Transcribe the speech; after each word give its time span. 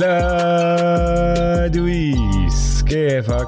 هلا 0.00 1.66
دويس 1.66 2.84
كيفك؟ 2.88 3.46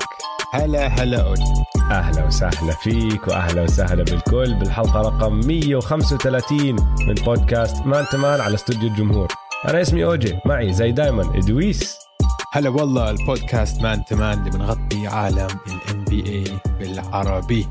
هلا 0.55 0.87
هلا 0.87 1.23
أوجي 1.23 1.65
أهلا 1.91 2.25
وسهلا 2.27 2.73
فيك 2.73 3.29
وأهلا 3.29 3.63
وسهلا 3.63 4.05
بالكل 4.05 4.55
بالحلقة 4.55 5.01
رقم 5.01 5.41
135 5.47 6.77
من 7.07 7.15
بودكاست 7.15 7.87
Man 7.87 8.05
to 8.13 8.24
Man 8.24 8.41
على 8.41 8.55
استوديو 8.55 8.89
الجمهور. 8.89 9.29
أنا 9.69 9.81
اسمي 9.81 10.05
أوجي 10.05 10.39
معي 10.45 10.73
زي 10.73 10.93
دايما 10.93 11.39
ادويس 11.39 11.97
هلا 12.53 12.69
والله 12.69 13.11
البودكاست 13.11 13.81
Man 13.81 14.05
to 14.05 14.18
Man 14.18 14.39
اللي 14.39 14.51
بنغطي 14.51 15.07
عالم 15.07 15.49
ال 15.67 16.05
NBA 16.05 16.45
بالعربي. 16.79 17.67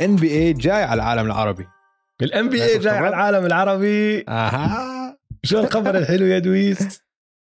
NBA 0.00 0.52
جاي 0.52 0.82
على 0.82 1.02
العالم 1.02 1.26
العربي. 1.26 1.66
ال 2.22 2.48
NBA 2.48 2.78
جاي 2.78 2.96
على 2.96 3.08
العالم 3.08 3.46
العربي. 3.46 4.24
أها. 4.28 4.92
شو 5.44 5.60
الخبر 5.60 5.98
الحلو 5.98 6.26
يا 6.26 6.38
دويس؟ 6.38 7.02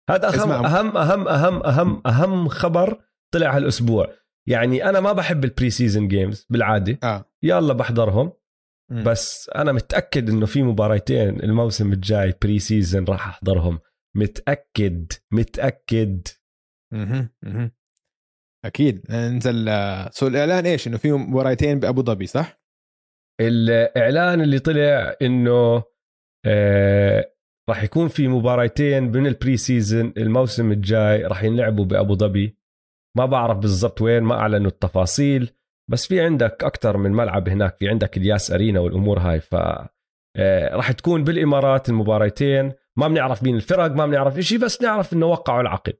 هذا 0.09 0.27
أهم, 0.27 0.33
اسمع. 0.33 0.55
اهم 0.55 0.97
اهم 0.97 1.27
اهم 1.27 1.63
اهم 1.63 2.01
أهم 2.05 2.47
خبر 2.47 3.01
طلع 3.33 3.57
هالأسبوع 3.57 4.13
يعني 4.47 4.89
أنا 4.89 4.99
ما 4.99 5.13
بحب 5.13 5.43
ال 5.43 5.69
pre-season 5.69 6.07
games 6.07 6.47
بالعادة 6.49 6.99
آه 7.03 7.25
يلا 7.43 7.73
بحضرهم 7.73 8.33
مم. 8.91 9.03
بس 9.03 9.49
أنا 9.55 9.71
متأكد 9.71 10.29
إنه 10.29 10.45
في 10.45 10.63
مباراتين 10.63 11.43
الموسم 11.43 11.93
الجاي 11.93 12.33
pre-season 12.41 13.05
راح 13.05 13.27
أحضرهم 13.27 13.79
متأكد 14.15 15.11
متأكد 15.31 16.27
مهم. 16.93 17.29
مهم. 17.43 17.71
أكيد 18.65 19.11
نزل 19.11 19.69
آه، 19.69 20.09
so 20.09 20.27
الإعلان 20.27 20.65
إيش 20.65 20.87
إنه 20.87 20.97
في 20.97 21.11
مباراتين 21.11 21.79
بأبو 21.79 22.03
ظبي 22.03 22.25
صح؟ 22.25 22.61
الإعلان 23.41 24.41
اللي 24.41 24.59
طلع 24.59 25.15
إنه 25.21 25.83
آه 26.45 27.34
راح 27.69 27.83
يكون 27.83 28.07
في 28.07 28.27
مباراتين 28.27 29.03
من 29.03 29.27
ال 29.27 29.57
pre-season 29.57 30.13
الموسم 30.17 30.71
الجاي 30.71 31.23
راح 31.25 31.43
ينلعبوا 31.43 31.85
بأبو 31.85 32.15
ظبي. 32.15 32.57
ما 33.17 33.25
بعرف 33.25 33.57
بالضبط 33.57 34.01
وين 34.01 34.23
ما 34.23 34.35
أعلنوا 34.35 34.71
التفاصيل 34.71 35.51
بس 35.91 36.07
في 36.07 36.21
عندك 36.21 36.63
أكثر 36.63 36.97
من 36.97 37.11
ملعب 37.11 37.49
هناك 37.49 37.77
في 37.77 37.89
عندك 37.89 38.17
الاتحاد 38.17 38.51
أرينا 38.51 38.79
والأمور 38.79 39.19
هاي 39.19 39.39
ف 39.39 39.55
آه، 40.37 40.75
راح 40.75 40.91
تكون 40.91 41.23
بالإمارات 41.23 41.89
المباراتين 41.89 42.71
ما 42.97 43.07
بنعرف 43.07 43.43
مين 43.43 43.55
الفرق 43.55 43.91
ما 43.91 44.05
بنعرف 44.05 44.39
شيء 44.39 44.59
بس 44.59 44.81
نعرف 44.81 45.13
إنه 45.13 45.25
وقعوا 45.25 45.61
العقد. 45.61 45.97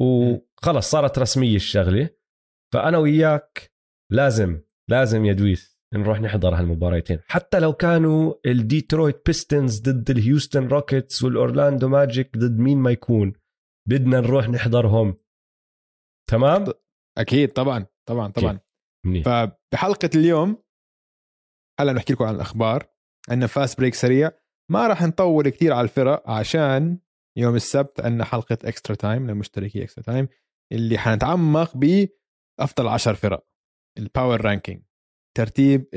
وخلص 0.00 0.90
صارت 0.90 1.18
رسمية 1.18 1.56
الشغلة. 1.56 2.10
فأنا 2.74 2.98
وياك 2.98 3.72
لازم 4.12 4.60
لازم 4.90 5.24
يا 5.24 5.32
دويس 5.32 5.75
نروح 5.94 6.20
نحضر 6.20 6.54
هالمباراتين 6.54 7.18
حتى 7.28 7.60
لو 7.60 7.72
كانوا 7.72 8.34
الديترويت 8.46 9.26
بيستنز 9.26 9.80
ضد 9.80 10.10
الهيوستن 10.10 10.68
روكيتس 10.68 11.22
والاورلاندو 11.22 11.88
ماجيك 11.88 12.38
ضد 12.38 12.58
مين 12.58 12.78
ما 12.78 12.90
يكون 12.90 13.32
بدنا 13.88 14.20
نروح 14.20 14.48
نحضرهم. 14.48 15.16
تمام؟ 16.30 16.64
أكيد 17.18 17.52
طبعا 17.52 17.86
طبعا 18.08 18.32
طبعا. 18.32 18.60
منيح. 19.06 19.24
فبحلقة 19.24 20.10
اليوم 20.14 20.62
هلا 21.80 21.92
نحكي 21.92 22.12
لكم 22.12 22.24
عن 22.24 22.34
الأخبار. 22.34 22.88
عندنا 23.30 23.46
fast 23.46 23.78
break 23.78 23.94
سريع. 23.94 24.30
ما 24.70 24.86
راح 24.86 25.02
نطول 25.02 25.48
كثير 25.48 25.72
على 25.72 25.84
الفرق 25.84 26.30
عشان 26.30 26.98
يوم 27.38 27.54
السبت 27.54 28.00
عندنا 28.00 28.24
حلقة 28.24 28.58
اكسترا 28.64 28.96
تايم 28.96 29.30
لمشتركي 29.30 29.82
اكسترا 29.82 30.04
تايم 30.04 30.28
اللي 30.72 30.98
حنتعمق 30.98 31.76
بأفضل 31.76 32.88
10 32.88 33.12
فرق 33.14 33.46
ال 33.98 34.05
power 34.05 34.40
ranking 34.40 34.82
ترتيب 35.36 35.88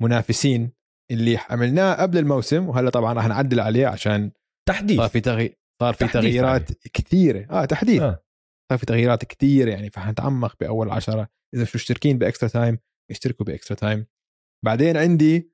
المنافسين 0.00 0.72
اللي 1.10 1.36
عملناه 1.50 1.94
قبل 2.02 2.18
الموسم 2.18 2.68
وهلا 2.68 2.90
طبعا 2.90 3.12
راح 3.12 3.26
نعدل 3.26 3.60
عليه 3.60 3.86
عشان 3.86 4.32
تحديث. 4.68 4.96
صار 4.96 5.08
في 5.08 5.20
تغي... 5.20 5.56
صار 5.82 5.94
في 5.94 5.98
تحديث 5.98 6.12
تغييرات 6.12 6.72
كثيرة. 6.86 7.46
آه 7.50 7.64
تحديث. 7.64 8.02
آه. 8.02 8.24
صار 8.70 8.78
في 8.78 8.86
تغييرات 8.86 9.24
كثير 9.24 9.68
يعني 9.68 9.90
فحنتعمق 9.90 10.56
بأول 10.60 10.90
عشرة. 10.90 11.28
إذا 11.54 11.62
مش 11.62 11.74
مشتركين 11.74 12.18
بإكسترا 12.18 12.48
تايم 12.48 12.78
اشتركوا 13.10 13.46
بإكسترا 13.46 13.76
تايم. 13.76 14.06
بعدين 14.64 14.96
عندي 14.96 15.52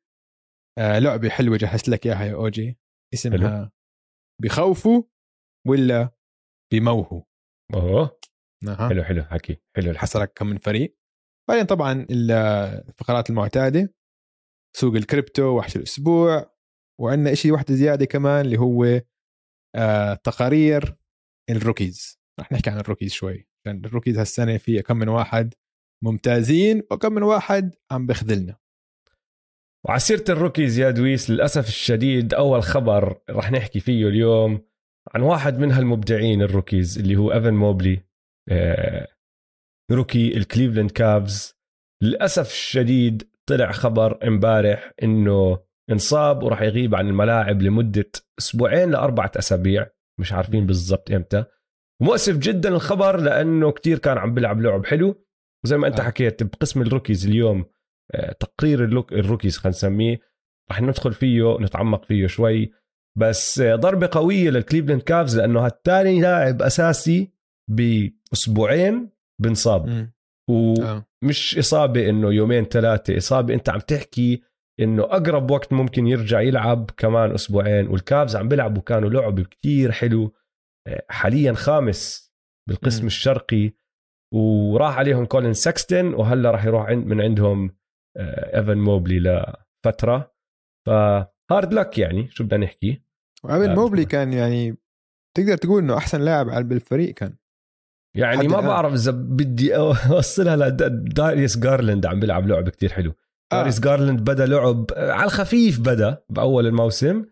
آه 0.79 0.99
لعبة 0.99 1.29
حلوة 1.29 1.57
جهزت 1.57 1.89
لك 1.89 2.07
إياها 2.07 2.25
يا 2.25 2.35
أوجي. 2.35 2.79
اسمها 3.15 3.73
بخوفوا 4.43 5.03
ولا 5.69 6.19
بموتوا. 6.73 7.23
أوه. 7.75 8.19
أها. 8.69 8.89
حلو 8.89 9.05
حلو 9.05 9.23
حكي. 9.23 9.57
حلو 9.77 9.91
الحكي 9.91 9.99
حصلك 9.99 10.33
كم 10.33 10.47
من 10.47 10.59
فريق. 10.59 10.98
بعدين 11.49 11.65
طبعا 11.65 12.07
الفقرات 12.11 13.31
المعتادة 13.31 13.95
سوق 14.77 14.95
الكريبتو 14.95 15.43
وحش 15.43 15.77
الأسبوع 15.77 16.55
وعندنا 17.01 17.35
شيء 17.35 17.53
واحدة 17.53 17.75
زيادة 17.75 18.05
كمان 18.05 18.45
اللي 18.45 18.59
هو 18.59 19.01
آه 19.75 20.15
تقارير 20.15 20.97
ال 21.51 21.58
rookies. 21.58 22.19
رح 22.41 22.53
نحكي 22.53 22.71
عن 22.71 22.79
ال 22.79 22.83
rookies 22.83 23.13
شوي 23.13 23.49
عشان 23.61 23.85
ال 23.85 23.89
rookies 23.89 24.19
هالسنة 24.19 24.57
في 24.57 24.83
كم 24.83 24.97
من 24.97 25.09
واحد 25.09 25.55
ممتازين 26.05 26.83
وكم 26.91 27.13
من 27.13 27.23
واحد 27.23 27.75
عم 27.91 28.07
بخذلنا 28.07 28.57
وعلى 29.87 30.01
سيرة 30.01 30.25
ال 30.29 30.35
rookies 30.35 30.79
يا 30.79 30.91
دويس 30.91 31.31
للأسف 31.31 31.69
الشديد 31.69 32.35
أول 32.35 32.63
خبر 32.63 33.21
رح 33.31 33.53
نحكي 33.53 33.81
فيه 33.81 34.09
اليوم 34.09 34.61
عن 35.15 35.23
واحد 35.23 35.59
من 35.59 35.73
هالمبدعين 35.73 36.43
ال 36.43 36.50
rookies 36.50 36.99
اللي 36.99 37.17
هو 37.17 37.33
إيفن 37.33 37.55
موبلي. 37.55 38.01
آه، 38.49 39.09
rookie 39.91 40.37
الكليفلاند 40.37 40.91
كافز. 40.91 41.55
للأسف 42.03 42.51
الشديد 42.51 43.29
طلع 43.47 43.73
خبر 43.73 44.27
امبارح 44.27 44.93
إنه 45.03 45.59
انصاب 45.91 46.43
وراح 46.43 46.63
يغيب 46.63 46.95
عن 46.95 47.09
الملاعب 47.09 47.63
لمدة 47.63 48.11
أسبوعين 48.39 48.91
لأربعة 48.91 49.33
أسابيع. 49.37 49.87
مش 50.21 50.33
عارفين 50.33 50.67
بالضبط 50.67 51.11
إمتى. 51.11 51.45
مؤسف 52.03 52.37
جدا 52.37 52.69
الخبر 52.69 53.21
لأنه 53.21 53.73
كتير 53.73 53.99
كان 53.99 54.19
عم 54.19 54.35
بيلعب 54.35 54.61
لعب 54.61 54.87
حلو. 54.87 55.25
وزي 55.65 55.77
ما 55.77 55.87
أنت 55.87 56.01
آه. 56.01 56.05
حكيت 56.05 56.43
بقسم 56.43 56.83
ال 56.83 56.88
rookies 56.88 57.27
اليوم 57.27 57.65
آه، 58.15 58.33
تقرير 58.33 58.85
ال 59.13 59.18
rookies 59.18 59.57
خلينا 59.57 59.77
نسميه 59.77 60.21
رح 60.71 60.83
ندخل 60.83 61.13
فيه 61.13 61.57
نتعمق 61.61 62.05
فيه 62.05 62.27
شوي. 62.27 62.73
بس 63.19 63.61
آه، 63.61 63.77
ضربة 63.77 64.09
قوية 64.13 64.51
للكليفلاند 64.51 65.03
كافز 65.03 65.39
لأنه 65.39 65.67
هالتاني 65.67 66.21
لاعب 66.21 66.63
أساسي 66.63 67.33
بأسبوعين 67.71 69.18
بنصاب 69.43 69.87
مم. 69.87 70.13
و... 70.51 70.75
مش 71.25 71.59
إصابة 71.59 72.09
إنه 72.09 72.33
يومين 72.33 72.65
ثلاثة 72.65 73.17
إصابة 73.17 73.55
أنت 73.55 73.69
عم 73.69 73.81
تحكي 73.81 74.43
إنه 74.81 75.03
أقرب 75.03 75.51
وقت 75.51 75.73
ممكن 75.73 76.07
يرجع 76.07 76.41
يلعب 76.41 76.91
كمان 76.97 77.31
أسبوعين 77.31 77.89
والكافز 77.89 78.37
عم 78.37 78.49
بيلعبوا 78.49 78.83
كانوا 78.83 79.11
لعب 79.11 79.41
كتير 79.41 79.93
حلو 79.93 80.35
آه، 80.89 81.03
حاليا 81.09 81.53
خامس 81.53 82.33
بالقسم 82.69 83.01
مم. 83.01 83.07
الشرقي. 83.07 83.73
وراح 84.35 84.99
عليهم 84.99 85.25
كولين 85.25 85.53
ساكستن 85.53 86.15
وهلأ 86.15 86.51
راح 86.51 86.65
يروح 86.65 86.87
عند 86.87 87.07
من 87.07 87.21
عندهم 87.21 87.77
آه، 88.17 88.59
إيفن 88.59 88.79
موبلي 88.79 89.21
لفترة. 89.21 90.35
ف 90.87 91.04
hard 91.04 91.73
luck 91.73 91.99
يعني 91.99 92.29
شو 92.31 92.45
بدنا 92.45 92.65
نحكي؟ 92.65 93.03
لا، 93.45 93.75
موبلي 93.75 94.05
كان 94.05 94.33
يعني 94.33 94.77
تقدر 95.37 95.57
تقول 95.57 95.83
إنه 95.83 95.97
أحسن 95.97 96.21
لاعب 96.21 96.49
على 96.49 96.65
بالفريق 96.65 97.15
كان. 97.15 97.37
يعني 98.19 98.49
ما. 98.49 98.61
بعرف 98.61 98.93
إذا 98.93 99.11
بدي 99.13 99.77
أوصلها 99.77 100.57
لداريس 100.57 101.59
جارلاند 101.59 102.07
عم 102.07 102.21
بيلعب 102.21 102.49
لعب 102.49 102.69
كتير 102.69 102.93
حلو 102.93 103.15
آه. 103.53 103.57
داريس 103.57 103.81
جارلاند 103.81 104.21
بدا 104.21 104.47
لعب 104.47 104.87
على 104.97 105.25
الخفيف 105.25 105.81
بدا 105.81 106.23
بأول 106.31 106.67
الموسم 106.67 107.25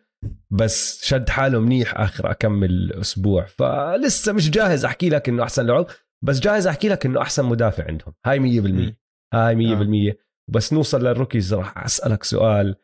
بس 0.50 1.04
شد 1.04 1.28
حاله 1.28 1.60
منيح 1.60 2.00
آخر 2.00 2.30
أكمل 2.30 2.92
أسبوع 2.92 3.44
فلسه 3.44 4.32
مش 4.32 4.50
جاهز 4.50 4.84
أحكي 4.84 5.08
لك 5.08 5.28
إنه 5.28 5.42
أحسن 5.42 5.66
لعب 5.66 5.86
بس 6.24 6.40
جاهز 6.40 6.66
أحكي 6.66 6.88
لك 6.88 7.06
إنه 7.06 7.22
أحسن 7.22 7.44
مدافع 7.44 7.84
عندهم 7.84 8.14
هاي 8.26 8.38
100% 8.38 8.42
مم. 8.66 8.96
هاي 9.34 9.76
100% 10.10 10.14
آه. 10.14 10.16
بس 10.50 10.72
نوصل 10.72 11.06
لل 11.06 11.17
rookies 11.17 11.54
راح 11.54 11.84
أسألك 11.84 12.24
سؤال 12.24 12.76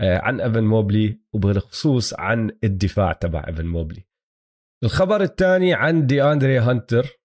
آه، 0.00 0.18
عن 0.18 0.40
إيفن 0.40 0.64
موبلي 0.64 1.20
وبالخصوص 1.32 2.14
عن 2.14 2.50
الدفاع 2.64 3.12
تبع 3.12 3.44
إيفن 3.48 3.66
موبلي 3.66 4.06
الخبر 4.84 5.22
الثاني 5.22 5.74
عن 5.74 6.06
دي 6.06 6.22
اندري 6.22 6.58
هانتر 6.58 7.20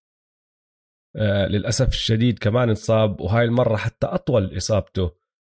آه، 1.15 1.47
للأسف 1.47 1.87
الشديد 1.87 2.39
كمان 2.39 2.69
انصاب 2.69 3.21
وهاي 3.21 3.45
المرة 3.45 3.75
حتى 3.75 4.07
أطول 4.07 4.57
إصابته 4.57 5.11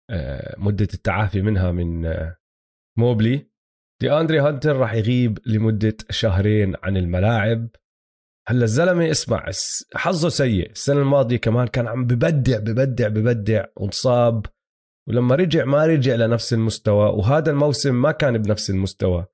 آه، 0.09 0.55
مدة 0.57 0.87
التعافي 0.93 1.41
منها 1.41 1.71
من 1.71 2.05
آه، 2.05 2.37
موبلي. 2.97 3.49
دي 4.01 4.11
أندري 4.11 4.39
هانتر 4.39 4.75
راح 4.75 4.93
يغيب 4.93 5.39
لمدة 5.45 5.97
شهرين 6.09 6.73
عن 6.83 6.97
الملاعب. 6.97 7.69
هلأ 8.47 8.63
الزلمة 8.63 9.11
اسمع 9.11 9.45
حظه 9.95 10.29
سيء. 10.29 10.71
السنة 10.71 10.99
الماضية 10.99 11.37
كمان 11.37 11.67
كان 11.67 11.87
عم 11.87 12.05
ببدع 12.05 12.59
ببدع 12.59 13.07
ببدع 13.07 13.65
وانصاب. 13.75 14.45
ولما 15.09 15.35
رجع 15.35 15.65
ما 15.65 15.85
رجع 15.85 16.15
لنفس 16.15 16.53
المستوى 16.53 17.09
وهذا 17.09 17.51
الموسم 17.51 18.01
ما 18.01 18.11
كان 18.11 18.37
بنفس 18.37 18.69
المستوى. 18.69 19.25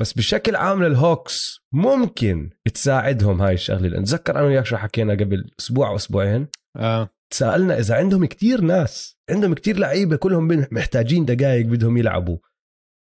بس 0.00 0.12
بشكل 0.12 0.56
عام 0.56 0.84
للهوكس 0.84 1.60
ممكن 1.72 2.50
تساعدهم 2.74 3.42
هاي 3.42 3.54
الشغلة. 3.54 3.88
لأن 3.88 4.04
تذكر 4.04 4.36
أنا 4.36 4.46
وياك 4.46 4.66
شو 4.66 4.76
حكينا 4.76 5.12
قبل 5.12 5.50
أسبوع 5.60 5.88
أو 5.88 5.96
أسبوعين؟ 5.96 6.48
آه. 6.76 7.10
تسالنا 7.30 7.78
إذا 7.78 7.94
عندهم 7.94 8.24
كتير 8.24 8.60
ناس 8.60 9.18
عندهم 9.30 9.54
كتير 9.54 9.76
لعيبة 9.78 10.16
كلهم 10.16 10.66
محتاجين 10.72 11.24
دقائق 11.24 11.66
بدهم 11.66 11.96
يلعبوا. 11.96 12.38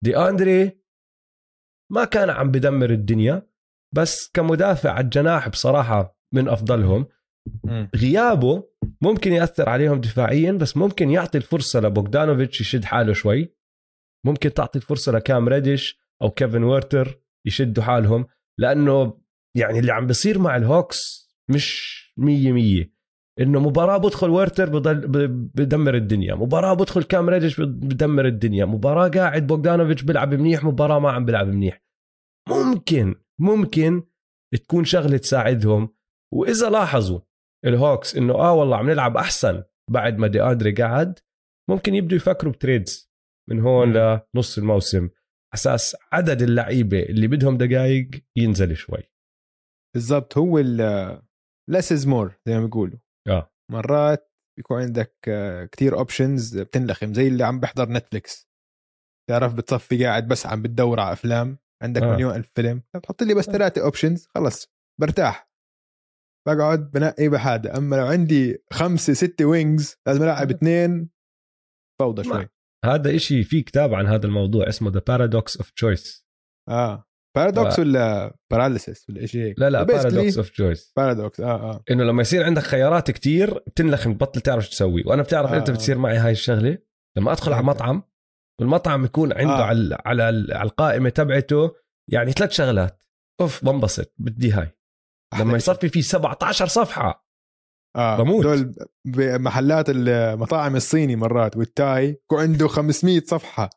دي 0.04 0.18
أندري 0.18 0.84
ما 1.92 2.06
كان 2.06 2.30
عم 2.30 2.52
بدمر 2.52 2.90
الدنيا 2.90 3.48
بس 3.96 4.30
كمدافع 4.34 4.92
على 4.92 5.04
الجناح 5.04 5.50
بصراحة 5.50 6.20
من 6.34 6.48
أفضلهم. 6.48 7.08
غيابه 7.96 8.70
ممكن 9.02 9.34
يأثر 9.34 9.70
عليهم 9.70 10.02
دفاعيا 10.02 10.52
بس 10.52 10.78
ممكن 10.78 11.10
يعطي 11.10 11.38
الفرصة 11.38 11.80
لبوغدانوفيتش 11.80 12.62
يشد 12.62 12.86
حاله 12.86 13.14
شوي. 13.14 13.56
ممكن 14.26 14.54
تعطي 14.54 14.80
الفرصة 14.80 15.12
لكام 15.12 15.50
ريديش 15.50 16.03
أو 16.22 16.30
كيفن 16.30 16.64
ويرتر 16.64 17.20
يشدوا 17.48 17.84
حالهم 17.84 18.26
لأنه 18.60 19.22
يعني 19.58 19.80
اللي 19.80 19.92
عم 19.92 20.08
بيصير 20.08 20.40
مع 20.40 20.56
الهوكس 20.56 21.30
مش 21.50 21.94
مية 22.18 22.52
مية. 22.52 22.94
إنه 23.40 23.60
مباراة 23.60 23.98
بدخل 23.98 24.30
هيرتر 24.30 24.70
بضل 24.70 25.28
بدمر 25.28 25.96
الدنيا 25.96 26.36
مباراة 26.36 26.74
بدخل 26.74 27.04
كام 27.04 27.30
ريديش 27.30 27.62
بدمر 27.62 28.26
الدنيا 28.26 28.66
مباراة 28.66 29.08
قاعد 29.08 29.48
بوغدانوفيتش 29.48 30.04
بيلعب 30.04 30.34
منيح 30.34 30.64
مباراة 30.64 31.00
ما 31.00 31.12
عم 31.12 31.26
بيلعب 31.26 31.48
منيح. 31.48 31.84
ممكن 32.50 33.16
ممكن 33.40 34.04
تكون 34.56 34.86
شغلة 34.86 35.18
تساعدهم. 35.18 35.90
وإذا 36.34 36.70
لاحظوا 36.70 37.20
الهوكس 37.66 38.16
إنه 38.16 38.34
آه 38.34 38.54
والله 38.54 38.78
عم 38.78 38.90
نلعب 38.90 39.18
أحسن 39.18 39.64
بعد 39.92 40.18
ما 40.18 40.28
دي 40.28 40.42
أندري 40.42 40.72
قعد 40.72 41.20
ممكن 41.70 41.96
يبدوا 41.96 42.18
يفكروا 42.18 42.54
ب 42.54 42.62
trades 42.62 43.12
من 43.50 43.60
هون. 43.60 43.94
لنص 44.36 44.58
الموسم. 44.58 45.10
أساس 45.54 45.96
عدد 46.12 46.42
اللعيبة 46.42 47.04
اللي 47.04 47.28
بدهم 47.28 47.58
دقائق 47.58 48.10
ينزل 48.38 48.76
شوي. 48.76 49.12
بالضبط 49.96 50.38
هو 50.38 50.60
ال 50.60 51.22
less 51.72 51.86
is 51.86 52.06
more 52.06 52.32
زي 52.48 52.60
ما 52.60 52.66
بيقولوا. 52.66 53.00
آه. 53.28 53.52
مرات 53.72 54.34
بيكون 54.58 54.82
عندك 54.82 55.16
آه، 55.28 55.66
كتير 55.66 55.98
options 55.98 56.58
بتنلخم 56.58 57.14
زي 57.14 57.28
اللي 57.28 57.44
عم 57.44 57.60
بحضر 57.60 57.90
نتفليكس 57.90 58.48
تعرف 59.30 59.54
بتصفي 59.54 60.06
قاعد 60.06 60.28
بس 60.28 60.46
عم 60.46 60.62
بتدور 60.62 61.00
على 61.00 61.14
أفلام 61.14 61.58
عندك 61.84 62.02
آه. 62.02 62.12
آه. 62.12 62.16
مليون 62.16 62.36
ألف 62.36 62.52
فيلم 62.56 62.84
بتحط 62.96 63.24
لي 63.24 63.34
بس 63.34 63.46
ثلاثة 63.46 63.84
options 63.84 64.28
خلص 64.36 64.68
برتاح. 65.02 65.50
بقعد 66.48 66.92
بنقي 66.92 67.30
بحاجة 67.30 67.78
أما 67.78 67.96
لو 67.96 68.06
عندي 68.06 68.64
خمسة 68.74 69.14
ستة 69.14 69.46
wings 69.46 69.96
لازم 70.08 70.24
ألعب 70.24 70.52
اثنين 70.52 71.10
فوضى 72.02 72.24
شوي. 72.24 72.50
هذا 72.86 73.16
إشي 73.16 73.44
في 73.44 73.62
كتاب 73.62 73.94
عن 73.94 74.08
هذا 74.08 74.26
الموضوع 74.26 74.70
اسمه 74.70 74.92
The 74.92 75.02
Paradox 75.02 75.62
of 75.62 75.66
Choice 75.66 76.24
آه 76.70 77.08
paradox 77.36 77.80
ولا 77.80 78.36
paralysis 78.52 79.10
ولا 79.10 79.26
شيء 79.26 79.42
هيك 79.42 79.60
لا 79.60 79.70
لا 79.70 79.86
Paradox 79.86 80.34
of 80.34 80.48
Choice 80.48 80.94
paradox 80.98 81.40
آه 81.40 81.72
آه 81.72 81.84
إنه 81.92 82.04
لما 82.04 82.22
يصير 82.22 82.44
عندك 82.44 82.62
خيارات 82.62 83.12
كتير 83.12 83.54
بتنلخم 83.54 84.14
بتبطل 84.14 84.42
تعرف 84.42 84.66
شو 84.66 84.72
تسوي 84.72 85.04
وأنا 85.06 85.22
بتعرف 85.22 85.52
آه. 85.52 85.58
إمتى 85.58 85.72
بتصير 85.72 85.98
معي 85.98 86.18
هاي 86.18 86.32
الشغلة 86.32 86.78
لما 87.18 87.32
أدخل 87.32 87.54
على؟ 87.54 87.64
مطعم 87.64 88.04
والمطعم 88.60 89.06
يكون 89.06 89.34
عنده 89.34 89.54
آه. 89.54 89.62
آه. 89.62 89.64
على 89.64 89.98
على 90.06 90.24
على 90.24 90.64
القائمة 90.64 91.10
تبعته 91.10 91.72
يعني 92.12 92.32
ثلاث 92.32 92.52
شغلات 92.52 93.04
أوف 93.42 93.66
بنبسط 93.66 94.14
بدي 94.18 94.52
هاي 94.52 94.78
أحلى 95.34 95.46
لما. 95.46 95.58
يصفي 95.58 95.90
في 95.90 96.02
17 96.02 96.68
صفحة 96.68 97.28
آه 97.96 98.18
بموت. 98.18 98.44
دول 98.44 98.76
بمحلات 99.08 99.86
المطاعم 99.90 100.76
الصيني 100.76 101.16
مرات 101.16 101.58
وال 101.58 101.79
Thai 101.79 102.22
عنده 102.32 102.68
500 102.68 103.20
صفحة. 103.20 103.70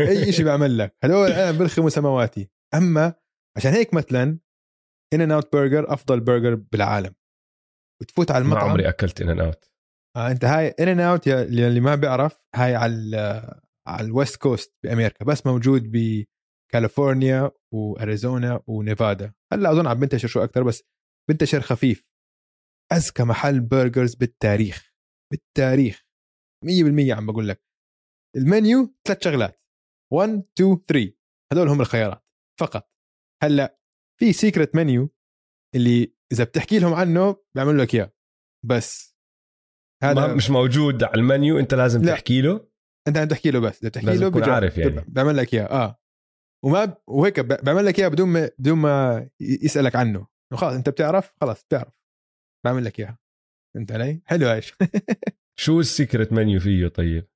أي 0.00 0.32
شيء 0.32 0.44
بيعمل 0.44 0.78
لك. 0.78 0.96
هدول 1.04 1.30
أنا 1.32 1.58
بلخموا 1.58 1.88
سماواتي. 1.88 2.50
أما 2.74 3.14
عشان 3.56 3.72
هيك 3.72 3.94
مثلا 3.94 4.38
In-N-Out 5.14 5.52
Burger 5.52 5.92
أفضل 5.92 6.20
برجر 6.20 6.54
بالعالم. 6.54 7.14
وتفوت 8.02 8.30
على 8.30 8.44
ما 8.44 8.50
المطعم. 8.50 8.70
عمري 8.70 8.88
أكلت 8.88 9.20
In-N-Out. 9.20 9.70
آه 10.16 10.30
أنت 10.30 10.44
هاي 10.44 10.68
In-N-Out 10.68 11.28
اللي 11.28 11.80
ما 11.80 11.94
بيعرف 11.94 12.38
هاي 12.54 12.74
على 12.74 13.60
على 13.88 14.06
ال 14.06 14.12
West 14.12 14.36
Coast 14.36 14.74
بأمريكا 14.84 15.24
بس 15.24 15.46
موجود 15.46 15.92
بكاليفورنيا 15.92 17.50
وأريزونا 17.74 18.60
ونيفادا. 18.66 19.32
هلأ 19.52 19.70
أظن 19.72 19.86
عم 19.86 20.00
بنتشر 20.00 20.28
شوي 20.28 20.44
أكثر 20.44 20.62
بس 20.62 20.82
بنتشر 21.30 21.60
خفيف. 21.60 22.09
اذكى 22.92 23.22
محل 23.24 23.60
برجرز 23.60 24.14
بالتاريخ. 24.14 24.92
بالتاريخ. 25.32 26.04
100% 26.66 27.10
عم 27.10 27.26
بقول 27.26 27.48
لك. 27.48 27.62
المنيو 28.36 28.94
ثلاث 29.08 29.24
شغلات. 29.24 29.62
1 30.12 30.28
2 30.58 30.84
3 30.88 31.12
هدول 31.52 31.68
هم 31.68 31.80
الخيارات. 31.80 32.24
فقط. 32.60 32.90
هلأ 33.42 33.78
في 34.20 34.32
سيكرت 34.32 34.74
منيو 34.76 35.10
اللي 35.74 36.14
إذا 36.32 36.44
بتحكي 36.44 36.78
لهم 36.78 36.94
عنه 36.94 37.36
بيعملوا 37.54 37.84
لك 37.84 37.94
إياه. 37.94 38.12
بس. 38.66 39.16
هذا 40.02 40.34
مش 40.34 40.50
موجود 40.50 41.02
على 41.04 41.14
المنيو 41.14 41.58
أنت 41.58 41.74
لازم 41.74 42.02
لا. 42.02 42.12
تحكي 42.12 42.40
له. 42.40 42.68
أنت 43.08 43.16
عم 43.16 43.28
تحكي 43.28 43.50
له 43.50 43.60
بس. 43.60 43.80
إذا 43.80 43.88
بتحكي 43.88 44.16
له 44.16 44.28
بيجا- 44.28 44.48
عارف 44.52 44.78
يعني. 44.78 45.04
بيعمل 45.08 45.36
لك 45.36 45.54
إياه. 45.54 45.64
آه. 45.64 46.00
وما 46.64 46.84
ب... 46.84 46.96
وهيك 47.06 47.40
بيعمل 47.40 47.86
لك 47.86 47.98
إياه 47.98 48.08
بدون 48.08 48.28
ما 48.28 48.50
بدون 48.58 48.78
ما 48.78 49.28
يسألك 49.40 49.96
عنه. 49.96 50.18
إنه 50.52 50.60
خلاص 50.60 50.74
أنت 50.74 50.88
بتعرف؟ 50.88 51.32
خلاص 51.40 51.64
بتعرف. 51.64 51.99
بعمل 52.64 52.84
لك 52.84 53.00
إياها 53.00 53.18
فهمت 53.74 53.92
علي؟ 53.92 54.22
حلو 54.24 54.52
إيش 54.52 54.74
شو 55.60 55.80
ال 55.80 55.87
secret 55.87 56.32
menu 56.32 56.60
فيه 56.60 56.88
طيب 56.88 57.26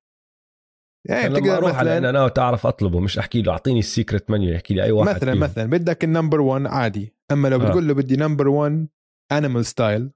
يعني 1.09 1.33
لما 1.33 1.57
أروح 1.57 1.75
على 1.75 1.97
In 1.97 2.03
مثلا 2.03 2.21
Out 2.21 2.39
اعرف 2.39 2.67
أطلبه 2.67 2.99
مش 2.99 3.17
أحكي 3.19 3.41
له 3.41 3.51
أعطيني 3.51 3.79
ال 3.79 3.86
secret 3.86 4.29
menu 4.29 4.53
يحكي 4.53 4.73
لي 4.73 4.83
أي 4.83 4.91
واحد 4.91 5.15
مثلا 5.15 5.31
فيهم. 5.31 5.43
مثلا 5.43 5.65
بدك 5.65 6.03
ال 6.03 6.08
number 6.08 6.41
1 6.41 6.65
عادي 6.65 7.15
أما 7.31 7.47
لو 7.47 7.61
آه. 7.61 7.65
بتقول 7.65 7.87
له 7.87 7.93
بدي 7.93 8.15
number 8.15 8.47
1 8.47 8.87
animal 9.31 9.65
style 9.65 10.11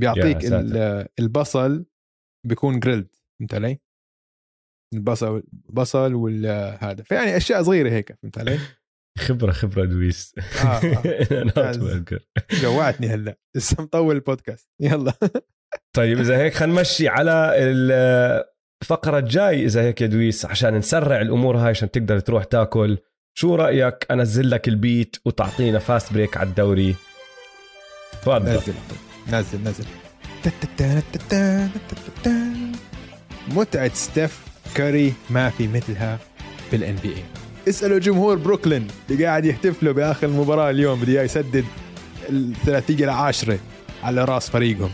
بيعطيك 0.00 0.44
البصل 1.18 1.86
بيكون 2.46 2.80
grilled 2.80 3.16
فهمت 3.38 3.54
علي؟ 3.54 3.78
البصل 4.94 5.42
بصل 5.70 6.14
والهذا 6.14 7.02
فيعني 7.02 7.36
أشياء 7.36 7.62
صغيرة 7.62 7.90
هيك 7.90 8.12
فهمت 8.22 8.38
علي؟ 8.38 8.58
خبرة 9.18 9.52
خبرة 9.52 9.84
دويس. 9.84 10.34
آه، 10.64 10.80
آه. 11.56 12.04
جوعتني 12.62 13.08
هلا. 13.08 13.36
لسه 13.56 13.82
مطول 13.82 14.16
البودكاست. 14.16 14.68
يلا. 14.80 15.12
طيب 15.96 16.18
إذا 16.20 16.36
هيك 16.38 16.54
خلينا 16.54 16.78
نمشي 16.78 17.08
على 17.08 17.52
الفقرة 18.82 19.18
الجاي. 19.18 19.64
إذا 19.64 19.82
هيك 19.82 20.00
يا 20.00 20.06
دويس 20.06 20.46
عشان 20.46 20.74
نسرع 20.74 21.20
الأمور 21.20 21.56
هاي 21.56 21.70
عشان 21.70 21.90
تقدر 21.90 22.18
تروح 22.18 22.44
تاكل 22.44 22.98
شو 23.38 23.54
رأيك 23.54 24.06
أنزل 24.10 24.50
لك 24.50 24.68
البيت 24.68 25.16
وتعطينا 25.24 25.78
fast 25.78 26.12
break 26.12 26.36
على 26.36 26.48
الدوري؟ 26.48 26.94
تفضل. 28.22 28.48
نزل. 28.48 28.74
نزل 29.32 29.58
نزل. 29.64 29.84
متعة 33.48 33.94
ستيف 33.94 34.46
كاري 34.74 35.14
ما 35.30 35.50
في 35.50 35.68
مثلها 35.68 36.18
في 36.70 36.76
ال 36.76 36.96
NBA 36.96 37.41
اسألوا 37.68 37.98
جمهور 37.98 38.36
بروكلين 38.36 38.86
اللي 39.10 39.24
قاعد 39.24 39.44
يحتفلوا 39.44 39.92
بآخر 39.92 40.26
المباراة 40.26 40.70
اليوم 40.70 41.02
إياه 41.02 41.22
يسدد 41.22 41.64
الثلاثية 42.30 43.04
العاشرة 43.04 43.58
على 44.02 44.24
رأس 44.24 44.50
فريقهم. 44.50 44.90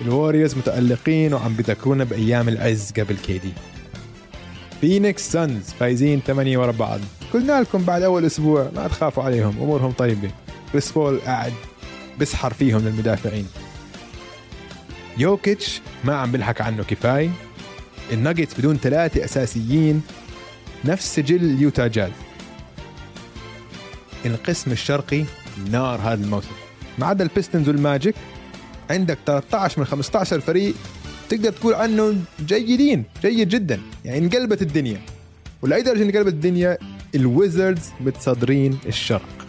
الووريورز 0.00 0.56
متألقين 0.56 1.34
وعم 1.34 1.54
بذكرونا 1.54 2.04
بأيام 2.04 2.48
العز 2.48 2.92
قبل 2.92 3.16
KD. 3.16 3.52
فينيكس 4.80 5.32
سانز 5.32 5.70
فايزين 5.80 6.20
ثمانية 6.26 6.58
ورا 6.58 6.72
بعض. 6.72 7.00
قلنا 7.32 7.60
لكم 7.60 7.84
بعد 7.84 8.02
أول 8.02 8.24
أسبوع 8.24 8.70
ما 8.76 8.88
تخافوا 8.88 9.22
عليهم 9.22 9.56
أمورهم 9.60 9.92
طيبة. 9.92 10.30
كريس 10.72 10.92
بول 10.92 11.18
قاعد 11.18 11.52
بسحر 12.20 12.52
فيهم 12.52 12.80
للمدافعين. 12.80 13.46
يوكيتش 15.18 15.80
ما 16.04 16.14
عم 16.14 16.32
بنحكي 16.32 16.60
عنه 16.60 16.82
كفاية. 16.82 17.30
الناجتس 18.12 18.58
بدون 18.58 18.76
ثلاثة 18.76 19.24
أساسيين 19.24 20.02
نفس 20.84 21.14
سجل 21.16 21.36
اليوتا 21.36 21.86
جاز 21.86 22.10
القسم 24.26 24.72
الشرقي 24.72 25.24
نار 25.70 26.00
هذا 26.00 26.24
الموسم. 26.24 26.48
ما 26.98 27.06
عدا 27.06 27.24
البيستونز 27.24 27.68
والماجيك 27.68 28.14
عندك 28.90 29.18
13 29.26 29.80
من 29.80 29.86
15 29.86 30.40
فريق 30.40 30.74
تقدر 31.28 31.52
تقول 31.52 31.74
عنه 31.74 32.16
جيدين 32.46 33.04
جيد 33.22 33.48
جدا 33.48 33.80
يعني 34.04 34.18
انقلبت 34.18 34.62
الدنيا. 34.62 35.00
ولأي 35.62 35.82
درجة 35.82 36.02
انقلبت 36.02 36.32
الدنيا 36.32 36.78
الويزردز 37.14 37.90
متصدرين 38.00 38.78
الشرق. 38.86 39.46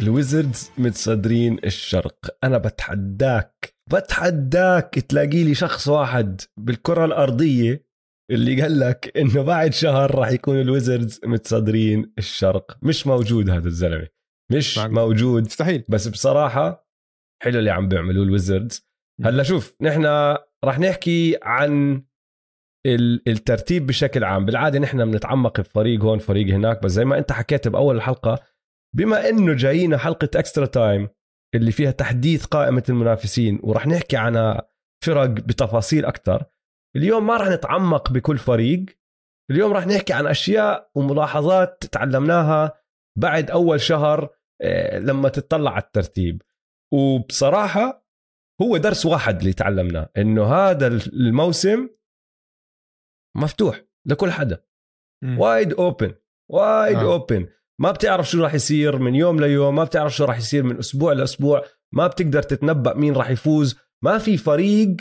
الويزردز 0.00 0.70
متصدرين 0.78 1.58
الشرق. 1.64 2.36
أنا 2.44 2.58
بتحداك 2.58 3.74
بتحداك 3.92 4.94
تلاقي 4.94 5.44
لي 5.44 5.54
شخص 5.54 5.88
واحد 5.88 6.40
بالكرة 6.56 7.04
الأرضية 7.04 7.91
اللي 8.32 8.62
قال 8.62 8.80
لك 8.80 9.16
إنه 9.16 9.42
بعد 9.42 9.72
شهر 9.72 10.14
راح 10.14 10.30
يكون 10.30 10.60
الويزردز 10.60 11.20
متصدرين 11.24 12.12
الشرق. 12.18 12.78
مش 12.82 13.06
موجود 13.06 13.50
هذا 13.50 13.68
الزلمة. 13.68 14.08
مش 14.52 14.78
معقول. 14.78 14.94
موجود. 14.94 15.42
مستحيل. 15.46 15.84
بس 15.88 16.08
بصراحة 16.08 16.88
حلو 17.42 17.58
اللي 17.58 17.70
عم 17.70 17.88
بيعملوه 17.88 18.24
الويزردز. 18.24 18.88
هلا 19.24 19.42
شوف 19.42 19.76
نحن 19.80 20.04
راح 20.64 20.78
نحكي 20.78 21.38
عن 21.42 22.02
ال- 22.86 23.28
الترتيب 23.28 23.86
بشكل 23.86 24.24
عام. 24.24 24.44
بالعادة 24.44 24.78
نحن 24.78 25.10
بنتعمق 25.10 25.60
بفريق 25.60 26.00
هون 26.00 26.18
فريق 26.18 26.54
هناك. 26.54 26.82
بس 26.82 26.90
زي 26.90 27.04
ما 27.04 27.18
انت 27.18 27.32
حكيت 27.32 27.68
بأول 27.68 27.96
الحلقة 27.96 28.38
بما 28.96 29.28
إنه 29.28 29.54
جايينا 29.54 29.98
حلقة 29.98 30.28
اكسترا 30.36 30.66
تايم 30.66 31.08
اللي 31.54 31.72
فيها 31.72 31.90
تحديث 31.90 32.44
قائمة 32.44 32.82
المنافسين 32.88 33.60
وراح 33.62 33.86
نحكي 33.86 34.16
عن 34.16 34.60
فرق 35.04 35.24
بتفاصيل 35.26 36.04
أكثر 36.04 36.44
اليوم 36.96 37.26
ما 37.26 37.36
راح 37.36 37.48
نتعمق 37.48 38.12
بكل 38.12 38.38
فريق. 38.38 38.84
اليوم 39.50 39.72
راح 39.72 39.86
نحكي 39.86 40.12
عن 40.12 40.26
أشياء 40.26 40.90
وملاحظات 40.94 41.84
تعلمناها 41.86 42.82
بعد 43.18 43.50
أول 43.50 43.80
شهر 43.80 44.28
آه، 44.62 44.98
لما 44.98 45.28
تطلع 45.28 45.70
على 45.70 45.82
الترتيب. 45.82 46.42
وبصراحة 46.92 48.06
هو 48.62 48.76
درس 48.76 49.06
واحد 49.06 49.38
اللي 49.38 49.52
تعلمناه 49.52 50.10
إنه 50.16 50.54
هذا 50.54 50.86
الموسم 50.86 51.88
مفتوح 53.36 53.84
لكل 54.06 54.30
حدا. 54.30 54.64
wide 55.38 55.72
open 55.72 56.14
wide 56.50 56.96
آه. 56.96 57.12
open 57.12 57.48
ما 57.80 57.90
بتعرف 57.90 58.30
شو 58.30 58.42
راح 58.42 58.54
يصير 58.54 58.98
من 58.98 59.14
يوم 59.14 59.40
ليوم 59.40 59.74
ما 59.74 59.84
بتعرف 59.84 60.16
شو 60.16 60.24
راح 60.24 60.38
يصير 60.38 60.62
من 60.62 60.78
أسبوع 60.78 61.12
لأسبوع 61.12 61.64
ما 61.92 62.06
بتقدر 62.06 62.42
تتنبأ 62.42 62.94
مين 62.94 63.14
راح 63.14 63.30
يفوز. 63.30 63.78
ما 64.04 64.18
في 64.18 64.36
فريق 64.36 64.96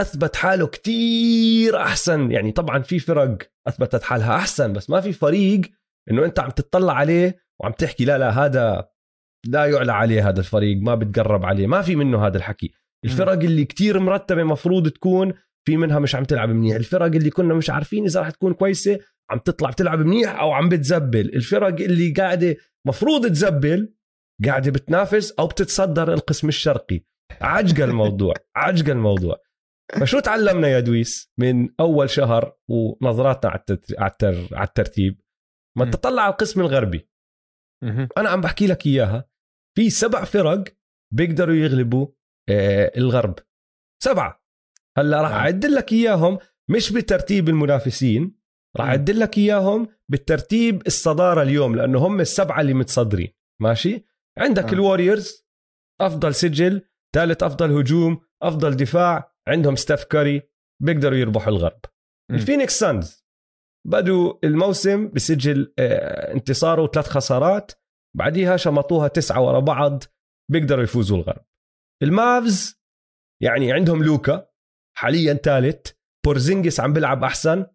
أثبت 0.00 0.36
حاله 0.36 0.66
كتير 0.66 1.76
أحسن. 1.76 2.30
يعني 2.30 2.52
طبعا 2.52 2.78
في 2.82 2.98
فرق 2.98 3.38
أثبتت 3.68 4.02
حالها 4.02 4.36
أحسن 4.36 4.72
بس 4.72 4.90
ما 4.90 5.00
في 5.00 5.12
فريق 5.12 5.60
إنه 6.10 6.24
أنت 6.24 6.40
عم 6.40 6.50
تطلع 6.50 6.92
عليه 6.92 7.38
وعم 7.60 7.72
تحكي 7.72 8.04
لا 8.04 8.18
لا 8.18 8.30
هذا 8.30 8.88
لا 9.46 9.66
يعلى 9.66 9.92
عليه 9.92 10.28
هذا 10.28 10.40
الفريق 10.40 10.82
ما 10.82 10.94
بتقرب 10.94 11.44
عليه 11.44 11.66
ما 11.66 11.82
في 11.82 11.96
منه 11.96 12.26
هذا 12.26 12.36
الحكي. 12.36 12.70
الفرق 13.04 13.32
اللي 13.32 13.64
كتير 13.64 13.98
مرتبة 13.98 14.44
مفروض 14.44 14.88
تكون 14.88 15.32
في 15.66 15.76
منها 15.76 15.98
مش 15.98 16.14
عم 16.14 16.24
تلعب 16.24 16.48
منيح. 16.48 16.76
الفرق 16.76 17.06
اللي 17.06 17.30
كنا 17.30 17.54
مش 17.54 17.70
عارفين 17.70 18.04
إذا 18.04 18.20
راح 18.20 18.30
تكون 18.30 18.54
كويسة 18.54 18.98
عم 19.30 19.38
تطلع 19.38 19.70
بتلعب 19.70 19.98
منيح 19.98 20.40
أو 20.40 20.52
عم 20.52 20.68
بتزبل. 20.68 21.34
الفرق 21.34 21.80
اللي 21.80 22.10
قاعدة 22.12 22.56
مفروض 22.86 23.26
تزبل 23.26 23.94
قاعدة 24.46 24.70
بتنافس 24.70 25.32
أو 25.32 25.46
بتتصدر 25.46 26.12
القسم 26.12 26.48
الشرقي. 26.48 27.00
عجقه 27.40 27.84
الموضوع 27.84 28.34
عجقه 28.56 28.92
الموضوع. 28.92 29.36
فشو 30.00 30.20
تعلمنا 30.20 30.68
يا 30.68 30.80
دويس 30.80 31.32
من 31.38 31.68
أول 31.80 32.10
شهر 32.10 32.56
ونظراتنا 32.68 33.50
على 33.50 33.62
على 34.52 34.66
الترتيب؟ 34.68 35.20
ما 35.78 35.84
تطلع 35.84 36.22
على 36.22 36.32
القسم 36.32 36.60
الغربي. 36.60 37.10
أنا 38.16 38.28
عم 38.28 38.40
بحكي 38.40 38.66
لك 38.66 38.86
إياها. 38.86 39.30
في 39.76 39.90
سبع 39.90 40.24
فرق 40.24 40.64
بيقدروا 41.14 41.54
يغلبوا 41.54 42.06
آه 42.48 42.92
الغرب. 42.96 43.34
سبعة. 44.02 44.44
هلأ 44.98 45.22
راح 45.22 45.30
اعد 45.30 45.66
لك 45.66 45.92
إياهم 45.92 46.38
مش 46.70 46.92
بترتيب 46.92 47.48
المنافسين 47.48 48.40
راح 48.76 48.86
اعد 48.86 49.10
لك 49.10 49.38
إياهم 49.38 49.88
بالترتيب 50.08 50.86
الصدارة 50.86 51.42
اليوم 51.42 51.76
لأنه 51.76 52.06
هم 52.06 52.20
السبعة 52.20 52.60
اللي 52.60 52.74
متصدرين. 52.74 53.32
ماشي؟ 53.60 54.04
عندك 54.38 54.64
آه. 54.64 54.72
الوريورز 54.72 55.46
أفضل 56.00 56.34
سجل 56.34 56.82
ثالث 57.14 57.42
أفضل 57.42 57.72
هجوم 57.72 58.20
أفضل 58.42 58.76
دفاع. 58.76 59.29
عندهم 59.48 59.76
ستيف 59.76 60.04
كاري 60.04 60.42
بيقدروا 60.82 61.18
يربحوا 61.18 61.52
الغرب. 61.52 61.80
الفينيكس 62.30 62.78
سانز 62.78 63.24
بدوا 63.86 64.34
الموسم 64.44 65.08
بسجل 65.08 65.74
آه، 65.78 66.32
انتصار 66.32 66.80
وثلاث 66.80 67.08
خسارات 67.08 67.72
بعديها 68.16 68.56
شمطوها 68.56 69.08
تسعة 69.08 69.46
ورا 69.46 69.60
بعض 69.60 70.04
بيقدروا 70.50 70.82
يفوزوا 70.82 71.16
الغرب. 71.16 71.44
المافز 72.02 72.80
يعني 73.42 73.72
عندهم 73.72 74.04
لوكا 74.04 74.50
حاليا 74.96 75.34
ثالث 75.34 75.90
بورزينجيس 76.26 76.80
عم 76.80 76.92
بيلعب 76.92 77.24
أحسن. 77.24 77.66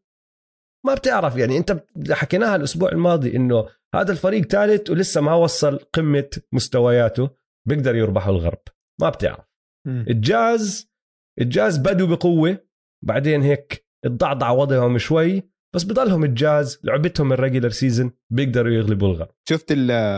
ما 0.85 0.93
بتعرف 0.93 1.37
يعني 1.37 1.57
أنت 1.57 1.85
حكيناها 2.11 2.55
الأسبوع 2.55 2.91
الماضي 2.91 3.35
إنه 3.35 3.69
هذا 3.95 4.11
الفريق 4.11 4.45
ثالث 4.45 4.89
ولسه 4.89 5.21
ما 5.21 5.33
وصل 5.33 5.77
قمة 5.77 6.29
مستوياته 6.53 7.29
بيقدر 7.67 7.95
يربحوا 7.95 8.33
الغرب. 8.33 8.61
ما 9.01 9.09
بتعرف. 9.09 9.45
الجاز 9.87 10.94
الجاز 11.41 11.77
بدوا 11.77 12.07
بقوة 12.07 12.67
بعدين 13.05 13.41
هيك 13.41 13.87
تضعضع 14.05 14.51
وضعهم 14.51 14.97
شوي 14.97 15.55
بس 15.75 15.83
بضلهم 15.83 16.23
الجاز 16.23 16.79
لعبتهم 16.83 17.33
ال 17.33 17.38
regular 17.38 17.69
season 17.69 18.11
بيقدروا 18.33 18.73
يغلبوا 18.73 19.07
الغرب. 19.07 19.35
شفت 19.49 19.73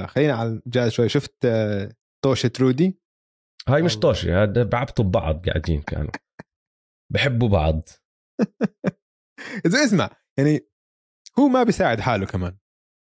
خلينا 0.08 0.34
على 0.34 0.62
الجاز 0.66 0.92
شوي 0.92 1.10
شفت 1.10 1.46
آه، 1.46 1.96
طوشة 2.24 2.52
رودي؟ 2.60 3.00
هاي 3.68 3.82
مش 3.82 4.00
طوشة 4.00 4.44
هذا 4.44 4.64
بعبطوا 4.64 5.06
ببعض 5.06 5.50
قاعدين 5.50 5.82
كانوا. 5.82 6.12
بحبوا 7.14 7.50
بعض. 7.50 7.90
إذا 9.66 9.84
اسمع 9.86 10.10
يعني 10.40 10.68
هو 11.40 11.48
ما 11.48 11.64
بيساعد 11.64 12.00
حاله 12.00 12.26
كمان 12.26 12.58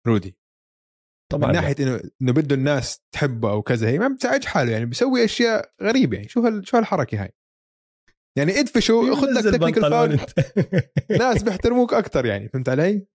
رودي. 0.07 0.37
طبعا 1.31 1.47
من 1.47 1.53
ناحية 1.53 1.75
إنه 1.79 2.01
إنه 2.21 2.31
بده 2.33 2.55
الناس 2.55 3.01
تحبه 3.11 3.51
أو 3.51 3.61
كذا 3.61 3.89
هي 3.89 3.99
ما 3.99 4.07
بتساعدش 4.07 4.45
حاله 4.45 4.71
يعني 4.71 4.85
بيسوي 4.85 5.25
أشياء 5.25 5.73
غريبة 5.81 6.15
يعني 6.17 6.29
شو 6.29 6.41
هال 6.41 6.67
شو 6.67 6.77
هالحركة 6.77 7.23
هاي؟ 7.23 7.31
يعني 8.37 8.59
ادفشوا 8.59 9.15
خذ 9.15 9.27
لك 9.27 9.43
technical 9.43 9.81
foul 9.81 10.19
ناس 11.19 11.43
بيحترموك 11.43 11.93
أكثر 11.93 12.25
يعني 12.25 12.49
فهمت 12.49 12.69
علي؟ 12.69 13.07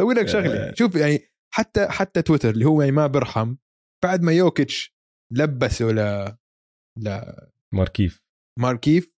سوي 0.00 0.14
لك 0.14 0.28
شغلة. 0.28 0.74
شوف 0.74 0.94
يعني 0.94 1.20
حتى 1.54 1.88
حتى 1.88 2.22
تويتر 2.22 2.50
اللي 2.50 2.64
هو 2.64 2.82
يعني 2.82 2.92
ما 2.92 3.06
بيرحم 3.06 3.56
بعد 4.04 4.22
ما 4.22 4.32
يوكيتش 4.32 4.96
لبسه 5.32 5.84
ل 5.84 6.24
ل 6.98 7.20
ماركيف. 7.74 8.24
ماركيف 8.60 9.14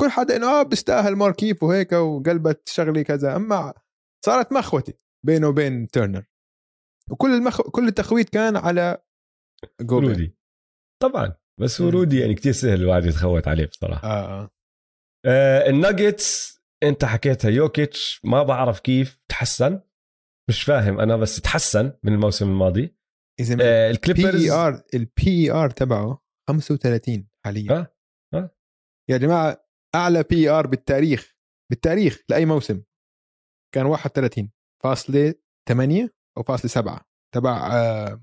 كل 0.00 0.10
حدا 0.10 0.36
إنه 0.36 0.46
آه 0.46 0.62
بيستاهل 0.62 1.16
ماركيف 1.16 1.62
وهيك 1.62 1.92
وقلبت 1.92 2.68
شغلة 2.68 3.04
كذا. 3.04 3.36
أما 3.36 3.74
صارت 4.24 4.52
مخوتي 4.52 4.94
بينه 5.26 5.48
وبين 5.48 5.88
تيرنر. 5.88 6.24
وكل 7.10 7.34
المخ... 7.34 7.60
كل 7.60 7.88
التخويت 7.88 8.28
كان 8.28 8.56
على 8.56 9.02
جوبير 9.80 10.06
رودي. 10.06 10.36
طبعا. 11.02 11.34
بس 11.60 11.80
هو 11.80 11.88
رودي 11.88 12.20
يعني 12.20 12.34
كتير 12.34 12.52
سهل 12.52 12.74
الواحد 12.82 13.04
يتخوت 13.04 13.48
عليه 13.48 13.66
بصراحة. 13.66 14.08
آه. 14.08 14.42
آه. 14.42 14.50
آه 15.26 15.70
الناجتس 15.70 16.58
انت 16.82 17.04
حكيتها 17.04 17.50
يوكيتش 17.50 18.20
ما 18.24 18.42
بعرف 18.42 18.80
كيف 18.80 19.20
تحسن. 19.28 19.80
مش 20.48 20.62
فاهم 20.62 21.00
أنا 21.00 21.16
بس 21.16 21.40
تحسن 21.40 21.92
من 22.02 22.12
الموسم 22.12 22.48
الماضي. 22.48 22.96
إذا 23.40 23.56
آه 23.60 23.90
الكليبرز 23.90 24.42
PER 24.42 24.50
ال 24.50 24.82
P 24.94 25.50
R 25.52 25.70
تبعه 25.70 26.22
35 26.48 27.28
حاليا. 27.44 27.72
آه 27.72 27.94
آه. 28.34 28.56
يا 29.10 29.16
جماعة 29.16 29.68
أعلى 29.94 30.22
PER 30.22 30.66
بالتاريخ 30.66 31.36
بالتاريخ 31.70 32.22
لأي 32.28 32.46
موسم. 32.46 32.82
كان 33.74 33.86
31 33.86 34.50
فاصلة 34.84 35.34
8 35.68 36.14
أو 36.38 36.42
فاصلة 36.42 36.68
7 36.70 37.08
تبع 37.34 37.70
آه 37.72 38.22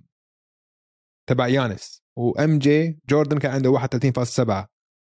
تبع 1.29 1.47
يانس. 1.47 2.03
و 2.17 2.59
MJ 2.59 2.99
جوردن 3.09 3.37
كان 3.37 3.51
عنده 3.51 3.71
31.7 3.71 4.67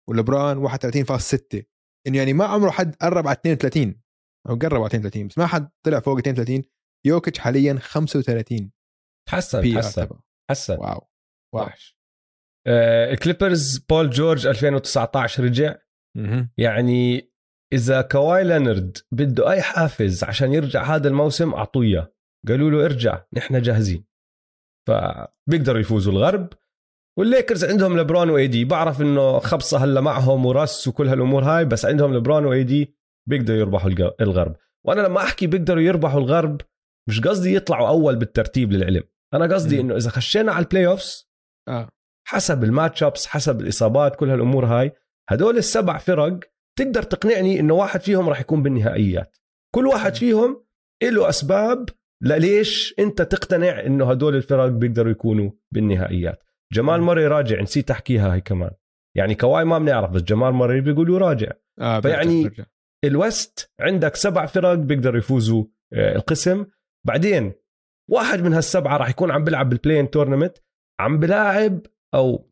ولبران 0.09 0.67
31.6 0.67 1.63
إنه 2.07 2.17
يعني 2.17 2.33
ما 2.33 2.45
عمره 2.45 2.69
حد 2.71 2.95
قرب 2.95 3.27
على 3.27 3.35
32 3.35 4.01
أو 4.49 4.55
قرب 4.55 4.77
على 4.77 4.85
32 4.85 5.27
بس 5.27 5.37
ما 5.37 5.45
حد 5.45 5.69
طلع 5.85 5.99
فوق 5.99 6.17
32 6.17 6.63
يوكيتش 7.05 7.39
حاليا 7.39 7.73
35 7.79 8.71
تحسن 9.29 9.73
تحسن 9.73 10.09
تحسن. 10.49 10.77
واو. 10.77 11.07
آه 12.67 13.15
كليبرز 13.15 13.77
بول 13.77 14.09
جورج 14.09 14.47
2019 14.47 15.43
رجع. 15.43 15.75
يعني 16.57 17.31
إذا 17.73 18.01
كواي 18.01 18.43
لينرد 18.43 18.97
بده 19.11 19.51
أي 19.51 19.61
حافز 19.61 20.23
عشان 20.23 20.53
يرجع 20.53 20.83
هذا 20.83 21.07
الموسم 21.07 21.53
أعطوه 21.53 21.83
إياه. 21.83 22.13
قالوا 22.47 22.71
له 22.71 22.85
ارجع 22.85 23.25
نحن 23.33 23.61
جاهزين. 23.61 24.05
فبيقدروا 24.87 25.79
يفوزوا 25.79 26.13
الغرب. 26.13 26.53
والليكرز 27.17 27.65
عندهم 27.65 27.99
لبرون 27.99 28.29
و 28.29 28.47
AD 28.47 28.65
بعرف 28.65 29.01
إنه 29.01 29.39
خبصة 29.39 29.77
هلا 29.77 30.01
معهم 30.01 30.45
وراس 30.45 30.87
وكل 30.87 31.07
هالأمور 31.07 31.43
هاي 31.43 31.65
بس 31.65 31.85
عندهم 31.85 32.13
لبرون 32.13 32.45
و 32.45 32.63
AD 32.63 32.95
بيقدروا 33.29 33.59
يربحوا 33.59 33.91
الغرب. 34.21 34.55
وأنا 34.85 35.01
لما 35.01 35.17
أحكي 35.17 35.47
بيقدروا 35.47 35.81
يربحوا 35.81 36.19
الغرب 36.19 36.61
مش 37.09 37.21
قصدي 37.21 37.55
يطلعوا 37.55 37.87
أول 37.87 38.15
بالترتيب 38.15 38.71
للعلم. 38.71 39.03
أنا 39.33 39.55
قصدي 39.55 39.81
إنه 39.81 39.95
إذا 39.95 40.09
خشينا 40.09 40.51
على 40.51 40.63
ال 40.63 40.87
playoffs 40.87 41.29
آه. 41.67 41.89
حسب 42.27 42.63
ال 42.63 43.03
matchups 43.03 43.27
حسب 43.27 43.61
الإصابات 43.61 44.15
كل 44.15 44.29
هالأمور 44.29 44.65
هاي 44.65 44.91
هدول 45.29 45.57
السبع 45.57 45.97
فرق 45.97 46.39
تقدر 46.79 47.03
تقنعني 47.03 47.59
إنه 47.59 47.73
واحد 47.73 48.01
فيهم 48.01 48.29
راح 48.29 48.41
يكون 48.41 48.63
بالنهائيات. 48.63 49.37
كل 49.75 49.87
واحد 49.87 50.15
فيهم 50.15 50.63
له 51.03 51.29
أسباب 51.29 51.89
ليش 52.23 52.95
انت 52.99 53.21
تقتنع 53.21 53.85
انه 53.85 54.11
هدول 54.11 54.35
الفرق 54.35 54.65
بيقدروا 54.65 55.11
يكونوا 55.11 55.51
بالنهائيات؟ 55.71 56.43
جمال 56.73 57.01
مري 57.01 57.27
راجع 57.27 57.61
نسيت 57.61 57.91
أحكيها 57.91 58.35
هي 58.35 58.41
كمان. 58.41 58.71
يعني 59.17 59.35
كواي 59.35 59.65
ما 59.65 59.79
بنعرف 59.79 60.11
بس 60.11 60.21
جمال 60.21 60.51
مري 60.51 60.81
بيقولوا 60.81 61.19
راجع. 61.19 61.51
آه 61.79 61.99
فيعني. 61.99 62.51
ال 63.03 63.17
West 63.17 63.71
عندك 63.79 64.15
سبع 64.15 64.45
فرق 64.45 64.73
بيقدروا 64.73 65.17
يفوزوا 65.17 65.65
آه، 65.93 66.15
القسم. 66.15 66.65
بعدين 67.05 67.53
واحد 68.09 68.41
من 68.41 68.53
هالسبعة 68.53 68.97
راح 68.97 69.09
يكون 69.09 69.31
عم 69.31 69.43
بيلعب 69.43 69.69
بال 69.69 69.78
play-in 69.78 70.09
tournament 70.09 70.57
عم 70.99 71.19
بلاعب 71.19 71.79
أو 72.13 72.51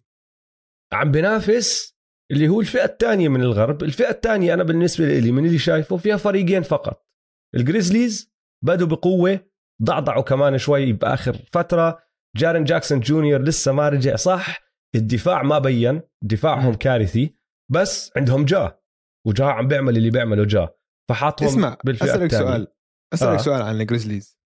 عم 0.94 1.12
بنافس 1.12 1.98
اللي 2.32 2.48
هو 2.50 2.62
الفئة 2.62 2.86
الثانية 2.86 3.30
من 3.30 3.42
الغرب. 3.42 3.84
الفئة 3.84 4.10
الثانية 4.10 4.54
أنا 4.54 4.64
بالنسبة 4.64 5.20
لي 5.20 5.32
من 5.32 5.46
اللي 5.46 5.58
شايفه 5.58 5.98
فيها 5.98 6.18
فريقين 6.18 6.62
فقط. 6.62 7.08
الجريزليز 7.56 8.32
بدوا 8.64 8.88
بقوة 8.88 9.51
ضعضعوا 9.84 10.24
كمان 10.24 10.58
شوي 10.58 10.94
بآخر 10.94 11.34
فترة 11.52 12.00
جارن 12.38 12.64
جاكسون 12.64 13.00
جونيور 13.00 13.42
لسه 13.42 13.72
ما 13.72 13.90
رجع 13.90 14.16
صح 14.16 14.60
الدفاع 14.96 15.44
ما 15.44 15.60
بين 15.60 16.02
دفاعهم 16.24 16.74
كارثي 16.74 17.36
بس 17.72 18.12
عندهم 18.18 18.46
جا 18.46 18.80
وجا 19.28 19.46
عم 19.46 19.68
بيعمل 19.68 19.98
اللي 19.98 20.10
بيعمله 20.10 20.46
جا 20.46 20.70
فحاطهم 21.10 21.48
اسمع 21.48 21.78
أسألك 21.88 22.22
التانية. 22.24 22.28
سؤال 22.30 22.68
أسألك 23.14 23.40
آه. 23.40 23.44
سؤال 23.44 23.62
عن 23.62 23.82
الجريزليز 23.82 24.38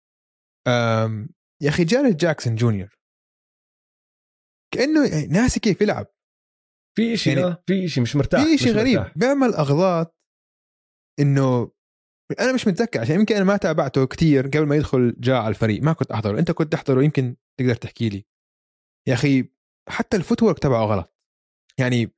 يا 1.61 1.69
أخي 1.69 1.83
جارن 1.83 2.15
جاكسون 2.15 2.55
جونيور 2.55 2.99
كأنه 4.73 5.25
ناسي 5.25 5.59
كيف 5.59 5.81
يلعب 5.81 6.07
في 6.97 7.17
شيء 7.17 7.37
يعني 7.37 7.47
يعني 7.47 7.63
في 7.67 7.87
شيء 7.87 8.03
مش 8.03 8.15
مرتاح 8.15 8.43
في 8.43 8.57
شيء 8.57 8.73
غريب 8.73 8.99
مرتاح. 8.99 9.17
بيعمل 9.17 9.53
أغلاط 9.53 10.19
إنه 11.19 11.71
أنا 12.39 12.53
مش 12.53 12.67
متذكر 12.67 13.01
عشان 13.01 13.15
يمكن 13.19 13.35
أنا 13.35 13.43
ما 13.45 13.57
تابعته 13.57 14.05
كتير 14.07 14.47
قبل 14.47 14.65
ما 14.65 14.75
يدخل 14.75 15.15
جاء 15.19 15.35
على 15.35 15.49
الفريق 15.49 15.83
ما 15.83 15.93
كنت 15.93 16.11
أحضره. 16.11 16.39
أنت 16.39 16.51
كنت 16.51 16.73
تحضره 16.73 17.03
يمكن 17.03 17.35
تقدر 17.59 17.75
تحكي 17.75 18.09
لي. 18.09 18.25
يا 19.07 19.13
أخي 19.13 19.49
حتى 19.89 20.17
ال 20.17 20.22
footwork 20.22 20.59
تبعه 20.59 20.85
غلط. 20.85 21.15
يعني 21.79 22.11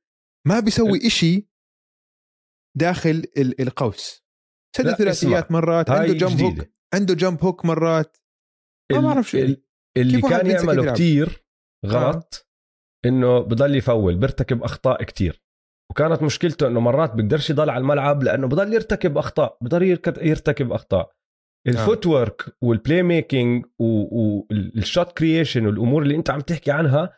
ما 0.46 0.60
بيسوي 0.60 1.06
إشي 1.06 1.48
داخل 2.76 3.10
ال- 3.36 3.60
القوس. 3.60 4.24
سد 4.76 4.86
لا، 4.86 4.94
ثلاثيات. 4.94 5.52
مرات 5.52 5.90
عنده 5.90 6.12
jump 6.12 6.40
hook. 6.40 6.68
عنده 6.94 7.14
jump 7.14 7.44
hook 7.44 7.64
مرات. 7.64 8.16
ما 8.92 9.00
بعرف 9.00 9.30
شو. 9.30 9.38
ال- 9.38 9.64
اللي 9.96 10.20
كان 10.20 10.46
يعمله 10.46 10.82
يلعب؟ 10.82 10.94
كتير 10.94 11.44
غلط 11.86 12.48
إنه 13.04 13.40
بضل 13.40 13.76
يفول 13.76 14.16
بيرتكب 14.16 14.62
أخطاء 14.62 15.02
كتير. 15.04 15.42
وكانت 15.90 16.22
مشكلته 16.22 16.66
إنه 16.66 16.80
مرات 16.80 17.14
بيقدرش 17.14 17.50
يضل 17.50 17.70
على 17.70 17.80
الملعب 17.80 18.22
لأنه 18.22 18.46
بضل 18.46 18.72
يرتكب 18.74 19.18
أخطاء 19.18 19.58
بضل 19.60 19.82
يرتكب 20.22 20.72
أخطاء. 20.72 21.12
ال 21.66 21.70
footwork 21.70 22.06
وال 22.06 22.56
playmaking 22.62 23.64
وال 23.78 24.25
shot 24.25 25.18
creation 25.18 25.66
والأمور 25.66 26.02
اللي 26.02 26.16
أنت 26.16 26.30
عم 26.30 26.40
تحكي 26.40 26.70
عنها 26.70 27.12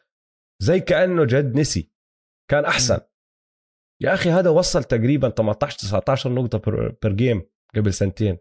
زي 0.62 0.80
كأنه 0.80 1.24
جد 1.24 1.56
نسي. 1.56 1.90
كان 2.50 2.64
أحسن. 2.64 2.98
يا 4.02 4.14
أخي 4.14 4.30
هذا 4.30 4.50
وصل 4.50 4.84
تقريبا 4.84 5.28
18 5.28 5.78
19 5.78 6.32
نقطة 6.32 6.58
per 7.02 7.12
game 7.12 7.42
قبل 7.76 7.92
سنتين. 7.92 8.38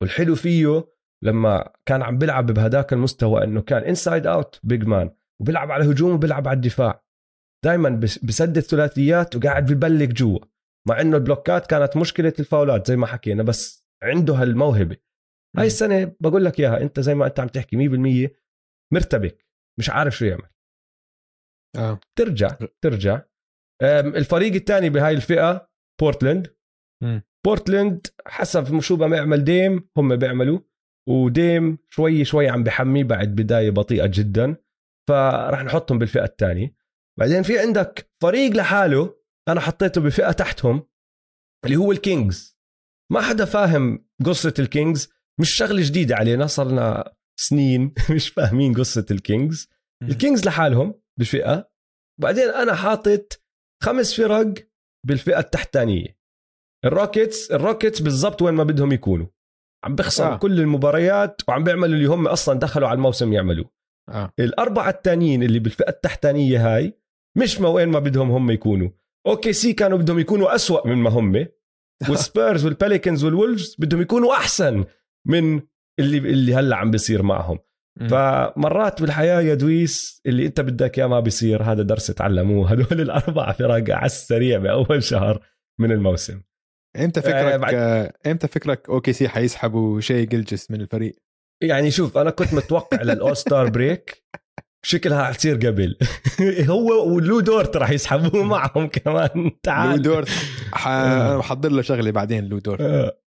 والحلو 0.00 0.34
فيه 0.34 0.88
لما 1.24 1.72
كان 1.86 2.02
عم 2.02 2.18
بيلعب 2.18 2.46
بهداك 2.46 2.92
المستوى 2.92 3.44
إنه 3.44 3.62
كان 3.62 3.82
inside 3.82 4.26
out 4.26 4.60
big 4.62 4.84
man 4.84 5.10
وبيلعب 5.40 5.70
على 5.70 5.84
الهجوم 5.84 6.12
وبيلعب 6.12 6.48
على 6.48 6.56
الدفاع. 6.56 7.01
دائما 7.64 7.88
بسدد 8.22 8.60
ثلاثيات 8.60 9.36
وقاعد 9.36 9.72
ببلك 9.72 10.08
جوا. 10.08 10.38
مع 10.88 11.00
إنه 11.00 11.16
البلوكات 11.16 11.66
كانت 11.66 11.96
مشكلة 11.96 12.32
الفاولات 12.38 12.86
زي 12.86 12.96
ما 12.96 13.06
حكينا 13.06 13.42
بس 13.42 13.86
عنده 14.02 14.34
هالموهبة. 14.34 14.96
هاي 15.58 15.66
السنة 15.66 16.16
بقول 16.20 16.44
لك 16.44 16.60
إياها 16.60 16.80
أنت 16.82 17.00
زي 17.00 17.14
ما 17.14 17.26
أنت 17.26 17.40
عم 17.40 17.48
تحكي 17.48 17.76
100% 17.76 18.30
مرتبك 18.92 19.46
مش 19.78 19.90
عارف 19.90 20.16
شو 20.16 20.24
يعمل. 20.24 20.48
آه. 21.76 22.00
ترجع 22.18 22.56
ترجع. 22.80 23.22
الفريق 24.16 24.54
الثاني 24.54 24.90
بهاي 24.90 25.14
الفئة 25.14 25.70
بورتلاند. 26.00 26.56
مم. 27.02 27.22
بورتلاند 27.46 28.06
حسب 28.26 28.80
شو 28.80 28.96
بيعمل 28.96 29.44
ديم 29.44 29.88
هم 29.96 30.16
بيعملوا. 30.16 30.58
وديم 31.08 31.78
شوي 31.90 32.24
شوي 32.24 32.48
عم 32.48 32.64
بحمي 32.64 33.04
بعد 33.04 33.28
بداية 33.28 33.70
بطيئة 33.70 34.06
جدا. 34.06 34.56
فراح 35.08 35.64
نحطهم 35.64 35.98
بالفئة 35.98 36.24
الثانية. 36.24 36.81
بعدين 37.18 37.42
في 37.42 37.58
عندك 37.58 38.10
فريق 38.22 38.52
لحاله 38.52 39.22
أنا 39.48 39.60
حطيته 39.60 40.00
بفئة 40.00 40.32
تحتهم 40.32 40.88
اللي 41.64 41.76
هو 41.76 41.92
الكينجز 41.92 42.58
ما 43.12 43.20
حدا 43.20 43.44
فاهم 43.44 44.08
قصة 44.26 44.54
الكينجز 44.58 45.12
مش 45.40 45.50
شغلة 45.50 45.82
جديدة 45.86 46.16
علينا 46.16 46.46
صرنا 46.46 47.14
سنين 47.40 47.94
مش 48.14 48.28
فاهمين 48.28 48.74
قصة 48.74 49.06
الكينجز. 49.10 49.68
الكينجز 50.02 50.46
لحالهم 50.46 51.00
بفئة 51.20 51.70
بعدين 52.20 52.48
أنا 52.48 52.74
حاطط 52.74 53.42
خمس 53.82 54.20
فرق 54.20 54.54
بالفئة 55.06 55.38
التحتانية 55.38 56.18
الروكيتس 56.84 57.50
الروكيتس 57.50 58.00
بالضبط 58.00 58.42
وين 58.42 58.54
ما 58.54 58.64
بدهم 58.64 58.92
يكونوا 58.92 59.26
عم 59.84 59.94
بيخسروا 59.94 60.28
آه. 60.30 60.34
آه. 60.34 60.38
كل 60.38 60.60
المباريات 60.60 61.42
وعم 61.48 61.64
بيعملوا 61.64 61.94
اللي 61.94 62.06
هم 62.06 62.28
أصلا 62.28 62.58
دخلوا 62.58 62.88
على 62.88 62.96
الموسم 62.96 63.32
يعملوه 63.32 63.70
آه 64.08 64.32
الأربعة 64.38 64.90
التانيين 64.90 65.42
اللي 65.42 65.58
بالفئة 65.58 65.88
التحتانية 65.88 66.76
هاي 66.76 67.01
مش 67.36 67.60
ما 67.60 67.68
وين 67.68 67.88
ما 67.88 67.98
بدهم 67.98 68.30
هم 68.30 68.50
يكونوا. 68.50 68.88
OKC 69.26 69.72
كانوا 69.72 69.98
بدهم 69.98 70.18
يكونوا 70.18 70.54
أسوأ 70.54 70.86
من 70.86 70.94
ما 70.96 71.10
هم. 71.10 71.46
والسبيرز 72.08 72.64
والبيليكنز 72.64 73.24
والولفز 73.24 73.76
بدهم 73.78 74.00
يكونوا 74.00 74.32
أحسن 74.32 74.84
من 75.26 75.60
اللي 75.98 76.18
اللي 76.18 76.54
هلأ 76.54 76.76
عم 76.76 76.90
بيصير 76.90 77.22
معهم. 77.22 77.58
فمرات 78.10 79.00
بالحياة 79.00 79.40
يا 79.40 79.54
دويس 79.54 80.20
اللي 80.26 80.46
أنت 80.46 80.60
بدك 80.60 80.98
إياه 80.98 81.06
ما 81.06 81.20
بيصير 81.20 81.62
هذا 81.62 81.82
درس 81.82 82.06
تعلموه. 82.06 82.70
هدول 82.70 83.00
الاربع 83.00 83.52
فرق 83.52 83.90
على 83.96 84.06
السريع 84.06 84.58
بأول 84.58 85.02
شهر 85.02 85.40
من 85.80 85.92
الموسم. 85.92 86.40
إمتى 86.96 87.20
آه، 87.20 87.22
فكرك 87.22 87.60
بعد- 87.60 88.12
إمتى 88.26 88.48
فكرك 88.48 88.88
OKC 88.88 89.28
حيسحبوا 89.28 90.00
شاي 90.00 90.26
جلجس 90.26 90.70
من 90.70 90.80
الفريق؟ 90.80 91.16
يعني 91.62 91.90
شوف 91.90 92.18
أنا 92.18 92.30
كنت 92.30 92.54
متوقع 92.54 93.02
لل 93.02 93.36
All-Star 93.36 93.68
break 93.70 94.24
شكلها 94.86 95.24
حتصير 95.24 95.54
قبل. 95.56 95.96
هو 96.70 97.14
ولو 97.14 97.40
دورت 97.40 97.76
راح 97.76 97.90
يسحبوه 97.90 98.42
معهم 98.44 98.86
كمان. 98.88 99.30
لو 99.44 99.50
تعال. 99.62 100.02
دورت. 100.02 100.28
ح... 100.72 100.88
آه. 100.88 101.36
بحضر 101.38 101.70
له 101.72 101.82
شغله 101.82 102.10
بعدين 102.10 102.44
لو 102.48 102.58
دورت. 102.58 102.80
آه. 102.80 103.18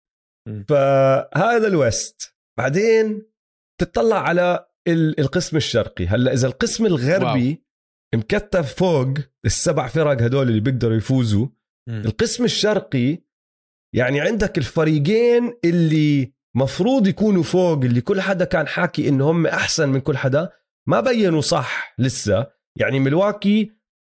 فهذا 0.68 1.66
ال 1.66 1.77
West. 1.77 2.34
بعدين 2.58 3.26
تطلع 3.80 4.16
على 4.28 4.66
ال- 4.88 5.20
القسم 5.20 5.56
الشرقي. 5.56 6.06
هلأ 6.06 6.32
إذا 6.32 6.46
القسم 6.46 6.86
الغربي 6.86 7.64
مكتف 8.14 8.74
فوق 8.74 9.08
السبع 9.46 9.86
فرق 9.86 10.22
هدول 10.22 10.48
اللي 10.48 10.60
بيقدروا 10.60 10.96
يفوزوا 10.96 11.46
مم. 11.88 12.02
القسم 12.06 12.44
الشرقي 12.44 13.18
يعني 13.94 14.20
عندك 14.20 14.58
الفريقين 14.58 15.54
اللي 15.64 16.32
مفروض 16.56 17.06
يكونوا 17.06 17.42
فوق 17.42 17.84
اللي 17.84 18.00
كل 18.00 18.20
حدا 18.20 18.44
كان 18.44 18.66
حاكي 18.66 19.08
انه 19.08 19.30
هم 19.30 19.46
أحسن 19.46 19.88
من 19.88 20.00
كل 20.00 20.16
حدا 20.16 20.50
ما 20.88 21.00
بينوا 21.00 21.40
صح 21.40 21.94
لسه. 21.98 22.46
يعني 22.78 23.00
ملواكي 23.00 23.72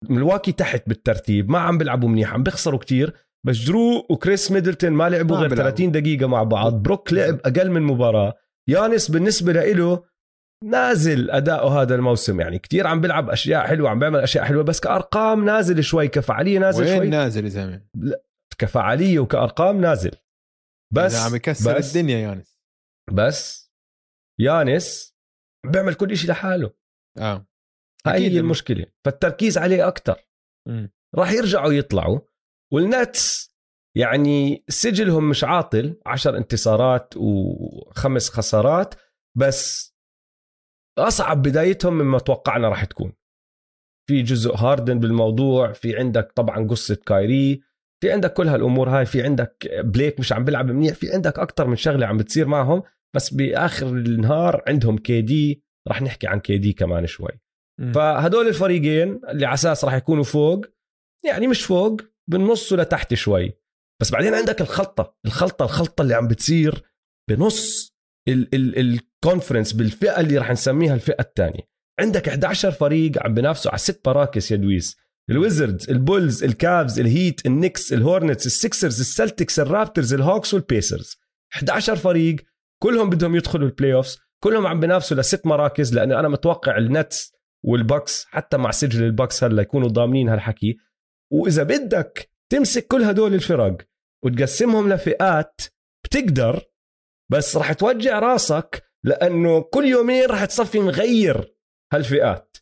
ملواكي 0.08 0.52
تحت 0.52 0.88
بالترتيب 0.88 1.50
ما 1.50 1.58
عم 1.58 1.78
بيلعبوا 1.78 2.08
منيح 2.08 2.34
عم 2.34 2.42
بيخسروا 2.42 2.78
كتير. 2.78 3.28
بس 3.46 3.56
جرو 3.56 4.06
وكريس 4.10 4.52
ميدلتون 4.52 4.90
ما 4.90 5.08
لعبوا 5.08 5.36
غير 5.36 5.48
بيلعبوا. 5.48 5.70
30 5.70 5.92
دقيقة 5.92 6.26
مع 6.26 6.42
بعض. 6.42 6.82
بروك 6.82 7.12
لعب 7.12 7.40
أقل 7.44 7.70
من 7.70 7.82
مباراة. 7.82 8.34
يانس 8.68 9.10
بالنسبة 9.10 9.52
له 9.52 10.04
نازل 10.64 11.30
أداؤه 11.30 11.82
هذا 11.82 11.94
الموسم. 11.94 12.40
يعني 12.40 12.58
كتير 12.58 12.86
عم 12.86 13.00
بيلعب 13.00 13.30
أشياء 13.30 13.66
حلوة 13.66 13.90
عم 13.90 13.98
بيعمل 13.98 14.20
أشياء 14.20 14.44
حلوة 14.44 14.64
بس 14.64 14.80
كأرقام 14.80 15.44
نازل 15.44 15.84
شوي 15.84 16.08
كفعالية 16.08 16.58
نازل 16.58 16.84
وين 16.84 16.96
شوي. 16.96 17.08
نازل 17.08 17.44
يا 17.44 17.48
زلمة؟ 17.48 17.82
كفعالية 18.58 19.18
وكأرقام 19.18 19.80
نازل. 19.80 20.10
بس 20.94 21.16
عم 21.16 21.34
يكسر 21.34 21.76
الدنيا 21.76 22.18
يانس. 22.18 22.60
بس 23.12 23.72
يانس 24.40 25.17
بيعمل 25.66 25.94
كل 25.94 26.16
شيء 26.16 26.30
لحاله. 26.30 26.70
آه. 27.18 27.46
هاي 28.06 28.38
المشكلة. 28.38 28.86
فالتركيز 29.04 29.58
عليه 29.58 29.88
أكثر. 29.88 30.28
راح 31.14 31.30
يرجعوا 31.30 31.72
يطلعوا. 31.72 32.20
والنتس 32.72 33.54
يعني 33.96 34.64
سجلهم 34.68 35.28
مش 35.28 35.44
عاطل 35.44 36.00
عشر 36.06 36.36
انتصارات 36.36 37.14
وخمس 37.16 38.30
خسارات 38.30 38.94
بس 39.36 39.94
أصعب 40.98 41.42
بدايتهم 41.42 41.94
مما 41.94 42.18
توقعنا 42.18 42.68
راح 42.68 42.84
تكون. 42.84 43.12
في 44.08 44.22
جزء 44.22 44.54
هاردن 44.54 45.00
بالموضوع 45.00 45.72
في 45.72 45.96
عندك 45.96 46.32
طبعا 46.32 46.68
قصة 46.68 46.94
كايري 46.94 47.62
في 48.00 48.12
عندك 48.12 48.32
كل 48.32 48.48
هالأمور 48.48 48.88
هاي 48.88 49.06
في 49.06 49.22
عندك 49.22 49.68
بليك 49.84 50.20
مش 50.20 50.32
عم 50.32 50.44
بيلعب 50.44 50.70
منيح 50.70 50.94
في 50.94 51.12
عندك 51.12 51.38
أكثر 51.38 51.66
من 51.66 51.76
شغلة 51.76 52.06
عم 52.06 52.16
بتصير 52.16 52.46
معهم. 52.46 52.82
بس 53.16 53.34
بآخر 53.34 53.86
النهار 53.86 54.62
عندهم 54.66 54.98
KD 54.98 55.62
رح 55.88 56.02
نحكي 56.02 56.26
عن 56.26 56.40
KD 56.40 56.72
كمان 56.72 57.06
شوي. 57.06 57.30
مم. 57.80 57.92
فهدول 57.92 58.48
الفريقين 58.48 59.20
اللي 59.28 59.46
على 59.46 59.54
أساس 59.54 59.84
راح 59.84 59.94
يكونوا 59.94 60.24
فوق 60.24 60.66
يعني 61.24 61.46
مش 61.46 61.62
فوق 61.64 62.00
بالنص 62.30 62.72
لتحت 62.72 63.14
شوي. 63.14 63.52
بس 64.02 64.10
بعدين 64.10 64.34
عندك 64.34 64.60
الخلطة 64.60 65.16
الخلطة 65.26 65.64
الخلطة 65.64 66.02
اللي 66.02 66.14
عم 66.14 66.28
بتصير 66.28 66.82
بنص 67.30 67.94
ال 68.28 68.41
conference 68.41 69.72
بالفئة 69.72 70.20
اللي 70.20 70.38
راح 70.38 70.50
نسميها 70.50 70.94
الفئة 70.94 71.20
الثانية. 71.20 71.68
عندك 72.00 72.28
11 72.28 72.70
فريق 72.70 73.12
عم 73.24 73.34
بينافسوا 73.34 73.70
على 73.70 73.78
ست 73.78 74.08
مراكز 74.08 74.52
يا 74.52 74.56
دويس 74.56 74.96
الويزردز 75.30 75.90
البولز 75.90 76.44
الكافز 76.44 77.00
الهيت 77.00 77.46
النكس 77.46 77.92
الهورنتس 77.92 78.46
السكسرز 78.46 79.00
السلتكس 79.00 79.60
الرابترز 79.60 80.14
الهوكس 80.14 80.54
والبيسرز. 80.54 81.16
11 81.54 81.96
فريق 81.96 82.36
كلهم 82.82 83.10
بدهم 83.10 83.36
يدخلوا 83.36 83.68
ال 83.68 83.94
playoffs 83.94 84.18
كلهم 84.44 84.66
عم 84.66 84.80
بينافسوا 84.80 85.16
لست 85.16 85.46
مراكز 85.46 85.94
لأنه 85.94 86.20
أنا 86.20 86.28
متوقع 86.28 86.78
النتس 86.78 87.32
والبكس 87.64 88.24
حتى 88.24 88.56
مع 88.56 88.70
سجل 88.70 89.04
البكس 89.04 89.44
هلا 89.44 89.62
يكونوا 89.62 89.88
ضامنين 89.88 90.28
هالحكي. 90.28 90.76
وإذا 91.32 91.62
بدك 91.62 92.30
تمسك 92.52 92.86
كل 92.86 93.02
هدول 93.02 93.34
الفرق 93.34 93.76
وتقسمهم 94.24 94.92
لفئات 94.92 95.60
بتقدر 96.04 96.62
بس 97.30 97.56
راح 97.56 97.72
توجع 97.72 98.18
راسك 98.18 98.82
لأنه 99.04 99.60
كل 99.60 99.84
يومين 99.84 100.26
راح 100.26 100.44
تصفي 100.44 100.78
مغير 100.78 101.54
هالفئات. 101.92 102.56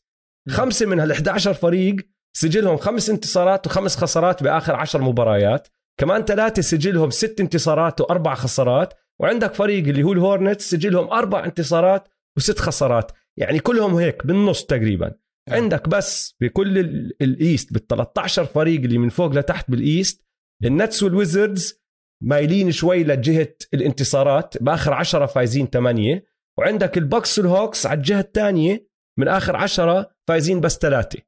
خمسة 0.48 0.86
من 0.86 1.00
هال 1.00 1.12
11 1.12 1.54
فريق 1.54 1.96
سجلهم 2.36 2.76
خمس 2.76 3.10
انتصارات 3.10 3.66
وخمس 3.66 3.96
خسارات 3.96 4.42
بآخر 4.42 4.74
عشر 4.74 5.02
مباريات. 5.02 5.68
كمان 6.00 6.24
ثلاثة 6.24 6.62
سجلهم 6.62 7.10
ست 7.10 7.40
انتصارات 7.40 8.00
وأربع 8.00 8.34
خسارات. 8.34 8.94
وعندك 9.20 9.54
فريق 9.54 9.88
اللي 9.88 10.02
هو 10.02 10.12
الهورنتس 10.12 10.70
سجلهم 10.70 11.08
أربع 11.10 11.44
انتصارات 11.44 12.08
وست 12.36 12.58
خسارات. 12.58 13.12
يعني 13.36 13.58
كلهم 13.58 13.94
هيك 13.94 14.26
بالنص 14.26 14.64
تقريبا. 14.64 15.06
آه. 15.06 15.52
عندك 15.54 15.88
بس 15.88 16.34
بكل 16.40 16.78
ال- 16.78 17.16
ال 17.22 17.32
East 17.32 17.72
بال 17.72 17.86
13 17.86 18.44
فريق 18.44 18.80
اللي 18.80 18.98
من 18.98 19.08
فوق 19.08 19.32
لتحت 19.32 19.70
بال 19.70 19.88
East 19.88 20.24
النتس 20.64 21.02
والويزردز 21.02 21.80
مايلين 22.22 22.72
شوي 22.72 23.04
لجهة 23.04 23.54
الانتصارات 23.74 24.62
بآخر 24.62 24.92
10 24.94 25.26
فايزين 25.26 25.66
8 25.66 26.24
وعندك 26.58 26.98
البكس 26.98 27.38
والهوكس 27.38 27.86
على 27.86 27.96
الجهة 27.98 28.20
الثانية 28.20 28.86
من 29.18 29.28
آخر 29.28 29.56
10 29.56 30.10
فايزين 30.28 30.60
بس 30.60 30.78
ثلاثة. 30.78 31.18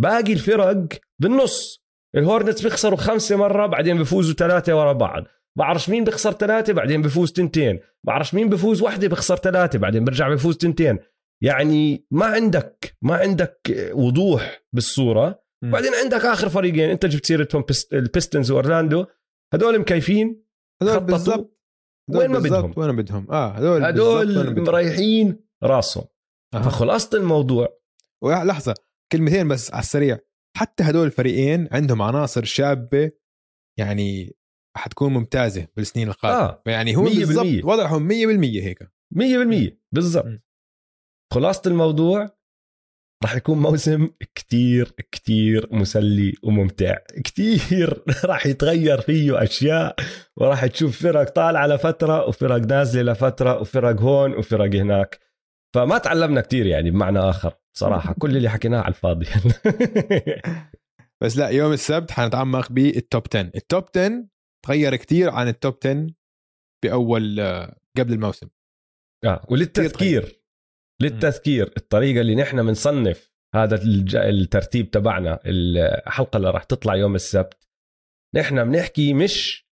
باقي 0.00 0.32
الفرق 0.32 0.88
بالنص. 1.22 1.84
الهورنتس 2.16 2.62
بيخسروا 2.62 2.98
خمسة 2.98 3.36
مرة 3.36 3.66
بعدين 3.66 3.98
بيفوزوا 3.98 4.34
ثلاثة 4.34 4.74
ورا 4.78 4.92
بعض. 4.92 5.24
بعرفش 5.58 5.90
مين 5.90 6.04
بيخسر 6.04 6.32
ثلاثة 6.32 6.72
بعدين 6.72 7.02
بيفوز 7.02 7.32
تنتين 7.32 7.80
بعرفش 8.06 8.34
مين 8.34 8.48
بيفوز 8.48 8.82
وحدة 8.82 9.08
بيخسر 9.08 9.36
ثلاثة 9.36 9.78
بعدين 9.78 10.04
بيرجع 10.04 10.28
بيفوز 10.28 10.56
تنتين 10.56 10.98
يعني 11.42 12.06
ما 12.10 12.26
عندك 12.26 12.96
ما 13.02 13.16
عندك 13.16 13.90
وضوح 13.92 14.62
بالصورة. 14.72 15.44
بعدين 15.64 15.90
عندك 16.04 16.24
آخر 16.24 16.48
فريقين 16.48 16.90
أنت 16.90 17.06
جبت 17.06 17.26
سيرتهم 17.26 17.62
بيست- 17.62 17.92
البيستونز 17.92 18.50
وأورلاندو 18.50 19.06
هدول 19.54 19.78
مكيفين 19.78 20.44
هذول 20.82 20.92
خططوا. 20.94 21.06
بالضبط 21.06 21.58
وين 22.10 22.30
ما 22.30 22.38
بدهم. 22.38 22.74
وين 22.76 22.96
بدهم 22.96 23.30
آه 23.30 23.48
هدول 23.48 23.92
بدهم. 23.92 24.64
مريحين 24.64 25.40
راسهم 25.62 26.04
أها. 26.54 26.62
فخلاصة 26.62 27.18
الموضوع 27.18 27.68
ولحظه 28.22 28.74
كلمتين 29.12 29.48
بس 29.48 29.72
على 29.72 29.80
السريع 29.80 30.18
حتى 30.56 30.82
هدول 30.84 31.06
الفريقين 31.06 31.68
عندهم 31.72 32.02
عناصر 32.02 32.44
شابة 32.44 33.10
يعني 33.78 34.36
حتكون 34.76 35.12
ممتازة 35.12 35.66
بالسنين 35.76 36.08
القادمة. 36.08 36.40
آه 36.40 36.62
يعني 36.66 36.96
هو 36.96 37.04
100% 37.04 37.08
بالضبط 37.18 37.64
وضعهم 37.64 38.08
100% 38.08 38.12
هيك. 38.62 38.78
100% 39.14 39.78
بالضبط. 39.92 40.40
خلاصة 41.32 41.62
الموضوع 41.66 42.30
راح 43.22 43.36
يكون 43.36 43.58
موسم 43.58 44.08
كتير 44.34 44.94
كتير 45.12 45.68
مسلي 45.70 46.34
وممتع. 46.42 46.96
كتير 47.24 48.02
راح 48.24 48.46
يتغير 48.46 49.00
فيه 49.00 49.42
أشياء 49.42 49.96
وراح 50.36 50.66
تشوف 50.66 51.02
فرق 51.02 51.28
طالعة 51.28 51.66
لفترة 51.66 52.28
وفرق 52.28 52.56
نازلة 52.56 53.12
لفترة 53.12 53.60
وفرق 53.60 54.00
هون 54.00 54.34
وفرق 54.34 54.74
هناك. 54.74 55.18
فما 55.74 55.98
تعلمنا 55.98 56.40
كتير 56.40 56.66
يعني 56.66 56.90
بمعنى 56.90 57.18
آخر 57.18 57.54
صراحة. 57.76 58.14
كل 58.18 58.36
اللي 58.36 58.48
حكيناه 58.48 58.78
على 58.80 58.88
الفاضي. 58.88 59.26
بس 61.22 61.36
لا 61.36 61.48
يوم 61.48 61.72
السبت 61.72 62.10
حنتعمق 62.10 62.72
بال 62.72 62.92
top 62.92 63.22
10 63.34 63.40
ال 63.40 63.51
top 63.51 63.84
10 63.96 64.24
تغير 64.64 64.96
كتير 64.96 65.30
عن 65.30 65.48
ال 65.48 65.54
top 65.54 65.74
10 65.84 66.06
بأول 66.84 67.40
آه، 67.40 67.76
قبل 67.98 68.12
الموسم. 68.12 68.48
آه 69.24 69.46
وللتذكير 69.50 70.40
للتذكير 71.02 71.72
الطريقة 71.76 72.20
اللي 72.20 72.34
نحن 72.34 72.66
بنصنف 72.66 73.34
هذا 73.54 73.80
الترتيب 74.14 74.90
تبعنا 74.90 75.40
الحلقة 75.46 76.36
اللي 76.36 76.50
راح 76.50 76.64
تطلع 76.64 76.94
يوم 76.96 77.14
السبت. 77.14 77.68
نحن 78.34 78.64
بنحكي 78.64 79.14
مش 79.14 79.66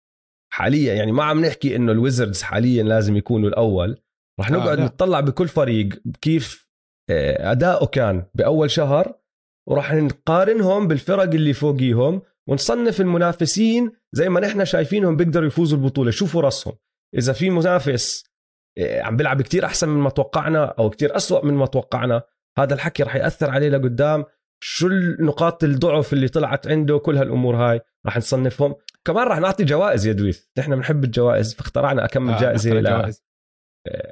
حاليا 0.53 0.93
يعني 0.93 1.11
ما 1.11 1.23
عم 1.23 1.45
نحكي 1.45 1.75
إنه 1.75 1.91
الويزردز 1.91 2.41
حاليا 2.41 2.83
لازم 2.83 3.17
يكونوا 3.17 3.49
الأول. 3.49 4.01
راح 4.39 4.51
آه، 4.51 4.53
نقعد. 4.53 4.79
نطلع 4.79 5.19
بكل 5.19 5.47
فريق 5.47 5.89
كيف 6.21 6.69
آه، 7.09 7.51
أداؤه 7.51 7.87
كان 7.87 8.25
بأول 8.33 8.71
شهر 8.71 9.19
وراح 9.67 9.93
نقارنهم 9.93 10.87
بالفرق 10.87 11.33
اللي 11.33 11.53
فوقيهم. 11.53 12.21
ونصنف 12.49 13.01
المنافسين 13.01 13.91
زي 14.11 14.29
ما 14.29 14.39
نحن 14.39 14.65
شايفينهم 14.65 15.15
بيقدروا 15.15 15.47
يفوزوا 15.47 15.77
البطولة. 15.77 16.11
شوفوا 16.11 16.41
راسهم. 16.41 16.73
إذا 17.15 17.33
في 17.33 17.49
منافس 17.49 18.29
آه، 18.77 19.01
عم 19.01 19.17
بيلعب 19.17 19.41
كتير 19.41 19.65
أحسن 19.65 19.89
من 19.89 19.99
ما 19.99 20.09
توقعنا 20.09 20.65
أو 20.65 20.89
كتير 20.89 21.15
أسوأ 21.15 21.45
من 21.45 21.53
ما 21.53 21.65
توقعنا 21.65 22.21
هذا 22.57 22.73
الحكي 22.73 23.03
راح 23.03 23.15
يأثر 23.15 23.49
عليه 23.49 23.69
لقدام. 23.69 24.25
شو 24.63 24.87
النقاط 24.87 25.63
الضعف 25.63 26.13
اللي 26.13 26.27
طلعت 26.27 26.67
عنده؟ 26.67 26.97
كل 26.97 27.17
هالأمور 27.17 27.55
هاي 27.55 27.81
راح 28.05 28.17
نصنفهم. 28.17 28.75
كمان 29.05 29.27
راح 29.27 29.39
نعطي 29.39 29.63
جوائز 29.63 30.07
يا 30.07 30.13
دويث 30.13 30.45
نحن 30.57 30.75
بنحب 30.75 31.03
الجوائز. 31.03 31.53
فاخترعنا 31.53 32.05
أكمل 32.05 32.33
آه، 32.33 32.39
جائزة 32.39 32.69
نختار 32.69 32.83
لاول 32.83 33.01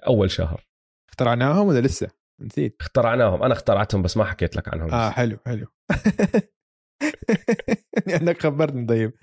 جوائز. 0.08 0.32
شهر. 0.32 0.68
اخترعناهم 1.10 1.68
ولا 1.68 1.80
لسه؟ 1.80 2.08
نسيت. 2.42 2.76
اخترعناهم. 2.82 3.44
أنا 3.44 3.54
اخترعتهم 3.54 4.02
بس 4.02 4.18
ما 4.18 4.26
حكيت 4.26 4.56
لك 4.56 4.74
عنهم 4.74 4.94
آه 4.94 5.10
حلو 5.10 5.38
حلو. 5.46 5.68
انك 8.22 8.42
خبرتني 8.42 8.86
طيب. 8.86 9.14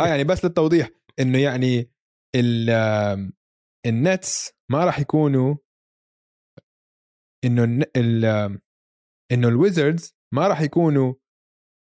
آه 0.00 0.06
يعني 0.06 0.24
بس 0.24 0.44
للتوضيح 0.44 0.90
إنه 1.20 1.38
يعني 1.38 1.90
ال 2.36 2.70
النتس 3.86 4.52
ما 4.70 4.84
راح 4.84 5.00
يكونوا 5.00 5.56
إنه 7.44 7.84
ال 7.96 8.24
إنه 9.32 9.48
الويزردز 9.48 10.16
ما 10.34 10.48
راح 10.48 10.60
يكونوا 10.60 11.14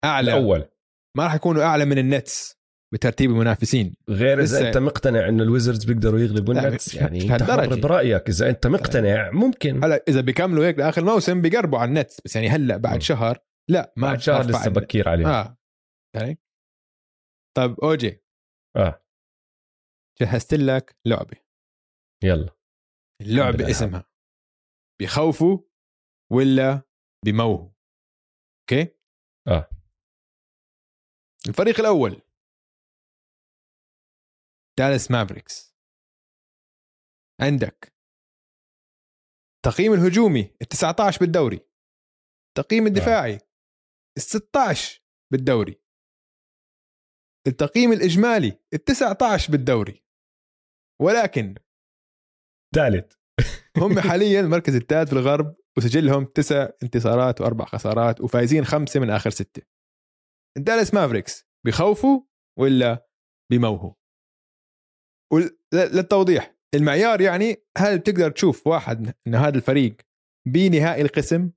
أعلى. 0.05 0.31
الأول. 0.31 0.69
ما 1.17 1.25
راح 1.25 1.35
يكونوا 1.35 1.63
أعلى 1.63 1.85
من 1.85 1.99
النتس 1.99 2.57
بترتيب 2.95 3.31
المنافسين. 3.31 3.95
غير 4.09 4.41
إذا 4.41 4.69
أنت 4.69 4.79
مقتنع 4.79 5.29
إنه 5.29 5.43
الويزردز 5.43 5.85
بيقدروا 5.85 6.21
يغلبوا 6.21 6.55
النتس 6.55 6.95
يعني 6.95 7.35
أنت 7.35 7.43
برأيك. 7.73 8.29
إذا 8.29 8.49
أنت 8.51 8.67
مقتنع 8.67 9.31
ممكن. 9.31 9.85
هلا 9.85 10.05
إذا 10.09 10.21
بيكملوا 10.21 10.67
هيك 10.67 10.79
لآخر 10.79 11.01
الموسم 11.01 11.41
بيقربوا 11.41 11.79
على 11.79 11.89
النتس 11.89 12.21
بس 12.25 12.37
يعني 12.37 12.49
هلأ 12.49 12.77
بعد. 12.77 13.03
شهر 13.03 13.39
لا 13.71 13.93
ما 13.97 14.09
بعد 14.09 14.21
شهر 14.21 14.47
لسه 14.47 14.71
بكير 14.71 15.09
عليه 15.09 15.27
آه. 15.27 15.57
يعني؟ 16.17 16.39
طيب 17.57 17.81
أوجي. 17.81 18.25
آه. 18.77 19.03
جهزت 20.21 20.55
لك 20.55 20.99
لعبة. 21.07 21.37
يلا. 22.25 22.57
اللعبة. 23.21 23.71
اسمها 23.71 24.11
بيخوفوا 25.01 25.59
ولا 26.33 26.83
بموهوا 27.25 27.71
okay؟ 28.63 28.97
آه. 29.49 29.71
الفريق 31.49 31.81
الأول. 31.81 32.23
دالاس 34.79 35.11
مافريكس 35.11 35.77
عندك 37.41 37.95
تقييم 39.65 39.93
الهجومي 39.93 40.57
ال 40.63 40.67
19 40.67 41.21
بالدوري 41.21 41.61
التقييم 42.49 42.87
الدفاعي 42.87 43.35
ال 44.17 44.23
16 44.23 45.03
بالدوري. 45.33 45.86
التقييم 47.47 47.93
الإجمالي 47.93 48.59
ال 48.75 48.85
19 48.85 49.53
بالدوري. 49.53 50.03
ولكن 51.03 51.55
ثالث. 52.75 53.13
هم 53.77 54.01
حاليا 54.11 54.41
المركز 54.41 54.75
الثالث 54.75 55.09
في 55.11 55.17
الغرب 55.17 55.57
وسجلهم 55.79 56.25
تسع 56.25 56.69
انتصارات 56.83 57.41
وأربع 57.41 57.65
خسارات 57.65 58.21
وفايزين 58.21 58.65
خمسة 58.65 59.01
من 59.01 59.11
آخر 59.11 59.31
ستة. 59.31 59.63
الدالاس 60.57 60.95
مافريكس 60.95 61.47
بيخوفوا 61.67 62.21
ولا 62.59 63.09
ل- 65.33 65.97
للتوضيح 65.97 66.57
المعيار 66.75 67.21
يعني 67.21 67.57
هل 67.79 67.99
بتقدر 67.99 68.31
تشوف 68.31 68.67
واحد 68.67 69.15
إن 69.27 69.35
هذا 69.35 69.57
الفريق 69.57 69.97
بنهائي 70.49 71.03
القسم؟ 71.03 71.51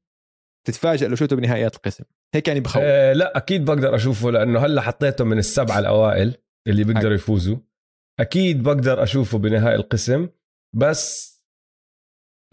تتفاجئ 0.67 1.07
لو 1.07 1.15
شفته 1.15 1.35
بنهائيات 1.35 1.75
القسم. 1.75 2.03
هيك 2.35 2.47
يعني 2.47 2.59
بخوف. 2.59 2.81
آه 2.85 3.13
لا 3.13 3.37
أكيد 3.37 3.65
بقدر 3.65 3.95
أشوفه 3.95 4.31
لأنه 4.31 4.59
هلأ 4.59 4.81
حطيته 4.81 5.23
من 5.23 5.37
السبعه 5.37 5.79
الأوائل 5.79 6.35
اللي 6.67 6.83
بيقدروا 6.83 7.13
يفوزوا. 7.13 7.57
أكيد 8.19 8.63
بقدر 8.63 9.03
أشوفه 9.03 9.37
بنهائي 9.37 9.75
القسم 9.75 10.29
بس 10.75 11.35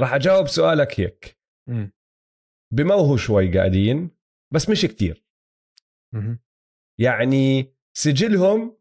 راح 0.00 0.14
أجاوب 0.14 0.46
سؤالك 0.46 1.00
هيك. 1.00 1.40
مم. 1.68 1.92
بموهوا 2.74 3.16
شوي 3.16 3.58
قاعدين 3.58 4.10
بس 4.54 4.68
مش 4.70 4.82
كتير. 4.82 5.26
يعني 7.00 7.74
سجلهم 7.96 8.78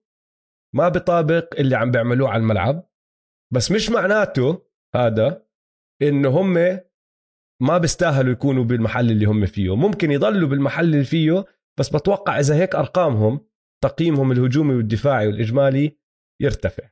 ما 0.76 0.90
بيطابق 0.90 1.60
اللي 1.60 1.76
عم 1.76 1.92
بيعملوه 1.92 2.30
على 2.30 2.42
الملعب 2.42 2.90
بس 3.54 3.72
مش 3.72 3.90
معناته 3.90 4.66
هذا 4.96 5.48
إنه 6.02 6.30
هم 6.30 6.80
ما 7.62 7.78
بيستاهلوا 7.78 8.32
يكونوا 8.32 8.64
بالمحل 8.64 9.12
اللي 9.12 9.26
هم 9.26 9.46
فيه. 9.46 9.76
ممكن 9.76 10.12
يضلوا 10.12 10.50
بالمحل 10.50 10.86
اللي 10.86 11.04
فيه 11.04 11.46
بس 11.80 11.90
بتوقع 11.90 12.40
إذا 12.40 12.56
هيك 12.56 12.76
أرقامهم 12.76 13.40
تقييمهم 13.84 14.32
الهجومي 14.32 14.76
والدفاعي 14.76 15.28
والإجمالي 15.28 15.98
يرتفع. 16.42 16.84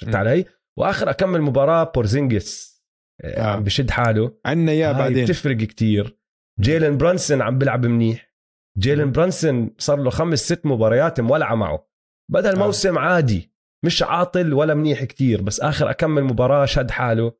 شفت. 0.00 0.14
علي؟ 0.14 0.44
وآخر 0.78 1.10
كم 1.10 1.42
مباراة 1.42 1.92
بورزينجس 1.94 2.82
آه. 3.24 3.40
آه. 3.40 3.42
عم 3.42 3.64
بشد 3.64 3.90
حاله. 3.90 4.38
عنا 4.46 4.72
إياه 4.72 4.92
بعدين. 4.92 5.24
بتفرق 5.24 5.56
كتير. 5.56 6.18
جيلن 6.60 6.96
برانسون 6.96 7.42
عم 7.42 7.58
بيلعب 7.58 7.86
منيح. 7.86 8.34
جيلن 8.78 9.12
برانسون 9.12 9.74
صار 9.78 9.98
له 9.98 10.10
خمس 10.10 10.38
ست 10.38 10.66
مباريات 10.66 11.20
مولعة 11.20 11.54
معه. 11.54 11.88
بدا 12.30 12.50
الموسم 12.50 12.98
آه. 12.98 13.00
عادي 13.00 13.54
مش 13.84 14.02
عاطل 14.02 14.52
ولا 14.54 14.74
منيح 14.74 15.04
كتير 15.04 15.42
بس 15.42 15.60
آخر 15.60 15.90
أكمل 15.90 16.24
مباراة 16.24 16.66
شد 16.66 16.90
حاله. 16.90 17.32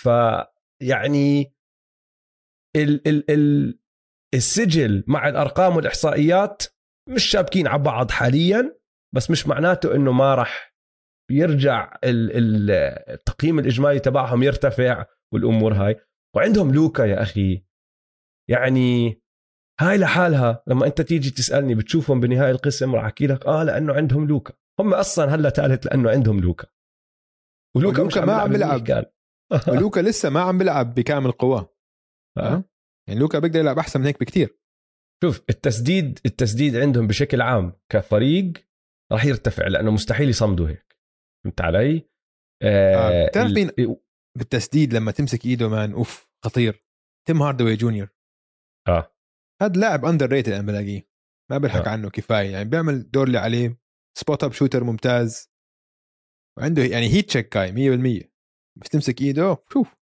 فيعني 0.00 1.53
ال 2.76 3.08
ال 3.08 3.30
ال 3.30 3.78
السجل 4.34 5.04
مع 5.06 5.28
الأرقام 5.28 5.76
والإحصائيات 5.76 6.62
مش 7.08 7.24
شابكين 7.24 7.66
على 7.66 7.82
بعض 7.82 8.10
حاليا 8.10 8.78
بس 9.14 9.30
مش 9.30 9.46
معناته 9.46 9.94
إنه 9.94 10.12
ما 10.12 10.34
راح 10.34 10.74
يرجع 11.30 11.98
ال- 12.04 12.36
ال- 12.36 12.70
التقييم 13.14 13.58
الإجمالي 13.58 14.00
تبعهم 14.00 14.42
يرتفع 14.42 15.06
والأمور 15.32 15.74
هاي. 15.74 16.00
وعندهم 16.36 16.74
لوكا 16.74 17.02
يا 17.02 17.22
أخي. 17.22 17.64
يعني 18.50 19.20
هاي 19.80 19.98
لحالها 19.98 20.62
لما 20.66 20.86
أنت 20.86 21.00
تيجي 21.00 21.30
تسألني 21.30 21.74
بتشوفهم 21.74 22.20
بنهاية 22.20 22.50
القسم 22.50 22.94
راح 22.94 23.04
أحكي 23.04 23.26
لك 23.26 23.46
آه 23.46 23.64
لأنه 23.64 23.94
عندهم 23.94 24.28
لوكا. 24.28 24.54
هم 24.80 24.94
أصلا 24.94 25.34
هلأ 25.34 25.50
ثالث 25.50 25.86
لأنه 25.86 26.10
عندهم 26.10 26.40
لوكا. 26.40 26.66
ولوكا, 27.76 28.00
ولوكا 28.00 28.24
ما 28.24 28.32
عم 28.32 28.52
بيلعب. 28.52 29.04
ولوكا 29.68 30.00
لسه 30.00 30.30
ما 30.30 30.40
عم 30.40 30.58
بيلعب 30.58 30.94
بكامل 30.94 31.32
قواه. 31.32 31.73
آه. 32.38 32.64
يعني 33.08 33.20
لوكا 33.20 33.38
بيقدر 33.38 33.60
يلعب 33.60 33.78
أحسن 33.78 34.00
من 34.00 34.06
هيك 34.06 34.20
بكتير. 34.20 34.58
شوف 35.24 35.42
التسديد 35.50 36.20
التسديد 36.26 36.76
عندهم 36.76 37.06
بشكل 37.06 37.42
عام 37.42 37.72
كفريق 37.92 38.52
راح 39.12 39.24
يرتفع 39.24 39.66
لأنه 39.66 39.90
مستحيل 39.90 40.28
يصمدوا 40.28 40.68
هيك. 40.68 40.98
فهمت 41.44 41.60
علي؟ 41.60 42.08
آه. 42.62 43.26
بتعرف 43.26 43.52
مين؟ 43.52 43.70
بالتسديد 44.38 44.94
لما 44.94 45.12
تمسك 45.12 45.46
إيده 45.46 45.68
مان 45.68 45.92
أوف 45.92 46.30
خطير. 46.44 46.84
تيم 47.28 47.42
هاردوي 47.42 47.76
جونيور. 47.76 48.08
آه. 48.88 49.14
هذا 49.62 49.80
لاعب 49.80 50.04
underrated 50.04 50.52
أنا 50.52 50.66
بلاقيه 50.66 51.08
ما 51.50 51.58
بلحق 51.58 51.88
آه. 51.88 51.90
عنه 51.90 52.10
كفاية. 52.10 52.50
يعني 52.50 52.70
بيعمل 52.70 53.10
دور 53.10 53.26
اللي 53.26 53.38
عليه. 53.38 53.80
spot 54.18 54.44
up 54.44 54.52
shooter 54.52 54.84
ممتاز. 54.84 55.50
وعنده 56.58 56.82
يعني 56.82 57.08
heat 57.08 57.28
check 57.28 57.48
guy 57.48 57.72
100% 57.72 58.30
بس 58.80 58.88
تمسك 58.88 59.20
إيده 59.20 59.56
شوف. 59.72 59.96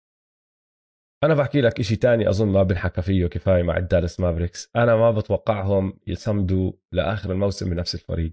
أنا 1.23 1.33
بحكي 1.33 1.61
لك 1.61 1.81
شيء 1.81 1.97
تاني 1.97 2.29
أظن 2.29 2.47
ما 2.47 2.63
بنحكى 2.63 3.01
فيه 3.01 3.27
كفاية 3.27 3.63
مع 3.63 3.77
الدالس 3.77 4.19
مافريكس. 4.19 4.69
أنا 4.75 4.95
ما 4.95 5.11
بتوقعهم 5.11 5.99
يصمدوا 6.07 6.73
لآخر 6.91 7.31
الموسم 7.31 7.69
بنفس 7.69 7.95
الفريق. 7.95 8.31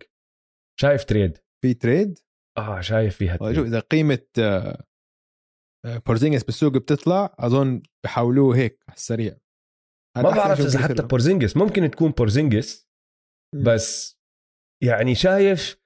شايف 0.81 1.05
trade؟ 1.05 1.39
في 1.63 1.75
trade؟ 1.75 2.19
آه 2.59 2.81
شايف 2.81 3.17
فيها 3.17 3.37
trade. 3.37 3.57
شوف 3.57 3.67
إذا 3.67 3.81
قيمة 3.81 4.27
آه، 4.39 4.85
بورزينجس 6.07 6.45
بالسوق 6.45 6.73
بتطلع 6.73 7.35
أظن 7.39 7.83
بحاولوه 8.05 8.57
هيك 8.57 8.85
على 8.89 8.97
السريع. 8.97 9.37
ما 10.17 10.23
بعرف 10.23 10.61
إذا 10.61 10.79
حتى 10.79 11.03
بورزينجس 11.03 11.57
ممكن 11.57 11.91
تكون 11.91 12.11
بورزينجس 12.11 12.89
بس 13.65 14.21
يعني 14.83 15.15
شايف 15.15 15.81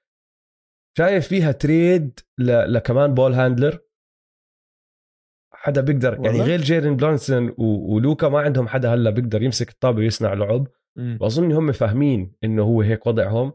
شايف 0.98 1.28
فيها 1.28 1.52
trade 1.52 2.20
لكمان 2.40 3.14
ball 3.14 3.32
handler؟ 3.32 3.78
حدا 5.64 5.80
بيقدر. 5.80 6.14
يعني 6.24 6.42
غير 6.42 6.60
جيلن 6.60 6.96
برانسون 6.96 7.54
ولوكا 7.58 8.28
ما 8.28 8.40
عندهم 8.40 8.68
حدا 8.68 8.94
هلا 8.94 9.10
بيقدر 9.10 9.42
يمسك 9.42 9.70
الطابة 9.70 9.98
ويصنع 9.98 10.34
لعب. 10.34 10.66
وأظن 11.20 11.52
هم 11.52 11.72
فاهمين 11.72 12.36
إنه 12.44 12.62
هو 12.62 12.82
هيك 12.82 13.06
وضعهم. 13.06 13.52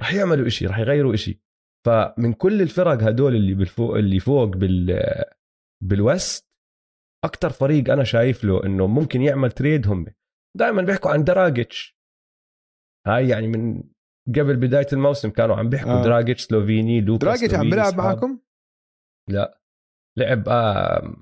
رح 0.00 0.14
يعملوا 0.14 0.46
إشي 0.46 0.66
رح 0.66 0.78
يغيروا 0.78 1.14
إشي. 1.14 1.42
فمن 1.86 2.32
كل 2.32 2.62
الفرق 2.62 3.02
هدول 3.02 3.34
اللي 3.36 3.54
بالفوق 3.54 3.96
اللي 3.96 4.20
فوق 4.20 4.44
بال 4.56 5.04
بال 5.84 6.06
West 6.06 6.50
أكثر 7.24 7.50
فريق 7.50 7.90
أنا 7.92 8.04
شايف 8.04 8.44
له 8.44 8.66
إنه 8.66 8.86
ممكن 8.86 9.22
يعمل 9.22 9.52
trade 9.52 9.88
هم. 9.88 10.06
دائما 10.56 10.82
بيحكوا 10.82 11.10
عن 11.10 11.24
دراجيتش. 11.24 12.00
هاي 13.06 13.28
يعني 13.28 13.48
من 13.48 13.82
قبل 14.28 14.56
بداية 14.56 14.86
الموسم 14.92 15.30
كانوا 15.30 15.56
عم 15.56 15.68
بيحكوا 15.68 15.92
آه. 15.92 16.04
دراجيتش 16.04 16.42
سلوفيني 16.42 17.00
لوكاس 17.00 17.28
دراجيتش 17.28 17.54
عم 17.54 17.70
بيلعب 17.70 17.94
معكم؟ 17.94 18.40
لا. 19.28 19.60
لعب 20.18 20.48
آه 20.48 21.16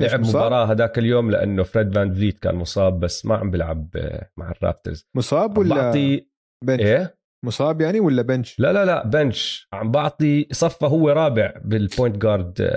لعب 0.00 0.26
مباراة 0.26 0.64
هذاك 0.64 0.98
اليوم 0.98 1.30
لأنه 1.30 1.62
فريد 1.62 1.94
فان 1.94 2.14
فليت 2.14 2.38
كان 2.38 2.54
مصاب 2.54 3.00
بس 3.00 3.26
ما 3.26 3.36
عم 3.36 3.50
بيلعب 3.50 3.96
آه، 3.96 4.30
مع 4.38 4.50
الرابترز. 4.50 5.06
مصاب 5.16 5.58
ولا 5.58 5.74
بعطي 5.74 6.28
بنش؟ 6.64 6.80
إيه؟ 6.80 7.18
مصاب 7.44 7.80
يعني 7.80 8.00
ولا 8.00 8.22
bench؟ 8.22 8.60
لا 8.60 8.72
لا 8.72 8.84
لا 8.84 9.06
bench. 9.06 9.68
عم 9.72 9.90
بعطي 9.90 10.48
صفى 10.52 10.86
هو 10.86 11.08
رابع 11.08 11.54
بال 11.64 11.79
point 11.79 12.16
guard 12.16 12.70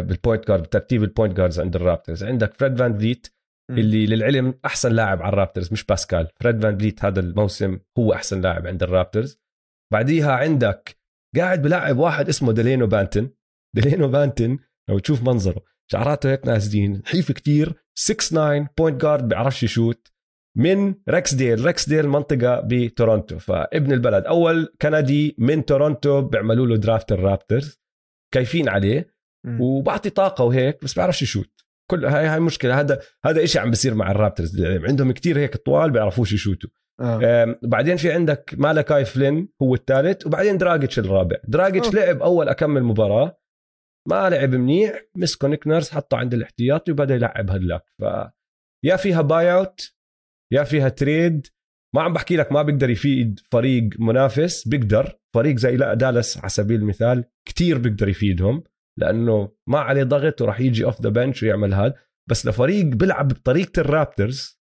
بال 0.00 0.14
point 0.14 0.48
guard 0.48 0.62
بترتيب 0.62 1.02
ال 1.02 1.08
point 1.08 1.36
guards 1.36 1.60
عند 1.60 1.76
الرابترز. 1.76 2.24
عندك 2.24 2.54
فريد 2.54 2.78
فان 2.78 2.98
فليت 2.98 3.26
اللي 3.70 4.06
للعلم 4.06 4.54
أحسن 4.64 4.92
لاعب 4.92 5.22
على 5.22 5.32
الرابترز 5.32 5.72
مش 5.72 5.84
باسكال. 5.84 6.28
فريد 6.40 6.62
فان 6.62 6.78
فليت 6.78 7.04
هذا 7.04 7.20
الموسم 7.20 7.78
هو 7.98 8.12
أحسن 8.12 8.40
لاعب 8.40 8.66
عند 8.66 8.82
الرابترز. 8.82 9.40
بعديها 9.92 10.32
عندك 10.32 10.98
قاعد 11.36 11.62
بلاعب 11.62 11.98
واحد 11.98 12.28
اسمه 12.28 12.52
ديلينو 12.52 12.86
بانتن. 12.86 13.30
ديلينو 13.76 14.08
بانتن 14.08 14.58
لو 14.88 14.98
تشوف 14.98 15.22
منظره. 15.22 15.62
شعراته 15.92 16.30
هيك 16.30 16.46
نازلين. 16.46 17.02
نحيف 17.04 17.32
كتير. 17.32 17.74
6 17.94 18.14
9 18.14 18.70
point 18.78 19.00
guard 19.02 19.28
بيعرفش 19.28 19.62
يشوت. 19.62 20.08
من 20.56 20.94
ريكسديل 21.08 21.64
ريكسديل 21.64 22.08
منطقة 22.08 22.62
بتورونتو. 22.64 23.38
فابن 23.38 23.92
البلد. 23.92 24.24
أول 24.24 24.74
كندي 24.82 25.36
من 25.38 25.64
تورونتو 25.64 26.22
بيعملوا 26.22 26.66
له 26.66 26.76
draft 26.76 27.12
الرابترز. 27.12 27.80
كيفين 28.34 28.68
عليه. 28.68 29.18
وبعطي 29.60 30.10
طاقة 30.10 30.44
وهيك 30.44 30.84
بس 30.84 30.94
بيعرفش 30.94 31.22
يشوت. 31.22 31.50
كل 31.90 32.04
هاي 32.04 32.26
هاي 32.26 32.40
مشكلة. 32.40 32.80
هذا 32.80 33.00
هذا 33.24 33.44
إشي 33.44 33.58
عم 33.58 33.70
بيصير 33.70 33.94
مع 33.94 34.10
الرابترز. 34.10 34.62
عندهم 34.62 35.12
كتير 35.12 35.38
هيك 35.38 35.56
طوال 35.56 35.90
بيعرفوش 35.90 36.32
يشوتوا. 36.32 36.70
آه. 37.00 37.58
بعدين 37.62 37.96
في 37.96 38.12
عندك 38.12 38.54
مالكاي 38.58 39.04
فلين 39.04 39.48
هو 39.62 39.74
الثالث. 39.74 40.26
وبعدين 40.26 40.58
دراجيتش 40.58 40.98
الرابع. 40.98 41.36
دراجيتش 41.44 41.94
لعب 41.94 42.22
أول 42.22 42.48
كم 42.48 42.82
مباراة. 42.82 43.38
ما 44.08 44.30
لعب 44.30 44.54
منيح 44.54 45.04
مسكو 45.16 45.46
نيك 45.46 45.66
نيرس 45.66 45.90
حطه 45.90 46.16
عند 46.16 46.34
الاحتياطي 46.34 46.92
وبدأ 46.92 47.14
يلعب 47.14 47.50
هدلاك 47.50 47.84
ف 47.98 48.04
يا 48.84 48.96
فيها 48.96 49.22
buyout 49.22 49.94
يا 50.52 50.64
فيها 50.64 50.88
trade 50.88 51.46
ما 51.94 52.02
عم 52.02 52.12
بحكي 52.12 52.36
لك 52.36 52.52
ما 52.52 52.62
بيقدر 52.62 52.90
يفيد 52.90 53.40
فريق 53.50 53.88
منافس 53.98 54.68
بيقدر. 54.68 55.18
فريق 55.34 55.56
زي 55.56 55.76
لا 55.76 55.94
دالاس 55.94 56.38
على 56.38 56.48
سبيل 56.48 56.80
المثال 56.80 57.24
كتير 57.48 57.78
بيقدر 57.78 58.08
يفيدهم 58.08 58.64
لأنه 58.98 59.52
ما 59.66 59.78
عليه 59.78 60.02
ضغط 60.02 60.42
وراح 60.42 60.60
يجي 60.60 60.84
off 60.84 61.00
the 61.00 61.08
bench 61.08 61.42
ويعمل 61.42 61.74
هذا. 61.74 61.94
بس 62.30 62.46
لفريق 62.46 62.84
بيلعب 62.84 63.28
بطريقة 63.28 63.80
الرابترز 63.80 64.60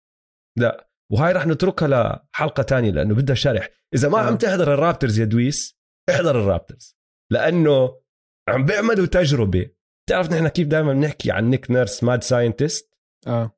لا. 0.57 0.89
وهاي 1.11 1.33
راح 1.33 1.47
نتركها 1.47 1.87
لحلقة 1.87 2.63
تانية 2.63 2.91
لأنه 2.91 3.15
بدها 3.15 3.35
شرح. 3.35 3.69
إذا 3.93 4.09
ما 4.09 4.17
عم 4.17 4.33
آه. 4.33 4.37
تحضر 4.37 4.73
الرابترز 4.73 5.19
يا 5.19 5.25
دويس 5.25 5.79
احضر 6.09 6.39
الرابترز 6.39 6.97
لأنه 7.31 7.99
عم 8.47 8.65
بيعملوا 8.65 9.05
تجربة. 9.05 9.69
بتعرف 10.05 10.31
نحن 10.31 10.47
كيف 10.47 10.67
دائما 10.67 10.93
بنحكي 10.93 11.31
عن 11.31 11.49
نيك 11.49 11.71
نيرس 11.71 12.03
mad 12.03 12.23
scientist 12.23 12.97
آه. 13.27 13.57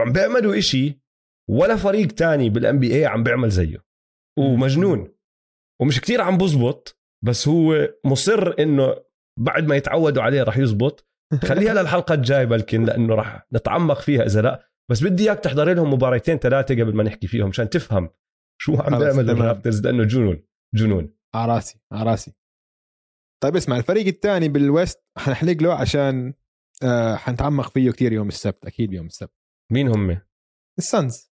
عم 0.00 0.12
بيعملوا 0.12 0.58
إشي 0.58 1.00
ولا 1.50 1.76
فريق 1.76 2.06
تاني 2.06 2.50
بال 2.50 2.78
NBA 2.78 3.06
عم 3.06 3.22
بيعمل 3.22 3.50
زيه. 3.50 3.84
ومجنون. 4.38 5.14
ومش 5.80 6.00
كتير 6.00 6.20
عم 6.20 6.38
بزبط 6.38 7.00
بس 7.24 7.48
هو 7.48 7.88
مصر 8.04 8.54
إنه 8.58 8.96
بعد 9.40 9.66
ما 9.66 9.76
يتعودوا 9.76 10.22
عليه 10.22 10.42
راح 10.42 10.58
يزبط. 10.58 11.08
خليها 11.42 11.74
للحلقة 11.74 12.14
الجاية 12.14 12.44
بلكن 12.44 12.84
لأنه 12.84 13.14
راح 13.14 13.46
نتعمق 13.52 14.00
فيها 14.00 14.22
إذا 14.22 14.42
لا. 14.42 14.70
بس 14.90 15.02
بدي 15.04 15.24
إياك 15.24 15.40
تحضر 15.40 15.74
لهم 15.74 15.92
مباراتين 15.92 16.38
ثلاثة 16.38 16.74
قبل 16.74 16.94
ما 16.94 17.02
نحكي 17.02 17.26
فيهم 17.26 17.48
عشان 17.48 17.70
تفهم 17.70 18.10
شو 18.60 18.76
عم 18.76 18.98
بيعمل 18.98 19.30
الرابترز 19.30 19.86
لأنه 19.86 20.04
جنون. 20.04 20.42
جنون. 20.74 21.14
على 21.34 21.54
راسي 21.54 21.80
على 21.92 22.10
راسي. 22.10 22.37
طيب 23.42 23.56
اسمع 23.56 23.76
الفريق 23.76 24.06
الثاني 24.06 24.48
بالويست 24.48 25.04
حنحلق 25.18 25.62
له 25.62 25.74
عشان 25.74 26.34
آه 26.82 27.14
حنتعمق 27.16 27.70
فيه 27.70 27.90
كثير 27.90 28.12
يوم 28.12 28.28
السبت 28.28 28.66
أكيد 28.66 28.92
يوم 28.92 29.06
السبت. 29.06 29.34
مين 29.72 29.88
هم؟ 29.88 30.20
السانز. 30.78 31.32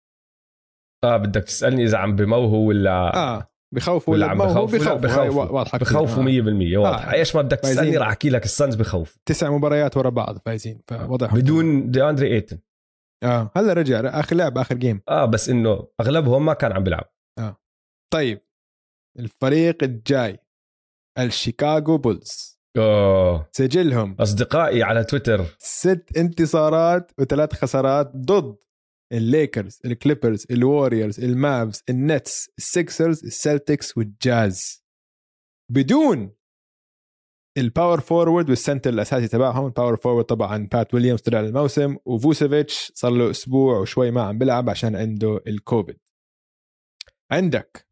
آه 1.04 1.16
بدك 1.16 1.44
تسألني 1.44 1.84
إذا 1.84 1.98
عم 1.98 2.16
بموهوا 2.16 2.68
ولا؟ 2.68 3.16
آه 3.16 3.50
بخوفوا 3.74 4.14
ولا, 4.14 4.26
عم 4.26 4.38
بخوفوا 4.38 4.78
بخوفوا 4.78 4.94
بخوفوا 4.94 5.44
واضحة 5.44 5.78
بخوفوا 5.78 6.22
100% 6.24 6.76
واضحة. 6.76 7.10
آه. 7.10 7.12
إيش 7.12 7.36
ما 7.36 7.42
بدك 7.42 7.60
تسألني 7.60 7.96
راح 7.96 8.08
أحكي 8.08 8.30
لك 8.30 8.44
السانز 8.44 8.74
بخوف 8.74 9.18
تسع 9.26 9.50
مباريات 9.50 9.96
ورا 9.96 10.10
بعض 10.10 10.38
فايزين 10.38 10.82
فواضح 10.88 11.34
بدون 11.34 11.90
دي 11.90 12.02
اندري 12.04 12.34
إيتن. 12.34 12.58
آه 13.22 13.50
هلا 13.56 13.72
رجع 13.72 14.00
آخر 14.20 14.36
لعب 14.36 14.58
آخر 14.58 14.74
game 14.74 15.02
آه 15.08 15.24
بس 15.24 15.48
إنه 15.48 15.88
أغلبهم 16.00 16.44
ما 16.44 16.52
كان 16.54 16.72
عم 16.72 16.84
بيلعب. 16.84 17.12
آه. 17.38 17.56
طيب 18.12 18.40
الفريق 19.18 19.82
الجاي. 19.82 20.38
الشيكاغو 21.26 21.98
بولز. 21.98 22.60
أوه. 22.76 23.48
سجلهم. 23.52 24.16
أصدقائي 24.20 24.82
على 24.82 25.04
تويتر. 25.04 25.44
ست 25.58 26.04
انتصارات 26.16 27.12
وثلاث 27.18 27.52
خسارات 27.54 28.12
ضد 28.16 28.56
الليكرز 29.12 29.78
الكليبرز 29.84 30.46
الوريورز 30.50 31.20
المافز 31.24 31.82
النتس 31.90 32.50
السكسرز 32.58 33.24
السلتكس 33.24 33.96
والجاز. 33.96 34.84
بدون 35.72 36.32
ال 37.58 37.65
power 37.65 38.00
forward 38.00 38.50
وال 38.50 38.60
center 38.60 38.90
الأساسي 38.90 39.28
تبعهم 39.28 39.66
ال 39.66 39.71
power 39.71 39.96
forward 39.96 40.24
طبعا 40.24 40.68
بات 40.72 40.94
ويليامز 40.94 41.20
طلع 41.20 41.40
الموسم 41.40 41.96
وفوسيفيتش 42.04 42.92
صار 42.94 43.10
له 43.10 43.30
أسبوع 43.30 43.78
وشوي 43.78 44.10
ما 44.10 44.22
عم 44.22 44.38
بيلعب 44.38 44.70
عشان 44.70 44.96
عنده 44.96 45.40
الكوفيد. 45.46 45.98
عندك 47.30 47.88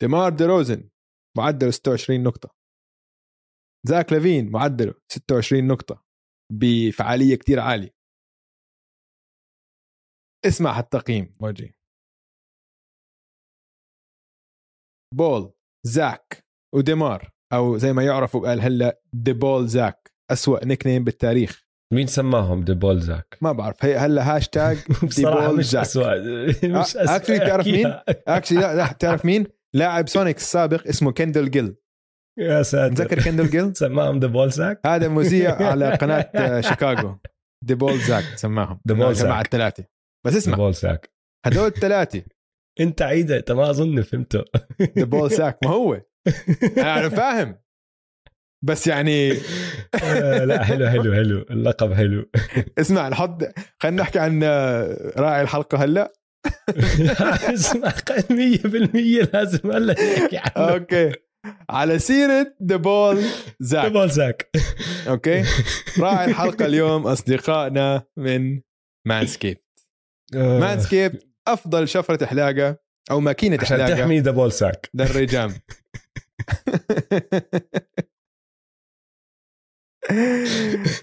ديمار 0.00 0.32
دي 0.32 0.44
روزن 0.44 0.88
معدل 1.36 1.72
26 1.72 2.22
نقطة. 2.22 2.63
زاك 3.86 4.12
لافين 4.12 4.50
معدله 4.50 4.94
26 5.08 5.66
نقطة 5.66 6.04
بفعالية 6.52 7.36
كتير 7.36 7.60
عالية. 7.60 7.94
اسمع 10.46 10.78
التقييم 10.78 11.36
وجهي 11.40 11.72
بول 15.14 15.52
زاك 15.86 16.44
وديمار 16.74 17.30
أو 17.52 17.78
زي 17.78 17.92
ما 17.92 18.04
يعرفوا 18.04 18.48
قال 18.48 18.60
هلأ 18.60 19.00
ديبول 19.12 19.68
زاك. 19.68 20.12
أسوأ 20.30 20.64
نيك 20.64 20.86
نيم 20.86 21.04
بالتاريخ. 21.04 21.64
مين 21.92 22.06
سماهم 22.06 22.64
دي 22.64 22.74
بول 22.74 23.00
زاك؟ 23.00 23.38
ما 23.40 23.52
بعرف. 23.52 23.84
هي 23.84 23.96
هلأ 23.96 24.36
هاشتاج 24.36 24.76
بصراحة 25.08 25.46
بول 25.48 25.58
مش 25.58 25.70
زاك. 25.70 25.82
اسوء 25.82 26.06
مش 26.80 26.96
آه، 26.96 27.18
actually 27.18 27.46
تعرف 27.48 27.66
مين؟ 27.66 27.86
اكشلي 28.08 28.60
لا 28.60 28.74
لا 28.74 28.92
تعرف 28.92 29.24
مين؟ 29.24 29.46
لاعب 29.74 30.08
سونيك 30.08 30.36
السابق 30.36 30.86
اسمه 30.88 31.12
كندل 31.12 31.50
جيل. 31.50 31.76
يا 32.38 32.62
ساتر. 32.62 32.92
متذكر 32.92 33.22
كندل 33.22 33.50
جيل؟ 33.50 33.76
سماهم 33.84 34.18
ذا 34.18 34.26
بول 34.26 34.50
زاك 34.50 34.80
هذا 34.86 35.08
مذيع 35.08 35.62
على 35.70 35.90
قناة 35.94 36.30
آه، 36.34 36.60
شيكاغو. 36.60 37.18
دي 37.64 37.74
بول 37.74 37.98
زاك 37.98 38.24
سماهم. 38.36 38.80
The 38.88 38.92
Ball 38.92 39.12
جماعة 39.12 39.42
Zack. 39.42 39.44
الثلاثة. 39.44 39.84
بس 40.26 40.32
ذا 40.32 40.38
اسمع. 40.38 40.56
بول 40.56 40.74
زاك 40.74 41.10
هدول 41.46 41.66
الثلاثة. 41.66 42.22
انت 42.80 43.02
عيدة 43.02 43.36
انت 43.36 43.52
ما 43.52 43.70
اظن 43.70 44.02
فهمته. 44.02 44.44
ذا 44.98 45.04
بول 45.04 45.30
ساك 45.30 45.58
ما 45.64 45.70
هو. 45.70 45.94
أنا 46.78 47.08
فاهم. 47.08 47.58
بس 48.64 48.86
يعني 48.86 49.32
آه، 50.04 50.44
لا 50.44 50.64
حلو 50.64 50.88
حلو 50.88 51.14
حلو. 51.14 51.38
اللقب 51.50 51.92
حلو. 51.92 52.30
اسمع 52.78 53.08
نحط 53.08 53.42
خلينا 53.82 54.02
نحكي 54.02 54.18
عن 54.18 54.40
آه، 54.44 55.12
راعي 55.16 55.42
الحلقة 55.42 55.84
هلا. 55.84 56.12
اسمع 57.54 57.90
100% 57.90 59.34
لازم 59.34 59.70
هلا 59.72 59.92
نحكي 59.92 60.36
عنه. 60.36 60.68
Okay. 60.70 61.12
على 61.70 61.98
سيرة 61.98 62.54
The 62.62 62.76
Ball 62.76 63.16
The 63.16 63.28
Zack 63.60 63.92
Ball 63.92 64.10
Zack 64.10 64.50
okay؟ 65.08 65.44
راعي 66.00 66.24
الحلقة 66.30 66.66
اليوم 66.70 67.06
أصدقائنا 67.06 68.02
من 68.16 68.60
مانسكيب 69.06 69.58
آه، 70.36 70.60
مانسكيب 70.60 71.18
أفضل 71.48 71.88
شفرة 71.88 72.26
حلاقه 72.26 72.76
أو 73.10 73.20
ماكينة 73.20 73.58
عشان 73.60 73.76
حلاقه 73.76 73.94
تحمي 73.94 74.20
the 74.20 74.30
ball 74.30 74.52
sack 74.52 74.90
للرجال 74.94 75.52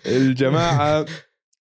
الجماعة 0.05 1.05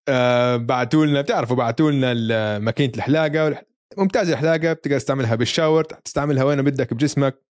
آه، 0.09 0.57
بعتوا 0.57 1.07
لنا 1.07 1.21
بتعرفوا 1.21 1.57
بعتوا 1.57 1.91
لنا 1.91 2.13
ال- 2.13 2.63
ماكينة 2.63 2.93
الحلاقه 2.97 3.51
والح- 3.51 3.65
ممتازة 3.99 4.33
الحلاقه 4.33 4.73
بتقدر 4.73 4.99
تستعملها 4.99 5.35
بالشاور 5.35 5.85
تستعملها 5.85 6.45
وين 6.45 6.63
بدك 6.63 6.95
بجسمك. 6.95 7.50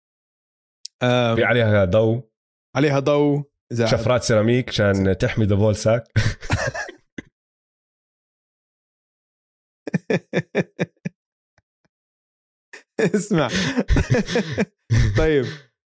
في 1.00 1.44
عليها 1.44 1.84
ضوء. 1.84 2.28
عليها 2.76 2.98
ضوء 2.98 3.42
شفرات 3.84 4.22
سيراميك 4.22 4.68
عشان 4.68 5.18
تحمي 5.18 5.44
ذا 5.44 5.54
بول 5.54 5.76
ساك 5.76 6.04
اسمع. 13.00 13.48
طيب. 15.18 15.44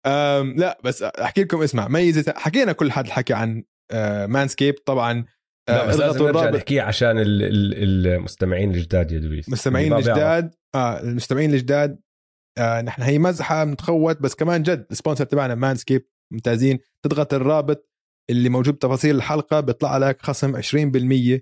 أم 0.05 0.55
لا 0.57 0.77
بس 0.83 1.03
أحكي 1.03 1.41
لكم 1.43 1.61
اسمع 1.61 1.87
ميزة 1.87 2.33
حكينا 2.37 2.71
كل 2.71 2.91
حد 2.91 3.09
حكى 3.09 3.33
عن 3.33 3.63
آه، 3.91 4.25
مانسكيب 4.25 4.75
طبعا 4.85 5.25
آه، 5.69 5.71
لا 5.77 5.85
بس 5.87 5.95
لازم 5.95 6.25
نرجع 6.25 6.49
نحكيه 6.49 6.81
عشان 6.81 7.19
ال- 7.19 7.43
ال- 7.43 8.07
المستمعين 8.07 8.71
الجداد 8.71 9.11
يا 9.11 9.19
دويس. 9.19 9.49
مستمعين 9.49 9.93
اللي 9.93 9.95
ما 9.95 10.13
بيعرف. 10.13 10.19
الجداد 10.19 10.55
آه 10.75 10.99
المستمعين 11.01 11.53
الجداد 11.53 11.99
آه 12.57 12.81
نحن 12.81 13.01
هي 13.01 13.19
مزحة 13.19 13.63
بنتخوت 13.63 14.21
بس 14.21 14.35
كمان 14.35 14.63
جد 14.63 14.87
ال 14.91 14.96
sponsor 14.96 15.25
تبعنا 15.25 15.55
مانسكيب 15.55 16.07
ممتازين. 16.33 16.79
تضغط 17.05 17.33
الرابط 17.33 17.89
اللي 18.29 18.49
موجود 18.49 18.73
بتفاصيل 18.73 19.15
الحلقة 19.15 19.59
بيطلع 19.59 19.97
لك 19.97 20.21
خصم 20.21 20.61
20% 20.61 21.41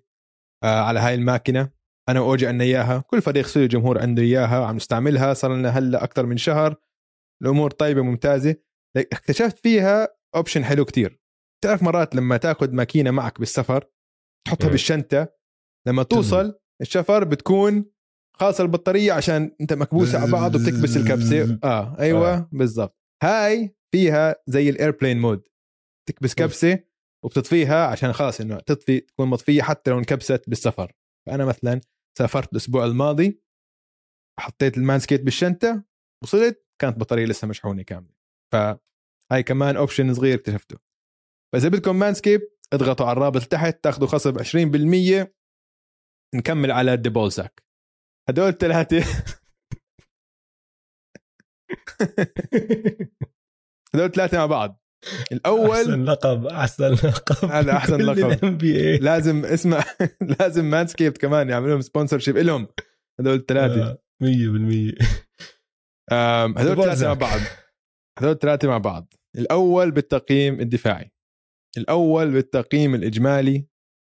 آه 0.64 0.82
على 0.82 1.00
هاي 1.00 1.16
الماكينة. 1.16 1.70
أنا 2.10 2.20
وأوجي 2.20 2.48
عندنا 2.48 2.64
إياها. 2.64 3.04
كل 3.08 3.22
فريق 3.22 3.46
سوري 3.46 3.66
الجمهور 3.66 4.02
عنده 4.02 4.24
إياها 4.24 4.66
عم 4.66 4.76
نستعملها. 4.76 5.34
صار 5.34 5.56
لنا 5.56 5.70
هلأ 5.70 6.04
أكثر 6.04 6.26
من 6.26 6.38
شهر. 6.38 6.76
الأمور 7.44 7.72
طيبة 7.72 8.02
ممتازة. 8.02 8.56
اكتشفت 8.98 9.60
فيها 9.60 10.08
option 10.36 10.66
حلو 10.66 10.86
كتير. 10.86 11.20
تعرف 11.64 11.84
مرات 11.84 12.16
لما 12.16 12.38
تأخذ 12.38 12.72
ماكينة 12.72 13.12
معك 13.12 13.40
بالسفر 13.40 13.86
تحطها. 14.48 14.70
بالشنطة 14.70 15.28
لما 15.88 16.04
توصل 16.04 16.60
الشفر 16.82 17.24
بتكون 17.24 17.86
خاصة 18.40 18.64
البطارية 18.64 19.14
عشان 19.14 19.56
أنت 19.62 19.74
مكبوسة 19.74 20.20
على 20.20 20.32
بعض 20.32 20.56
وبتكبس 20.56 20.98
الكبسة. 20.98 21.60
آه 21.64 22.00
أيوه 22.00 22.34
آه. 22.34 22.50
بالضبط. 22.52 22.98
هاي 23.24 23.76
فيها 23.92 24.36
زي 24.48 24.70
ال 24.70 24.75
airplane 24.75 25.20
mode 25.20 25.48
تكبس 26.10 26.36
كبسة 26.36 26.80
وبتطفيها 27.26 27.88
عشان 27.88 28.14
خلاص 28.14 28.42
إنه 28.42 28.60
تطفي 28.60 29.00
تكون 29.00 29.28
مطفية 29.28 29.62
حتى 29.62 29.92
لو 29.92 29.98
انكبست 30.00 30.50
بالسفر. 30.50 30.94
فأنا 31.28 31.46
مثلا 31.46 31.82
سافرت 32.18 32.52
الأسبوع 32.52 32.86
الماضي 32.86 33.42
حطيت 34.40 34.78
المانسكيب 34.78 35.22
بالشنطة 35.22 35.84
وصلت 36.24 36.66
كانت 36.82 37.00
بطارية 37.00 37.26
لسه 37.26 37.48
مشحونة 37.48 37.84
كاملة. 37.84 38.14
فهاي 38.54 39.44
كمان 39.46 39.76
option 39.76 40.14
صغير 40.14 40.36
اكتشفته. 40.36 40.78
فإذا 41.54 41.70
بدكم 41.70 41.96
مانسكيب 41.96 42.42
اضغطوا 42.74 43.06
على 43.06 43.18
الرابط 43.18 43.44
تحت 43.44 43.84
تاخذوا 43.84 44.08
خصم 44.08 44.38
20% 44.40 45.28
نكمل 46.36 46.72
على 46.72 46.94
ال 46.94 46.99
the 46.99 47.13
ball 47.13 47.32
sack 47.32 47.69
هدول 48.30 48.48
الثلاثة 48.50 48.98
هدول 53.96 54.12
ثلاثة 54.12 54.38
مع 54.38 54.46
بعض. 54.46 54.82
الأول 55.32 55.70
أحسن 55.72 56.04
لقب 56.04 56.46
أحسن 56.46 56.92
لقب. 56.94 57.50
هذا 57.52 57.72
أحسن 57.72 58.02
لقب. 58.02 58.64
لازم 59.02 59.46
اسمع 59.46 59.84
لازم 60.40 60.66
Manscaped 60.66 61.18
كمان 61.18 61.50
يعملوا 61.50 61.70
لهم 61.72 61.82
sponsorship 61.82 62.38
لهم 62.38 62.68
هدول 63.20 63.34
الثلاثة 63.36 63.98
100% 64.24 64.26
آم، 66.12 66.58
هدول 66.58 66.70
ديبول 66.70 66.84
ثلاثة 66.86 67.08
مع. 67.08 67.14
بعض. 67.14 67.40
هدول 68.20 68.32
الثلاثة 68.32 68.68
مع 68.68 68.78
بعض. 68.78 69.14
الأول 69.38 69.92
بالتقييم 69.92 70.60
الدفاعي. 70.60 71.12
الأول 71.78 72.32
بالتقييم 72.32 72.96
الإجمالي. 72.96 73.68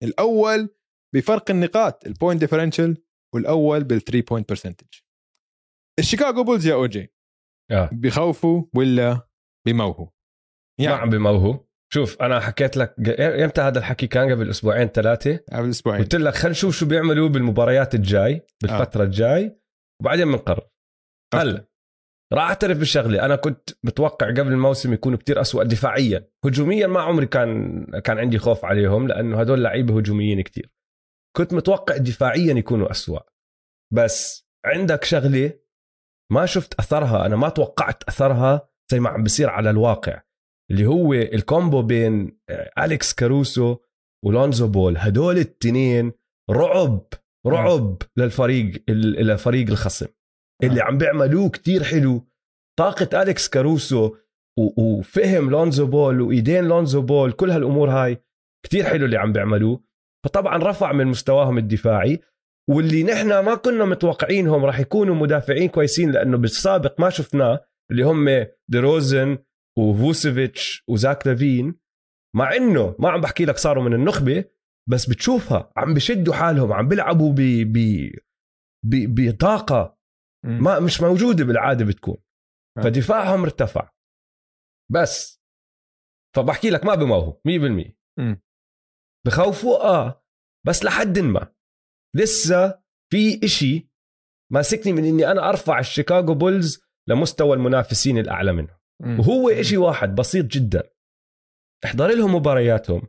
الأول 0.04 0.70
بفرق 1.16 1.52
النقاط 1.52 2.06
ال 2.08 2.13
point 2.13 2.40
differential 2.42 2.98
والأول 3.36 3.84
بال 3.84 3.95
three 3.95 4.22
point 4.22 4.50
percentage 4.50 4.88
الشيكاغو 6.00 6.44
بولز 6.44 6.68
يا 6.68 6.74
أوجي 6.74 7.14
آه. 7.72 7.90
بخوفوا 7.94 8.64
ولا 8.76 9.28
بموهوا؟ 9.68 10.08
ما 10.80 10.86
يعني 10.86 11.02
عم 11.02 11.10
بموهو 11.10 11.66
شوف 11.94 12.22
أنا 12.22 12.40
حكيت 12.40 12.78
لك 12.78 13.20
إمتى 13.20 13.62
هذا 13.62 13.80
الحكي 13.80 14.08
كان؟ 14.08 14.32
قبل 14.32 14.50
أسبوعين 14.50 14.88
ثلاثة. 14.88 15.40
قبل 15.54 15.70
أسبوعين. 15.70 16.02
قلت 16.02 16.16
لك 16.16 16.34
خلينا 16.34 16.50
نشوف 16.50 16.76
شو 16.76 16.86
بيعملوا 16.86 17.30
بالمباريات 17.30 17.96
الجاي 17.96 18.46
بالفترة 18.62 19.04
الجاي 19.04 19.60
وبعدين 20.02 20.32
بنقرر. 20.32 20.68
هلا 21.34 21.68
راح 22.34 22.44
أعترف 22.44 22.78
بالشغله 22.78 23.26
أنا 23.26 23.36
كنت 23.36 23.70
متوقع 23.84 24.28
قبل 24.28 24.48
الموسم 24.48 24.94
يكونوا 24.94 25.18
كتير 25.18 25.42
أسوأ 25.42 25.64
دفاعيا. 25.64 26.30
هجوميا 26.46 26.88
ما 26.88 27.02
عمري 27.02 27.26
كان 27.26 27.86
كان 28.04 28.18
عندي 28.18 28.38
خوف 28.38 28.66
عليهم 28.66 29.08
لأنه 29.08 29.40
هدول 29.40 29.64
لعيبة 29.64 29.98
هجوميين 29.98 30.42
كتير. 30.42 30.72
كنت 31.38 31.54
متوقع 31.54 31.98
دفاعيا 31.98 32.54
يكونوا 32.54 32.92
أسوأ. 32.92 33.20
بس 33.94 34.48
عندك 34.66 35.04
شغلة 35.04 35.60
ما 36.32 36.46
شفت 36.46 36.74
أثرها 36.74 37.26
أنا 37.26 37.36
ما 37.36 37.50
توقعت 37.50 38.04
أثرها 38.04 38.70
زي 38.92 39.00
ما 39.00 39.10
عم 39.10 39.24
بصير 39.24 39.50
على 39.50 39.70
الواقع 39.70 40.22
اللي 40.72 40.86
هو 40.86 41.14
ال 41.14 41.25
combo 41.25 41.82
بين 41.82 42.40
آه، 42.50 42.86
أليكس 42.86 43.14
كاروسو 43.14 43.78
ولونزو 44.26 44.68
بول. 44.68 44.98
هدول 44.98 45.38
التنين 45.38 46.12
رعب 46.50 47.08
رعب 47.48 48.02
للفريق 48.18 48.84
للفريق 48.90 49.70
الخصم. 49.70 50.08
اللي 50.64 50.82
عم 50.82 50.98
بيعملوه 50.98 51.50
كتير 51.50 51.84
حلو. 51.84 52.28
طاقة 52.80 53.22
أليكس 53.22 53.50
كاروسو 53.50 54.16
وفهم 54.60 55.50
لونزو 55.50 55.86
بول 55.86 56.22
وإيدين 56.22 56.64
لونزو 56.64 57.02
بول 57.02 57.32
كل 57.32 57.52
هالأمور 57.52 57.90
هاي 57.90 58.24
كتير 58.66 58.84
حلو 58.84 59.06
اللي 59.06 59.18
عم 59.18 59.34
بيعملوه. 59.34 59.84
فطبعا 60.26 60.58
رفع 60.58 60.92
من 60.92 61.08
مستواهم 61.08 61.58
الدفاعي 61.58 62.20
واللي 62.70 63.04
نحن 63.04 63.40
ما 63.40 63.56
كنا 63.56 63.86
متوقعينهم 63.86 64.66
راح 64.66 64.80
يكونوا 64.80 65.16
مدافعين 65.16 65.70
كويسين 65.70 66.12
لأنه 66.12 66.38
بالسابق 66.38 67.00
ما 67.00 67.10
شفناه 67.10 67.66
اللي 67.92 68.04
هم 68.04 68.48
ديروزن 68.68 69.38
وفوسيفيتش 69.78 70.84
وزاك 70.88 71.28
لافين 71.28 71.76
مع 72.36 72.56
إنه 72.56 72.96
ما 73.00 73.10
عم 73.10 73.22
بحكي 73.22 73.46
لك 73.46 73.58
صاروا 73.58 73.84
من 73.84 73.94
النخبة 73.94 74.46
بس 74.90 75.10
بتشوفها 75.10 75.72
عم 75.78 75.94
بشدوا 75.94 76.34
حالهم 76.34 76.74
عم 76.74 76.88
بيلعبوا 76.88 77.34
ب 77.34 77.42
ب 78.84 79.16
بطاقة. 79.16 79.98
ما 80.46 80.80
مش 80.80 81.02
موجودة 81.02 81.46
بالعادة 81.46 81.86
بتكون 81.86 82.18
آه. 82.78 82.82
فدفاعهم 82.82 83.44
ارتفع 83.44 83.90
بس 84.92 85.42
فبحكي 86.36 86.70
لك 86.70 86.86
ما 86.86 86.96
بموهوا 86.96 87.34
100% 87.34 87.92
مم. 88.20 88.42
بخوفوا 89.28 89.84
آه. 89.84 90.24
بس 90.68 90.84
لحد 90.84 91.20
ما. 91.20 91.54
لسه 92.16 92.82
في 93.12 93.40
إشي 93.44 93.90
ماسكني 94.54 94.94
من 94.94 95.06
إني 95.06 95.32
أنا 95.32 95.50
أرفع 95.50 95.80
الشيكاغو 95.80 96.34
بولز 96.34 96.82
لمستوى 97.10 97.54
المنافسين 97.56 98.18
الأعلى 98.18 98.52
منهم. 98.52 98.78
وهو 99.20 99.50
إشي 99.50 99.78
واحد 99.78 100.16
بسيط 100.16 100.46
جدا. 100.46 100.90
احضر 101.86 102.08
لهم 102.08 102.36
مبارياتهم. 102.36 103.08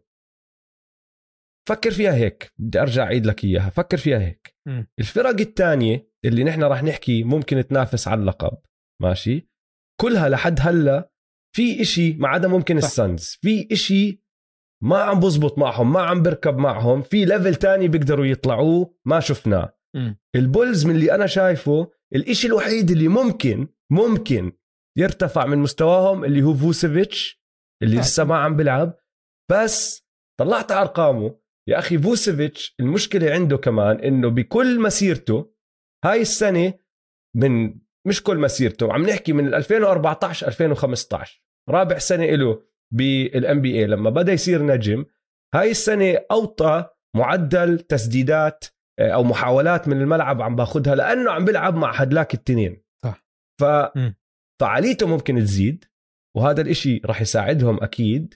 فكر 1.69 1.91
فيها 1.91 2.15
هيك. 2.15 2.53
بدي 2.59 2.81
أرجع 2.81 3.03
أعيد 3.03 3.27
لك 3.27 3.45
إياها. 3.45 3.71
فكر 3.71 3.97
فيها 3.97 4.19
هيك. 4.19 4.57
الفرق 4.99 5.41
الثانية 5.41 6.13
اللي 6.25 6.45
نحن 6.45 6.63
راح 6.63 6.83
نحكي 6.83 7.25
ممكن 7.25 7.67
تنافس 7.67 8.09
على 8.09 8.21
اللقب. 8.21 8.59
ماشي؟ 9.03 9.49
كلها 10.01 10.29
لحد 10.29 10.57
هلأ 10.61 11.13
في 11.57 11.81
إشي 11.83 12.13
ما 12.13 12.29
عدا 12.29 12.49
ممكن. 12.49 12.77
السانز. 12.77 13.39
في 13.41 13.69
إشي 13.73 14.22
ما 14.83 14.97
عم 14.99 15.21
بزبط 15.21 15.59
معهم 15.59 15.93
ما 15.93 16.01
عم 16.03 16.23
بركب 16.23 16.59
معهم 16.59 17.03
في 17.03 17.25
level 17.25 17.55
تاني 17.55 17.89
بيقدروا 17.89 18.27
يطلعوه 18.27 18.95
ما 19.05 19.21
شفناه. 19.21 19.77
البولز 20.37 20.87
من 20.87 20.95
اللي 20.95 21.15
أنا 21.15 21.27
شايفه 21.27 21.91
الإشي 22.15 22.47
الوحيد 22.47 22.91
اللي 22.91 23.09
ممكن 23.09 23.69
ممكن 23.91 24.53
يرتفع 24.99 25.47
من 25.47 25.59
مستواهم 25.59 26.25
اللي 26.25 26.43
هو 26.43 26.55
فوسيفيتش 26.55 27.43
اللي. 27.83 27.97
لسه 27.97 28.25
ما 28.25 28.37
عم 28.37 28.57
بيلعب 28.57 28.95
بس 29.51 30.07
طلعت 30.41 30.73
أرقامه 30.73 31.39
يا 31.69 31.79
أخي 31.79 31.99
فوسيفيتش 31.99 32.75
المشكلة 32.81 33.31
عنده 33.31 33.57
كمان 33.57 34.01
إنه 34.01 34.29
بكل 34.29 34.81
مسيرته 34.81 35.53
هاي 36.05 36.21
السنة 36.21 36.75
من 37.37 37.75
مش 38.07 38.23
كل 38.23 38.39
مسيرته 38.39 38.93
عم 38.93 39.03
نحكي 39.03 39.33
من 39.33 39.55
2014 39.55 40.47
2015 40.49 41.43
رابع 41.69 41.99
سنة 41.99 42.25
له 42.27 42.63
بال 42.93 43.61
NBA 43.61 43.87
لما 43.87 44.11
بدأ 44.11 44.33
يصير 44.33 44.63
نجم 44.63 45.05
هاي 45.55 45.71
السنة 45.71 46.19
أوطى 46.31 46.89
معدل 47.17 47.79
تسديدات 47.79 48.65
آه، 48.99 49.11
أو 49.11 49.25
محاولات 49.25 49.89
من 49.89 50.01
الملعب 50.01 50.43
عم 50.43 50.57
باخذها 50.57 50.95
لأنه 50.95 51.31
عم 51.31 51.45
بيلعب 51.45 51.75
مع 51.77 51.93
هدلاك 51.93 52.35
التنين 52.35 52.83
صح. 53.05 53.27
ف. 53.61 53.65
فعاليته 54.61 55.07
ممكن 55.07 55.39
تزيد 55.39 55.85
وهذا 56.37 56.61
الإشي 56.61 57.01
راح 57.05 57.21
يساعدهم 57.21 57.83
أكيد 57.83 58.35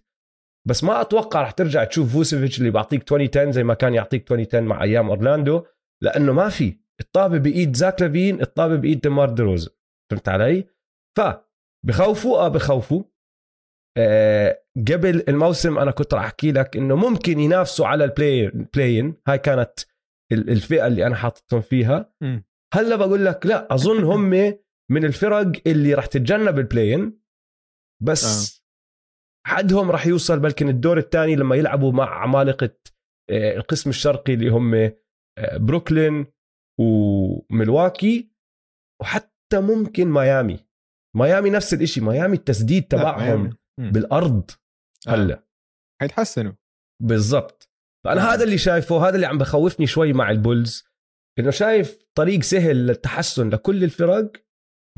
بس 0.68 0.84
ما 0.84 1.00
أتوقع 1.00 1.40
راح 1.40 1.50
ترجع 1.50 1.84
تشوف 1.84 2.12
فوسيفيتش 2.12 2.58
اللي 2.58 2.70
بيعطيك 2.70 3.00
2010 3.00 3.50
زي 3.50 3.64
ما 3.64 3.74
كان 3.74 3.94
يعطيك 3.94 4.22
2010 4.22 4.60
مع 4.60 4.82
أيام 4.82 5.08
أورلاندو 5.08 5.64
لأنه 6.02 6.32
ما 6.32 6.48
في 6.48 6.80
الطابة 7.00 7.38
بإيد 7.38 7.76
زاك 7.76 8.02
لافين 8.02 8.40
الطابة 8.40 8.76
بإيد 8.76 9.00
ديمار 9.00 9.30
ديروزن 9.30 9.68
فهمت 10.10 10.28
علي؟ 10.28 10.64
ف 11.18 11.20
بخوفوا 11.86 12.38
آه 12.38 12.48
بخوفوا 12.48 13.02
قبل 14.88 15.24
الموسم 15.28 15.78
أنا 15.78 15.90
كنت 15.90 16.14
راح 16.14 16.24
أحكي 16.24 16.52
لك 16.52 16.76
إنه 16.76 16.96
ممكن 16.96 17.40
ينافسوا 17.40 17.86
على 17.86 18.04
ال 18.04 18.48
play-in 18.74 19.14
هاي 19.28 19.38
كانت 19.38 19.72
ال- 20.32 20.50
الفئة 20.50 20.86
اللي 20.86 21.06
أنا 21.06 21.14
حاططهم 21.16 21.60
فيها. 21.60 22.12
هلأ 22.74 22.96
بقول 22.96 23.24
لك 23.24 23.46
لا 23.46 23.74
أظن 23.74 24.04
هم 24.12 24.30
من 24.90 25.04
الفرق 25.04 25.52
اللي 25.66 25.94
راح 25.94 26.06
تتجنب 26.06 26.58
ال 26.58 26.66
play-in 26.66 27.20
بس 28.02 28.56
حدهم 29.46 29.90
راح 29.90 30.06
يوصل 30.06 30.40
بلكن 30.40 30.68
الدور 30.68 30.98
الثاني 30.98 31.36
لما 31.36 31.56
يلعبوا 31.56 31.92
مع 31.92 32.22
عمالقة 32.22 32.70
آه، 33.30 33.56
القسم 33.56 33.90
الشرقي 33.90 34.34
اللي 34.34 34.48
هم 34.48 34.74
آه، 34.74 34.92
بروكلين 35.56 36.26
وملواكي 36.80 38.30
وحتى 39.02 39.60
ممكن 39.60 40.08
ميامي. 40.10 40.66
ميامي 41.16 41.50
نفس 41.50 41.74
الإشي 41.74 42.00
ميامي 42.00 42.36
التسديد 42.36 42.82
تبعهم. 42.82 43.56
بالأرض 43.78 44.50
آه. 45.08 45.10
هلا. 45.10 45.46
حيتحسنوا. 46.00 46.52
بالضبط. 47.02 47.70
فأنا 48.04 48.20
آه. 48.20 48.34
هذا 48.34 48.44
اللي 48.44 48.58
شايفه 48.58 49.08
هذا 49.08 49.14
اللي 49.14 49.26
عم 49.26 49.38
بخوفني 49.38 49.86
شوي 49.86 50.12
مع 50.12 50.30
البولز. 50.30 50.84
إنه 51.38 51.50
شايف 51.50 52.06
طريق 52.14 52.42
سهل 52.42 52.86
للتحسن 52.86 53.48
لكل 53.48 53.84
الفرق 53.84 54.32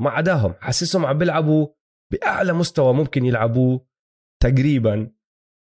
ما 0.01 0.09
عداهم 0.09 0.53
حاسسهم 0.53 1.05
عم 1.05 1.17
بيلعبوا 1.17 1.67
بأعلى 2.11 2.53
مستوى 2.53 2.93
ممكن 2.93 3.25
يلعبوه 3.25 3.87
تقريبا. 4.43 5.11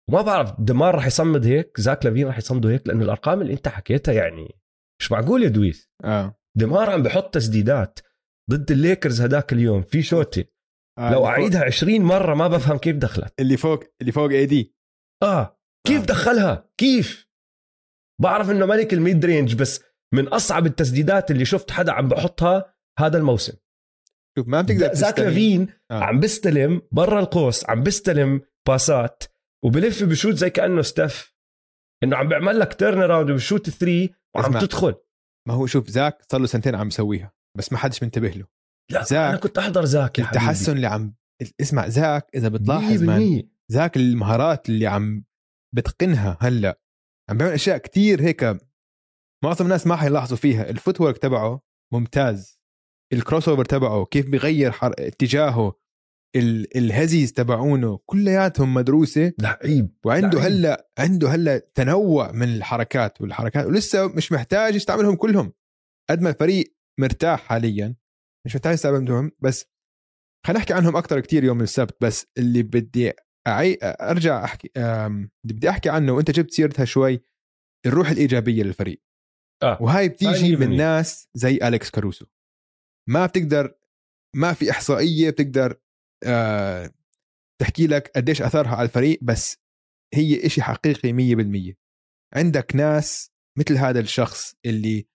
وما 0.10 0.22
بعرف 0.22 0.62
دمار 0.62 0.96
راح 0.96 1.06
يصمد 1.06 1.46
هيك 1.46 1.82
زاك 1.82 2.06
لافين 2.06 2.28
راح 2.28 2.38
يصمدوا 2.38 2.72
هيك 2.72 2.88
لأنه 2.88 3.04
الأرقام 3.04 3.42
اللي 3.42 3.54
أنت 3.54 3.68
حكيتها 3.68 4.14
يعني 4.14 4.56
مش 5.00 5.12
معقول 5.12 5.44
يا 5.44 5.50
دويس. 5.50 5.90
آه. 6.04 6.40
دمار 6.58 6.90
عم 6.90 7.04
بحط 7.04 7.34
تسديدات 7.34 8.00
ضد 8.52 8.72
الليكرز 8.72 9.22
هداك 9.22 9.54
اليوم. 9.54 9.82
في 9.82 10.02
shot 10.02 10.46
آه، 11.00 11.12
لو 11.12 11.28
أعيدها 11.28 11.66
20 11.66 12.02
مرة 12.02 12.36
ما 12.36 12.48
بفهم 12.48 12.78
كيف 12.78 12.96
دخلت 12.96 13.34
اللي 13.40 13.58
فوق 13.58 13.84
اللي 14.02 14.12
فوق 14.12 14.30
AD 14.30 14.76
آه 15.24 15.60
كيف 15.88 16.02
آه. 16.02 16.06
دخلها 16.06 16.70
كيف 16.78 17.28
بعرف 18.22 18.50
إنه 18.50 18.66
ملك 18.66 18.94
ال 18.94 19.02
mid 19.02 19.26
range 19.26 19.56
بس 19.56 19.84
من 20.14 20.28
أصعب 20.28 20.66
التسديدات 20.66 21.32
اللي 21.32 21.46
شفت 21.46 21.72
حدا 21.72 21.92
عم 21.92 22.08
بحطها 22.08 22.74
هذا 23.00 23.18
الموسم 23.18 23.54
شوف 24.38 24.48
ما 24.48 24.62
بتقدر 24.62 24.94
زاك. 24.94 25.20
لافين 25.20 25.68
آه. 25.92 26.04
عم 26.04 26.20
بيستلم 26.20 26.82
برا 26.92 27.20
القوس 27.20 27.70
عم 27.70 27.84
بيستلم 27.84 28.42
باسات 28.68 29.24
وبلف 29.66 30.04
ب 30.04 30.09
shoot 30.09 30.36
زي 30.36 30.50
كأنه 30.50 30.82
ستيف 30.82 31.36
إنه 32.04 32.18
عم 32.18 32.28
بيعمل 32.28 32.60
لك 32.60 32.74
turn 32.74 33.02
around 33.02 33.30
وب 33.30 33.41
shoot 33.41 33.70
three 33.70 34.14
وعم. 34.36 34.60
تدخل 34.60 34.96
ما 35.48 35.54
هو 35.54 35.66
شوف 35.66 35.90
زاك 35.90 36.22
صار 36.32 36.42
له 36.42 36.48
سنتين 36.48 36.76
عم 36.76 36.88
يسويها 36.88 37.34
بس 37.58 37.72
ما 37.72 37.78
حدش 37.78 38.04
منتبه 38.04 38.30
له 38.30 38.46
لا 38.92 39.04
زاك. 39.04 39.30
أنا 39.30 39.38
كنت 39.38 39.58
أحضر 39.58 39.86
زاك 39.86 40.20
يا 40.20 40.24
التحسن 40.24 40.76
اللي 40.76 40.88
عم 40.88 41.16
اسمع 41.62 41.88
زاك 41.88 42.28
إذا 42.36 42.48
حبيبي. 42.48 42.64
بتلاحظ 42.64 43.04
man 43.04 43.42
100%. 43.42 43.46
زاك 43.72 43.98
المهارات 43.98 44.70
اللي 44.70 44.88
عم 44.88 45.24
بتقنها 45.76 46.38
هلأ 46.42 46.80
عم 47.30 47.38
بيعمل 47.38 47.54
أشياء 47.54 47.78
كتير 47.78 48.22
هيك 48.22 48.58
معظم 49.44 49.66
الناس 49.66 49.88
ما 49.88 49.96
حيلاحظوا 49.96 50.38
فيها 50.38 50.70
ال 50.70 51.02
footwork 51.02 51.18
تبعه 51.18 51.62
ممتاز 51.94 52.60
ال 53.14 53.50
crossover 53.50 53.66
تبعه 53.66 54.06
كيف 54.06 54.30
بيغير 54.30 54.72
حر... 54.72 54.94
اتجاهه 55.00 55.80
ال... 56.36 56.78
الهزيز 56.78 57.34
تبعونه 57.34 58.00
كلياتهم 58.06 58.74
مدروسة 58.74 59.34
لعيب 59.40 59.96
وعنده 60.06 60.40
لعيب. 60.40 60.52
هلأ 60.52 60.92
عنده 60.98 61.30
هلأ 61.30 61.58
تنوع 61.58 62.32
من 62.32 62.56
الحركات 62.56 63.22
والحركات 63.22 63.66
ولسه 63.66 64.08
مش 64.08 64.32
محتاج 64.32 64.76
يستعملهم 64.76 65.16
كلهم 65.16 65.54
قد 66.10 66.22
ما 66.22 66.30
الفريق 66.30 66.76
مرتاح 67.00 67.42
حاليا 67.44 67.96
مش 68.46 68.56
محتاج 68.56 68.74
يستعملهم 68.74 69.32
بس 69.40 69.66
خلينا 70.46 70.60
نحكي 70.60 70.74
عنهم 70.74 70.96
أكثر 70.96 71.20
كتير 71.20 71.44
يوم 71.44 71.62
السبت 71.62 71.98
بس 72.02 72.28
اللي 72.38 72.64
بدي 72.64 73.14
أعي... 73.48 73.78
أرجع 73.84 74.44
أحكي. 74.44 74.72
اللي 74.78 75.30
بدي 75.44 75.70
أحكي 75.70 75.90
عنه 75.90 76.12
وأنت 76.12 76.32
جبت 76.32 76.52
سيرتها 76.52 76.86
شوي 76.86 77.22
الروح 77.86 78.10
الإيجابية 78.10 78.64
للفريق 78.64 79.02
آه. 79.64 79.78
وهاي 79.82 80.04
هاي 80.04 80.10
بتيجي 80.10 80.56
من. 80.56 80.78
ناس 80.78 81.28
زي 81.34 81.60
أليكس 81.64 81.90
كاروسو 81.90 82.26
ما 83.10 83.26
بتقدر 83.26 83.76
ما 84.36 84.54
في 84.54 84.72
إحصائية 84.72 85.30
بتقدر 85.30 85.82
آه 86.24 86.92
تحكي 87.62 87.88
لك 87.88 88.12
قديش 88.16 88.42
أثرها 88.42 88.76
على 88.76 88.86
الفريق 88.86 89.20
بس 89.22 89.58
هي 90.14 90.46
إشي 90.46 90.62
حقيقي 90.62 91.14
100% 91.72 91.76
عندك 92.36 92.76
ناس 92.76 93.32
مثل 93.60 93.78
هذا 93.78 94.00
الشخص 94.00 94.56
اللي 94.66 95.08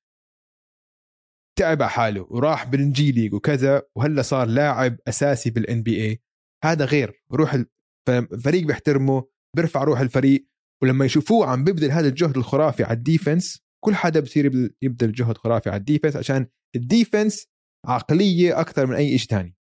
تعب 1.58 1.82
على 1.82 1.90
حاله 1.90 2.26
وراح 2.30 2.64
بالجي 2.64 3.12
ليج 3.12 3.34
وكذا 3.34 3.82
وهلا 3.96 4.22
صار 4.22 4.46
لاعب 4.48 4.96
أساسي 5.08 5.50
بال 5.50 5.82
NBA 5.82 6.20
هذا 6.64 6.84
غير 6.84 7.22
روح 7.32 7.54
ال- 7.54 7.66
فالفريق 8.06 8.66
بيحترمه 8.66 9.28
بيرفع 9.56 9.84
روح 9.84 10.00
الفريق 10.00 10.46
ولما 10.82 11.04
يشوفوه 11.04 11.46
عم 11.46 11.64
بيبذل 11.64 11.90
هذا 11.90 12.08
الجهد 12.08 12.36
الخرافي 12.36 12.84
على 12.84 12.96
ال 12.96 13.05
defense 13.05 13.62
كل 13.84 13.94
حدا 13.94 14.20
بصير 14.20 14.46
يبذل- 14.82 15.12
جهد 15.12 15.38
خرافي 15.38 15.70
على 15.70 15.78
ال 15.78 15.83
defense 15.83 16.16
عشان 16.16 16.46
ال 16.76 16.85
defense 16.85 17.46
عقلية 17.86 18.60
أكثر 18.60 18.86
من 18.86 18.94
أي 18.94 19.18
شيء 19.18 19.28
تاني. 19.28 19.56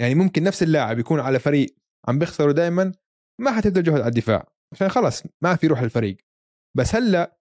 يعني 0.00 0.14
ممكن 0.14 0.42
نفس 0.42 0.62
اللاعب 0.62 0.98
يكون 0.98 1.20
على 1.20 1.38
فريق 1.38 1.76
عم 2.08 2.18
بيخسروا 2.18 2.52
دائما 2.52 2.92
ما 3.40 3.50
حتبذل 3.56 3.82
جهد 3.82 3.94
على 4.00 4.06
الدفاع 4.08 4.52
عشان 4.72 4.88
خلص 4.88 5.22
ما 5.42 5.56
في 5.56 5.66
روح 5.66 5.80
الفريق. 5.80 6.16
بس 6.76 6.94
هلأ 6.94 7.38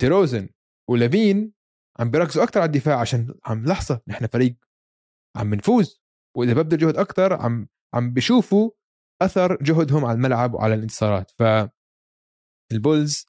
تيروزن 0.00 0.48
ولافين 0.90 1.52
عم 1.98 2.10
بيركزوا 2.10 2.42
أكثر 2.42 2.60
على 2.60 2.66
الدفاع 2.68 3.00
عشان 3.00 3.34
عم 3.44 3.64
لحظة 3.66 4.00
نحن 4.08 4.26
فريق 4.26 4.56
عم 5.36 5.54
نفوز 5.54 6.02
وإذا 6.36 6.52
ببذل 6.52 6.78
جهد 6.78 6.96
أكثر 6.96 7.32
عم 7.32 7.68
عم 7.94 8.12
بيشوفوا 8.12 8.70
أثر 9.22 9.56
جهدهم 9.62 10.04
على 10.04 10.16
الملعب 10.16 10.54
وعلى 10.54 10.74
الانتصارات. 10.74 11.30
ف 11.30 11.42
البولز 12.72 13.26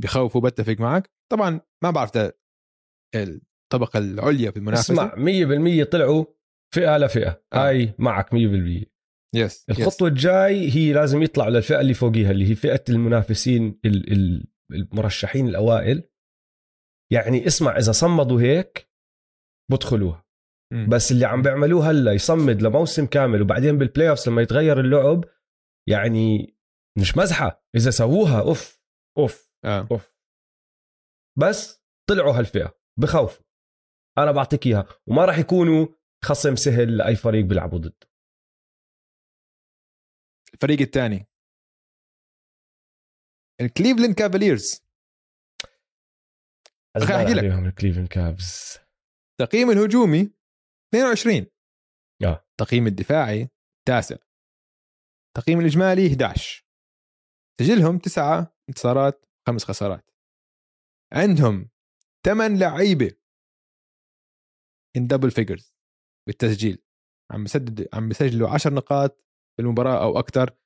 بخوفوا 0.00 0.40
بتفق 0.40 0.76
معك. 0.80 1.10
طبعا 1.32 1.60
ما 1.82 1.90
بعرف 1.90 2.10
الطبقة 3.16 3.98
العليا 3.98 4.50
في 4.50 4.56
المنافسة. 4.56 4.94
اسمع 4.94 5.14
100% 5.84 5.84
طلعوا 5.84 6.24
فئة 6.74 6.96
لفئه 6.98 7.42
آه. 7.52 7.66
هاي 7.68 7.94
معك 7.98 8.34
100% 8.34 8.84
yes 9.34 9.66
الخطوة 9.70 10.08
الجاي 10.08 10.70
هي 10.74 10.92
لازم 10.92 11.22
يطلعوا 11.22 11.50
للفئة 11.50 11.80
اللي 11.80 11.94
فوقيها 11.94 12.30
اللي 12.30 12.50
هي 12.50 12.54
فئة 12.54 12.84
المنافسين 12.88 13.80
ال- 13.84 14.12
ال- 14.12 14.46
المرشحين 14.72 15.48
الأوائل. 15.48 16.02
يعني 17.12 17.46
اسمع 17.46 17.76
إذا 17.76 17.92
صمدوا 17.92 18.40
هيك 18.40 18.90
بدخلوها. 19.70 20.24
بس 20.88 21.12
اللي 21.12 21.24
عم 21.26 21.42
بيعملوه 21.42 21.90
هلأ 21.90 22.12
يصمد 22.12 22.62
لموسم 22.62 23.06
كامل 23.06 23.42
وبعدين 23.42 23.78
بال 23.78 24.10
playoffs 24.10 24.28
لما 24.28 24.42
يتغير 24.42 24.80
اللعب 24.80 25.24
يعني 25.88 26.56
مش 26.98 27.16
مزحة. 27.16 27.64
إذا 27.76 27.90
سووها 27.90 28.40
أوف 28.40 28.82
أوف 29.18 29.52
آه. 29.64 29.88
أوف. 29.90 30.14
بس 31.38 31.84
طلعوا 32.08 32.32
هالفئة 32.38 32.78
بخوفوا. 32.98 33.44
أنا 34.18 34.32
بعطيك 34.32 34.66
إياها. 34.66 34.86
وما 35.06 35.24
راح 35.24 35.38
يكونوا 35.38 35.86
خصم 36.24 36.56
سهل 36.56 36.96
لأي 36.96 37.16
فريق 37.16 37.44
بيلعبوا 37.44 37.78
ضده 37.78 38.08
الفريق 40.54 40.80
الثاني. 40.80 41.26
الكليفلاند 43.60 44.14
كافاليرز. 44.14 44.83
خليني 46.98 47.22
أحكي 47.22 47.34
لك. 47.34 47.44
الكليفلاند 47.44 48.06
كافز 48.06 48.78
تقييم 49.40 49.70
الهجومي 49.70 50.32
22 50.94 51.46
آه. 52.24 52.46
تقييم 52.60 52.86
الدفاعي 52.86 53.48
تاسع. 53.88 54.16
تقييم 55.36 55.60
الإجمالي 55.60 56.06
11 56.06 56.64
سجلهم 57.60 57.98
تسعة 57.98 58.56
انتصارات 58.68 59.26
خمس 59.48 59.64
خسارات. 59.64 60.10
عندهم 61.12 61.70
ثمان 62.26 62.58
لعيبة. 62.58 63.16
in 64.96 65.06
double 65.06 65.30
figures 65.30 65.74
بالتسجيل. 66.28 66.82
عم 67.32 67.44
بسدد 67.44 67.88
عم 67.92 68.08
بسجلوا 68.08 68.48
10 68.48 68.74
نقاط 68.74 69.24
بالمباراة 69.58 70.02
أو 70.02 70.18
أكثر 70.18 70.56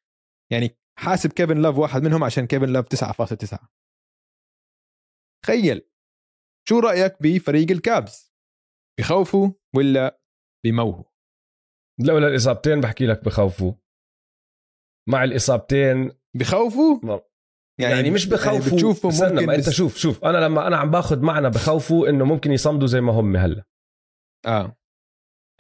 يعني 0.53 0.77
حاسب 0.99 1.33
كيفن 1.33 1.63
لاف 1.63 1.79
واحد 1.79 2.03
منهم 2.03 2.25
عشان 2.25 2.47
كيفن 2.47 2.73
لاف 2.73 2.89
9.9 2.89 3.69
تخيل. 5.45 5.89
شو 6.69 6.79
رأيك 6.79 7.23
بفريق 7.23 7.71
الكابز؟ 7.71 8.35
بخوفوا 9.01 9.51
ولا 9.77 10.21
بموهوا 10.67 11.05
لولا 12.01 12.29
الإصابتين 12.29 12.81
بحكي 12.81 13.07
لك 13.07 13.25
بخوفوا 13.25 13.73
مع 15.09 15.25
الإصابتين 15.25 16.13
بخوفوا 16.37 17.21
يعني, 17.81 17.95
يعني 17.95 18.11
مش 18.11 18.27
بخوفوا 18.27 18.53
يعني 18.53 18.73
بتشوفوا 18.73 19.11
ممكن 19.11 19.47
ما 19.47 19.55
انت 19.55 19.71
شوف 19.71 19.97
شوف. 19.97 20.25
أنا 20.25 20.39
لما 20.39 20.67
أنا 20.67 20.77
عم 20.77 20.91
باخذ 20.91 21.21
معنا 21.23 21.49
بخوفوا 21.49 22.09
إنه 22.09 22.25
ممكن 22.25 22.53
يصمدوا 22.53 22.87
زي 22.87 23.01
ما 23.01 23.13
هم 23.13 23.37
هلأ. 23.37 23.65
آه. 24.47 24.77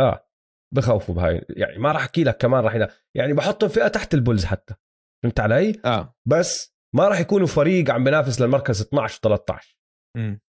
آه. 0.00 0.28
بخوفوا 0.74 1.14
بهاي. 1.14 1.46
يعني 1.50 1.78
ما 1.78 1.92
راح 1.92 2.00
أحكي 2.00 2.24
لك 2.24 2.36
كمان 2.36 2.64
راح 2.64 2.88
يعني 3.16 3.32
بحطهم 3.32 3.68
فئة 3.68 3.88
تحت 3.88 4.14
البولز 4.14 4.44
حتى. 4.44 4.74
فهمت 5.22 5.40
علي؟ 5.40 5.80
آه. 5.84 6.16
بس 6.28 6.76
ما 6.94 7.08
راح 7.08 7.20
يكونوا 7.20 7.46
فريق 7.46 7.90
عم 7.90 8.04
بينافس 8.04 8.40
للمركز 8.40 8.80
12 8.80 9.36
و13 9.36 9.76
امم 10.16 10.40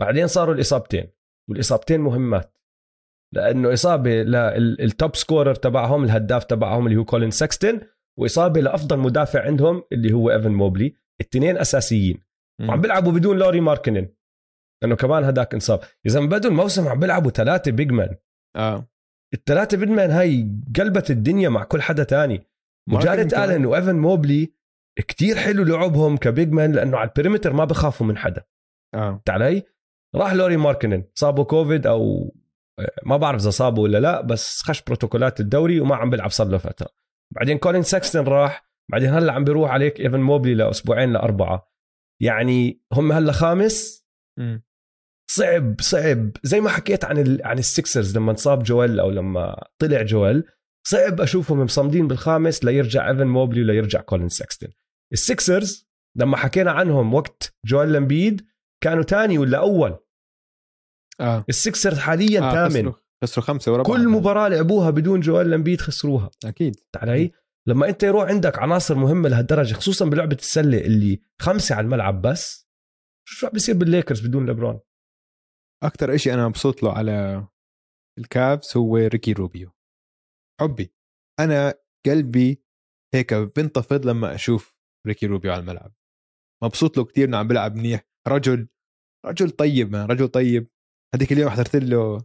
بعدين 0.00 0.26
صاروا 0.26 0.54
الإصابتين 0.54 1.10
والإصابتين 1.50 2.00
مهمات 2.00 2.58
لأنه 3.34 3.72
إصابة 3.72 4.22
لل 4.22 4.60
top 4.60 5.16
scorer 5.16 5.54
تبعهم 5.54 6.04
الهداف 6.04 6.44
تبعهم 6.44 6.86
اللي 6.86 6.98
هو 6.98 7.04
كولين 7.04 7.30
سكستن 7.30 7.80
وإصابة 8.18 8.60
لأفضل 8.60 8.98
مدافع 8.98 9.42
عندهم 9.42 9.82
اللي 9.92 10.12
هو 10.12 10.30
ايفن 10.30 10.52
موبلي 10.52 10.94
الاثنين 11.20 11.58
أساسيين. 11.58 12.20
وعم 12.68 12.80
بيلعبوا 12.80 13.12
بدون 13.12 13.38
لوري 13.38 13.60
ماركنن 13.60 14.08
لأنه 14.82 14.96
كمان 14.96 15.24
هداك 15.24 15.54
انصاب. 15.54 15.80
إذا 16.06 16.20
من 16.20 16.28
بدوا 16.28 16.50
الموسم 16.50 16.88
عم 16.88 17.00
بيلعبوا 17.00 17.30
ثلاثة 17.30 17.70
big 17.70 17.92
man 17.92 18.16
آه. 18.56 18.88
الثلاثة 19.34 19.76
big 19.76 19.88
man 19.88 20.10
هاي 20.10 20.48
قلبت 20.76 21.10
الدنيا 21.10 21.48
مع 21.48 21.64
كل 21.64 21.82
حدا 21.82 22.04
تاني. 22.04 22.46
وجاريت 22.92 23.34
آلن 23.34 23.66
وايفن 23.66 23.96
موبلي 23.96 24.54
كتير 24.98 25.36
حلو 25.36 25.64
لعبهم 25.64 26.16
ك 26.16 26.25
big 26.25 26.52
man 26.52 26.72
لأنه 26.72 26.96
على 26.96 27.08
ال 27.08 27.12
perimeter 27.12 27.52
ما 27.52 27.64
بخافوا 27.64 28.06
من 28.06 28.16
حدا. 28.16 28.44
آه. 28.94 29.22
علي؟ 29.28 29.62
راح 30.14 30.32
لوري 30.32 30.56
ماركنن. 30.56 31.04
صابه 31.14 31.44
كوفيد 31.44 31.86
أو 31.86 32.34
ما 33.06 33.16
بعرف 33.16 33.40
إذا 33.42 33.50
صابه 33.50 33.82
ولا 33.82 33.98
لا 33.98 34.20
بس 34.20 34.62
خش 34.62 34.82
بروتوكولات 34.82 35.40
الدوري 35.40 35.80
وما 35.80 35.96
عم 35.96 36.10
بيلعب 36.10 36.30
صار 36.30 36.48
له 36.48 36.58
فترة. 36.58 36.88
بعدين 37.34 37.58
كولين 37.58 37.82
ساكستن 37.82 38.24
راح 38.24 38.68
بعدين 38.92 39.08
هلا 39.08 39.32
عم 39.32 39.44
بيروح 39.44 39.70
عليك 39.70 40.00
إيفن 40.00 40.20
موبلي 40.20 40.54
لأسبوعين 40.54 41.12
لأربعة. 41.12 41.72
يعني 42.22 42.82
هم 42.92 43.12
هلا 43.12 43.32
خامس. 43.32 44.06
م. 44.38 44.58
صعب 45.30 45.80
صعب. 45.80 46.30
زي 46.42 46.60
ما 46.60 46.70
حكيت 46.70 47.04
عن 47.04 47.18
ال... 47.18 47.46
عن 47.46 47.58
السيكسرز 47.58 48.16
لما 48.16 48.30
انصاب 48.30 48.62
جويل 48.62 49.00
أو 49.00 49.10
لما 49.10 49.66
طلع 49.78 50.02
جويل 50.02 50.44
صعب 50.86 51.20
أشوفهم 51.20 51.60
صامدين 51.60 52.08
بالخامس 52.08 52.64
ليرجع 52.64 53.10
إيفن 53.10 53.26
موبلي 53.26 53.62
ولا 53.62 54.00
كولين 54.00 54.28
ساكستن 54.28 54.68
السيكسرز 55.12 55.90
لما 56.16 56.36
حكينا 56.36 56.70
عنهم 56.70 57.14
وقت 57.14 57.54
جويل 57.66 57.92
امبيد 57.92 58.46
كانوا 58.82 59.02
تاني 59.02 59.38
ولا 59.38 59.58
أول. 59.58 59.98
آه. 61.20 61.44
السيكسرز 61.48 61.98
حاليا 61.98 62.40
آه 62.40 62.68
ثامن. 62.68 62.92
خسروا. 63.24 63.44
خمسة 63.44 63.72
ورا 63.72 63.82
كل 63.82 64.08
مباراة 64.08 64.48
لعبوها 64.48 64.90
بدون 64.90 65.20
جويل 65.20 65.50
امبيد 65.50 65.80
خسروها. 65.80 66.30
أكيد. 66.44 66.76
علي 66.96 67.32
لما 67.68 67.88
أنت 67.88 68.02
يروح 68.02 68.28
عندك 68.28 68.58
عناصر 68.58 68.94
مهمة 68.94 69.28
لهالدرجة 69.28 69.74
خصوصا 69.74 70.04
بلعبة 70.04 70.36
السلة 70.36 70.78
اللي 70.78 71.20
خمسة 71.40 71.74
على 71.74 71.84
الملعب 71.84 72.22
بس 72.22 72.68
شو 73.28 73.46
عم 73.46 73.52
بيصير 73.52 73.76
بالليكرز 73.76 74.26
بدون 74.26 74.50
لبرون 74.50 74.80
أكثر 75.84 76.16
شيء 76.16 76.34
أنا 76.34 76.48
مبسوط 76.48 76.82
له 76.82 76.92
على 76.92 77.46
الكابز 78.18 78.76
هو 78.76 78.96
ريكي 78.96 79.32
روبيو. 79.32 79.70
حبي. 80.60 80.94
أنا 81.40 81.74
قلبي 82.06 82.62
هيك 83.14 83.34
بنتفض 83.34 84.06
لما 84.06 84.34
أشوف 84.34 84.74
ريكي 85.06 85.26
روبيو 85.26 85.52
على 85.52 85.60
الملعب. 85.60 85.94
مبسوط 86.64 86.96
له 86.96 87.04
كثير 87.04 87.28
إنه 87.28 87.36
عم 87.36 87.48
بيلعب 87.48 87.76
منيح. 87.76 88.08
رجل 88.28 88.68
رجل 89.26 89.50
طيب 89.50 89.92
ما 89.92 90.06
رجل 90.06 90.28
طيب. 90.28 90.73
هذيك 91.14 91.32
اليوم 91.32 91.50
حضرت 91.50 91.76
له 91.76 92.24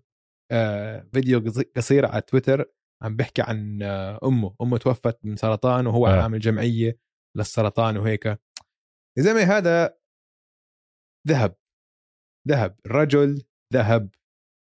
آه، 0.51 1.09
فيديو 1.13 1.43
قصير 1.75 2.05
على 2.05 2.21
تويتر 2.21 2.71
عم 3.01 3.15
بيحكي 3.15 3.41
عن 3.41 3.83
آه، 3.83 4.19
أمه. 4.23 4.55
أمه 4.61 4.77
توفت 4.77 5.25
من 5.25 5.35
سرطان 5.35 5.87
وهو 5.87 6.07
آه. 6.07 6.21
عامل 6.21 6.39
جمعية 6.39 6.99
للسرطان 7.37 7.97
وهيك. 7.97 8.25
يا 8.25 8.37
زلمة 9.19 9.41
هذا 9.41 9.97
ذهب. 11.27 11.55
ذهب. 12.47 12.79
الرجل 12.85 13.43
ذهب 13.73 14.09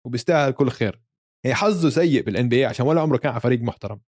وبيستاهل 0.05 0.51
كل 0.51 0.69
خير. 0.69 1.01
هي 1.45 1.55
حظه 1.55 1.89
سيء 1.89 2.23
بال 2.23 2.49
NBA 2.49 2.65
عشان 2.65 2.85
ولا 2.85 3.01
عمره 3.01 3.17
كان 3.17 3.31
على 3.31 3.41
فريق 3.41 3.61
محترم. 3.61 4.01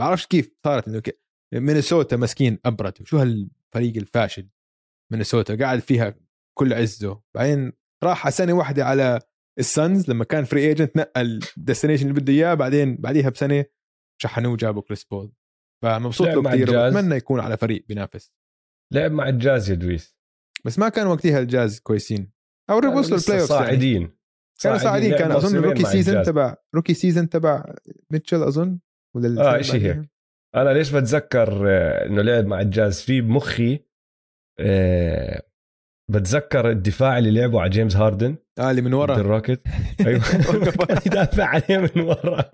بعرفش 0.00 0.26
كيف 0.26 0.54
صارت 0.64 0.88
إنه 0.88 1.02
مينيسوتا 1.54 2.16
مسكين 2.16 2.58
أبرد. 2.64 3.06
شو 3.06 3.18
هالفريق 3.18 3.96
الفاشل 3.96 4.48
مينيسوتا؟ 5.12 5.56
قاعد 5.58 5.78
فيها 5.78 6.14
كل 6.58 6.72
عزه. 6.72 7.22
بعدين 7.36 7.72
راح 8.04 8.28
سنة 8.28 8.52
واحدة 8.52 8.84
على 8.84 9.20
السانز 9.58 10.10
لما 10.10 10.24
كان 10.24 10.44
free 10.44 10.68
agent 10.68 10.96
نقل 10.96 11.40
ال 11.56 11.60
destination 11.60 12.08
اللي 12.08 12.20
بده 12.20 12.32
إياه 12.32 12.54
بعدين 12.54 12.96
بعديها 12.96 13.30
بسنة 13.30 13.64
شحنوه 14.22 14.52
وجابوا 14.52 14.82
كريس 14.82 15.04
بول. 15.04 15.32
فمبسوط 15.82 16.28
له 16.28 16.42
كثير 16.42 16.70
وبتمنى 16.70 17.14
يكون 17.14 17.40
على 17.40 17.56
فريق 17.56 17.84
بينافس. 17.88 18.32
لعب 18.92 19.12
مع 19.12 19.28
الجاز 19.28 19.70
يا 19.70 19.74
دويس. 19.74 20.16
بس 20.64 20.78
ما 20.78 20.88
كان 20.88 21.06
وقتها 21.06 21.38
الجاز 21.38 21.80
كويسين. 21.80 22.32
أو 22.70 22.76
وصلوا 22.76 23.18
البلاي 23.18 23.40
اوف 23.40 23.48
صاعدين 23.48 24.02
يعني. 24.02 24.16
كانوا 24.62 24.78
صاعدين 24.78 25.16
كان 25.16 25.32
أظن 25.32 25.56
روكي 25.56 25.84
سيزون 25.84 26.22
تبع 26.22 26.56
روكي 26.74 26.94
سيزون 26.94 27.28
تبع 27.28 27.74
ميتشل 28.10 28.42
أظن؟ 28.42 28.78
ولا 29.16 29.58
آه 29.58 29.62
شيء 29.62 29.80
هيك. 29.80 30.10
أنا 30.54 30.70
ليش 30.70 30.90
بتذكر 30.90 31.68
آه، 31.68 32.06
إنه 32.06 32.22
لعب 32.22 32.46
مع 32.46 32.60
الجاز 32.60 33.00
في 33.00 33.20
بمخي 33.20 33.84
آه 34.60 35.49
بتذكر 36.10 36.70
الدفاع 36.70 37.18
اللي 37.18 37.30
لعبوا 37.30 37.60
على 37.60 37.70
جيمس 37.70 37.96
هاردن؟ 37.96 38.36
آه 38.58 38.70
اللي 38.70 38.82
من 38.82 38.94
ورا. 38.94 39.16
الروكت 39.16 39.60
أيوه. 40.06 40.22
يدافع 41.06 41.44
عليه 41.44 41.78
من 41.78 42.02
ورا. 42.02 42.44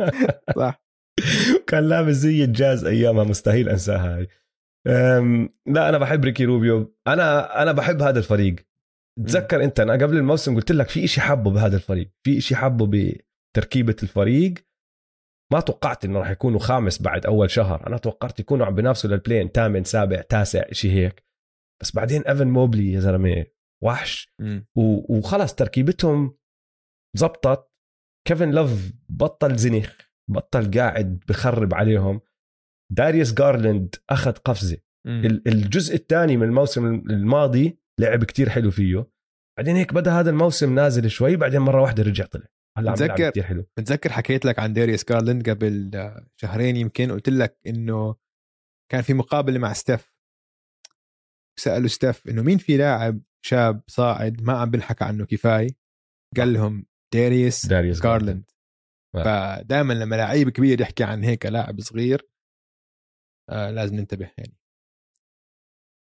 صح. 0.57 0.83
كان 1.67 1.89
لابس 1.89 2.15
زي 2.15 2.45
الجاز 2.45 2.85
أيامها. 2.85 3.25
مستحيل 3.25 3.69
أنساها 3.69 4.17
هاي. 4.17 4.29
لا 5.67 5.89
أنا 5.89 5.99
بحب 5.99 6.25
ريكي 6.25 6.45
روبيو. 6.45 6.97
أنا 7.07 7.63
أنا 7.63 7.73
بحب 7.73 8.03
هذا 8.03 8.19
الفريق. 8.19 8.57
تذكر 9.27 9.65
أنت 9.65 9.81
أنا 9.81 9.93
قبل 9.93 10.17
الموسم 10.17 10.55
قلت 10.57 10.73
لك 10.73 10.89
في 10.89 11.05
إشي 11.05 11.21
حبه 11.21 11.51
بهذا 11.51 11.77
الفريق. 11.77 12.11
في 12.23 12.39
إشي 12.39 12.57
حبه 12.57 13.15
بتركيبة 13.55 13.97
الفريق. 14.03 14.55
ما 15.53 15.61
توقعت 15.61 16.05
إنه 16.05 16.19
راح 16.19 16.31
يكونوا 16.31 16.61
خامس 16.61 17.03
بعد 17.03 17.27
أول 17.27 17.51
شهر. 17.51 17.87
أنا 17.87 17.97
توقعت 17.97 18.41
يكونوا 18.41 18.67
عم 18.67 18.75
بينافسوا 18.75 19.11
لل 19.11 19.19
play-in 19.19 19.49
ثامن 19.49 19.85
سابع 19.85 20.21
تاسع 20.21 20.65
شيء 20.73 20.91
هيك. 20.91 21.26
بس 21.83 21.95
بعدين 21.95 22.23
ايفن 22.23 22.49
موبلي 22.49 22.93
يا 22.93 23.01
زلمة 23.01 23.47
وحش. 23.85 24.35
وخلص 24.77 25.55
تركيبتهم 25.55 26.37
زبطت. 27.17 27.71
كيفن 28.29 28.51
لوف 28.51 28.93
بطل 29.09 29.57
زنخ 29.57 29.99
بطل 30.31 30.71
قاعد 30.71 31.25
بخرب 31.29 31.75
عليهم. 31.75 32.21
داريوس 32.93 33.35
جارلاند 33.35 33.95
أخذ 34.11 34.33
قفزة. 34.33 34.79
مم. 35.07 35.43
الجزء 35.47 35.95
الثاني 35.95 36.37
من 36.37 36.43
الموسم 36.43 36.87
الماضي 36.95 37.79
لعب 38.01 38.25
كتير 38.25 38.49
حلو 38.49 38.71
فيه. 38.71 39.11
بعدين 39.59 39.77
هيك 39.77 39.95
بدأ 39.95 40.21
هذا 40.21 40.31
الموسم 40.31 40.75
نازل 40.75 41.11
شوي 41.11 41.37
بعدين 41.37 41.61
مرة 41.61 41.83
واحدة 41.83 42.03
رجع 42.03 42.25
طلع. 42.25 42.47
هلا 42.79 42.93
بتذكر 42.93 43.31
كثير 43.31 43.43
حلو. 43.43 43.67
بتذكر 43.79 44.13
حكيت 44.13 44.45
لك 44.45 44.59
عن 44.59 44.73
داريوس 44.73 45.05
جارلاند 45.05 45.51
قبل 45.51 45.91
شهرين 46.41 46.77
يمكن 46.77 47.13
قلت 47.13 47.29
لك 47.29 47.61
إنه 47.67 48.17
كان 48.93 49.03
في 49.03 49.15
مقابلة 49.15 49.59
مع 49.59 49.73
ستيف 49.73 50.16
سألوا 51.59 51.89
ستيف 51.89 52.29
إنه 52.29 52.43
مين 52.43 52.59
في 52.59 52.77
لاعب 52.77 53.21
شاب 53.45 53.83
صاعد 53.87 54.43
ما 54.43 54.53
عم 54.53 54.71
بنحكى 54.71 55.05
عنه 55.05 55.27
كفاية؟ 55.27 55.71
قال 56.37 56.53
لهم 56.53 56.87
داريس, 57.15 57.67
داريس 57.67 58.03
جارلاند 58.03 58.51
فدائما 59.15 59.93
لما 59.93 60.17
لعيب 60.17 60.49
كبير 60.49 60.81
يحكي 60.81 61.05
عن 61.05 61.25
هيك 61.25 61.47
لاعب 61.47 61.81
صغير 61.81 62.29
آه 63.51 63.71
لازم 63.71 63.97
ننتبه 63.97 64.31
يعني. 64.39 64.57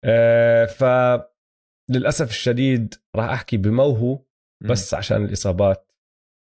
آه 0.05 0.67
ف 0.67 0.85
للأسف 1.91 2.31
الشديد 2.31 2.95
راح 3.17 3.31
أحكي 3.31 3.57
بموهو 3.57 4.25
بس 4.71 4.95
م. 4.95 4.97
عشان 4.97 5.25
الإصابات. 5.25 5.93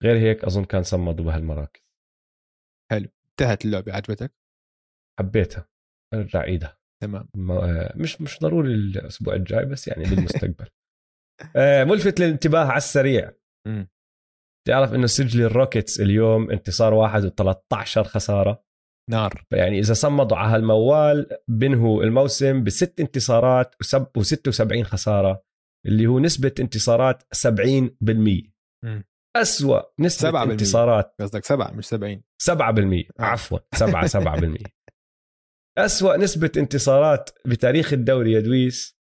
غير 0.03 0.17
هيك 0.17 0.43
أظن 0.43 0.63
كان 0.65 0.83
صمدوا 0.83 1.25
بهالمراكز. 1.25 1.81
حلو. 2.91 3.09
انتهت 3.29 3.65
اللعبة 3.65 3.93
عجبتك؟ 3.93 4.33
حبيتها. 5.19 5.69
ارجع 6.13 6.39
عيدها 6.39 6.76
تمام. 7.03 7.27
مش 7.95 8.21
مش 8.21 8.39
ضروري 8.39 8.73
الأسبوع 8.73 9.35
الجاي 9.35 9.65
بس 9.65 9.87
يعني 9.87 10.03
بالمستقبل. 10.09 10.65
آه، 11.55 11.83
ملفت 11.83 12.19
للانتباه 12.19 12.65
على 12.65 12.77
السريع. 12.77 13.31
تعرف 14.67 14.93
انه 14.93 15.07
سجل 15.07 15.41
الروكيتس 15.41 16.01
اليوم 16.01 16.51
انتصار 16.51 16.93
واحد 16.93 17.21
و13 17.23 17.99
خسارة؟ 18.01 18.63
نار. 19.11 19.43
فيعني 19.49 19.79
إذا 19.79 19.93
صمدوا 19.93 20.37
على 20.37 20.55
هالموال 20.55 21.29
بينهوا 21.47 22.03
الموسم 22.03 22.63
بست 22.63 22.99
انتصارات 22.99 23.75
و76 23.75 24.81
خسارة 24.83 25.43
اللي 25.85 26.07
هو 26.07 26.19
نسبة 26.19 26.55
انتصارات 26.59 27.23
70% 27.23 28.51
مم. 28.83 29.03
أسوأ 29.37 29.81
نسبة 29.99 30.31
7% 30.31 30.35
انتصارات. 30.51 31.15
قصدك 31.19 31.45
سبعة 31.45 31.71
مش 31.71 31.85
70 31.85 32.23
7% 32.43 32.51
آه. 32.59 33.23
عفوا 33.23 33.59
7 33.75 34.07
7% 34.07 34.63
أسوأ 35.77 36.17
نسبة 36.17 36.51
انتصارات 36.57 37.29
بتاريخ 37.45 37.93
الدوري 37.93 38.31
يا 38.31 38.39
دويس 38.39 38.97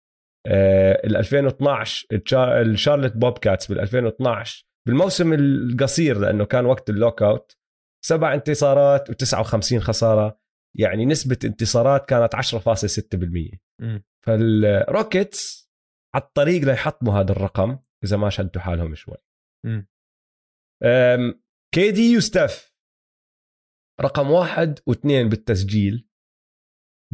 آه، 0.47 1.07
ال 1.07 1.17
2012 1.17 2.07
الشا- 2.13 2.61
الشارلوت 2.63 3.13
بوبكاتس 3.17 3.67
بال 3.67 3.81
2012 3.81 4.67
بالموسم 4.87 5.33
القصير 5.33 6.19
لأنه 6.19 6.45
كان 6.45 6.67
وقت 6.67 6.91
ال 6.91 7.23
lockout 7.23 7.57
سبع 8.05 8.35
انتصارات 8.35 9.11
و59 9.11 9.77
خسارة 9.79 10.41
يعني 10.79 11.07
نسبة 11.07 11.39
انتصارات 11.45 12.09
كانت 12.09 12.35
10.6% 12.37 13.59
مم. 13.81 14.05
فالروكيتس 14.27 15.71
على 16.15 16.25
الطريق 16.25 16.63
ليحطموا 16.65 17.15
هذا 17.21 17.33
الرقم 17.33 17.79
إذا 18.05 18.17
ما 18.17 18.31
شدوا 18.31 18.63
حالهم 18.63 18.95
شوي. 18.95 19.17
كي 21.75 21.96
دي 21.96 22.17
وستيف 22.17 22.75
رقم 24.01 24.31
واحد 24.31 24.79
واثنين 24.87 25.29
بالتسجيل. 25.29 26.09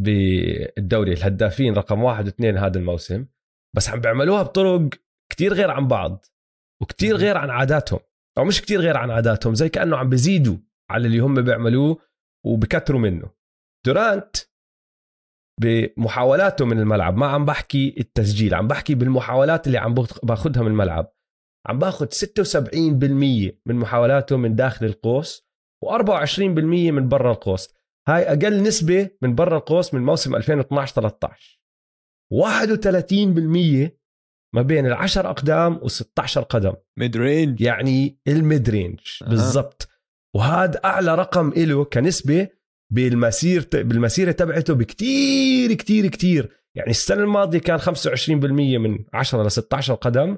بالدوري 0.01 1.13
الهدافين 1.13 1.75
رقم 1.75 2.03
واحد 2.03 2.25
واثنين 2.25 2.57
هذا 2.59 2.79
الموسم 2.79 3.27
بس 3.77 3.89
عم 3.89 4.01
بيعملوها 4.01 4.43
بطرق 4.43 4.89
كتير 5.33 5.53
غير 5.55 5.71
عن 5.71 5.89
بعض 5.89 6.27
وكتير. 6.83 7.17
غير 7.17 7.37
عن 7.37 7.51
عاداتهم 7.51 8.01
أو 8.39 8.45
مش 8.45 8.61
كتير 8.63 8.81
غير 8.81 8.97
عن 8.97 9.11
عاداتهم 9.11 9.55
زي 9.55 9.69
كأنه 9.69 9.97
عم 9.97 10.09
بيزيدوا 10.09 10.57
على 10.91 11.07
اللي 11.07 11.19
هم 11.19 11.43
بيعملوه 11.43 11.99
وبكتروا 12.47 13.01
منه. 13.01 13.31
دورانت 13.87 14.37
بمحاولاته 15.61 16.65
من 16.65 16.79
الملعب 16.79 17.17
ما 17.17 17.27
عم 17.27 17.45
بحكي 17.45 17.95
التسجيل 17.99 18.55
عم 18.55 18.69
بحكي 18.69 18.95
بالمحاولات 18.95 19.67
اللي 19.67 19.79
عم 19.79 19.95
باخ- 19.95 20.25
باخدها 20.25 20.63
من 20.63 20.69
الملعب. 20.71 21.13
عم 21.69 21.79
باخد 21.79 22.13
76% 22.13 23.59
من 23.67 23.75
محاولاته 23.77 24.37
من 24.37 24.55
داخل 24.57 24.87
القوس 24.87 25.47
و24% 25.85 26.59
من 26.59 27.09
برا 27.09 27.33
القوس. 27.33 27.76
هاي 28.09 28.23
أقل 28.23 28.63
نسبة 28.63 29.11
من 29.23 29.35
برا 29.35 29.57
القوس 29.59 29.95
من 29.95 30.03
موسم 30.03 30.37
2012 30.37 30.95
13 30.95 31.61
31% 32.33 33.97
ما 34.55 34.63
بين 34.63 34.87
العشر 34.87 35.31
أقدام 35.31 35.81
و16 35.81 36.39
قدم. 36.39 36.75
mid-range 36.99 37.61
يعني 37.61 38.19
ال 38.29 38.71
mid-range. 38.71 39.01
بالضبط. 39.21 39.89
وهذا 40.37 40.81
أعلى 40.85 41.15
رقم 41.15 41.53
له 41.57 41.85
كنسبة 41.85 42.49
بالمسير 42.93 43.69
بالمسيرة 43.73 44.33
تبعته 44.33 44.75
بكتير 44.75 45.73
كتير 45.73 46.07
كتير. 46.07 46.57
يعني 46.77 46.91
السنة 46.91 47.23
الماضية 47.23 47.59
كان 47.59 47.79
25% 47.79 48.79
من 48.79 49.05
10 49.15 49.43
ل 49.43 49.51
16 49.51 49.95
قدم. 49.95 50.37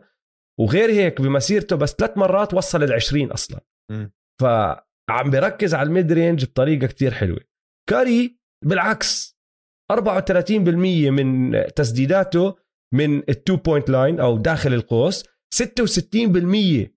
وغير 0.60 0.90
هيك 0.90 1.20
بمسيرته 1.20 1.76
بس 1.76 1.94
ثلاث 1.94 2.18
مرات 2.18 2.54
وصل 2.54 2.82
ال 2.82 2.92
20 2.92 3.30
أصلا. 3.30 3.60
مم. 3.90 4.12
فعم 4.40 5.30
بركز 5.30 5.74
على 5.74 5.86
ال 5.86 6.12
mid-range 6.12 6.44
بطريقة 6.44 6.86
كتير 6.86 7.14
حلوة. 7.14 7.40
كاري 7.88 8.38
بالعكس 8.64 9.38
34% 9.92 10.50
من 11.10 11.52
تسديداته 11.76 12.54
من 12.94 13.18
ال 13.18 13.28
two 13.28 13.56
point 13.56 13.90
line 13.90 14.20
أو 14.20 14.38
داخل 14.38 14.74
القوس 14.74 15.24
66% 15.24 16.88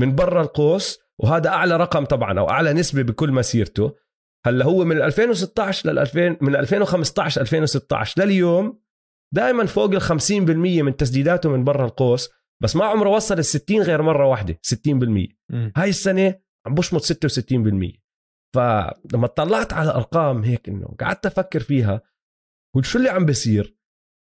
من 0.00 0.14
برا 0.14 0.42
القوس 0.42 0.98
وهذا 1.18 1.48
أعلى 1.48 1.76
رقم 1.76 2.04
طبعا 2.04 2.40
أو 2.40 2.50
أعلى 2.50 2.72
نسبة 2.72 3.02
بكل 3.02 3.32
مسيرته. 3.32 3.96
هلأ 4.46 4.64
هو 4.64 4.84
من 4.84 5.02
2016 5.02 5.90
لل 5.90 5.98
2000 5.98 6.36
من 6.40 6.56
2015 6.56 7.40
2016 7.40 8.24
لليوم 8.24 8.80
دائما 9.34 9.66
فوق 9.66 9.90
ال 9.90 10.02
50% 10.02 10.30
من 10.82 10.96
تسديداته 10.96 11.50
من 11.50 11.64
برا 11.64 11.84
القوس 11.84 12.30
بس 12.62 12.76
ما 12.76 12.84
عمره 12.84 13.08
وصل 13.08 13.38
ال 13.38 13.44
60 13.44 13.82
غير 13.82 14.02
مرة 14.02 14.26
واحدة 14.26 14.60
60% 14.74 14.78
مم. 15.50 15.72
هاي 15.76 15.88
السنة 15.88 16.34
عم 16.66 16.74
بشمط 16.74 17.02
66% 17.02 17.99
فلما 18.54 19.26
طلعت 19.26 19.72
على 19.72 19.90
أرقام 19.90 20.42
هيك 20.44 20.68
إنه 20.68 20.94
قعدت 21.00 21.26
أفكر 21.26 21.60
فيها 21.60 22.02
وشو 22.76 22.98
اللي 22.98 23.08
عم 23.08 23.24
بيصير؟ 23.24 23.76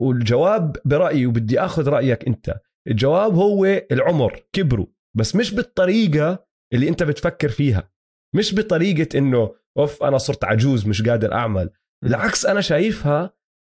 والجواب 0.01 0.77
برأيي 0.85 1.25
وبدي 1.25 1.59
آخذ 1.59 1.89
رأيك 1.89 2.27
أنت 2.27 2.59
الجواب 2.87 3.33
هو 3.35 3.65
العمر 3.91 4.43
كبروا 4.53 4.85
بس 5.17 5.35
مش 5.35 5.53
بالطريقة 5.53 6.45
اللي 6.73 6.89
أنت 6.89 7.03
بتفكر 7.03 7.49
فيها 7.49 7.91
مش 8.35 8.55
بطريقة 8.55 9.17
إنه 9.17 9.55
أوف 9.77 10.03
أنا 10.03 10.17
صرت 10.17 10.43
عجوز 10.43 10.87
مش 10.87 11.01
قادر 11.01 11.33
أعمل 11.33 11.69
بالعكس 12.03 12.45
أنا 12.45 12.61
شايفها 12.61 13.33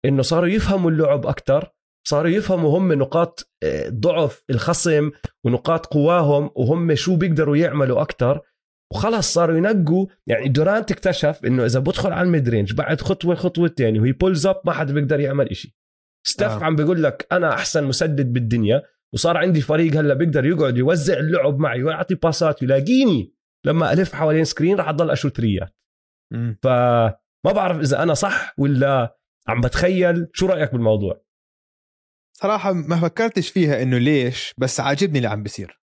إنه 0.05 0.23
صاروا 0.23 0.49
يفهموا 0.49 0.91
اللعب 0.91 1.27
أكثر 1.27 1.71
صاروا 2.09 2.31
يفهموا 2.31 2.79
هم 2.79 2.93
نقاط 2.93 3.51
آه، 3.63 3.89
ضعف 3.89 4.43
الخصم 4.51 5.11
ونقاط 5.45 5.87
قواهم 5.87 6.51
وهم 6.55 6.95
شو 6.95 7.17
بيقدروا 7.17 7.57
يعملوا 7.57 8.03
أكثر 8.03 8.41
وخلص 8.93 9.35
صاروا 9.35 9.57
ينقوا. 9.57 10.07
يعني 10.27 10.49
دورانت 10.49 10.93
اكتشف 10.93 11.41
إنه 11.45 11.65
إذا 11.65 11.81
بدخل 11.81 12.13
على 12.13 12.27
ال 12.27 12.49
mid-range 12.49 12.73
بعد 12.73 13.01
خطوة 13.01 13.35
خطوتين 13.35 14.01
و 14.01 14.13
he 14.13 14.22
pulls 14.22 14.47
up 14.47 14.61
ما 14.65 14.73
حدا 14.73 14.95
بيقدر 14.95 15.21
يعمل 15.21 15.51
إشي. 15.51 15.77
ستيف 16.27 16.63
آه. 16.63 16.65
عم 16.65 16.77
بيقول 16.77 17.03
لك 17.03 17.27
أنا 17.33 17.53
أحسن 17.55 17.85
مسدد 17.85 18.33
بالدنيا 18.33 18.83
وصار 19.15 19.37
عندي 19.37 19.61
فريق 19.61 19.97
هلأ 19.97 20.15
بيقدر 20.15 20.45
يقعد 20.47 20.79
يوزع 20.79 21.19
اللعب 21.19 21.59
معي 21.59 21.83
ويعطي 21.83 22.15
passات 22.15 22.63
يلاقيني 22.63 23.35
لما 23.67 23.93
ألف 23.93 24.15
حوالين 24.15 24.45
screen 24.45 24.77
راح 24.77 24.89
أضل 24.89 25.11
أ 25.11 25.16
shoot 25.16 25.41
three 25.41 25.66
ات. 25.66 25.77
فما 26.63 27.17
بعرف 27.45 27.81
إذا 27.81 28.03
أنا 28.03 28.15
صح 28.15 28.55
ولا 28.59 29.19
عم 29.49 29.61
بتخيل. 29.61 30.29
شو 30.33 30.47
رأيك 30.47 30.73
بالموضوع؟ 30.73 31.23
صراحة 32.33 32.73
ما 32.73 32.97
فكرتش 32.97 33.51
فيها 33.51 33.83
إنه 33.83 33.99
ليش 33.99 34.55
بس 34.59 34.81
عاجبني 34.81 35.19
اللي 35.19 35.29
عم 35.29 35.43
بيصير. 35.43 35.81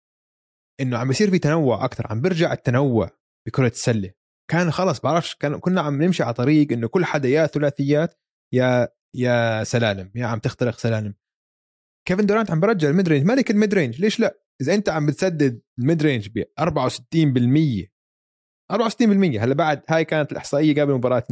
إنه 0.81 0.97
عم 0.97 1.07
بيصير 1.07 1.31
في 1.31 1.39
تنوع 1.39 1.85
أكثر 1.85 2.07
عم 2.09 2.21
بيرجع 2.21 2.53
التنوع 2.53 3.09
بكرة 3.47 3.67
السلة 3.67 4.13
كان 4.51 4.71
خلص 4.71 4.99
بعرفش 4.99 5.35
كان 5.35 5.59
كنا 5.59 5.81
عم 5.81 6.03
نمشي 6.03 6.23
على 6.23 6.33
طريق 6.33 6.71
إنه 6.71 6.87
كل 6.87 7.05
حدا 7.05 7.29
يا 7.29 7.47
ثلاثيات 7.47 8.19
يا 8.53 8.89
يا 9.15 9.63
سلالم 9.63 10.11
يا 10.15 10.25
عم 10.25 10.39
تخترق 10.39 10.77
سلالم. 10.77 11.13
كيفن 12.07 12.25
دورانت 12.25 12.51
عم 12.51 12.59
برجع 12.59 12.89
ال 12.89 12.94
mid 12.94 13.09
range 13.09 13.25
ملك 13.25 13.51
ال 13.51 13.57
mid 13.57 13.73
range 13.73 14.01
ليش 14.01 14.19
لا؟ 14.19 14.39
إذا 14.61 14.75
أنت 14.75 14.89
عم 14.89 15.05
بتسدد 15.05 15.61
ال 15.79 15.85
mid 15.85 16.03
range 16.03 16.29
ب 16.29 16.43
64% 16.59 17.89
64% 18.73 19.39
هلأ 19.39 19.53
بعد 19.53 19.83
هاي 19.89 20.05
كانت 20.05 20.31
الإحصائية 20.31 20.81
قبل 20.81 20.93
مباراة 20.93 21.23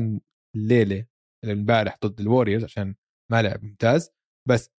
الليلة 0.55 1.05
امبارح 1.45 1.97
ضد 2.05 2.19
الوريورز 2.21 2.63
عشان 2.63 2.95
ما 3.31 3.41
لعب 3.41 3.63
ممتاز 3.63 4.11
بس 4.47 4.71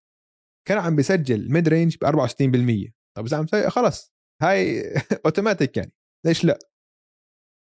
كان 0.68 0.78
عم 0.78 0.96
بيسجل 0.96 1.52
mid 1.52 1.68
range 1.68 1.98
ب 1.98 2.06
64% 2.06 2.92
طب 3.18 3.26
إذا 3.26 3.38
عم 3.38 3.70
خلص. 3.70 4.17
هاي 4.42 4.84
أوتوماتيك 5.26 5.78
يعني. 5.78 5.92
ليش 6.26 6.46
لا؟ 6.46 6.60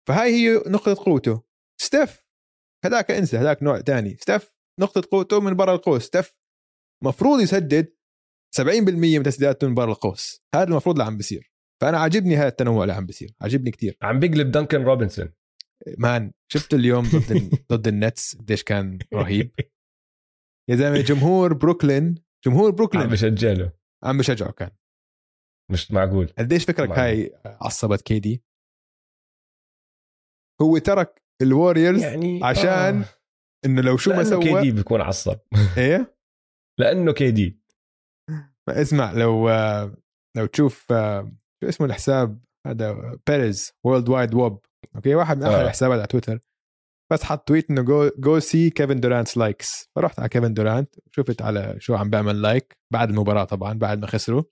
فهاي 0.07 0.30
هي 0.30 0.63
نقطة 0.67 1.03
قوته. 1.05 1.43
ستيف 1.82 2.24
هذاك 2.86 3.11
انسى 3.11 3.38
هذاك 3.38 3.63
نوع 3.63 3.82
تاني. 3.82 4.17
ستيف 4.17 4.51
نقطة 4.80 5.03
قوته 5.11 5.39
من 5.39 5.53
برا 5.53 5.76
القوس. 5.76 6.03
ستيف 6.03 6.34
مفروض 7.03 7.39
يسدد 7.41 7.93
70% 8.55 9.17
من 9.17 9.24
تسديداته 9.24 9.67
من 9.67 9.76
برا 9.76 9.91
القوس. 9.91 10.41
هذا 10.55 10.63
المفروض 10.63 10.95
اللي 10.95 11.03
عم 11.03 11.17
بيصير. 11.17 11.51
فأنا 11.82 11.99
عاجبني 11.99 12.38
هذا 12.38 12.47
التنوع 12.47 12.84
اللي 12.84 12.93
عم 12.93 13.05
بيصير. 13.05 13.36
عاجبني 13.41 13.72
كتير. 13.72 13.97
عم 14.01 14.19
بيقلب 14.19 14.51
دانكن 14.51 14.84
روبنسون. 14.84 15.34
مان 15.97 16.32
شفت 16.51 16.74
اليوم 16.74 17.03
ضد 17.03 17.51
ضد 17.72 17.88
النتس 17.88 18.36
قديش 18.36 18.63
كان 18.63 18.99
رهيب؟ 19.13 19.51
يا 20.69 20.76
زلمة 20.76 21.01
جمهور 21.01 21.53
بروكلين 21.53 22.15
جمهور 22.45 22.69
عم 22.69 22.76
بروكلين 22.76 23.07
بشجله 23.07 23.72
عم 24.03 24.17
بشجعه 24.17 24.51
كان. 24.51 24.72
مش 25.72 25.91
معقول. 25.91 26.34
قديش 26.38 26.65
فكرك 26.65 26.89
معقول. 26.89 27.03
هاي 27.03 27.39
عصبت 27.45 28.01
KD 28.01 28.43
هو 30.61 30.78
ترك 30.78 31.22
الوريورز 31.41 32.03
يعني 32.03 32.43
عشان 32.43 33.01
آه. 33.01 33.05
إنه 33.65 33.82
لو 33.82 33.97
شو 33.97 34.13
ما 34.13 34.24
سوى 34.24 34.61
KD 34.62 34.72
بيكون 34.72 35.01
عصب. 35.01 35.39
إيه؟ 35.78 36.15
لأنه 36.80 37.13
KD 37.14 37.62
ما 38.67 38.82
اسمع 38.82 39.11
لو 39.11 39.49
آه، 39.49 39.97
لو 40.38 40.45
تشوف 40.45 40.91
آه، 40.91 41.32
شو 41.63 41.69
اسمه 41.69 41.88
الحساب؟ 41.88 42.43
هذا 42.67 43.19
بيريز 43.28 43.72
World 43.86 44.09
Wide 44.09 44.34
Wob 44.34 44.66
okay؟ 44.95 45.16
واحد 45.15 45.38
من 45.38 45.43
اخر 45.43 45.61
آه. 45.61 45.63
الحسابات 45.63 45.97
على 45.99 46.07
تويتر. 46.07 46.39
بس 47.11 47.24
حط 47.24 47.47
tweet 47.47 47.70
إنه 47.69 47.82
go 47.82 48.09
go 48.18 48.39
see 48.39 48.70
Kevin 48.70 48.99
Durant's 48.99 49.38
likes 49.38 49.89
فرحت 49.95 50.19
على 50.19 50.30
كيفن 50.30 50.53
دورانت 50.53 50.95
شفت 51.11 51.41
على 51.41 51.76
شو 51.80 51.95
عم 51.95 52.09
بيعمل 52.09 52.41
like 52.41 52.78
بعد 52.93 53.09
المباراة 53.09 53.43
طبعا 53.43 53.74
بعد 53.74 53.99
ما 53.99 54.07
خسروا. 54.07 54.43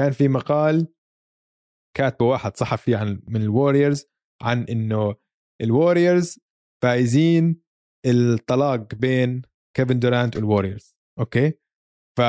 كان 0.00 0.12
في 0.12 0.28
مقال 0.28 0.88
كاتبه 1.96 2.26
واحد 2.26 2.56
صحفي 2.56 2.94
عن 2.94 3.22
من 3.28 3.42
الوريورز 3.42 4.06
عن 4.42 4.64
إنه 4.64 5.14
الوريورز 5.60 6.40
فايزين 6.82 7.62
الطلاق 8.06 8.94
بين 8.94 9.42
كيفن 9.76 9.98
دورانت 9.98 10.36
والوريورز 10.36 10.96
okay؟ 11.18 11.52
ف 12.18 12.20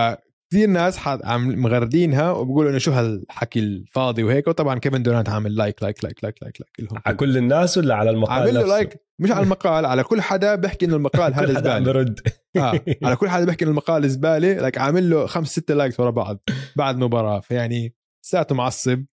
كثير 0.52 0.70
ناس 0.70 1.00
عم 1.08 1.60
مغردينها 1.62 2.32
وبقولوا 2.32 2.70
إنه 2.72 2.78
شو 2.78 2.92
هالحكي 2.92 3.60
الفاضي 3.60 4.24
وهيك. 4.24 4.48
وطبعا 4.48 4.80
كيفن 4.80 5.04
دورانت 5.04 5.30
عامل 5.30 5.56
like 5.56 5.84
like 5.84 6.04
like 6.04 6.24
like 6.24 6.44
like 6.44 6.62
like 6.62 6.92
لهم. 6.92 7.02
على 7.06 7.16
كل 7.16 7.38
الناس 7.38 7.78
ولا 7.78 7.96
على 7.96 8.10
المقال 8.10 8.40
عامل 8.42 8.54
له؟ 8.54 8.66
like. 8.68 9.06
مش 9.20 9.32
على 9.32 9.44
المقال 9.44 9.86
على 9.86 10.04
كل 10.04 10.22
حدا 10.22 10.56
بيحكي 10.56 10.86
إنه 10.86 10.96
المقال 10.96 11.34
هذا 11.34 11.54
زبالة. 11.60 11.80
برد. 11.80 12.20
آه. 12.58 12.82
على 13.04 13.16
كل 13.16 13.30
حدا 13.30 13.46
بيحكي 13.46 13.64
إنه 13.64 13.72
المقال 13.72 14.10
زبالة. 14.10 14.54
like 14.54 14.78
عامل 14.78 15.10
له 15.10 15.26
خمس 15.26 15.48
ستة 15.48 15.74
likes 15.74 16.00
ورا 16.00 16.10
بعض 16.10 16.40
بعد 16.76 16.98
مباراة. 16.98 17.40
فيعني 17.40 17.96
لساته 18.26 18.56
معصب. 18.56 19.06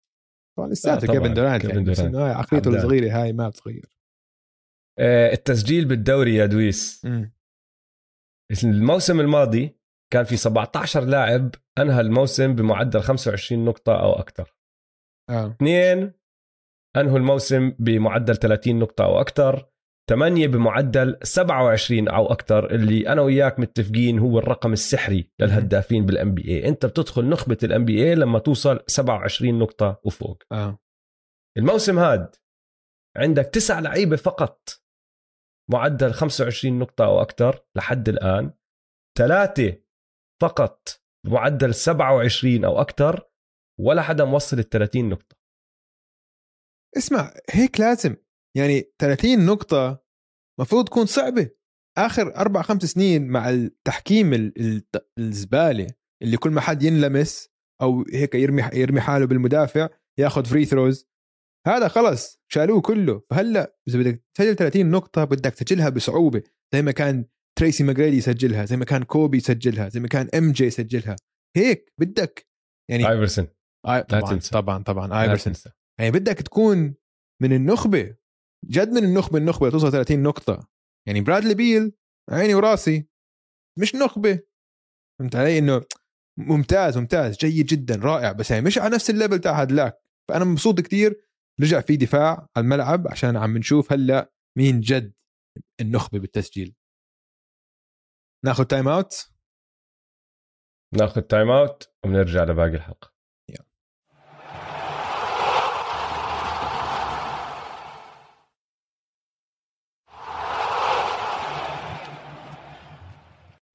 طبعا 0.59 0.69
لساته 0.69 1.07
طبعاً، 1.07 1.19
كيفن 1.21 1.35
دورانت 1.35 1.63
كيفن 1.63 1.75
يعني 1.75 2.13
دورانت. 2.13 2.37
عقليته. 2.37 2.69
الصغيرة 2.69 3.23
هاي 3.23 3.33
ما 3.33 3.49
بتغير. 3.49 3.99
آه، 4.99 5.33
التسجيل 5.33 5.85
بالدوري 5.85 6.35
يا 6.35 6.47
دويس. 6.47 7.07
الموسم 8.65 9.21
الماضي 9.21 9.78
كان 10.13 10.25
في 10.25 10.37
17 10.37 11.05
لاعب 11.05 11.55
أنهى 11.79 12.01
الموسم 12.01 12.55
بمعدل 12.55 13.01
25 13.01 13.65
نقطة 13.65 14.01
أو 14.01 14.13
أكثر 14.13 14.55
آه. 15.31 15.47
اثنين 15.47 16.13
أنهوا 16.97 17.19
الموسم 17.19 17.71
بمعدل 17.79 18.37
30 18.37 18.79
نقطة 18.79 19.05
أو 19.05 19.21
أكثر 19.21 19.69
ثمانية 20.11 20.47
بمعدل 20.47 21.19
27 21.23 22.09
أو 22.09 22.33
أكثر 22.33 22.71
اللي 22.71 23.09
أنا 23.09 23.23
وياك 23.23 23.61
متفقين 23.61 24.19
هو 24.19 24.39
الرقم 24.39 24.73
السحري 24.73 25.33
للهدافين 25.41 26.07
بال 26.07 26.35
NBA 26.35 26.69
أنت 26.69 26.87
بتدخل 26.87 27.29
نخبة 27.29 27.59
ال 27.63 27.85
NBA 27.85 28.15
لما 28.15 28.39
توصل 28.39 28.81
27 28.87 29.59
نقطة 29.59 30.01
وفوق. 30.05 30.43
آه. 30.53 30.79
الموسم 31.59 31.99
هاد 31.99 32.37
عندك 33.17 33.45
تسع 33.45 33.79
لعيبة 33.79 34.17
فقط. 34.17 34.69
معدل 35.71 36.13
25 36.13 36.79
نقطة 36.79 37.05
أو 37.05 37.21
أكثر 37.23 37.65
لحد 37.77 38.09
الآن. 38.09 38.53
ثلاثة 39.19 39.77
فقط 40.41 41.03
بمعدل 41.27 41.75
27 41.75 42.65
أو 42.65 42.81
أكثر 42.81 43.31
ولا 43.81 44.03
حدا 44.03 44.25
موصل 44.25 44.59
ال 44.59 44.69
30 44.69 45.09
نقطة. 45.09 45.37
اسمع 46.97 47.35
هيك 47.51 47.81
لازم. 47.81 48.17
يعني 48.57 48.93
30 48.99 49.47
نقطة 49.47 50.05
مفروض 50.61 50.85
تكون 50.85 51.07
صعبة. 51.07 51.51
آخر 51.99 52.37
أربع 52.37 52.63
خمس 52.63 52.83
سنين 52.85 53.29
مع 53.29 53.51
التحكيم 53.51 54.35
ال- 54.35 54.61
ال- 54.61 54.83
الزبالة 55.19 55.87
اللي 56.23 56.37
كل 56.37 56.51
ما 56.51 56.61
حد 56.61 56.83
ينلمس 56.83 57.49
أو 57.83 58.05
هيك 58.13 58.35
يرمي 58.35 58.63
يرمي 58.75 59.01
حاله 59.01 59.27
بالمدافع 59.27 59.89
ياخذ 60.19 60.45
free 60.45 60.65
throws 60.65 61.09
هذا 61.67 61.89
خلص 61.89 62.41
شالوه 62.53 62.81
كله. 62.81 63.23
فهلأ 63.31 63.77
إذا 63.89 63.99
بدك 63.99 64.25
تسجل 64.35 64.57
30 64.57 64.91
نقطة 64.91 65.25
بدك 65.25 65.51
تسجلها 65.55 65.89
بصعوبة 65.89 66.43
زي 66.75 66.83
ما 66.83 66.93
كان 66.93 67.25
تريسي 67.59 67.85
ماجريدي 67.85 68.17
يسجلها 68.17 68.65
زي 68.65 68.77
ما 68.77 68.85
كان 68.85 69.03
كوبي 69.03 69.37
يسجلها 69.37 69.89
زي 69.89 70.01
ما 70.01 70.09
كان 70.09 70.29
MJ 70.35 70.65
يسجلها. 70.65 71.17
هيك 71.57 71.93
بدك 72.01 72.47
يعني 72.91 73.11
آيفرسون. 73.11 73.47
آي 73.89 74.03
طبعا. 74.03 74.39
طبعا 74.53 74.83
طبعا 74.83 75.37
تنسى. 75.37 75.71
يعني 76.01 76.11
بدك 76.11 76.37
تكون 76.37 76.95
من 77.43 77.53
النخبة 77.53 78.17
جد 78.65 78.89
من 78.89 79.05
النخبة 79.05 79.39
النخبة 79.39 79.71
توصل 79.71 79.93
30 79.93 80.23
نقطة. 80.23 80.69
يعني 81.09 81.21
برادلي 81.21 81.55
بيل 81.55 81.93
عيني 82.31 82.55
وراسي 82.55 83.09
مش 83.79 83.95
نخبة. 83.95 84.41
فهمت 85.19 85.37
علي؟ 85.37 85.59
إنه 85.59 85.85
ممتاز 86.39 86.99
ممتاز 86.99 87.37
جيد 87.37 87.67
جدا 87.67 87.97
رائع. 87.97 88.33
بس 88.33 88.51
يعني 88.51 88.65
مش 88.67 88.79
على 88.79 88.95
نفس 88.95 89.11
ال 89.11 89.15
level 89.15 89.39
تاع 89.39 89.53
هدلاك 89.53 89.99
فأنا 90.29 90.45
مبسوط 90.45 90.81
كتير. 90.81 91.29
رجع 91.61 91.81
في 91.81 91.97
دفاع 91.97 92.49
على 92.57 92.65
الملعب 92.65 93.09
عشان 93.09 93.37
عم 93.37 93.59
نشوف 93.59 93.93
هلأ 93.93 94.33
مين 94.59 94.81
جد 94.81 95.13
النخبة 95.81 96.19
بالتسجيل. 96.19 96.75
ناخذ 98.45 98.65
time 98.65 98.89
out 98.89 99.31
ناخذ 100.95 101.21
time 101.21 101.51
out 101.51 101.95
وبنرجع 102.05 102.45
لباقي 102.45 102.75
الحلقة. 102.75 103.13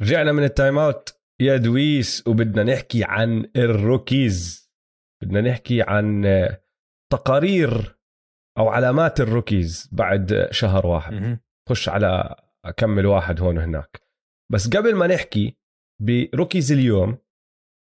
رجعنا 0.02 0.32
من 0.32 0.44
ال 0.44 0.51
time 0.51 0.78
out 0.78 1.22
يا 1.42 1.58
دويس 1.58 2.28
وبدنا 2.28 2.64
نحكي 2.64 3.04
عن 3.04 3.52
ال 3.56 3.69
rookies. 3.69 4.72
بدنا 5.24 5.42
نحكي 5.42 5.82
عن 5.82 6.26
تقارير 7.12 8.00
أو 8.58 8.70
علامات 8.70 9.20
ال 9.20 9.28
rookies 9.28 9.90
بعد 9.92 10.48
شهر 10.52 10.88
واحد. 10.88 11.40
خش 11.70 11.90
على 11.90 12.36
أكم 12.66 13.06
واحد 13.06 13.42
هون 13.42 13.58
وهناك. 13.58 14.03
بس 14.52 14.70
قبل 14.70 14.96
ما 14.96 15.08
نحكي 15.08 15.58
ب 16.02 16.10
rookies 16.11 16.72
اليوم 16.72 17.18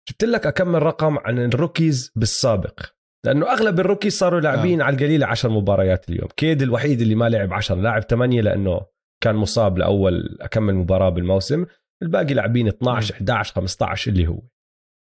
جبت 0.09 0.25
لك 0.25 0.47
اكم 0.47 0.83
رقم 0.83 1.19
عن 1.19 1.39
ال 1.39 1.48
rookies 1.48 2.13
بالسابق؟ 2.17 2.81
لأنه 3.27 3.53
أغلب 3.53 3.81
ال 3.81 3.85
rookies 3.86 4.19
صاروا 4.19 4.41
لاعبين 4.41 4.81
آه. 4.81 4.85
على 4.85 4.97
القليله 4.97 5.27
10 5.27 5.51
مباريات 5.51 6.09
اليوم. 6.09 6.29
كيد 6.37 6.63
الوحيد 6.63 7.01
اللي 7.01 7.15
ما 7.15 7.29
لعب 7.29 7.53
10 7.53 7.77
لاعب 7.77 8.03
8 8.03 8.41
لأنه 8.41 8.87
كان 9.23 9.37
مصاب 9.37 9.79
لأول 9.79 10.39
اكم 10.41 10.75
مباراة 10.75 11.09
بالموسم. 11.09 11.67
الباقي 12.03 12.35
لاعبين 12.35 12.69
12 12.69 13.15
11 13.15 13.55
15 13.55 14.11
اللي 14.11 14.27
هو. 14.27 14.43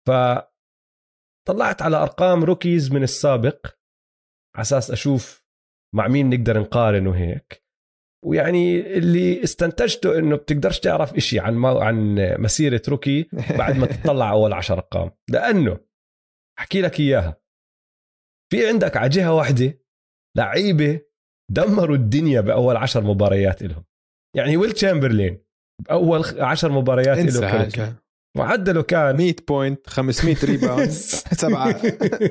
ف 0.07 0.11
طلعت 1.47 1.81
على 1.81 1.97
أرقام 1.97 2.43
rookies 2.43 2.91
من 2.91 3.03
السابق 3.03 3.67
على 4.55 4.61
أساس 4.61 4.91
أشوف 4.91 5.45
مع 5.95 6.07
مين 6.07 6.29
نقدر 6.29 6.59
نقارن 6.59 7.07
وهيك 7.07 7.63
ويعني 8.25 8.97
اللي 8.97 9.43
استنتجته 9.43 10.19
إنه 10.19 10.35
بتقدرش 10.35 10.79
تعرف 10.79 11.13
إشي 11.13 11.39
عن 11.39 11.53
ما 11.53 11.83
عن 11.83 12.15
مسيرة 12.39 12.81
rookie 12.89 13.29
بعد 13.57 13.77
ما 13.77 13.85
تطلع 13.85 14.31
أول 14.39 14.53
عشر 14.53 14.73
أرقام. 14.73 15.11
لأنه 15.29 15.79
أحكي 16.59 16.81
لك 16.81 16.99
إياها. 16.99 17.41
في 18.51 18.67
عندك 18.67 18.97
على 18.97 19.09
جهة 19.09 19.33
واحدة 19.33 19.79
لعيبة 20.37 21.01
دمروا 21.51 21.95
الدنيا 21.95 22.41
بأول 22.41 22.77
عشر 22.77 23.03
مباريات 23.03 23.63
لهم 23.63 23.83
يعني 24.35 24.57
ويل 24.57 24.71
تشامبرلين 24.71 25.43
بأول 25.85 26.23
عشر 26.39 26.71
مباريات 26.71 27.17
له 27.17 27.95
معدله 28.37 28.83
كان 28.83 29.17
100 29.17 29.35
point 29.47 29.89
500 29.89 30.35
rebound 30.43 30.89
7 30.89 31.81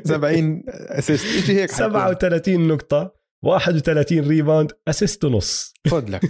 70 0.05 0.63
assist 0.67 1.27
شيء 1.27 1.57
هيك 1.57 1.71
حيكون. 1.71 1.91
37 1.91 2.69
نقطة. 2.69 3.18
31 3.45 4.29
rebound 4.29 4.73
assist 4.89 5.25
ونص. 5.25 5.75
خذ 5.89 6.11
لك. 6.11 6.21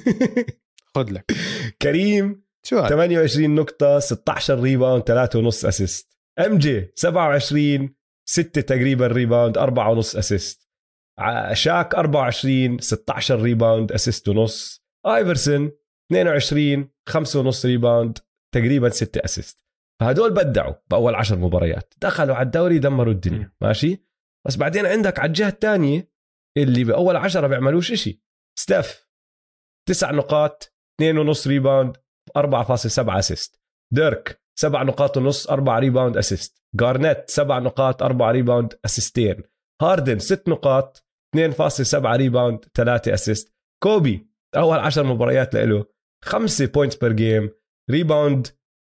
خذ 0.94 1.10
لك. 1.10 1.32
كريم 1.82 2.42
شو 2.66 2.78
هذا 2.78 2.88
28 2.88 3.54
نقطة 3.54 3.98
16 3.98 4.60
rebound 4.60 5.02
3 5.02 5.38
ونص 5.38 5.64
assist 5.64 6.18
MJ 6.46 6.92
27 6.94 7.94
6 8.28 8.60
تقريبا 8.60 9.06
rebound 9.06 9.58
4 9.58 9.90
ونص 9.90 10.16
assist 10.16 10.68
شاك 11.52 11.94
24 11.94 12.78
16 12.78 13.42
rebound 13.42 13.92
assist 13.92 14.28
ونص. 14.28 14.84
ايفرسون 15.06 15.72
22 16.12 16.88
5 17.08 17.40
ونص 17.40 17.66
rebound 17.66 18.18
تقريبا 18.54 18.88
6 18.88 19.20
assist 19.24 19.58
فهدول 20.00 20.34
بدعوا 20.34 20.74
بأول 20.90 21.14
10 21.14 21.36
مباريات. 21.36 21.94
دخلوا 22.02 22.34
على 22.36 22.46
الدوري 22.46 22.78
دمروا 22.78 23.12
الدنيا. 23.12 23.52
ماشي؟ 23.60 24.04
بس 24.46 24.56
بعدين 24.56 24.86
عندك 24.86 25.18
على 25.18 25.28
الجهة 25.28 25.48
الثانية 25.48 26.10
اللي 26.62 26.84
باول 26.84 27.16
10 27.16 27.46
بيعملوش 27.46 27.92
إشي. 27.92 28.22
ستيف 28.58 29.08
9 29.88 30.12
نقاط 30.12 30.74
2 31.00 31.18
ونص 31.18 31.46
rebound 31.46 31.96
4.7 32.38 32.38
assist 32.98 33.60
ديرك 33.92 34.42
7 34.58 34.82
نقاط 34.84 35.16
ونص 35.16 35.50
4 35.50 35.78
rebound 35.78 36.16
assist 36.16 36.62
جارنيت 36.74 37.30
7 37.30 37.58
نقاط 37.58 38.02
4 38.02 38.30
rebound 38.30 38.78
assistين 38.84 39.42
هاردن 39.82 40.18
6 40.18 40.52
نقاط 40.52 41.06
2.7 41.36 41.94
rebound 41.94 42.64
3 42.74 43.14
assist 43.14 43.54
كوبي 43.82 44.28
أول 44.56 44.78
10 44.78 45.02
مباريات 45.02 45.54
له 45.54 45.86
5 46.24 46.66
points 46.66 46.96
per 46.96 47.12
game 47.12 47.50
rebound 47.90 48.46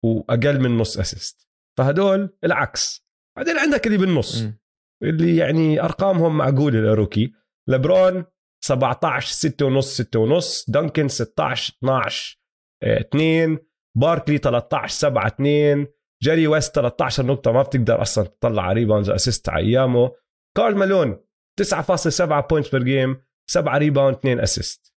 وأقل 0.04 0.60
من 0.60 0.78
نص 0.78 0.98
assist 0.98 1.48
فهدول 1.78 2.36
العكس. 2.44 3.06
بعدين 3.36 3.58
عندك 3.58 3.86
اللي 3.86 3.98
بالنص 3.98 4.42
مم. 4.42 4.58
اللي 5.02 5.36
يعني 5.36 5.80
أرقامهم 5.82 6.38
معقولة 6.38 6.80
ل 6.80 6.88
rookie 6.88 7.32
لبرون 7.68 8.24
17 8.64 9.32
6 9.32 9.66
ونص 9.66 9.94
6 10.00 10.20
ونص 10.20 10.70
دانكن 10.70 11.08
16 11.08 11.74
12 11.78 12.38
آه، 12.82 13.00
2 13.00 13.58
باركلي 13.96 14.38
13 14.38 14.94
7 14.94 15.26
2 15.26 15.86
جيري 16.22 16.46
ويست 16.46 16.74
13 16.74 17.26
نقطة 17.26 17.52
ما 17.52 17.62
بتقدر 17.62 18.02
أصلا 18.02 18.24
تطلع 18.24 18.72
rebounds 18.72 19.10
assist 19.10 19.48
على 19.48 19.66
أيامه. 19.66 20.12
كارل 20.56 20.76
مالون 20.76 21.24
9.7 21.62 22.46
points 22.50 22.70
per 22.70 22.82
game 22.82 23.22
7 23.50 23.78
rebound 23.78 24.16
2 24.16 24.40
assist 24.40 24.94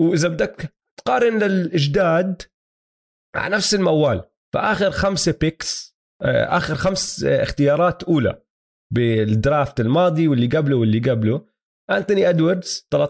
وإذا 0.00 0.28
بدك 0.28 0.74
تقارن 0.96 1.38
الجداد 1.38 2.42
على 3.36 3.56
نفس 3.56 3.74
الموال 3.74 4.22
فآخر 4.54 4.90
خمسة 4.90 5.34
picks 5.40 5.96
آه، 6.22 6.56
آخر 6.56 6.74
خمس 6.74 7.24
آه، 7.24 7.42
اختيارات 7.42 8.04
أولى 8.04 8.42
بال 8.94 9.19
draft 9.19 9.80
الماضي 9.80 10.28
واللي 10.28 10.46
قبله 10.46 10.76
واللي 10.76 11.10
قبله 11.10 11.46
انتوني 11.96 12.28
ادواردز 12.28 12.88
13.6 12.94 13.00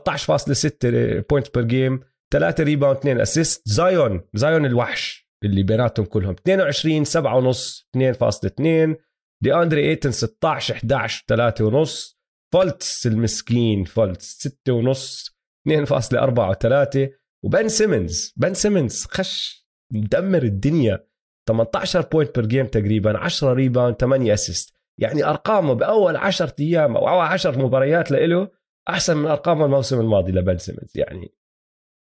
point 1.31 1.55
per 1.55 1.65
game 1.65 2.01
3 2.33 2.65
rebound 2.65 2.97
2 2.97 3.21
assist 3.21 3.63
زايون 3.69 4.21
زايون 4.35 4.67
الوحش 4.67 5.29
اللي 5.45 5.63
بيناتهم 5.63 6.07
كلهم. 6.07 6.33
22 6.33 7.05
7 7.05 7.37
ونص 7.37 7.89
2.2 7.97 8.97
دي 9.43 9.55
اندري 9.55 9.89
ايتن 9.89 10.11
16 10.11 10.75
11 10.75 11.25
3 11.29 11.65
ونص. 11.65 12.23
فولتس 12.53 13.07
المسكين 13.07 13.85
فولتس 13.85 14.39
6 14.39 14.73
ونص 14.73 15.37
2.4 15.69 16.55
و3 16.55 17.09
وبن 17.45 17.69
سيمنز 17.69 18.33
بن 18.37 18.55
سيمنز 18.55 19.07
خش 19.11 19.67
مدمر 19.93 20.43
الدنيا. 20.43 21.07
18 21.49 22.01
point 22.01 22.39
per 22.39 22.47
game 22.47 22.67
تقريبا 22.67 23.19
10 23.19 23.53
rebound 23.53 23.97
8 23.97 24.35
assist 24.35 24.75
يعني 25.01 25.25
أرقامه 25.25 25.73
بأول 25.73 26.17
10 26.17 26.55
أيام 26.61 26.97
أو 26.97 27.21
10 27.21 27.59
مباريات 27.59 28.11
له 28.11 28.49
أحسن 28.89 29.17
من 29.17 29.27
ارقامه 29.27 29.65
الموسم 29.65 30.01
الماضي 30.01 30.33
لبن 30.33 30.59
سيمنز 30.59 30.93
يعني. 30.95 31.35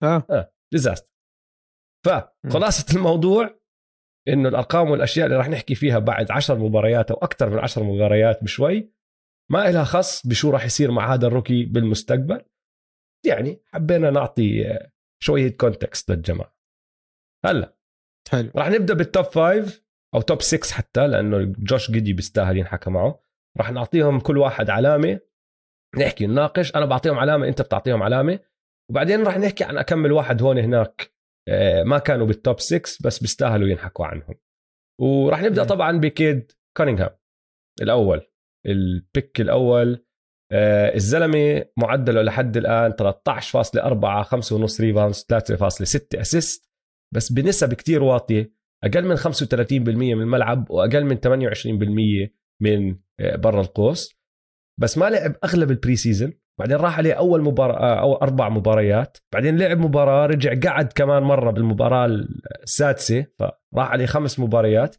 آه, 0.02 0.26
آه. 0.30 0.52
disaster 0.72 1.12
فخلاصه 2.06 2.96
الموضوع 2.96 3.60
إنه 4.28 4.48
الأرقام 4.48 4.90
والأشياء 4.90 5.26
اللي 5.26 5.36
راح 5.36 5.48
نحكي 5.48 5.74
فيها 5.74 5.98
بعد 5.98 6.30
10 6.30 6.54
مباريات 6.54 7.10
أو 7.10 7.16
أكثر 7.16 7.50
من 7.50 7.58
10 7.58 7.82
مباريات 7.82 8.44
بشوي 8.44 8.92
ما 9.50 9.68
إلها 9.68 9.84
خص 9.84 10.26
بشو 10.26 10.50
راح 10.50 10.64
يصير 10.64 10.90
مع 10.90 11.14
هذا 11.14 11.26
ال 11.26 11.31
rookie 11.31 11.64
بالمستقبل. 11.64 12.44
يعني 13.26 13.62
حبينا 13.66 14.10
نعطي 14.10 14.78
شوية 15.22 15.56
context 15.56 16.10
للجماعة. 16.10 16.56
هلا 17.44 17.76
حلو. 18.30 18.50
راح 18.56 18.68
نبدأ 18.68 18.94
بال 18.94 19.06
top 19.06 19.24
five 19.24 19.84
أو 20.14 20.20
top 20.20 20.42
6 20.42 20.74
حتى 20.74 21.06
لأنه 21.06 21.54
جوش 21.58 21.90
جيدي 21.90 22.12
بيستاهل 22.12 22.56
ينحكى 22.56 22.90
معه. 22.90 23.22
راح 23.58 23.72
نعطيهم 23.72 24.20
كل 24.20 24.38
واحد 24.38 24.70
علامة 24.70 25.20
نحكي 25.98 26.26
نناقش 26.26 26.76
أنا 26.76 26.84
بعطيهم 26.86 27.18
علامة 27.18 27.48
أنت 27.48 27.62
بتعطيهم 27.62 28.02
علامة. 28.02 28.38
وبعدين 28.90 29.22
راح 29.22 29.38
نحكي 29.38 29.64
عن 29.64 29.78
أكمل 29.78 30.12
واحد 30.12 30.42
هون 30.42 30.58
هناك 30.58 31.12
آه، 31.48 31.82
ما 31.82 31.98
كانوا 31.98 32.26
بال 32.26 32.40
top 32.40 32.60
6 32.60 32.98
بس 33.04 33.18
بيستاهلوا 33.18 33.68
ينحكوا 33.68 34.06
عنهم. 34.06 34.34
وراح 35.00 35.42
نبدأ 35.42 35.64
طبعا 35.64 35.98
ب 35.98 36.12
كيد 36.12 36.52
كونينغهام 36.76 37.10
الأول 37.82 38.26
ال 38.66 38.81
pick 38.81 39.40
الأول 39.40 40.04
آه 40.52 40.94
الزلمة 40.94 41.64
معدله 41.76 42.22
لحد 42.22 42.56
الآن 42.56 42.92
13.4 42.92 44.24
5.5 44.24 44.80
rebounds 44.80 45.26
3.6 45.32 46.20
assist 46.20 46.70
بس 47.14 47.32
بنسب 47.32 47.74
كتير 47.74 48.02
واطية 48.02 48.52
أقل 48.84 49.04
من 49.04 49.16
35% 49.16 49.72
من 49.92 50.22
الملعب 50.22 50.70
وأقل 50.70 51.04
من 51.04 51.16
28% 52.26 52.30
من 52.60 52.98
آه 53.20 53.36
برا 53.36 53.60
القوس. 53.60 54.19
بس 54.80 54.98
ما 54.98 55.10
لعب 55.10 55.36
أغلب 55.44 55.70
ال 55.70 55.96
preseason 55.96 56.32
بعدين 56.60 56.76
راح 56.76 56.98
عليه 56.98 57.12
أول 57.12 57.42
مباراة 57.42 58.00
أو 58.00 58.14
أربع 58.14 58.48
مباريات. 58.48 59.18
بعدين 59.32 59.58
لعب 59.58 59.78
مباراة 59.78 60.26
رجع 60.26 60.70
قعد 60.70 60.92
كمان 60.92 61.22
مرة 61.22 61.50
بالمباراة 61.50 62.06
السادسة 62.62 63.26
فراح 63.38 63.90
عليه 63.90 64.06
خمس 64.06 64.40
مباريات. 64.40 64.96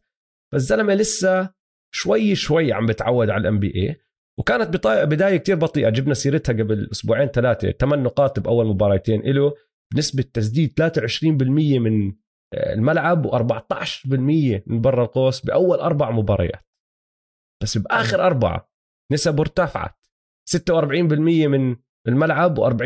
فالزلمه 0.51 0.93
لسه 0.93 1.49
شوي 1.93 2.35
شوي 2.35 2.73
عم 2.73 2.85
بتعود 2.85 3.29
على 3.29 3.41
ال 3.41 3.59
NBA 3.59 3.95
وكانت 4.39 4.87
بداية 4.87 5.37
كتير 5.37 5.55
بطيئة. 5.55 5.89
جبنا 5.89 6.13
سيرتها 6.13 6.53
قبل 6.53 6.89
أسبوعين 6.91 7.27
ثلاثة. 7.27 7.71
ثمان 7.71 8.03
نقاط 8.03 8.39
بأول 8.39 8.67
مباراتين 8.67 9.21
له 9.21 9.53
بنسبه 9.93 10.23
تسديد 10.33 10.73
23% 10.79 11.79
من 11.79 12.13
آه، 12.53 12.73
الملعب 12.73 13.27
و14% 13.27 14.05
من 14.67 14.81
برا 14.81 15.03
القوس 15.03 15.45
بأول 15.45 15.77
أربع 15.77 16.11
مباريات. 16.11 16.65
بس 17.63 17.77
بآخر 17.77 18.25
أربعة 18.25 18.70
نسبه 19.11 19.41
ارتفعت. 19.41 19.95
46% 20.45 21.47
من 21.47 21.75
الملعب 22.07 22.59
و40% 22.59 22.81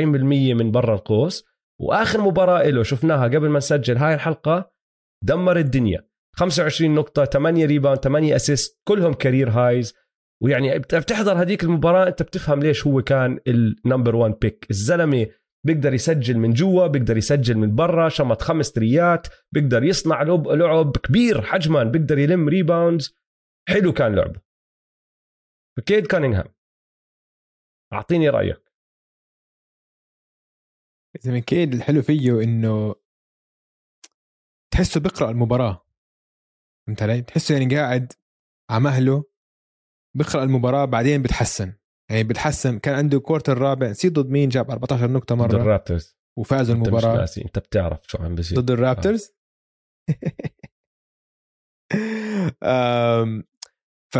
من 0.56 0.72
برا 0.72 0.96
القوس. 0.96 1.46
وآخر 1.82 2.22
مباراة 2.22 2.70
له 2.70 2.84
شفناها 2.84 3.24
قبل 3.24 3.50
ما 3.50 3.58
نسجل 3.58 3.98
هاي 3.98 4.14
الحلقة. 4.14 4.72
دمر 5.24 5.58
الدنيا. 5.58 6.08
25 6.36 6.96
نقطة 6.96 7.26
8 7.26 7.66
rebound 7.66 8.00
8 8.00 8.36
assist 8.36 8.82
كلهم 8.88 9.14
career 9.14 9.50
highs. 9.50 9.94
ويعني 10.44 10.80
بتحضر 10.80 11.42
هذيك 11.42 11.64
المباراة 11.64 12.08
أنت 12.08 12.24
بتفهم 12.24 12.60
ليش 12.60 12.88
هو 12.88 13.02
كان 13.02 13.40
ال 13.48 13.57
number 13.57 14.16
1 14.16 14.34
pick 14.42 14.68
الزلمة 14.70 15.28
بيقدر 15.66 15.94
يسجل 15.94 16.38
من 16.38 16.54
جوا 16.54 16.88
بيقدر 16.88 17.18
يسجل 17.18 17.58
من 17.58 17.76
برا 17.76 18.10
شمط 18.10 18.42
خمس 18.42 18.72
تريات 18.72 19.28
بيقدر 19.52 19.84
يصنع 19.84 20.24
لعب 20.24 20.98
كبير 20.98 21.42
حجما 21.42 21.84
بيقدر 21.84 22.18
يلم 22.18 22.50
ريباوندز 22.50 23.16
حلو 23.70 23.94
كان 23.94 24.16
لعبه. 24.16 24.45
كيد 25.82 26.08
كانينغهام. 26.08 26.54
أعطيني 27.94 28.30
رأيك. 28.30 28.72
إذا 31.16 31.32
من 31.32 31.40
كيد 31.40 31.74
الحلو 31.74 32.02
فيه 32.02 32.44
إنه 32.44 32.96
تحسه 34.74 35.00
بيقرأ 35.00 35.32
المباراة. 35.32 35.86
فهمت 36.88 37.02
علي؟ 37.02 37.22
تحسه 37.22 37.58
يعني 37.58 37.76
قاعد 37.76 38.14
على 38.72 38.84
مهله 38.84 39.24
بيقرأ 40.18 40.44
المباراة 40.44 40.86
بعدين 40.86 41.22
بتحسن 41.22 41.74
يعني 42.12 42.24
بتحسن 42.24 42.80
كان 42.80 42.96
عنده 42.96 43.20
quarter 43.20 43.54
الرابع 43.54 43.88
نسيت 43.88 44.14
ضد 44.14 44.30
مين 44.30 44.50
جاب 44.50 44.72
14 44.72 45.12
نقطة 45.12 45.36
مرة. 45.36 45.48
ضد 45.48 45.56
الرابترز. 45.56 46.18
وفازوا 46.40 46.76
أنت 46.76 46.88
المباراة. 46.88 47.14
مش 47.14 47.20
ناسي. 47.20 47.42
أنت 47.46 47.60
بتعرف 47.60 48.00
شو 48.08 48.18
عم 48.18 48.36
بيصير. 48.36 48.60
ضد 48.60 48.72
الرابترز؟ 48.72 49.32
ف 54.14 54.18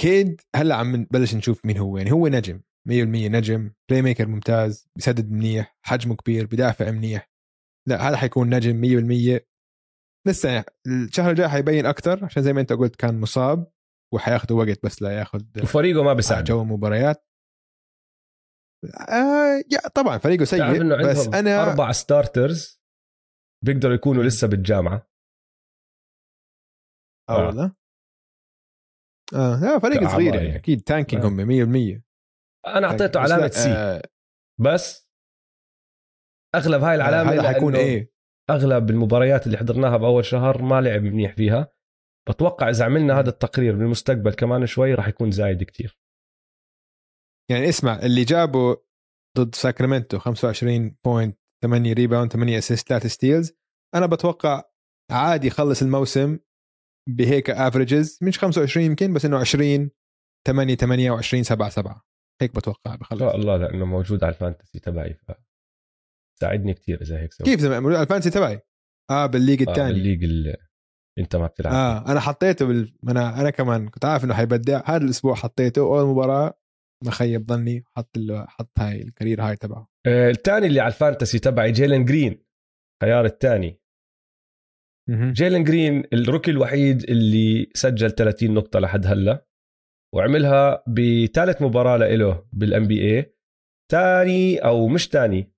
كيد 0.00 0.40
هلا 0.56 0.76
عم 0.76 0.96
نبلش 0.96 1.34
نشوف 1.34 1.66
مين 1.66 1.78
هو. 1.78 1.98
يعني 1.98 2.12
هو 2.12 2.28
نجم 2.28 2.60
100% 2.88 2.92
نجم 3.30 3.72
playmaker 3.90 4.26
ممتاز 4.26 4.88
بيسدد 4.96 5.30
منيح 5.30 5.78
حجمه 5.82 6.16
كبير 6.16 6.46
بدافع 6.46 6.90
منيح. 6.90 7.30
لا 7.88 8.08
هذا 8.08 8.16
حيكون 8.16 8.54
نجم 8.54 8.80
100% 9.40 9.40
لسه 10.26 10.64
الشهر 10.86 11.30
الجاي 11.30 11.48
حيبين 11.48 11.86
أكثر 11.86 12.24
عشان 12.24 12.42
زي 12.42 12.52
ما 12.52 12.60
أنت 12.60 12.72
قلت 12.72 12.96
كان 12.96 13.20
مصاب 13.20 13.72
وحياخذ 14.14 14.52
وقت 14.52 14.84
بس 14.84 15.02
لا 15.02 15.18
ياخذ 15.18 15.42
وفريقه 15.62 16.02
ما 16.02 16.12
بيساعد. 16.12 16.44
جو 16.44 16.64
مباريات. 16.64 17.26
آه 19.08 19.62
يا 19.72 19.88
طبعا 19.94 20.18
فريقه 20.18 20.44
سيء 20.44 20.94
بس 21.10 21.26
أنا 21.26 21.62
أربع 21.62 21.92
starters 21.92 22.82
بيقدروا 23.64 23.94
يكونوا 23.94 24.24
لسه 24.24 24.48
بالجامعة. 24.48 25.10
آه 27.28 27.46
والله. 27.46 27.85
آه 29.34 29.60
لا 29.60 29.78
فريق 29.78 30.08
صغير 30.08 30.34
يعني. 30.34 30.56
أكيد 30.56 30.80
tanking 30.80 31.24
هم 31.24 31.36
100% 31.96 32.00
أنا 32.66 32.86
أعطيته 32.86 33.20
علامة 33.20 33.48
C 33.48 33.68
آه. 33.70 34.02
بس 34.60 35.10
أغلب 36.54 36.82
هاي 36.82 36.94
العلامة 36.94 37.32
هذا 37.32 37.52
حيكون 37.52 37.76
A؟ 37.76 38.12
أغلب 38.50 38.90
المباريات 38.90 39.46
اللي 39.46 39.58
حضرناها 39.58 39.96
بأول 39.96 40.24
شهر 40.24 40.62
ما 40.62 40.80
لعب 40.80 41.02
منيح 41.02 41.34
فيها. 41.34 41.72
بتوقع 42.28 42.70
إذا 42.70 42.84
عملنا 42.84 43.18
هذا 43.18 43.28
التقرير 43.28 43.76
بالمستقبل 43.76 44.34
كمان 44.34 44.66
شوي 44.66 44.94
راح 44.94 45.08
يكون 45.08 45.30
زايد 45.30 45.62
كتير. 45.62 45.98
يعني 47.50 47.68
اسمع 47.68 47.98
اللي 47.98 48.24
جابه 48.24 48.76
ضد 49.38 49.54
ساكرامنتو 49.54 50.18
25 50.18 50.96
point 51.04 51.38
8 51.62 51.92
rebound 51.92 52.32
8 52.32 52.58
assist 52.58 52.88
3 52.88 53.08
steals 53.08 53.52
أنا 53.94 54.06
بتوقع 54.06 54.62
عادي 55.10 55.46
يخلص 55.46 55.82
الموسم 55.82 56.38
بهيك 57.08 57.50
averages 57.50 58.18
مش 58.22 58.38
25 58.38 58.86
يمكن 58.86 59.14
بس 59.14 59.24
إنه 59.24 59.38
20 59.38 59.90
8 60.46 60.74
28 60.74 61.42
7 61.42 61.68
7 61.68 62.02
هيك 62.42 62.54
بتوقع 62.54 62.94
بخلص. 62.94 63.22
إن 63.22 63.40
الله 63.40 63.56
لأنه 63.56 63.84
موجود 63.84 64.24
على 64.24 64.34
ال 64.34 64.39
fantasy 64.39 64.78
تبعي 64.78 65.14
ف 65.14 65.32
ساعدني 66.40 66.74
كثير 66.74 67.02
إذا 67.02 67.18
هيك 67.20 67.32
سوي 67.32 67.44
كيف 67.44 67.60
زي 67.60 67.80
موجود 67.80 67.94
على 67.94 68.02
ال 68.02 68.05
fantasy 68.05 68.30
تبعي؟ 68.30 68.60
آه 69.10 69.26
بال 69.26 69.34
league 69.34 69.60
الثاني 69.68 69.90
آه 69.90 69.92
بال 69.92 70.00
league 70.00 70.24
اللي 70.24 70.56
أنت 71.18 71.36
ما 71.36 71.46
بتلعب. 71.46 71.72
آه 71.72 72.12
أنا 72.12 72.20
حطيته 72.20 72.66
بال... 72.66 72.94
أنا 73.08 73.40
أنا 73.40 73.50
كمان 73.50 73.88
كنت 73.88 74.04
عارف 74.04 74.24
إنه 74.24 74.34
حيبدع. 74.34 74.82
هذا 74.86 75.04
الأسبوع 75.04 75.34
حطيته 75.34 75.80
أول 75.80 76.06
مباراة 76.06 76.58
ما 77.04 77.10
خيب 77.10 77.48
ظني 77.48 77.84
حط 77.96 78.18
له 78.18 78.46
حط 78.46 78.78
هاي 78.78 79.02
ال 79.02 79.08
career 79.08 79.42
high 79.42 79.56
تبعه. 79.56 79.88
آه 80.06 80.30
الثاني 80.30 80.66
اللي 80.66 80.80
على 80.80 80.92
ال 80.92 80.98
fantasy 80.98 81.38
تبعي 81.38 81.72
جيلن 81.72 82.04
جرين 82.04 82.44
خيار 83.02 83.24
الثاني 83.24 83.80
جيلن 85.10 85.64
جرين 85.64 86.04
ال 86.12 86.17
rookie 86.17 86.50
الوحيد 86.50 87.02
اللي 87.02 87.70
سجل 87.74 88.10
30 88.10 88.54
نقطة 88.54 88.80
لحد 88.80 89.06
هلأ 89.06 89.46
وعملها 90.14 90.84
بثالث 90.88 91.62
مباراة 91.62 91.96
له 91.96 92.46
بال 92.52 92.86
NBA 92.86 93.36
ثاني 93.92 94.58
أو 94.58 94.88
مش 94.88 95.08
ثاني 95.08 95.52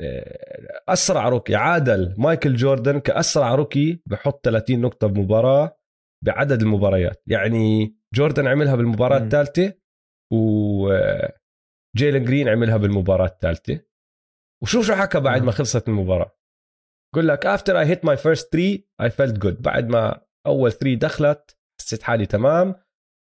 آه، 0.00 0.82
أسرع 0.88 1.28
rookie 1.28 1.54
عادل 1.54 2.14
مايكل 2.18 2.54
جوردن 2.56 2.98
كأسرع 2.98 3.54
rookie 3.54 4.02
بحط 4.06 4.44
30 4.44 4.80
نقطة 4.80 5.06
بمباراة 5.06 5.78
بعدد 6.24 6.62
المباريات. 6.62 7.22
يعني 7.26 7.96
جوردن 8.14 8.46
عملها 8.46 8.76
بالمباراة 8.76 9.18
الثالثة 9.18 9.74
و 10.32 10.88
جيلن 11.96 12.24
جرين 12.24 12.48
عملها 12.48 12.76
بالمباراة 12.76 13.26
الثالثة. 13.26 13.80
وشوف 14.62 14.86
شو 14.86 14.94
حكى 14.94 15.20
بعد 15.20 15.42
ما 15.42 15.52
خلصت 15.52 15.88
المباراة. 15.88 16.36
بقول 17.14 17.28
لك 17.28 17.46
after 17.46 17.80
I 17.80 17.86
hit 17.86 18.04
my 18.04 18.16
first 18.16 18.52
3 18.52 18.78
I 19.00 19.10
felt 19.10 19.38
good 19.38 19.62
بعد 19.62 19.88
ما 19.88 20.20
أول 20.46 20.72
3 20.72 20.94
دخلت 20.94 21.56
حسيت 21.80 22.02
حالي 22.02 22.26
تمام. 22.26 22.74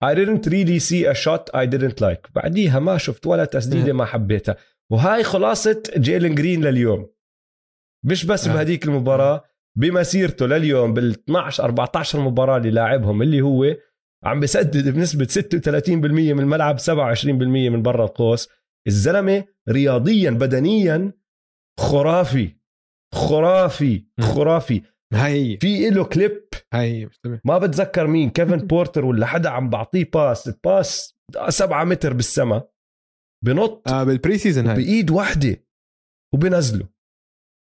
I 0.06 0.16
didn't 0.16 0.46
really 0.46 0.80
see 0.80 1.06
a 1.06 1.16
shot 1.16 1.44
I 1.56 1.66
didn't 1.66 2.02
like. 2.02 2.32
بعديها 2.36 2.80
ما 2.80 2.98
شفت 2.98 3.28
ولا 3.28 3.46
تسديدة 3.46 3.94
ما 3.94 4.06
حبيتها. 4.06 4.58
وهاي 4.92 5.24
خلاصة 5.24 5.84
جيلن 5.98 6.36
جرين 6.36 6.66
لليوم. 6.66 7.10
مش 8.06 8.26
بس 8.26 8.48
بهديك 8.48 8.86
المباراة 8.86 9.44
بمسيرته 9.78 10.46
لليوم 10.46 10.94
بال 10.94 11.10
12 11.12 11.64
14 11.64 12.20
مباراه 12.20 12.58
اللي 12.58 12.72
لاعبهم 12.72 13.22
اللي 13.22 13.42
هو 13.42 13.76
عم 14.24 14.40
بسدد 14.40 14.90
بنسبة 14.90 15.26
36% 15.26 15.90
من 15.90 16.40
الملعب 16.40 16.80
27% 16.80 16.90
من 17.70 17.82
برا 17.82 18.06
القوس. 18.06 18.50
الزلمة 18.88 19.46
رياضيا 19.70 20.32
بدنيا 20.32 21.12
خرافي. 21.80 22.63
خرافي 23.14 24.06
خرافي. 24.22 24.82
هاي. 25.14 25.58
في 25.58 25.90
له 25.90 26.04
كليب 26.06 26.48
هاي 26.74 27.10
ما 27.46 27.58
بتذكر 27.58 28.08
مين 28.08 28.30
كيفن 28.30 28.58
بورتر 28.68 29.06
ولا 29.06 29.26
حدا 29.26 29.50
عم 29.50 29.70
بعطيه 29.70 30.10
pass 30.14 30.50
pass 30.64 31.16
7 31.50 31.84
متر 31.84 32.14
بالسما 32.14 32.64
بنط 33.46 33.92
آه 33.92 34.04
بال 34.04 34.38
preseason 34.38 34.68
هاي. 34.68 34.76
بإيد 34.76 35.12
واحدة 35.12 35.66
وبنزله. 36.34 36.88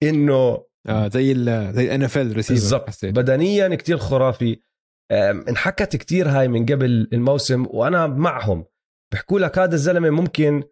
إنه 0.04 0.64
آه 0.88 1.08
زي 1.08 1.32
ال 1.32 1.74
زي 1.74 1.86
ال 1.86 2.04
NFL 2.04 2.34
بالضبط. 2.34 3.06
بدنيا 3.06 3.76
كتير 3.76 3.98
خرافي. 3.98 4.62
انحكت 5.50 5.96
كتير 5.96 6.30
هاي 6.30 6.48
من 6.48 6.66
قبل 6.66 7.10
الموسم 7.14 7.66
وأنا 7.70 8.08
معهم. 8.08 8.66
بحكوا 9.14 9.40
لك 9.40 9.58
هذا 9.60 9.76
الزلمة 9.76 10.10
ممكن 10.10 10.64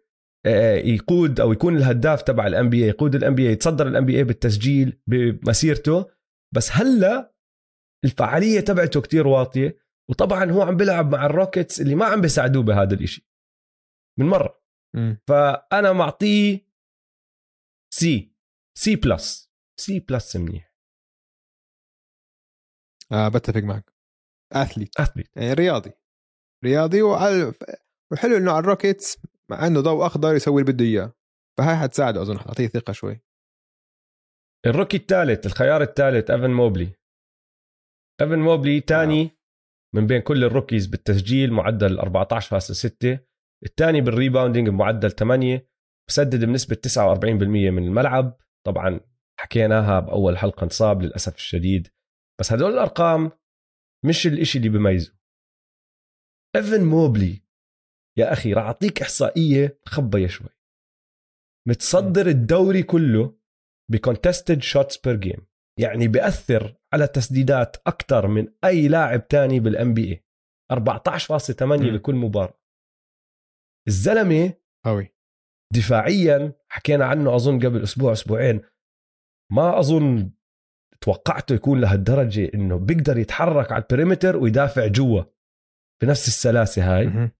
يقود 0.84 1.40
أو 1.40 1.52
يكون 1.52 1.76
الهداف 1.76 2.22
تبع 2.22 2.46
ال 2.46 2.70
NBA 2.70 2.80
يقود 2.80 3.14
ال 3.14 3.34
NBA 3.34 3.46
يتصدر 3.46 3.88
ال 3.88 4.06
NBA 4.06 4.24
بالتسجيل 4.24 5.02
بمسيرته. 5.06 6.10
بس 6.54 6.70
هلا 6.72 7.34
الفعالية 8.04 8.60
تبعته 8.60 9.00
كتير 9.00 9.26
واطية 9.26 9.78
وطبعا 10.10 10.50
هو 10.50 10.62
عم 10.62 10.76
بيلعب 10.76 11.12
مع 11.12 11.26
الروكيتس 11.26 11.80
اللي 11.80 11.94
ما 11.94 12.04
عم 12.04 12.20
بيساعدوه 12.20 12.62
بهذا 12.62 12.94
الإشي. 12.94 13.28
من 14.18 14.26
مرة. 14.26 14.62
م. 14.96 15.14
فأنا 15.28 15.92
معطيه 15.92 16.66
C 17.94 18.36
C 18.78 18.96
plus 18.96 19.50
C 19.80 20.00
plus 20.00 20.36
منيح. 20.36 20.74
آه 23.12 23.28
بتفق 23.28 23.60
معك. 23.60 23.92
athlete 24.52 25.00
athlete 25.00 25.36
يعني 25.36 25.52
رياضي. 25.52 25.92
رياضي 26.64 27.02
وعلى 27.02 27.52
والحلو 28.10 28.36
إنه 28.36 28.50
على 28.52 28.60
الروكيتس 28.60 29.18
مع 29.50 29.66
إنه 29.66 29.80
ضوء 29.80 30.06
أخضر 30.06 30.34
يسوي 30.34 30.62
اللي 30.62 30.72
بده 30.72 30.84
إياه. 30.84 31.12
فهاي 31.58 31.76
حتساعده 31.76 32.22
أظن 32.22 32.38
حتعطيه 32.38 32.66
ثقة 32.66 32.92
شوي. 32.92 33.20
ال 34.66 34.70
rookie 34.70 34.96
الثالث 34.96 35.46
الخيار 35.46 35.82
الثالث 35.82 36.30
إيفن 36.30 36.50
موبلي. 36.50 36.94
إيفن 38.20 38.38
موبلي 38.38 38.80
ثاني 38.80 39.22
آه. 39.22 39.30
من 39.94 40.06
بين 40.06 40.22
كل 40.22 40.44
ال 40.44 40.49
rookies 40.49 40.86
بالتسجيل 40.86 41.52
معدل 41.52 42.00
14.6 42.00 43.18
الثاني 43.64 44.00
بال 44.00 44.11
rebounding 44.11 44.68
بمعدل 44.68 45.10
8 45.10 45.68
بسدد 46.08 46.44
بنسبة 46.44 46.76
49% 46.76 47.70
من 47.70 47.86
الملعب. 47.86 48.40
طبعا 48.66 49.00
حكيناها 49.40 50.00
بأول 50.00 50.38
حلقة 50.38 50.64
انصاب 50.64 51.02
للأسف 51.02 51.34
الشديد. 51.36 51.88
بس 52.40 52.52
هدول 52.52 52.72
الأرقام 52.72 53.30
مش 54.04 54.26
الإشي 54.26 54.58
اللي 54.58 54.68
بميزه. 54.68 55.16
إيفن 56.56 56.84
موبلي 56.84 57.45
يا 58.18 58.32
أخي 58.32 58.52
راح 58.52 58.64
أعطيك 58.64 59.02
إحصائية 59.02 59.80
خبية 59.86 60.26
شوي. 60.26 60.48
متصدر 61.68 62.26
الدوري 62.26 62.82
كله 62.82 63.38
ب 63.90 63.97
contested 63.97 64.62
shots 64.62 64.98
per 64.98 65.16
game 65.16 65.46
يعني 65.80 66.08
بيأثر 66.08 66.76
على 66.92 67.06
تسديدات 67.06 67.76
أكثر 67.86 68.26
من 68.26 68.48
أي 68.64 68.88
لاعب 68.88 69.28
تاني 69.28 69.60
بال 69.60 69.94
NBA 69.94 70.24
14.8 70.72 71.62
بكل 71.62 72.14
مباراة. 72.14 72.60
الزلمة 73.88 74.54
قوي. 74.84 75.14
دفاعيا 75.74 76.52
حكينا 76.68 77.04
عنه 77.04 77.34
أظن 77.34 77.58
قبل 77.66 77.82
أسبوع 77.82 78.12
أسبوعين. 78.12 78.60
ما 79.52 79.78
أظن 79.78 80.30
توقعته 81.00 81.54
يكون 81.54 81.80
لهالدرجة 81.80 82.50
إنه 82.54 82.78
بيقدر 82.78 83.18
يتحرك 83.18 83.72
على 83.72 83.82
ال 83.82 83.87
perimeter 83.87 84.36
ويدافع 84.36 84.86
جوا. 84.86 85.22
بنفس 86.02 86.28
السلاسة 86.28 86.96
هاي. 86.96 87.30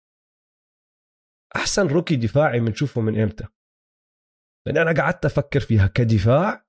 أحسن 1.57 1.87
rookie 1.87 2.17
دفاعي 2.17 2.61
بنشوفه 2.61 3.01
من 3.01 3.21
إمتى؟ 3.21 3.45
لأن 4.67 4.77
أنا 4.89 5.03
قعدت 5.03 5.25
أفكر 5.25 5.61
فيها 5.61 5.87
كدفاع 5.87 6.67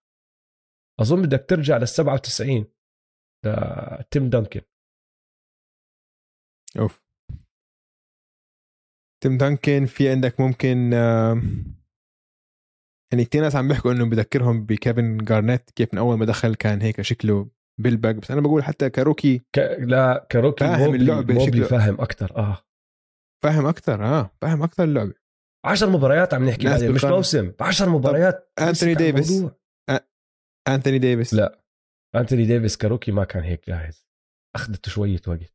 أظن 0.99 1.21
بدك 1.21 1.45
ترجع 1.49 1.77
لل 1.77 1.87
97 1.87 2.65
لتيم 3.45 4.29
دانكن. 4.29 4.61
أوف. 6.79 7.03
تيم 9.23 9.37
دانكن 9.37 9.85
في 9.85 10.09
عندك 10.09 10.39
ممكن 10.39 10.91
يعني 13.13 13.25
كثير 13.25 13.41
ناس 13.41 13.55
عم 13.55 13.67
بيحكوا 13.67 13.91
إنه 13.91 14.05
بذكرهم 14.09 14.65
بكيفن 14.65 15.17
جارنيت 15.17 15.69
كيف 15.71 15.93
من 15.93 15.99
أول 15.99 16.17
ما 16.17 16.25
دخل 16.25 16.55
كان 16.55 16.81
هيك 16.81 17.01
شكله 17.01 17.49
بيلباك 17.81 18.15
بس 18.15 18.31
أنا 18.31 18.41
بقول 18.41 18.63
حتى 18.63 18.89
ك 18.89 18.96
rookie 18.96 19.37
ك... 19.37 19.59
لا 19.79 20.27
ك 20.31 20.36
rookie 20.36 20.65
فاهم 20.65 20.91
موبلي 20.91 21.45
شكله- 21.45 21.67
فاهم 21.67 22.01
أكثر 22.01 22.37
آه. 22.37 22.66
فاهم 23.43 23.65
أكثر 23.65 24.03
آه 24.05 24.31
فاهم 24.41 24.63
أكثر 24.63 24.83
اللعبة. 24.83 25.13
10 25.65 25.89
مباريات 25.89 26.33
عم 26.33 26.49
نحكي 26.49 26.67
عليه 26.67 26.89
مش. 26.89 27.05
موسم. 27.05 27.53
10 27.59 27.89
مباريات 27.89 28.53
على 28.59 28.71
ديفيس. 28.95 29.43
أنتوني 30.67 30.99
ديفيس. 30.99 31.33
لا 31.33 31.63
أنتوني 32.15 32.45
ديفيس 32.45 32.77
ك 32.77 32.82
rookie 32.82 33.11
ما 33.11 33.23
كان 33.23 33.43
هيك 33.43 33.67
جاهز. 33.67 34.05
اخذته 34.55 34.91
شوية 34.91 35.21
وقت. 35.27 35.53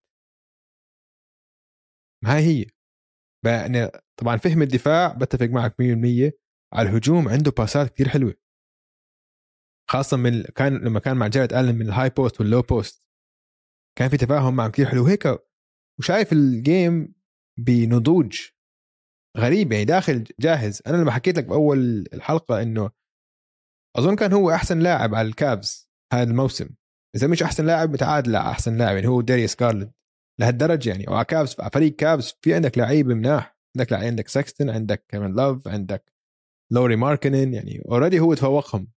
ما 2.24 2.38
هي. 2.38 2.60
هي 2.60 2.66
يعني 3.44 3.90
طبعا 4.20 4.36
فهم 4.36 4.62
الدفاع 4.62 5.12
بتفق 5.12 5.46
معك 5.46 5.72
100% 5.72 6.32
على 6.74 6.88
الهجوم 6.88 7.28
عنده 7.28 7.50
باسات 7.50 7.90
كتير 7.90 8.08
حلوة. 8.08 8.34
خاصة 9.90 10.16
من 10.16 10.42
كان 10.42 10.78
لما 10.78 11.00
كان 11.00 11.16
مع 11.16 11.26
جارد 11.26 11.52
ألن 11.52 11.74
من 11.74 11.88
ال 11.88 12.10
high 12.10 12.25
post 12.25 12.40
وال 12.40 12.49
low 12.49 12.62
post 12.62 13.06
كان 13.98 14.08
في 14.08 14.16
تفاهم 14.16 14.56
معه 14.56 14.70
كتير 14.70 14.86
حلو. 14.86 15.06
هيك 15.06 15.24
وشايف 15.98 16.32
ال 16.32 16.49
game 16.49 17.14
بنضوج 17.58 18.40
غريب 19.38 19.72
يعني 19.72 19.84
داخل 19.84 20.24
جاهز. 20.40 20.82
أنا 20.86 20.96
لما 20.96 21.10
حكيت 21.10 21.38
لك 21.38 21.44
بأول 21.44 22.04
الحلقة 22.12 22.62
إنه 22.62 22.90
أظن 23.96 24.16
كان 24.16 24.32
هو 24.32 24.50
أحسن 24.50 24.78
لاعب 24.78 25.14
على 25.14 25.28
الكافز 25.28 25.90
هذا 26.12 26.30
الموسم. 26.30 26.68
إذا 27.16 27.26
مش 27.26 27.42
أحسن 27.42 27.66
لاعب 27.66 27.90
متعادل 27.92 28.36
على 28.36 28.50
أحسن 28.50 28.76
لاعب 28.78 28.96
يعني 28.96 29.08
هو 29.08 29.20
داريوس 29.20 29.54
جارلند 29.54 29.92
لهالدرجة 30.40 30.90
يعني. 30.90 31.04
وعلى 31.08 31.24
كافز 31.24 31.56
على 31.60 31.70
فريق 31.70 31.96
كافز 31.96 32.38
في 32.40 32.54
عندك 32.54 32.78
لعيبه 32.78 33.14
مناح 33.14 33.58
عندك 33.76 33.92
عندك 33.92 34.28
سكستن 34.28 34.70
عندك 34.70 35.06
كيفن 35.08 35.34
لاف 35.34 35.68
عندك 35.68 36.12
لوري 36.72 36.96
ماركنن 36.96 37.54
يعني 37.54 37.82
already 37.88 38.20
هو 38.20 38.34
تفوقهم 38.34 38.92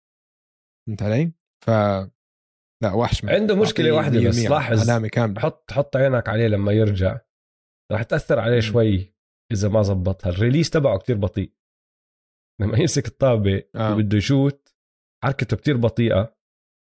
فهمت 0.87 1.03
علي؟ 1.03 1.31
ف 1.65 1.69
لا 2.83 2.93
وحش. 2.93 3.25
عنده 3.25 3.55
مشكلة 3.55 3.91
واحدة 3.91 4.29
بس 4.29 4.45
100% 4.45 4.49
لاحظ. 4.49 4.89
علامة 4.89 5.07
كاملة. 5.07 5.41
حط 5.41 5.71
حط 5.71 5.95
عينك 5.95 6.29
عليه 6.29 6.47
لما 6.47 6.71
يرجع. 6.71 7.19
راح 7.91 8.03
تأثر 8.03 8.39
عليه. 8.39 8.59
شوي 8.59 9.15
إذا 9.51 9.69
ما 9.69 9.81
زبطها. 9.81 10.29
ال 10.29 10.34
release 10.34 10.69
تبعه 10.69 10.97
كتير 10.99 11.17
بطيء. 11.17 11.51
لما 12.61 12.79
يمسك 12.79 13.07
الطابة 13.07 13.63
آه. 13.75 13.93
وبده 13.93 14.17
يشوت 14.17 14.75
حركته 15.23 15.57
كتير 15.57 15.77
بطيئة. 15.77 16.35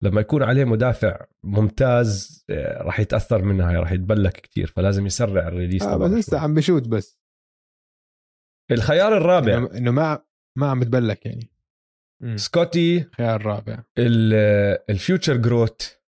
لما 0.03 0.21
يكون 0.21 0.43
عليه 0.43 0.65
مدافع 0.65 1.25
ممتاز 1.43 2.45
آه، 2.49 2.83
راح 2.83 2.99
يتأثر 2.99 3.41
منها 3.41 3.79
راح 3.79 3.91
يتبلك 3.91 4.33
كتير 4.33 4.67
فلازم 4.67 5.05
يسرع 5.05 5.47
ال 5.47 5.52
release 5.52 5.83
آه 5.83 5.97
بس 5.97 6.11
لسه. 6.11 6.39
عم 6.39 6.53
بشوت 6.53 6.87
بس. 6.87 7.19
الخيار 8.71 9.17
الرابع. 9.17 9.57
انه 9.57 9.77
إنه 9.77 9.91
ما 9.91 10.25
ما 10.57 10.71
عم 10.71 10.79
بتبلك 10.79 11.25
يعني. 11.25 11.51
مم. 12.23 12.37
سكوتي 12.37 13.03
خيار 13.03 13.45
رابع 13.45 13.83
ال 14.89 14.96
future 14.96 15.37
GOAT 15.37 16.01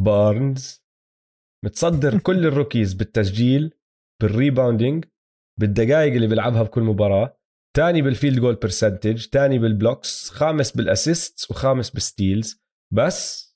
بارنز. 0.00 0.84
متصدر 1.64 2.18
كل 2.18 2.46
ال 2.46 2.52
rookies 2.52 2.94
بالتسجيل. 2.94 3.74
بال 4.24 4.37
rebounding 4.37 5.04
بالدقائق 5.60 6.14
اللي 6.14 6.26
بيلعبها 6.26 6.62
بكل 6.62 6.82
مباراة 6.82 7.38
تاني 7.76 8.02
بال 8.02 8.13
field 8.13 8.40
goal 8.40 8.54
percentage 8.54 9.26
تاني 9.26 9.58
بال 9.58 9.76
blocks 9.76 10.30
خامس 10.30 10.76
بال 10.76 10.94
assist 10.94 11.50
وخامس 11.50 11.90
بال 11.90 12.09
steals 12.09 12.64
بس 12.92 13.50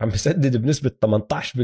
عم 0.00 0.08
بسدد 0.08 0.56
بنسبة 0.56 0.90
18% 0.90 1.56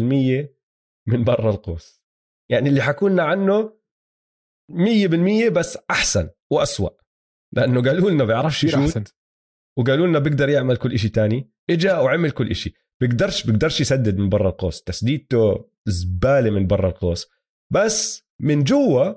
من 1.08 1.24
برا 1.24 1.50
القوس. 1.50 2.04
يعني 2.50 2.68
اللي 2.68 2.82
حكوا 2.82 3.08
لنا 3.08 3.22
عنه 3.22 3.78
100% 4.72 5.48
بس 5.48 5.78
أحسن 5.90 6.30
وأسوأ. 6.52 6.90
لأنه 7.52 7.82
قالوا 7.82 8.10
لنا 8.10 8.24
بيعرفش 8.24 8.64
يشوت 8.64 9.14
وقالوا 9.78 10.06
لنا 10.06 10.18
بيقدر 10.18 10.48
يعمل 10.48 10.76
كل 10.76 10.92
إشي 10.92 11.08
تاني 11.08 11.52
إجا 11.70 11.98
وعمل 11.98 12.30
كل 12.30 12.50
إشي. 12.50 12.74
بيقدرش 13.00 13.46
بيقدرش 13.46 13.80
يسدد 13.80 14.18
من 14.18 14.28
برا 14.28 14.48
القوس. 14.48 14.82
تسديدته 14.82 15.70
زبالة 15.86 16.50
من 16.50 16.66
برا 16.66 16.88
القوس. 16.88 17.37
بس 17.74 18.28
من 18.42 18.64
جوا 18.64 19.14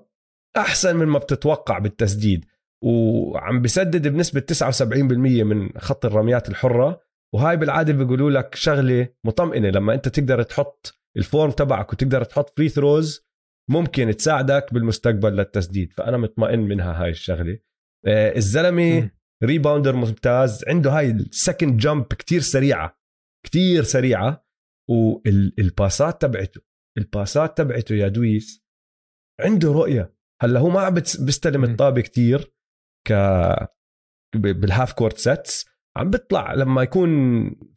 أحسن 0.58 0.96
من 0.96 1.06
ما 1.06 1.20
بتتوقع 1.20 1.80
بالتسديد. 1.80 2.46
وعم 2.84 3.62
بسدد 3.62 4.08
بنسبة 4.08 4.40
79% 4.40 5.44
من 5.44 5.70
خط 5.78 6.06
الرميات 6.06 6.50
الحرة. 6.50 7.02
وهاي 7.36 7.58
بالعادة 7.58 7.94
بيقولوا 7.94 8.32
لك 8.32 8.56
شغلة 8.56 9.08
مطمئنة. 9.26 9.70
لما 9.70 9.94
أنت 9.94 10.08
تقدر 10.08 10.44
تحط 10.44 11.00
ال 11.18 11.25
form 11.25 11.52
تبعك 11.52 11.94
وتقدر 11.94 12.24
تحط 12.24 12.58
free 12.58 12.70
throws 12.70 13.28
ممكن 13.70 14.16
تساعدك 14.18 14.74
بالمستقبل 14.74 15.36
للتسديد. 15.36 15.94
فأنا 15.94 16.18
مطمئن 16.18 16.60
منها 16.60 17.04
هاي 17.04 17.10
الشغلة. 17.10 17.60
آه، 18.06 18.36
الزلمة. 18.36 19.10
rebounder 19.44 19.96
ممتاز. 19.96 20.66
عنده 20.68 20.92
هاي 20.92 21.12
ال 21.12 21.21
second 21.21 21.78
jump 21.78 22.06
كتير 22.06 22.42
سريعة. 22.42 23.00
كتير 23.46 23.84
سريعة. 23.84 24.46
والباسات 24.90 26.22
تبعته 26.22 26.71
الباسات 26.98 27.58
تبعته 27.58 27.96
يا 27.96 28.08
دويس 28.08 28.64
عنده 29.42 29.72
رؤية. 29.72 30.14
هلا 30.42 30.60
هو 30.60 30.70
ما 30.70 30.82
عم 30.82 30.94
بيستلم 30.94 31.64
الطابة 31.64 32.02
كتير 32.02 32.54
ك 33.08 33.14
بال 34.36 34.55
half 34.55 34.94
court 34.94 35.18
sets 35.18 35.66
عم 35.98 36.10
بيطلع 36.10 36.54
لما 36.54 36.84
يكون 36.84 37.10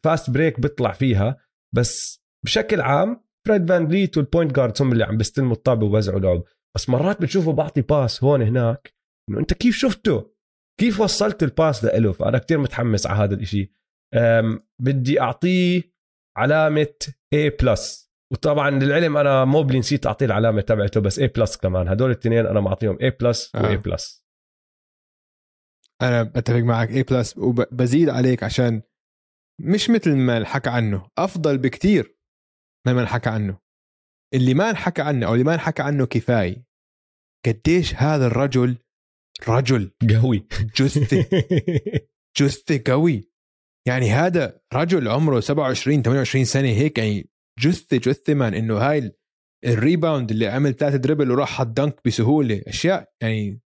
fast 0.03 0.29
break 0.29 0.59
بيطلع 0.59 0.91
فيها 0.91 1.37
بس 1.75 2.23
بشكل 2.45 2.81
عام 2.81 3.25
فريد 3.47 3.69
فان 3.69 3.87
ليت 3.87 4.17
وال 4.17 4.28
point 4.28 4.55
guard 4.55 4.81
هم 4.81 4.91
اللي 4.91 5.03
عم 5.03 5.17
بيستلموا 5.17 5.55
الطابة 5.55 5.85
وبوزعوا 5.85 6.19
لعب. 6.19 6.43
بس 6.75 6.89
مرات 6.89 7.21
بتشوفه 7.21 7.53
بعطي 7.53 7.81
pass 7.81 8.23
هون 8.23 8.41
هناك. 8.41 8.93
إنه 9.29 9.39
أنت 9.39 9.53
كيف 9.53 9.75
شفته؟ 9.75 10.35
كيف 10.79 10.99
وصلت 10.99 11.43
ال 11.43 11.51
pass 11.51 11.85
له 11.85 12.11
فأنا 12.11 12.37
كتير 12.37 12.57
متحمس 12.57 13.07
على 13.07 13.23
هذا 13.23 13.35
الإشي. 13.35 13.73
بدي 14.81 15.21
أعطيه 15.21 15.95
علامة 16.37 16.95
A 17.35 17.63
plus 17.63 18.04
وطبعا 18.31 18.69
للعلم 18.69 19.17
أنا 19.17 19.45
موبلي 19.45 19.79
نسيت 19.79 20.05
أعطيه 20.05 20.25
العلامة 20.25 20.61
تبعته 20.61 21.01
بس 21.01 21.19
A 21.19 21.23
plus 21.23 21.57
كمان. 21.57 21.87
هدول 21.87 22.11
الاثنين 22.11 22.45
أنا 22.45 22.59
معطيهم 22.59 22.97
A 22.97 23.17
plus 23.21 23.55
و 23.55 23.59
A 23.59 23.83
plus 23.83 24.25
أنا 26.01 26.23
بتفق 26.23 26.59
معك 26.59 26.89
A 26.89 27.11
plus 27.11 27.37
وبزيد 27.37 28.09
عليك 28.09 28.43
عشان 28.43 28.81
مش 29.61 29.89
مثل 29.89 30.15
ما 30.15 30.37
انحكى 30.37 30.69
عنه 30.69 31.09
أفضل 31.17 31.57
بكتير 31.57 32.17
مما 32.87 33.01
انحكى 33.01 33.29
عنه. 33.29 33.59
اللي 34.33 34.53
ما 34.53 34.69
انحكى 34.69 35.01
عنه 35.01 35.27
أو 35.27 35.33
اللي 35.33 35.43
ما 35.43 35.53
انحكى 35.53 35.81
عنه 35.83 36.05
كفاية. 36.05 36.65
قديش 37.45 37.95
هذا 37.95 38.27
الرجل 38.27 38.77
رجل. 39.47 39.91
قوي. 40.21 40.47
جثة. 40.75 41.25
جثة 42.37 42.91
قوي. 42.91 43.31
يعني 43.87 44.09
هذا 44.09 44.61
رجل 44.73 45.07
عمره 45.07 45.39
27 45.39 46.01
28 46.01 46.45
سنة 46.45 46.67
هيك 46.67 46.97
يعني 46.97 47.29
جثة 47.59 47.97
جثة 47.97 48.33
مان 48.33 48.53
إنه 48.53 48.77
هاي 48.77 49.11
ال 49.65 49.73
rebound 49.73 50.31
اللي 50.31 50.47
عمل 50.47 50.73
ثلاثة 50.73 50.97
dribble 50.97 51.31
وراح 51.31 51.49
حط 51.49 51.67
dunk 51.67 52.01
بسهولة. 52.05 52.63
أشياء 52.67 53.13
يعني 53.21 53.61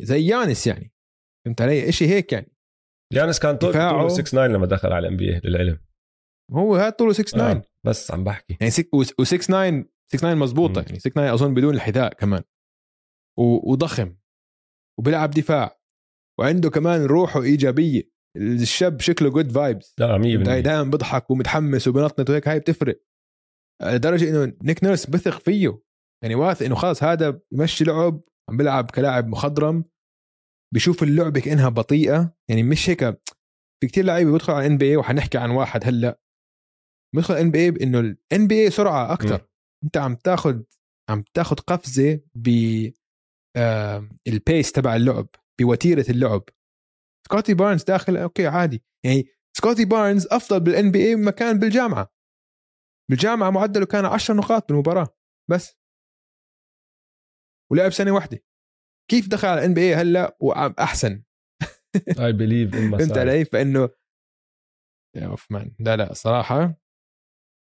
زي 0.00 0.26
يانس 0.26 0.66
يعني. 0.66 0.92
فهمت 1.44 1.60
علي؟ 1.60 1.92
شيء 1.92 2.08
هيك 2.08 2.32
يعني. 2.32 2.52
يانس 3.14 3.38
كان 3.38 3.56
طوله 3.56 4.08
6 4.08 4.22
9 4.22 4.46
لما 4.46 4.66
دخل 4.66 4.92
على 4.92 5.06
ال 5.06 5.16
NBA 5.16 5.40
للعلم. 5.44 5.78
هو 6.52 6.76
هذا 6.76 6.90
طوله 6.90 7.12
6 7.12 7.24
9 7.24 7.50
آه 7.50 7.62
بس 7.84 8.10
عم 8.10 8.24
بحكي. 8.24 8.56
يعني 8.60 8.72
و 8.92 9.24
6 9.24 9.36
9 9.36 9.84
6 10.06 10.18
9 10.18 10.34
مضبوطه 10.34 10.82
يعني 10.82 10.98
6 10.98 11.10
9 11.10 11.34
أظن 11.34 11.54
بدون 11.54 11.74
الحذاء 11.74 12.14
كمان. 12.14 12.42
وضخم. 13.38 14.16
وبيلعب 14.98 15.30
دفاع. 15.30 15.80
وعنده 16.38 16.70
كمان 16.70 17.04
روحه 17.04 17.42
إيجابية. 17.42 18.02
الشاب 18.36 19.00
شكله 19.00 19.30
good 19.30 19.52
vibes 19.52 19.94
لا 19.98 20.18
100% 20.18 20.22
دائما 20.60 20.82
بيضحك 20.82 21.30
ومتحمس 21.30 21.88
وبنطنط 21.88 22.30
وهيك. 22.30 22.48
هاي 22.48 22.60
بتفرق. 22.60 23.00
لدرجة 23.82 24.30
إنه 24.30 24.56
نيك 24.62 24.84
نيرس 24.84 25.06
بثق 25.06 25.38
فيه. 25.40 25.82
يعني 26.22 26.34
واثق 26.34 26.66
إنه 26.66 26.74
خلاص 26.74 27.02
هذا 27.02 27.40
يمشي 27.52 27.84
لعب 27.84 28.20
عم 28.50 28.56
بيلعب 28.56 28.90
كلاعب 28.90 29.26
مخضرم 29.26 29.84
بشوف 30.74 31.02
اللعبه 31.02 31.40
كأنها 31.40 31.68
بطيئة. 31.68 32.34
يعني 32.50 32.62
مش 32.62 32.90
هيك 32.90 33.04
في 33.80 33.86
كتير 33.88 34.04
لعيبة 34.04 34.32
بيدخل 34.32 34.52
على 34.52 34.66
NBA 34.66 34.96
وحنحكي 34.96 35.38
عن 35.38 35.50
واحد 35.50 35.80
هلأ. 35.84 36.20
بيدخل 37.14 37.34
NBA 37.34 37.70
بإنه 37.70 38.00
ال 38.00 38.46
NBA 38.46 38.70
سرعة 38.70 39.12
أكثر 39.12 39.48
أنت 39.84 39.96
عم 39.96 40.14
تاخذ 40.14 40.62
عم 41.10 41.24
تاخذ 41.34 41.56
قفزة 41.56 42.20
ب 42.34 42.48
ال 44.28 44.37
pace 44.37 44.72
تبع 44.72 44.96
اللعب 44.96 45.28
بوتيرة 45.60 46.10
اللعب. 46.10 46.44
سكوتي 47.26 47.54
بارنز 47.54 47.84
داخل 47.84 48.16
okay 48.16 48.46
عادي. 48.46 48.82
يعني 49.04 49.26
سكوتي 49.56 49.84
بارنز 49.84 50.26
أفضل 50.26 50.60
بال 50.60 50.90
NBA 50.90 51.06
مما 51.06 51.16
كان 51.16 51.58
بالجامعة. 51.58 52.17
بالجامعة 53.10 53.50
معدله 53.50 53.86
كان 53.86 54.04
10 54.04 54.34
نقاط 54.34 54.68
بالمباراة 54.68 55.16
بس. 55.50 55.78
ولعب 57.72 57.90
سنة 57.90 58.12
واحدة. 58.12 58.38
كيف 59.10 59.28
دخل 59.28 59.48
على 59.48 59.60
ال 59.60 59.74
NBA 59.74 59.94
هلأ؟ 59.94 60.36
واحسن 60.40 61.22
I 62.20 62.32
believe 62.32 62.70
فهمت 62.70 63.18
علي؟ 63.18 63.44
فإنه 63.44 63.88
يا 65.16 65.26
اوف 65.26 65.52
man 65.52 65.74
لا 65.80 65.96
لا 65.96 66.12
صراحة 66.12 66.80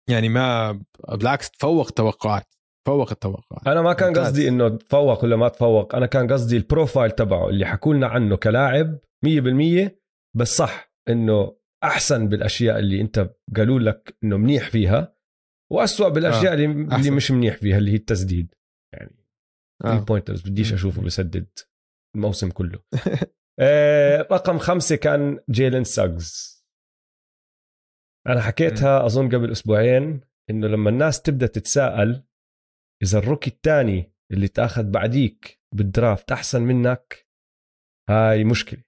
يعني 0.10 0.30
ما 0.30 0.72
بالعكس 1.10 1.52
تفوق 1.52 1.90
توقعات 1.90 2.54
تفوق 2.86 3.12
التوقعات. 3.12 3.68
أنا 3.68 3.82
ما 3.82 3.94
كان 3.94 4.14
قصدي 4.18 4.48
إنه 4.48 4.70
تفوق 4.70 5.24
ولا 5.24 5.36
ما 5.36 5.48
تفوق. 5.50 5.96
أنا 5.96 6.06
كان 6.06 6.34
قصدي 6.34 6.58
ال 6.58 6.64
profile 6.64 7.12
تبعه 7.12 7.50
اللي 7.50 7.66
حكوا 7.66 7.94
لنا 7.94 8.08
عنه 8.08 8.36
كلاعب 8.36 9.00
100% 9.26 9.92
بس 10.36 10.58
صح 10.58 10.94
إنه 11.10 11.58
أحسن 11.84 12.28
بالأشياء 12.28 12.80
اللي 12.80 13.02
أنت 13.02 13.36
قالوا 13.56 13.80
لك 13.80 14.18
إنه 14.24 14.38
منيح 14.38 14.70
فيها. 14.70 15.16
واسوء 15.74 16.10
بالأشياء 16.10 16.52
آه. 16.52 16.56
اللي, 16.56 16.88
أحسن. 16.88 17.00
اللي 17.00 17.12
مش 17.12 17.32
منيح 17.32 17.58
فيها 17.58 17.78
اللي 17.78 17.92
هي 17.92 17.96
التسديد. 17.96 18.56
يعني 18.94 19.26
آه. 19.86 20.00
ال 20.00 20.04
pointers 20.04 20.42
بديش 20.42 20.74
أشوفه 20.74 21.02
بسدد 21.02 21.48
الموسم 22.16 22.50
كله. 22.50 22.84
آه 23.60 24.28
رقم 24.32 24.58
خمسة 24.58 24.96
كان 24.96 25.40
جيلن 25.50 25.84
ساجز. 25.84 26.54
أنا 28.28 28.42
حكيتها 28.42 29.06
أظن 29.06 29.36
قبل 29.36 29.52
أسبوعين 29.52 30.22
إنه 30.50 30.68
لما 30.68 30.90
الناس 30.90 31.22
تبدأ 31.22 31.48
تتساءل 31.48 32.24
إذا 33.04 33.20
ال 33.20 33.24
rookie 33.24 33.50
الثاني 33.50 34.14
اللي 34.32 34.48
تأخذ 34.48 34.84
بعديك 34.84 35.62
بال 35.76 35.92
draft 35.92 36.32
أحسن 36.32 36.62
منك 36.62 37.28
هاي 38.10 38.44
مشكلة. 38.44 38.84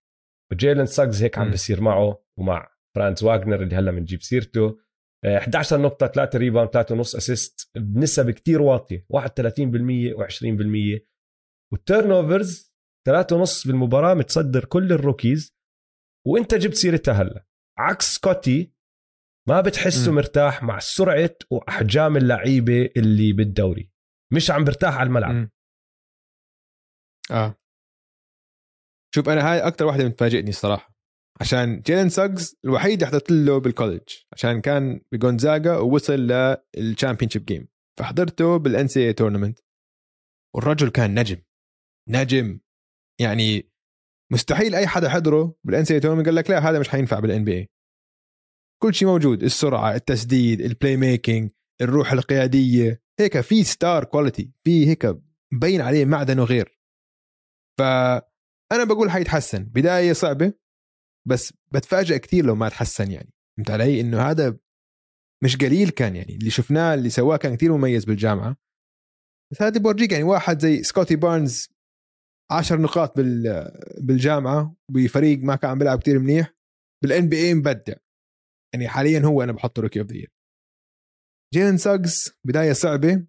وجيلن 0.51 0.86
ساجز 0.86 1.23
هيك 1.23 1.38
عم 1.38 1.51
بيصير 1.51 1.81
معه 1.81 2.23
ومع 2.39 2.75
فرانز 2.95 3.23
واغنر 3.23 3.63
اللي 3.63 3.75
هلأ 3.75 3.91
بنجيب 3.91 4.21
سيرته. 4.21 4.84
11 5.26 5.76
آه، 5.76 5.80
نقطة 5.80 6.07
3 6.07 6.39
rebound 6.39 6.69
3 6.70 6.95
ونص 6.95 7.16
assist 7.15 7.71
بنسب 7.78 8.32
كتير 8.32 8.61
واطية 8.61 9.05
31% 9.09 10.13
و20% 10.13 11.01
وال 11.73 12.11
turnovers 12.11 12.73
3 13.07 13.36
ونص 13.36 13.68
بالمباراة 13.68 14.13
متصدر 14.13 14.66
كل 14.66 14.91
ال 14.91 14.99
rookies. 14.99 15.55
وإنت 16.28 16.55
جبت 16.55 16.74
سيرتها 16.74 17.13
هلأ. 17.13 17.45
عكس 17.78 18.16
سكوتي 18.16 18.74
ما 19.49 19.61
بتحسه 19.61 20.11
م. 20.11 20.16
مرتاح 20.16 20.63
مع 20.63 20.80
سرعة 20.80 21.35
وأحجام 21.52 22.18
اللعيبة 22.18 22.89
اللي 22.98 23.34
بالدوري. 23.34 23.91
مش 24.34 24.52
عم 24.52 24.64
برتاح 24.64 24.98
على 24.98 25.07
الملعب. 25.07 25.35
م. 25.35 25.49
آه. 27.31 27.56
شوف 29.15 29.30
أنا 29.30 29.52
هاي 29.52 29.68
أكثر 29.68 29.85
واحدة 29.85 30.07
بتفاجئني 30.07 30.49
الصراحة. 30.49 30.94
عشان 31.41 31.82
جيلن 31.82 32.10
ساجز 32.10 32.56
الوحيد 32.66 32.94
اللي 32.94 33.06
حضرت 33.06 33.32
له 33.32 33.57
بال 33.57 33.69
college 33.69 34.10
عشان 34.34 34.62
كان 34.62 35.02
بجونزاجا 35.12 35.78
ووصل 35.78 36.28
لل 36.77 37.30
championship 37.30 37.45
game 37.45 37.68
فحضرته 37.99 38.57
بال 38.57 38.88
NC 38.88 39.14
tournament 39.14 39.60
والرجل 40.56 40.90
كان 40.90 41.20
نجم. 41.20 41.41
نجم. 42.10 42.60
يعني 43.22 43.72
مستحيل 44.32 44.76
أي 44.76 44.88
حدا 44.88 45.10
حضره 45.10 45.56
بال 45.64 45.85
NC 45.85 45.99
tournament 45.99 46.26
قال 46.26 46.36
لك 46.36 46.49
لا 46.49 46.70
هذا 46.70 46.80
مش 46.80 46.90
حينفع 46.90 47.20
بال 47.19 47.43
NBA 47.43 47.69
كل 48.84 48.94
شيء 48.94 49.07
موجود. 49.07 49.44
السرعة 49.44 49.95
التسديد 49.95 50.62
ال 50.61 50.97
playmaking 50.97 51.52
الروح 51.82 52.12
القيادية. 52.12 53.02
هيك 53.20 53.41
في 53.41 53.64
star 53.64 54.03
quality 54.03 54.52
في 54.64 54.88
هيك 54.88 55.18
مبين 55.53 55.82
عليه 55.82 56.06
معدن 56.06 56.40
وغير 56.40 56.80
ف 57.80 57.82
أنا 58.72 58.84
بقول 58.84 59.12
حيتحسن. 59.12 59.64
بداية 59.64 60.14
صعبة. 60.14 60.53
بس 61.27 61.53
بتفاجئ 61.72 62.19
كثير 62.19 62.45
لو 62.45 62.56
ما 62.56 62.69
تحسن 62.69 63.11
يعني. 63.11 63.34
فهمت 63.57 63.72
علي؟ 63.72 64.02
إنه 64.02 64.22
هذا 64.22 64.57
مش 65.43 65.57
قليل 65.57 65.89
كان 65.89 66.15
يعني. 66.15 66.35
اللي 66.35 66.49
شفناه 66.49 66.93
اللي 66.93 67.10
سواه 67.10 67.38
كان 67.38 67.56
كثير 67.56 67.77
مميز 67.77 68.06
بالجامعة. 68.06 68.57
بس 69.52 69.61
هذا 69.61 69.80
بورجيك 69.80 70.11
يعني 70.11 70.23
واحد 70.23 70.60
زي 70.60 70.84
سكوتي 70.84 71.15
بارنز 71.15 71.69
10 72.52 72.77
نقاط 72.77 73.18
بال 73.18 73.72
بالجامعة 74.02 74.76
بفريق 74.91 75.39
ما 75.39 75.56
كان 75.56 75.72
عم 75.72 75.80
بيلعب 75.80 75.99
كثير 75.99 76.19
منيح. 76.19 76.53
بال 77.03 77.30
NBA 77.30 77.53
مبدع. 77.53 77.93
يعني 78.73 78.88
حاليا 78.88 79.19
هو 79.19 79.43
أنا 79.43 79.52
بحطه 79.52 79.81
rookie 79.81 79.99
of 79.99 80.11
the 80.11 80.27
جيلن 81.53 81.77
ساجز 81.77 82.38
بداية 82.43 82.73
صعبة. 82.73 83.27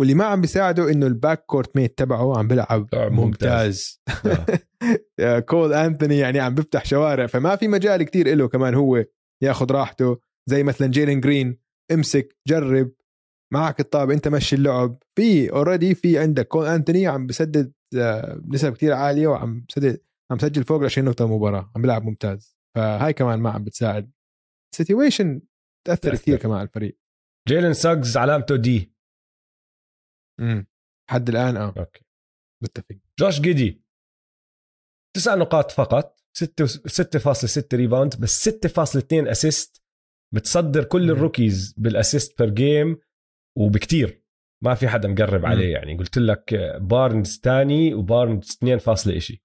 واللي 0.00 0.14
ما 0.14 0.24
عم 0.24 0.40
بيساعده 0.40 0.90
إنه 0.90 1.06
ال 1.06 1.44
backcourt 1.46 1.76
mate 1.76 1.98
تبعه 1.98 2.38
عم 2.38 2.48
بيلعب 2.48 2.88
ممتاز, 2.94 3.12
ممتاز. 3.12 4.00
كول 5.48 5.72
انثوني 5.72 6.18
يعني 6.18 6.40
عم 6.40 6.54
بيفتح 6.54 6.84
شوارع 6.84 7.26
فما 7.26 7.56
في 7.56 7.68
مجال 7.68 8.02
كتير 8.02 8.34
له 8.34 8.48
كمان 8.48 8.74
هو 8.74 9.04
ياخذ 9.42 9.72
راحته. 9.72 10.20
زي 10.50 10.62
مثلا 10.62 10.88
جيلين 10.88 11.20
جرين 11.20 11.58
امسك 11.92 12.36
جرب. 12.48 12.92
معك 13.52 13.80
الطابة 13.80 14.14
أنت 14.14 14.28
مشي 14.28 14.56
اللعب. 14.56 14.98
في 15.18 15.50
already 15.52 15.94
في 15.94 16.18
عندك. 16.18 16.48
كول 16.48 16.66
انثوني 16.66 17.06
عم 17.06 17.26
بسدد 17.26 17.72
بنسب 18.36 18.72
كتير 18.72 18.92
عالية 18.92 19.26
وعم 19.26 19.64
بسدد 19.68 20.00
عم 20.30 20.38
سجل 20.38 20.64
فوق 20.64 20.84
20 20.84 21.08
نقطة 21.08 21.36
مباراة. 21.36 21.72
عم 21.76 21.82
بيلعب 21.82 22.04
ممتاز. 22.04 22.56
فهاي 22.76 23.12
كمان 23.12 23.38
ما 23.38 23.50
عم 23.50 23.64
بتساعد. 23.64 24.10
situation 24.74 25.40
تأثر 25.86 26.14
كثير 26.14 26.36
كمان 26.36 26.58
على 26.58 26.68
الفريق. 26.68 26.98
جيلن 27.48 27.72
ساجز 27.72 28.16
علامته 28.16 28.56
D 28.56 28.99
امم 30.40 30.66
حد 31.10 31.28
الآن 31.28 31.56
آه. 31.56 31.74
okay. 31.78 32.04
متفق. 32.62 32.96
جوش 33.20 33.40
جيدي 33.40 33.84
تسع 35.16 35.34
نقاط 35.34 35.70
فقط. 35.70 36.20
6.6 36.38 37.74
rebound 37.74 38.20
بس 38.20 38.48
6.2 38.48 39.28
assist 39.28 39.82
متصدر 40.34 40.84
كل. 40.84 41.10
ال 41.10 41.18
rookies 41.18 41.74
بال 41.78 41.94
assist 41.94 42.42
per 42.42 42.50
game 42.54 42.98
وبكتير. 43.58 44.24
ما 44.64 44.74
في 44.74 44.88
حدا 44.88 45.08
مقرب 45.08 45.40
مم. 45.40 45.46
عليه 45.46 45.72
يعني. 45.72 45.96
قلت 45.98 46.18
لك 46.18 46.54
بارنز 46.80 47.38
تاني 47.38 47.94
وبارنز 47.94 48.50
2 48.50 48.78
فاصلة 48.78 49.16
إشي. 49.16 49.42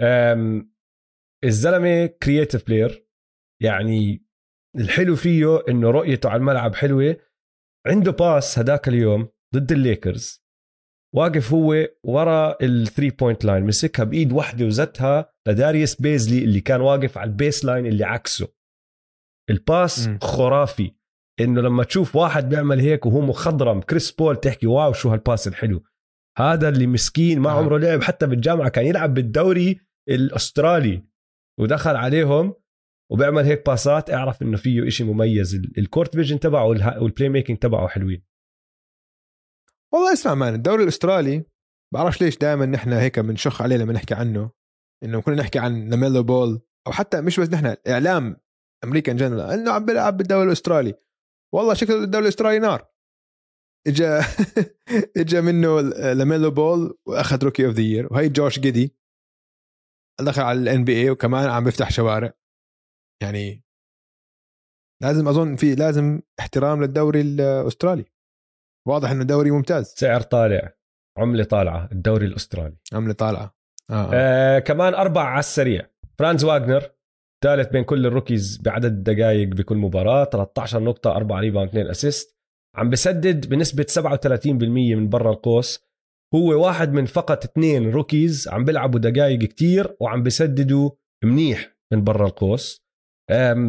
أم، 0.00 0.72
الزلمة 1.44 2.06
creative 2.06 2.66
player 2.66 3.06
يعني 3.62 4.24
الحلو 4.76 5.16
فيه 5.16 5.64
إنه 5.68 5.90
رؤيته 5.90 6.28
على 6.28 6.38
الملعب 6.40 6.74
حلوة. 6.74 7.16
عنده 7.86 8.12
pass 8.12 8.58
هداك 8.58 8.88
اليوم. 8.88 9.28
ضد 9.54 9.72
الليكرز. 9.72 10.44
واقف 11.16 11.52
هو 11.52 11.88
ورا 12.04 12.56
ال 12.62 12.70
three 12.70 13.10
point 13.10 13.44
line 13.44 13.64
مسكها 13.64 14.04
بإيد 14.04 14.32
واحدة 14.32 14.66
وزتها 14.66 15.32
لداريوس 15.48 16.00
بيزلي 16.00 16.44
اللي 16.44 16.60
كان 16.60 16.80
واقف 16.80 17.18
على 17.18 17.30
ال 17.30 17.64
baseline 17.64 17.86
اللي 17.86 18.04
عكسه. 18.04 18.48
ال 19.50 19.62
pass 19.62 20.08
مم. 20.08 20.18
خرافي. 20.22 20.90
إنه 21.40 21.60
لما 21.60 21.84
تشوف 21.84 22.16
واحد 22.16 22.48
بيعمل 22.48 22.80
هيك 22.80 23.06
وهو 23.06 23.20
مخضرم 23.20 23.80
كريس 23.80 24.10
بول 24.12 24.36
تحكي 24.36 24.66
wow 24.66 24.92
شو 24.92 25.08
هال 25.10 25.23
pass 25.23 25.48
الحلو. 25.48 25.82
هذا 26.38 26.68
اللي 26.68 26.86
مسكين 26.86 27.40
ما 27.40 27.50
آه. 27.50 27.52
عمره 27.52 27.78
لعب 27.78 28.02
حتى 28.02 28.26
بالجامعة 28.26 28.68
كان 28.68 28.86
يلعب 28.86 29.14
بالدوري 29.14 29.80
الأسترالي. 30.08 31.02
ودخل 31.60 31.96
عليهم 31.96 32.54
وبيعمل 33.12 33.44
هيك 33.44 33.66
passات 33.66 34.10
اعرف 34.10 34.42
إنه 34.42 34.56
فيه 34.56 34.86
إشي 34.86 35.04
مميز. 35.04 35.54
ال- 35.54 35.78
ال 35.78 35.84
court 35.84 36.16
vision 36.16 36.40
تبعه 36.40 36.64
وال 37.02 37.28
playmaking 37.28 37.58
تبعه 37.58 37.88
حلوين. 37.88 38.22
والله 39.92 40.12
اسمع 40.12 40.34
man 40.34 40.54
الدوري 40.54 40.82
الأسترالي 40.82 41.44
بعرفش 41.94 42.22
ليش 42.22 42.38
دائما 42.38 42.66
نحن 42.66 42.92
هيك 42.92 43.18
بنشخ 43.18 43.62
عليه 43.62 43.76
لما 43.76 43.92
نحكي 43.92 44.14
عنه 44.14 44.50
إنه 45.04 45.22
كنا 45.22 45.34
نحكي 45.34 45.58
عن 45.58 45.88
لاميلو 45.88 46.22
بول 46.22 46.60
أو 46.86 46.92
حتى 46.92 47.20
مش 47.20 47.40
بس 47.40 47.48
نحن 47.48 47.76
إعلام 47.88 48.36
أمريكا 48.84 49.12
جنرال 49.12 49.50
إنه 49.50 49.72
عم 49.72 49.84
بيلعب 49.84 50.16
بالدوري 50.16 50.46
الأسترالي. 50.46 50.94
والله 51.54 51.74
شكل 51.74 51.92
الدوري 51.92 52.24
الأسترالي 52.24 52.58
نار. 52.58 52.90
إجا 53.86 54.20
إجا 55.20 55.40
منه 55.40 55.80
لاميلو 56.12 56.50
بول 56.50 56.98
وأخذ 57.06 57.44
rookie 57.44 57.66
of 57.66 57.74
the 57.74 57.82
year 57.82 58.12
وهي 58.12 58.28
جوش 58.28 58.58
جيدي. 58.58 58.96
دخل 60.20 60.42
على 60.42 60.60
ال 60.60 60.84
NBA 60.84 61.10
وكمان 61.10 61.48
عم 61.48 61.64
بيفتح 61.64 61.90
شوارع. 61.90 62.32
يعني 63.22 63.64
لازم 65.02 65.28
أظن 65.28 65.56
في 65.56 65.74
لازم 65.74 66.20
احترام 66.40 66.82
للدوري 66.82 67.20
الأسترالي. 67.20 68.04
واضح 68.90 69.10
إنه 69.10 69.24
دوري 69.24 69.50
ممتاز. 69.50 69.86
سعر 69.96 70.20
طالع. 70.20 70.72
عملة 71.18 71.44
طالعة. 71.44 71.88
الدوري 71.92 72.26
الأسترالي. 72.26 72.76
عملة 72.92 73.12
طالعة. 73.12 73.54
آه. 73.90 73.94
آه. 73.94 74.10
آه 74.14 74.58
كمان 74.58 74.94
أربع 74.94 75.22
على 75.22 75.38
السريع. 75.38 75.86
فرانز 76.18 76.44
واغنر 76.44 76.82
ثالث 77.44 77.68
بين 77.68 77.84
كل 77.84 78.06
ال 78.06 78.12
rookies 78.12 78.58
بعدد 78.64 78.84
الدقائق 78.84 79.48
بكل 79.48 79.76
مباراة 79.76 80.24
13 80.24 80.80
نقطة 80.82 81.16
4 81.16 81.40
rebound 81.40 81.68
2 81.68 81.86
assist. 81.90 82.36
عم 82.76 82.90
بسدد 82.90 83.48
بنسبة 83.48 83.86
37% 83.88 84.94
من 84.96 85.08
برا 85.08 85.30
القوس. 85.32 85.90
هو 86.34 86.64
واحد 86.66 86.92
من 86.92 87.06
فقط 87.06 87.44
اثنين 87.44 87.90
rookies 87.90 88.48
عم 88.48 88.64
بيلعبوا 88.64 89.00
دقائق 89.00 89.38
كتير 89.38 89.96
وعم 90.00 90.22
بسددوا 90.22 90.90
منيح 91.24 91.76
من 91.92 92.04
برا 92.04 92.26
القوس. 92.26 92.82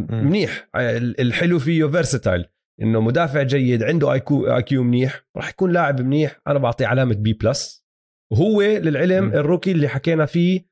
منيح. 0.10 0.70
ال- 0.76 1.22
الحلو 1.22 1.60
فيه 1.60 1.86
versatile 1.86 2.46
إنه 2.82 3.02
مدافع 3.02 3.44
جيد 3.44 3.84
عنده 3.84 4.14
IQ 4.14 4.56
IQ 4.56 4.84
منيح 4.84 5.24
راح 5.38 5.50
يكون 5.50 5.72
لاعب 5.72 6.02
منيح. 6.02 6.42
أنا 6.48 6.60
بعطيه 6.60 6.88
علامة 6.88 7.16
B 7.16 7.34
plus 7.34 7.86
وهو 8.34 8.62
للعلم 8.62 9.24
مم. 9.26 9.34
ال 9.34 9.39
rookie 9.39 9.72
اللي 9.72 9.88
حكينا 9.88 10.26
فيه 10.26 10.66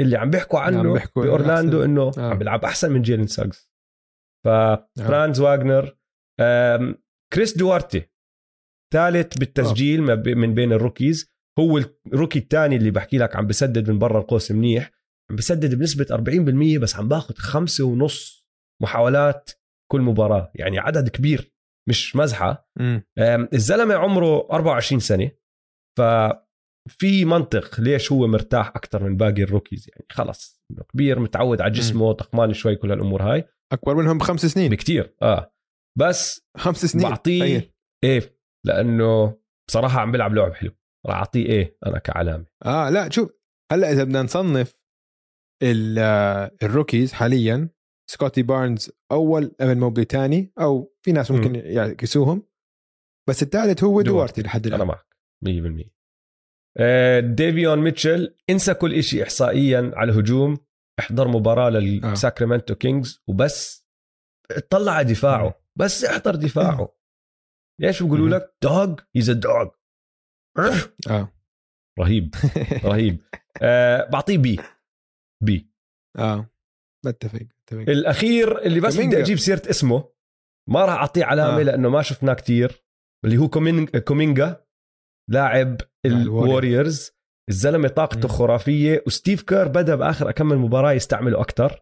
اللي 0.00 0.16
عم 0.16 0.30
بيحكوا 0.30 0.58
عنه 0.60 0.78
عم 0.78 0.92
بيحكوا 0.92 1.22
بأورلاندو. 1.24 1.84
إنه 1.84 2.02
آه. 2.18 2.30
عم 2.30 2.38
بيلعب 2.38 2.64
أحسن 2.64 2.92
من 2.92 3.02
جيلين 3.02 3.26
ساجز 3.26 3.70
ففرانز 4.46 5.40
واغنر 5.40 5.96
آم، 6.40 6.98
كريس 7.32 7.56
دوارتي 7.58 8.02
ثالث 8.92 9.38
بالتسجيل 9.38 10.16
بي- 10.16 10.34
من 10.34 10.54
بين 10.54 10.72
ال 10.72 10.79
rookies. 10.79 11.34
هو 11.58 11.80
ال 12.06 12.11
rookie 12.11 12.38
الثاني 12.38 12.76
اللي 12.76 12.90
بحكي 12.90 13.18
لك 13.18 13.36
عم 13.36 13.46
بسدد 13.46 13.90
من 13.90 13.98
برا 13.98 14.18
القوس 14.20 14.52
منيح. 14.52 14.90
عم 15.30 15.36
بسدد 15.36 15.74
بنسبة 15.74 16.06
40% 16.10 16.78
بس 16.78 16.96
عم 16.96 17.08
باخذ 17.08 17.34
خمسة 17.34 17.84
ونص 17.84 18.46
محاولات 18.82 19.50
كل 19.92 20.00
مباراة. 20.00 20.52
يعني 20.54 20.78
عدد 20.78 21.08
كبير. 21.08 21.53
مش. 21.88 22.16
أم، 23.18 23.48
الزلمة 23.52 23.94
عمره 23.94 24.48
24 24.50 25.00
سنة 25.00 25.30
ففي 25.98 27.24
منطق 27.24 27.80
ليش 27.80 28.12
هو 28.12 28.26
مرتاح 28.26 28.68
أكثر 28.68 29.04
من 29.04 29.16
باقي 29.16 29.42
ال 29.42 29.48
rookies 29.48 29.88
يعني. 29.88 30.06
خلص 30.12 30.62
كبير 30.92 31.18
متعود 31.18 31.60
على 31.60 31.72
جسمه 31.72 32.12
طقمان 32.12 32.52
شوي 32.52 32.76
كل 32.76 32.90
هالأمور 32.90 33.22
هاي. 33.22 33.44
أكبر 33.72 33.94
منهم 33.94 34.18
بخمس 34.18 34.46
سنين. 34.46 34.70
بكتير 34.70 35.16
آه. 35.22 35.54
بس 35.98 36.46
خمس 36.56 36.84
سنين. 36.84 37.08
بعطيه 37.08 37.40
تخيل. 37.40 37.72
A 38.04 38.38
لأنه 38.66 39.38
بصراحة 39.68 40.00
عم 40.00 40.12
بيلعب 40.12 40.34
لعب 40.34 40.54
حلو. 40.54 40.70
راح 41.06 41.16
أعطيه 41.16 41.46
A 41.46 41.78
أنا 41.86 41.98
كعلامة. 41.98 42.46
آه 42.64 42.90
لا 42.90 43.10
شوف 43.10 43.30
هلأ 43.72 43.92
إذا 43.92 44.04
بدنا 44.04 44.22
نصنف 44.22 44.74
آه، 45.98 46.50
ال 46.62 46.68
rookies 46.68 47.12
حاليا 47.12 47.68
سكوتي 48.10 48.42
بارنز 48.42 48.90
أول 49.12 49.54
إيفن 49.60 49.80
موبلي 49.80 50.04
ثاني 50.04 50.52
أو 50.60 50.94
في 51.02 51.12
ناس 51.12 51.30
ممكن 51.30 51.54
يعكسوهم. 51.54 52.42
بس 53.28 53.42
الثالث 53.42 53.84
هو 53.84 54.02
دوارتي 54.02 54.42
لحد 54.42 54.66
أنا 54.66 54.76
الان 54.76 54.88
معك 54.88 55.06
100% 55.84 55.90
آه، 56.78 57.20
ديفيون 57.20 57.78
ميتشل 57.78 58.36
انسى 58.50 58.74
كل 58.74 59.02
شيء 59.02 59.22
احصائيا 59.22 59.92
على 59.94 60.12
الهجوم 60.12 60.56
احضر 61.00 61.28
مباراة 61.28 61.70
للساكرامنتو 61.70 62.74
كينجز 62.74 63.22
وبس. 63.26 63.86
اطلع 64.50 64.92
على 64.92 65.04
دفاعه 65.12 65.60
بس 65.76 66.04
احضر 66.04 66.34
دفاعه. 66.34 66.94
ليش 67.80 68.02
بيقولوا. 68.02 68.28
لك؟ 68.28 68.54
dog 68.62 68.94
he's 69.16 69.30
a 69.30 69.32
dog 69.32 69.68
آه. 71.10 71.32
رهيب 72.00 72.34
رهيب. 72.84 73.20
آه 73.62 74.10
بعطيه 74.10 74.38
B 74.38 74.60
B 75.44 75.70
آه. 76.18 76.50
بتفق 77.10 77.38
بتفق 77.66 77.80
الأخير 77.90 78.58
اللي 78.62 78.80
بس 78.80 78.94
كومينجا. 78.94 79.16
بدي 79.16 79.24
أجيب 79.24 79.38
سيرة 79.38 79.62
اسمه 79.70 80.12
ما 80.70 80.84
راح 80.84 80.94
أعطيه 80.94 81.24
علامة 81.24 81.60
آه. 81.60 81.62
لأنه 81.62 81.88
ما 81.88 82.02
شفناه 82.02 82.34
كتير 82.34 82.84
اللي 83.24 83.36
هو 83.36 83.48
كومين- 83.48 83.86
كومينجا 83.86 84.64
لاعب 85.30 85.76
الوريورز 86.06 87.10
الزلمة 87.48 87.88
طاقته. 87.88 88.28
خرافية 88.28 89.02
وستيف 89.06 89.42
كير 89.42 89.68
بدأ 89.68 89.94
بآخر 89.94 90.30
كم 90.30 90.48
مباراة 90.64 90.92
يستعمله 90.92 91.40
أكثر 91.40 91.80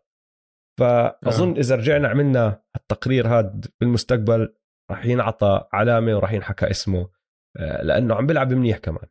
فأظن 0.80 1.54
آه. 1.54 1.60
إذا 1.60 1.74
رجعنا 1.76 2.08
عملنا 2.08 2.62
التقرير 2.76 3.28
هذا 3.28 3.60
بالمستقبل 3.80 4.54
راح 4.90 5.06
ينعطى 5.06 5.68
علامة 5.72 6.16
وراح 6.16 6.32
ينحكى 6.32 6.70
اسمه 6.70 7.08
آه، 7.56 7.82
لأنه 7.82 8.14
عم 8.14 8.26
بيلعب 8.26 8.52
منيح 8.52 8.78
كمان 8.78 9.06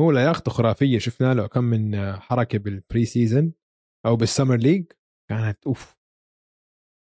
هو 0.00 0.10
لياقته 0.10 0.50
خرافية 0.50 0.98
شفنا 0.98 1.34
له 1.34 1.46
كم 1.46 1.64
من 1.64 2.12
حركة 2.16 2.58
بال 2.58 3.04
pre-season 3.04 3.52
أو 4.06 4.16
بال 4.16 4.26
summer 4.26 4.56
league 4.56 4.92
كانت 5.28 5.66
أوف. 5.66 5.96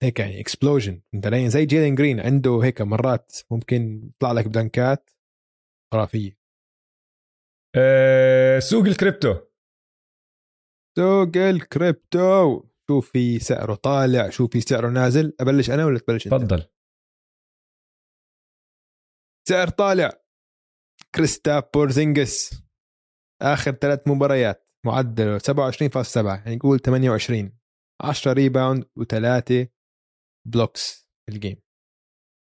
هيك 0.03 0.21
يعني 0.21 0.41
explosion 0.41 1.03
أنت 1.15 1.27
لين 1.27 1.51
زي 1.51 1.66
جيلين 1.66 1.95
جرين 1.95 2.21
عنده 2.21 2.61
هيك 2.62 2.83
مرات 2.83 3.33
ممكن 3.51 4.11
يطلع 4.15 4.33
لك 4.33 4.49
بدنكات 4.49 5.11
خرافية. 5.93 6.39
آه، 7.77 8.59
سوق 8.59 8.85
الكريبتو. 8.85 9.35
سوق 10.99 11.37
الكريبتو. 11.37 12.65
شوف 12.91 13.11
في 13.12 13.39
سعره 13.39 13.75
طالع 13.75 14.31
شوف 14.31 14.51
في 14.51 14.61
سعره 14.61 14.89
نازل. 14.89 15.37
أبلش 15.41 15.71
أنا 15.71 15.87
ولا 15.87 15.99
تبلش 15.99 16.27
أنت؟ 16.27 16.35
تفضل. 16.35 16.69
سعر 19.49 19.69
طالع. 19.69 20.23
كريستا 21.15 21.61
بورزينجس 21.75 22.62
آخر 23.43 23.73
ثلاث 23.73 24.09
مباريات. 24.09 24.64
معدله 24.85 25.39
27.7 25.39 26.16
يعني 26.16 26.56
نقول 26.56 26.78
28 26.81 27.59
10 28.02 28.32
rebound 28.33 28.85
وثلاثة 28.97 29.69
blocks 30.49 31.09
في 31.27 31.35
ال 31.35 31.41
game 31.41 31.65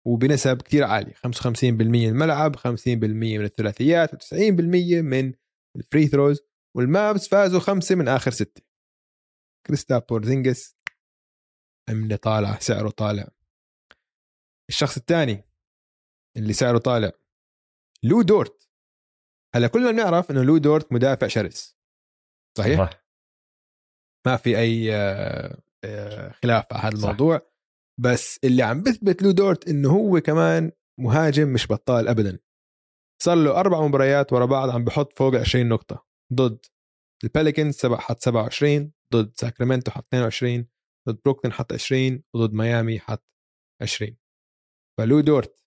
وبنسب 0.07 0.63
كتير 0.63 0.85
عالية 0.85 1.15
55% 1.15 1.63
من 1.65 2.09
الملعب 2.09 2.57
50% 2.57 2.63
من 2.95 3.45
الثلاثيات 3.45 4.11
و90% 4.15 5.03
من 5.03 5.35
ال 5.77 5.83
free 5.83 6.07
throws 6.07 6.41
والمافس 6.77 7.29
فازوا 7.29 7.61
خمسة 7.61 7.95
من 7.95 8.09
آخر 8.09 8.31
ستة. 8.31 8.63
كريستا 9.67 9.99
بورزينجس 9.99 10.77
عملة 11.89 12.17
طالعة 12.17 12.59
سعره 12.61 12.91
طالع. 12.91 13.29
الشخص 14.69 14.97
الثاني 14.97 15.45
اللي 16.37 16.53
سعره 16.53 16.79
طالع 16.79 17.13
لو 18.03 18.23
دورت. 18.23 18.69
هلا 19.55 19.69
كلنا 19.69 19.91
بنعرف 19.91 20.31
إنه 20.31 20.43
لو 20.43 20.59
دورت 20.59 20.93
مدافع 20.93 21.27
شرس. 21.27 21.78
صحيح؟ 22.59 22.79
صح. 22.79 23.05
ما 24.27 24.37
في 24.37 24.59
أي 24.59 24.95
آه، 25.85 26.31
خلاف 26.43 26.73
على 26.73 26.83
هذا 26.83 26.97
صح. 26.97 27.09
الموضوع. 27.09 27.49
بس 28.01 28.39
اللي 28.45 28.63
عم 28.63 28.83
بثبت 28.83 29.23
له 29.23 29.33
دورت 29.33 29.69
إنه 29.69 29.91
هو 29.91 30.21
كمان 30.21 30.73
مهاجم 31.01 31.53
مش 31.53 31.67
بطال 31.67 32.09
ابدا. 32.09 32.39
صار 33.23 33.37
له 33.37 33.61
أربع 33.61 33.87
مباريات 33.87 34.33
ورا 34.33 34.47
بعض 34.47 34.71
عم 34.71 34.85
بحط 34.85 35.19
فوق 35.19 35.35
20 35.35 35.69
نقطة. 35.69 36.07
ضد 36.35 36.59
الباليكنز 37.25 37.75
سبع 37.75 37.97
حط 37.97 38.21
27 38.21 38.93
ضد 39.15 39.33
ساكرامنتو 39.37 39.91
حط 39.91 40.07
22 40.07 40.67
ضد 41.09 41.21
بروكلين 41.25 41.53
حط 41.53 41.73
20 41.73 42.23
وضد 42.35 42.53
ميامي 42.53 42.99
حط 42.99 43.25
20 43.83 44.17
فلو 44.99 45.21
دورت. 45.21 45.65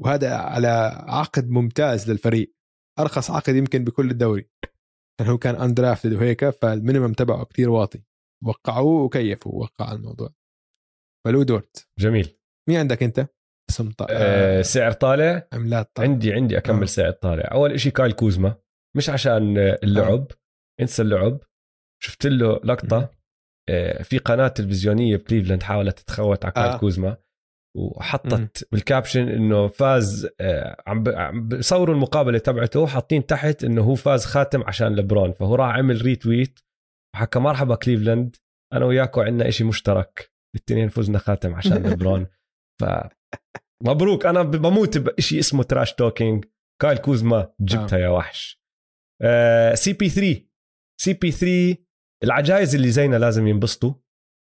وهذا 0.00 0.36
على 0.36 0.68
عقد 1.08 1.50
ممتاز 1.50 2.10
للفريق. 2.10 2.54
أرخص 2.98 3.30
عقد 3.30 3.54
يمكن 3.54 3.84
بكل 3.84 4.10
الدوري. 4.10 4.50
كان 5.20 5.28
هو 5.28 5.38
كان 5.38 5.56
undrafted 5.56 6.12
وهيك 6.12 6.50
فال 6.50 6.64
minimum 6.64 7.12
تبعه 7.12 7.44
كتير 7.44 7.70
واطي. 7.70 8.02
وقعوه 8.44 9.02
وكيفوا 9.02 9.62
وقع 9.62 9.92
الموضوع. 9.92 10.34
فلو 11.26 11.42
دورت. 11.42 11.88
جميل. 11.98 12.38
مين 12.68 12.78
عندك 12.78 13.02
أنت؟ 13.02 13.26
اسم 13.70 13.90
طالع 13.90 14.10
آه 14.12 14.62
سعر 14.62 14.92
طالع. 14.92 15.48
عملات 15.52 15.90
طالع. 15.94 16.10
عندي 16.10 16.32
عندي 16.32 16.58
أكمل 16.58 16.80
آه. 16.80 16.86
سعر 16.86 17.10
طالع. 17.10 17.52
أول 17.52 17.80
شيء 17.80 17.92
كايل 17.92 18.12
كوزما. 18.12 18.56
مش 18.96 19.10
عشان 19.10 19.58
اللعب. 19.58 20.32
آه. 20.32 20.36
انسى 20.80 21.02
اللعب. 21.02 21.40
شفت 22.02 22.26
له 22.26 22.60
لقطة. 22.64 23.10
آه 23.68 24.02
في 24.02 24.18
قناة 24.18 24.48
تلفزيونية 24.48 25.16
بكليفلاند 25.16 25.62
حاولت 25.62 25.98
تتخوت 25.98 26.44
على 26.44 26.54
كايل 26.54 26.66
آه. 26.66 26.78
كوزما. 26.78 27.16
وحطت 27.76 28.34
مم. 28.34 28.48
بال 28.72 28.84
caption 28.84 29.28
إنه 29.28 29.68
فاز 29.68 30.28
آه 30.40 30.82
عم 30.86 31.02
بيصوروا 31.48 31.94
المقابلة 31.94 32.38
تبعته 32.38 32.80
وحاطين 32.80 33.26
تحت 33.26 33.64
إنه 33.64 33.82
هو 33.82 33.94
فاز 33.94 34.24
خاتم 34.24 34.62
عشان 34.62 34.96
لبرون 34.96 35.32
فهو 35.32 35.54
راح 35.54 35.76
عمل 35.76 36.02
retweet 36.02 36.60
وحكى 37.14 37.38
مرحبا 37.38 37.74
كليفلاند 37.74 38.36
أنا 38.72 38.84
وياكو 38.84 39.20
عندنا 39.20 39.48
إشي 39.48 39.64
مشترك 39.64 40.32
الاثنين 40.56 40.88
فزنا 40.88 41.18
خاتم 41.18 41.54
عشان 41.54 41.76
لبرون 41.86 42.26
ف 42.80 42.84
مبروك 43.84 44.26
أنا 44.26 44.42
بموت 44.42 44.98
بشيء 44.98 45.38
اسمه 45.38 45.62
trash 45.62 45.92
talking 45.94 46.44
كايل 46.82 46.98
كوزما 46.98 47.52
جبتها 47.60 47.98
يا 47.98 48.08
وحش. 48.08 48.62
CP 49.74 50.08
3 50.08 50.40
CP 51.00 51.30
3 51.30 51.76
العجائز 52.24 52.74
اللي 52.74 52.90
زينا 52.90 53.16
لازم 53.16 53.46
ينبسطوا 53.46 53.94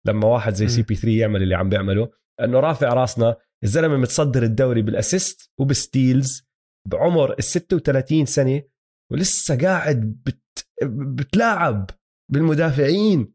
لما 0.07 0.27
واحد 0.27 0.53
زي 0.53 0.68
CP 0.68 0.95
3 0.95 1.10
يعمل 1.18 1.43
اللي 1.43 1.56
عم 1.56 1.69
بيعمله. 1.69 2.11
إنه 2.41 2.60
رافع 2.60 2.94
راسنا. 2.94 3.36
الزلمة 3.64 3.98
متصدر 3.98 4.44
الدوري 4.44 4.82
بال 4.81 4.99
assist 4.99 5.52
وبال 5.60 5.89
steals 5.89 6.47
بعمر 6.88 7.34
ال 7.34 7.44
36 7.44 8.26
سنة 8.26 8.64
ولسه 9.12 9.62
قاعد 9.62 10.24
بت... 10.26 10.68
بتلاعب 10.84 11.90
بالمدافعين. 12.32 13.34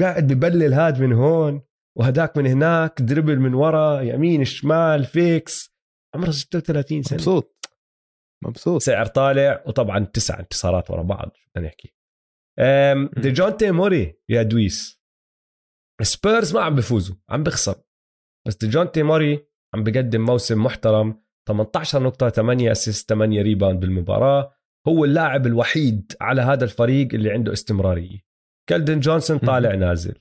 قاعد 0.00 0.32
ببلل 0.32 0.72
هاد 0.72 1.00
من 1.00 1.12
هون 1.12 1.62
وهداك 1.98 2.36
من 2.36 2.46
هناك 2.46 3.02
دربل 3.02 3.38
من 3.38 3.54
ورا 3.54 4.00
يمين 4.00 4.44
شمال 4.44 5.04
fakes. 5.04 5.74
عمره 6.14 6.30
36 6.30 7.02
سنة. 7.02 7.18
مبسوط. 7.18 7.58
مبسوط. 8.44 8.82
سعر 8.82 9.06
طالع 9.06 9.64
وطبعا 9.66 10.04
تسع 10.04 10.40
انتصارات 10.40 10.90
ورا 10.90 11.02
بعض 11.02 11.30
شو 11.36 11.50
بدنا 11.54 11.66
نحكي. 11.66 11.94
ديجونتي 13.22 13.70
موري 13.70 14.20
يا 14.28 14.42
دويس. 14.42 15.02
سبيرز 16.02 16.54
ما 16.54 16.60
عم 16.60 16.74
بفوزوا 16.74 17.16
عم 17.28 17.42
بخسر. 17.42 17.82
بس 18.48 18.56
ديجونتي 18.56 19.02
موري 19.02 19.46
عم 19.74 19.84
بقدم 19.84 20.20
موسم 20.20 20.64
محترم 20.64 21.22
18 21.48 22.02
نقطة 22.02 22.28
8 22.28 22.72
assist 22.72 23.08
8 23.08 23.42
rebound 23.42 23.80
بالمباراة. 23.80 24.52
هو 24.88 25.04
اللاعب 25.04 25.46
الوحيد 25.46 26.12
على 26.20 26.42
هذا 26.42 26.64
الفريق 26.64 27.14
اللي 27.14 27.30
عنده 27.30 27.52
استمرارية. 27.52 28.18
كالدن 28.68 29.00
جونسون 29.00 29.38
طالع 29.38 29.74
نازل. 29.74 30.14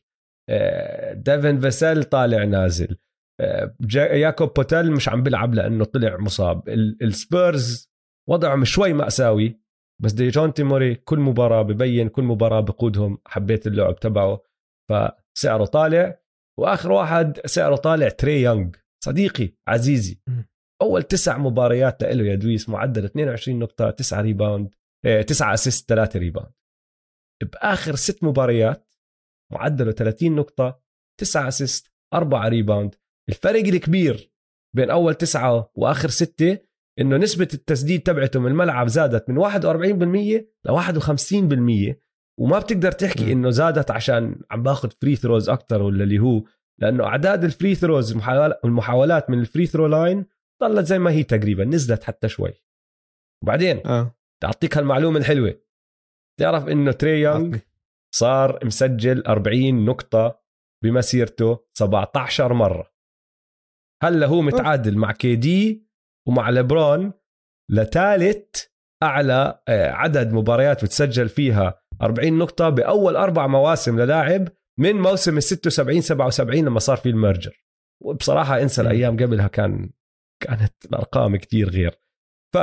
آه، 0.50 1.14
ديفن 1.14 1.60
فيسل 1.60 2.04
طالع 2.04 2.44
نازل. 2.44 2.98
آه، 3.42 3.76
ياكوب 3.96 4.54
بوتيل 4.54 4.92
مش 4.92 5.10
عم 5.10 5.24
بيلعب 5.24 5.54
لأنه 5.54 5.86
طلع 5.86 6.18
مصاب. 6.18 6.70
السبيرز 7.02 7.92
وضعهم 8.30 8.64
شوي 8.64 8.94
مأساوي 8.94 9.60
بس 10.02 10.12
ديجونتي 10.12 10.54
موري 10.54 10.96
كل 10.96 11.20
مباراة 11.20 11.62
ببين 11.62 12.10
كل 12.10 12.24
مباراة 12.24 12.60
بقودهم 12.60 13.18
حبيت 13.26 13.68
اللعب 13.68 13.96
تبعه. 13.96 14.42
فسعره 14.90 15.66
طالع. 15.66 16.27
وآخر 16.60 16.92
واحد 16.92 17.40
سعره 17.46 17.76
طالع 17.76 18.10
تري 18.10 18.42
يونغ. 18.42 18.70
صديقي 19.04 19.54
عزيزي. 19.68 20.20
أول 20.82 21.04
تسع 21.04 21.38
مباريات 21.38 22.04
له 22.04 22.24
يا 22.24 22.36
دويس 22.36 22.70
معدل 22.70 23.06
22 23.06 23.60
نقطة 23.60 23.90
9 23.90 24.22
rebound 24.22 24.76
9 25.28 25.54
assist 25.54 25.90
3 25.90 26.20
rebound 26.20 26.52
بآخر 27.44 27.96
ست 27.96 28.24
مباريات 28.24 28.94
معدله 29.54 29.92
30 29.92 30.36
نقطة 30.36 30.82
9 31.20 31.48
assist 31.48 31.92
4 32.14 32.48
rebound 32.48 32.96
الفرق 33.30 33.60
الكبير 33.60 34.32
بين 34.76 34.90
أول 34.90 35.16
تسعة 35.16 35.72
وآخر 35.76 36.10
ستة 36.10 36.58
إنه 37.00 37.18
نسبة 37.18 37.48
التسديد 37.54 38.02
تبعته 38.02 38.40
من 38.40 38.52
الملعب 38.52 38.88
زادت 38.88 39.30
من 39.30 39.38
41% 39.38 40.46
ل 40.66 40.72
51% 41.94 41.96
وما 42.40 42.60
بتقدر 42.60 42.92
تحكي 42.92 43.32
إنه 43.32 43.50
زادت 43.50 43.92
عشان 43.92 44.42
عم 44.52 44.64
باخذ 44.64 44.90
free 45.02 45.16
throws 45.16 45.50
أكثر 45.50 45.82
ولا 45.82 46.04
اللي 46.04 46.20
هو 46.20 46.44
لأنه 46.80 47.04
أعداد 47.04 47.44
ال 47.44 47.50
free 47.50 47.76
throws 47.76 48.12
المحاولات 48.66 49.30
من 49.30 49.40
ال 49.40 49.45
free 49.45 49.66
throw 49.66 49.88
line 49.88 50.26
ظلت 50.64 50.86
زي 50.86 51.00
ما 51.00 51.12
هي 51.12 51.24
تقريبا 51.24 51.66
نزلت 51.66 52.04
حتى 52.04 52.30
شوي. 52.30 52.54
وبعدين 53.44 53.88
آه. 53.88 54.16
تعطيك 54.44 54.78
هالمعلومة 54.78 55.20
الحلوة. 55.20 55.62
تعرف 56.40 56.68
إنه 56.68 56.92
تري 56.92 57.22
يونغ 57.22 57.58
صار 58.16 58.66
مسجل 58.66 59.24
40 59.28 59.86
نقطة 59.86 60.40
بمسيرته 60.84 61.66
17 61.78 62.54
مرة. 62.54 62.94
هلأ 64.04 64.28
هو 64.28 64.42
متعادل 64.42 64.98
مع 64.98 65.12
كي 65.12 65.36
دي 65.36 65.88
ومع 66.28 66.50
ليبرون 66.50 67.14
لثالث 67.72 68.66
أعلى 69.04 69.62
آه، 69.68 69.92
عدد 69.92 70.34
مباريات 70.34 70.86
بتسجل 70.86 71.30
فيها 71.30 71.82
40 72.02 72.38
نقطة 72.38 72.70
بأول 72.70 73.16
أربع 73.16 73.48
مواسم 73.48 74.00
للاعب 74.00 74.48
من 74.80 74.96
موسم 74.96 75.38
ال 75.38 75.44
76 75.44 76.02
77 76.02 76.66
لما 76.66 76.80
صار 76.80 76.98
في 76.98 77.10
الميرجر. 77.10 77.66
وبصراحة 78.04 78.62
انسى 78.62 78.82
الأيام 78.82 79.18
قبلها 79.18 79.48
كان 79.48 79.90
كانت 80.44 80.86
الأرقام 80.86 81.36
كتير 81.36 81.70
غير. 81.70 82.00
ف 82.54 82.58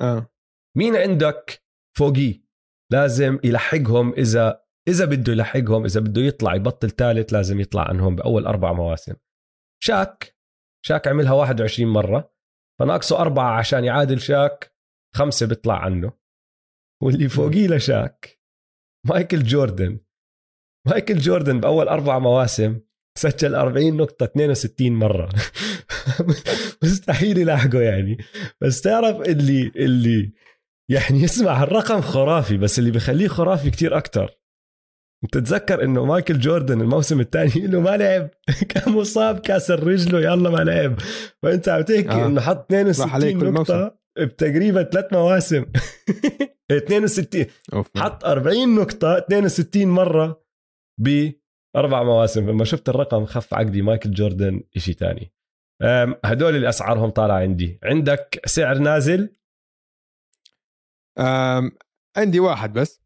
آه. 0.00 0.30
مين 0.76 0.96
عندك 0.96 1.64
فوقيه 1.98 2.44
لازم 2.92 3.38
يلحقهم 3.44 4.12
إذا 4.12 4.64
إذا 4.88 5.04
بده 5.04 5.32
يلحقهم 5.32 5.84
إذا 5.84 6.00
بده 6.00 6.22
يطلع 6.22 6.54
يبطل 6.54 6.90
ثالث 6.90 7.32
لازم 7.32 7.60
يطلع 7.60 7.88
عنهم 7.88 8.16
بأول 8.16 8.46
أربع 8.46 8.72
مواسم. 8.72 9.14
شاك. 9.82 10.36
شاك 10.86 11.08
عملها 11.08 11.32
21 11.32 11.92
مرة. 11.92 12.34
فناقصه 12.80 13.20
أربعة 13.20 13.58
عشان 13.58 13.84
يعادل 13.84 14.20
شاك 14.20 14.74
خمسة 15.16 15.46
بيطلع 15.46 15.78
عنه. 15.78 16.12
واللي 17.02 17.28
فوقيه 17.28 17.68
لشاك 17.68 18.39
مايكل 19.06 19.42
جوردن. 19.42 20.00
مايكل 20.88 21.18
جوردن 21.18 21.60
بأول 21.60 21.88
أربع 21.88 22.18
مواسم 22.18 22.80
سجل 23.18 23.54
40 23.54 23.96
نقطة 23.96 24.24
62 24.24 24.92
مرة. 24.92 25.28
مستحيل 26.84 27.38
يلاحقه 27.38 27.80
يعني. 27.80 28.18
بس 28.60 28.80
تعرف 28.80 29.28
اللي 29.28 29.72
اللي 29.76 30.32
يعني 30.90 31.22
يسمع 31.22 31.62
الرقم 31.62 32.00
خرافي 32.00 32.56
بس 32.56 32.78
اللي 32.78 32.90
بخليه 32.90 33.28
خرافي 33.28 33.70
كتير 33.70 33.96
أكتر. 33.96 34.40
أنت 35.24 35.34
تتذكر 35.34 35.84
إنه 35.84 36.04
مايكل 36.04 36.38
جوردن 36.38 36.80
الموسم 36.80 37.20
الثاني 37.20 37.56
انه 37.56 37.80
ما 37.80 37.96
لعب 37.96 38.30
كان 38.70 38.92
مصاب 38.92 39.38
كاسر 39.38 39.84
رجله 39.86 40.20
يلا 40.20 40.50
ما 40.50 40.64
لعب. 40.64 40.98
فأنت 41.42 41.68
عم 41.68 41.82
تحكي 41.82 42.10
آه. 42.10 42.26
إنه 42.26 42.40
حط 42.40 42.72
62 42.72 43.52
نقطة. 43.52 43.99
بتقريبا 44.18 44.82
ثلاث 44.82 45.12
مواسم. 45.12 45.66
62 46.70 47.46
حط 47.96 48.24
40 48.24 48.74
نقطة 48.74 49.18
62 49.18 49.86
مرة 49.88 50.44
بأربع 51.00 52.02
مواسم. 52.02 52.50
لما 52.50 52.64
شفت 52.64 52.88
الرقم 52.88 53.24
خف 53.24 53.54
عقدي. 53.54 53.82
مايكل 53.82 54.10
جوردن 54.10 54.62
شيء 54.76 54.94
ثاني 54.94 55.32
هدول 56.24 56.56
اللي 56.56 56.68
اسعارهم 56.68 57.10
طالعة 57.10 57.38
عندي. 57.38 57.78
عندك 57.82 58.40
سعر 58.46 58.78
نازل؟ 58.78 59.36
عندي 62.16 62.40
واحد 62.40 62.72
بس 62.72 63.02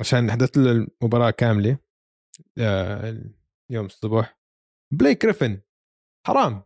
عشان 0.00 0.30
حدثت 0.30 0.56
له 0.56 0.70
المباراة 1.02 1.30
كاملة. 1.30 1.78
آه، 2.58 3.22
اليوم 3.70 3.86
الصبح. 3.86 4.38
بليك 4.92 5.22
جريفن 5.22 5.60
حرام. 6.26 6.62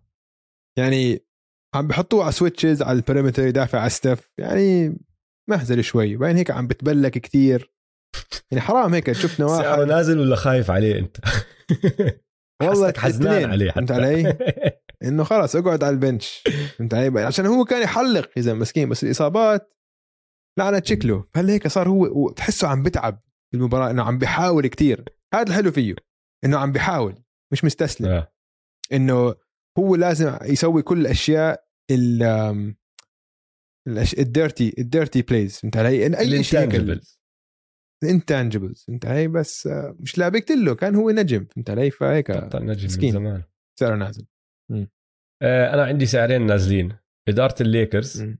يعني 0.78 1.25
عم 1.74 1.86
بحطوه 1.86 2.22
على 2.22 2.32
switches 2.32 2.82
على 2.82 2.96
ال 2.96 3.01
perimeter 3.01 3.46
يدافع 3.46 3.80
على 3.80 3.90
ستيف 3.90 4.30
يعني 4.38 4.96
مهزل 5.50 5.84
شوي. 5.84 6.16
وبعدين 6.16 6.36
هيك 6.36 6.50
عم 6.50 6.66
بتبلك 6.66 7.18
كتير. 7.18 7.72
يعني 8.50 8.60
حرام 8.60 8.94
هيك 8.94 9.12
شفنا 9.12 9.46
واحد. 9.46 9.80
نازل 9.80 10.18
ولا 10.18 10.36
خايف 10.36 10.70
عليه 10.70 10.98
أنت؟ 10.98 11.16
والله 12.62 12.92
حزنان 12.96 13.50
عليه 13.50 13.70
فهمت 13.70 13.90
علي؟ 13.92 14.38
إنه 15.04 15.24
خلص 15.24 15.56
اقعد 15.56 15.84
على 15.84 15.94
ال 15.94 16.01
bench. 16.01 16.42
فهمت 16.78 16.94
علي؟ 16.94 17.20
عشان 17.20 17.46
هو 17.46 17.64
كان 17.64 17.82
يحلق 17.82 18.30
إذا 18.36 18.54
مسكين. 18.54 18.88
بس 18.88 19.04
الإصابات 19.04 19.72
لعنت 20.58 20.86
شكله 20.86 21.24
فهل 21.34 21.50
هيك 21.50 21.68
صار 21.68 21.88
هو 21.88 22.30
تحسه 22.30 22.68
عم 22.68 22.82
بتعب 22.82 23.22
في 23.50 23.56
المباراة 23.56 23.90
إنه 23.90 24.02
عم 24.02 24.18
بيحاول 24.18 24.66
كتير. 24.66 25.04
هذا 25.34 25.48
الحلو 25.48 25.70
فيه 25.70 25.94
إنه 26.44 26.58
عم 26.58 26.72
بيحاول 26.72 27.22
مش 27.52 27.64
مستسلم. 27.64 28.08
آه. 28.08 28.32
إنه 28.92 29.34
هو 29.78 29.96
لازم 29.96 30.38
يسوي 30.42 30.82
كل 30.82 31.00
الأشياء 31.00 31.64
ال 31.90 32.22
ال 34.18 34.27
dirty 34.27 34.74
ال 34.78 34.85
dirty 34.85 35.22
plays 35.22 35.58
فهمت 35.58 35.76
علي؟ 35.76 36.06
أي 36.06 36.44
شيء 36.44 36.60
ال 38.02 38.09
intangibles. 38.09 38.84
فهمت 38.86 39.06
علي؟ 39.06 39.28
بس 39.28 39.66
آه، 39.66 39.96
مش 40.00 40.18
لعبكت 40.18 40.50
له 40.50 40.74
كان 40.74 40.94
هو 40.94 41.10
نجم 41.10 41.44
فهمت 41.44 41.70
علي؟ 41.70 41.90
فهيك 41.90 42.30
نجم 42.54 43.06
من 43.06 43.12
زمان. 43.12 43.42
سعره 43.80 43.96
نازل. 43.96 44.26
آه، 45.42 45.74
أنا 45.74 45.84
عندي 45.84 46.06
سعرين 46.06 46.46
نازلين. 46.46 46.96
إدارة 47.28 47.62
الليكرز. 47.62 48.22
مم. 48.22 48.38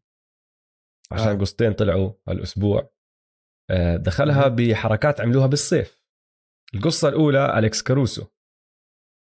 عشان 1.12 1.28
آه. 1.28 1.34
قصتين 1.34 1.72
طلعوا 1.72 2.12
هالأسبوع. 2.28 2.90
آه، 3.70 3.96
دخلها 3.96 4.48
بحركات 4.48 5.20
عملوها 5.20 5.46
بالصيف. 5.46 6.02
القصة 6.74 7.08
الأولى 7.08 7.58
أليكس 7.58 7.82
كاروسو. 7.82 8.26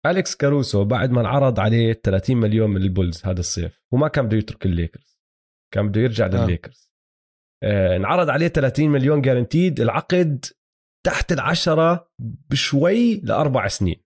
أليكس 0.06 0.36
كاروسو 0.36 0.84
بعد 0.84 1.10
ما 1.10 1.20
انعرض 1.20 1.60
عليه 1.60 1.92
30 1.92 2.36
مليون 2.36 2.70
من 2.70 2.82
البولز 2.82 3.26
هذا 3.26 3.40
الصيف 3.40 3.82
وما 3.92 4.08
كان 4.08 4.26
بده 4.26 4.36
يترك 4.36 4.66
الليكرز 4.66 5.18
كان 5.74 5.88
بده 5.88 6.00
يرجع 6.00 6.26
للليكرز. 6.26 6.92
آه، 7.62 7.96
انعرض 7.96 8.30
عليه 8.30 8.48
30 8.48 8.90
مليون 8.90 9.20
guaranteed 9.20 9.80
العقد 9.80 10.44
تحت 11.06 11.32
العشرة 11.32 12.12
بشوي 12.50 13.20
لأربع 13.20 13.68
سنين 13.68 14.04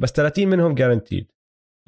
بس 0.00 0.12
30 0.12 0.48
منهم 0.48 0.74
guaranteed 0.74 1.32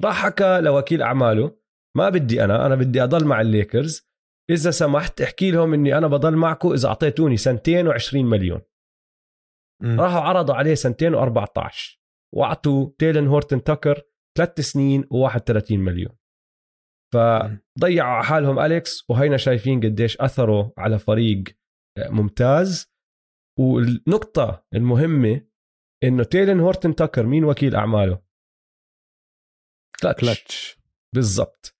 راح 0.03 0.25
حكى 0.25 0.61
لوكيل 0.61 1.01
أعماله 1.01 1.57
ما 1.97 2.09
بدي 2.09 2.43
أنا 2.43 2.65
أنا 2.65 2.75
بدي 2.75 3.03
أضل 3.03 3.25
مع 3.25 3.41
الليكرز 3.41 4.11
إذا 4.49 4.71
سمحت 4.71 5.21
احكي 5.21 5.51
لهم 5.51 5.73
إني 5.73 5.97
أنا 5.97 6.07
بضل 6.07 6.35
معكم 6.35 6.73
إذا 6.73 6.87
أعطيتوني 6.87 7.37
سنتين 7.37 7.91
و20 7.91 8.15
مليون. 8.15 8.61
مم. 9.81 10.01
راحوا 10.01 10.19
عرضوا 10.19 10.55
عليه 10.55 10.73
سنتين 10.73 11.15
و14 11.15 12.00
وأعطوا 12.35 12.91
تيلن 12.99 13.27
هورتن 13.27 13.63
تاكر 13.63 14.01
ثلاث 14.37 14.59
سنين 14.61 15.03
و31 15.03 15.71
مليون. 15.71 16.17
فضيعوا 17.13 18.09
على 18.11 18.23
حالهم 18.23 18.59
أليكس 18.59 19.09
وهينا 19.09 19.37
شايفين 19.37 19.79
قديش 19.79 20.21
أثروا 20.21 20.69
على 20.77 20.99
فريق 20.99 21.43
ممتاز. 21.99 22.91
والنقطة 23.59 24.65
المهمة 24.73 25.47
إنه 26.03 26.23
تيلن 26.23 26.59
هورتن 26.59 26.95
تاكر 26.95 27.25
مين 27.25 27.43
وكيل 27.45 27.75
أعماله؟ 27.75 28.21
كلاتش 30.01 30.19
كلتش. 30.21 30.79
بالضبط. 31.15 31.77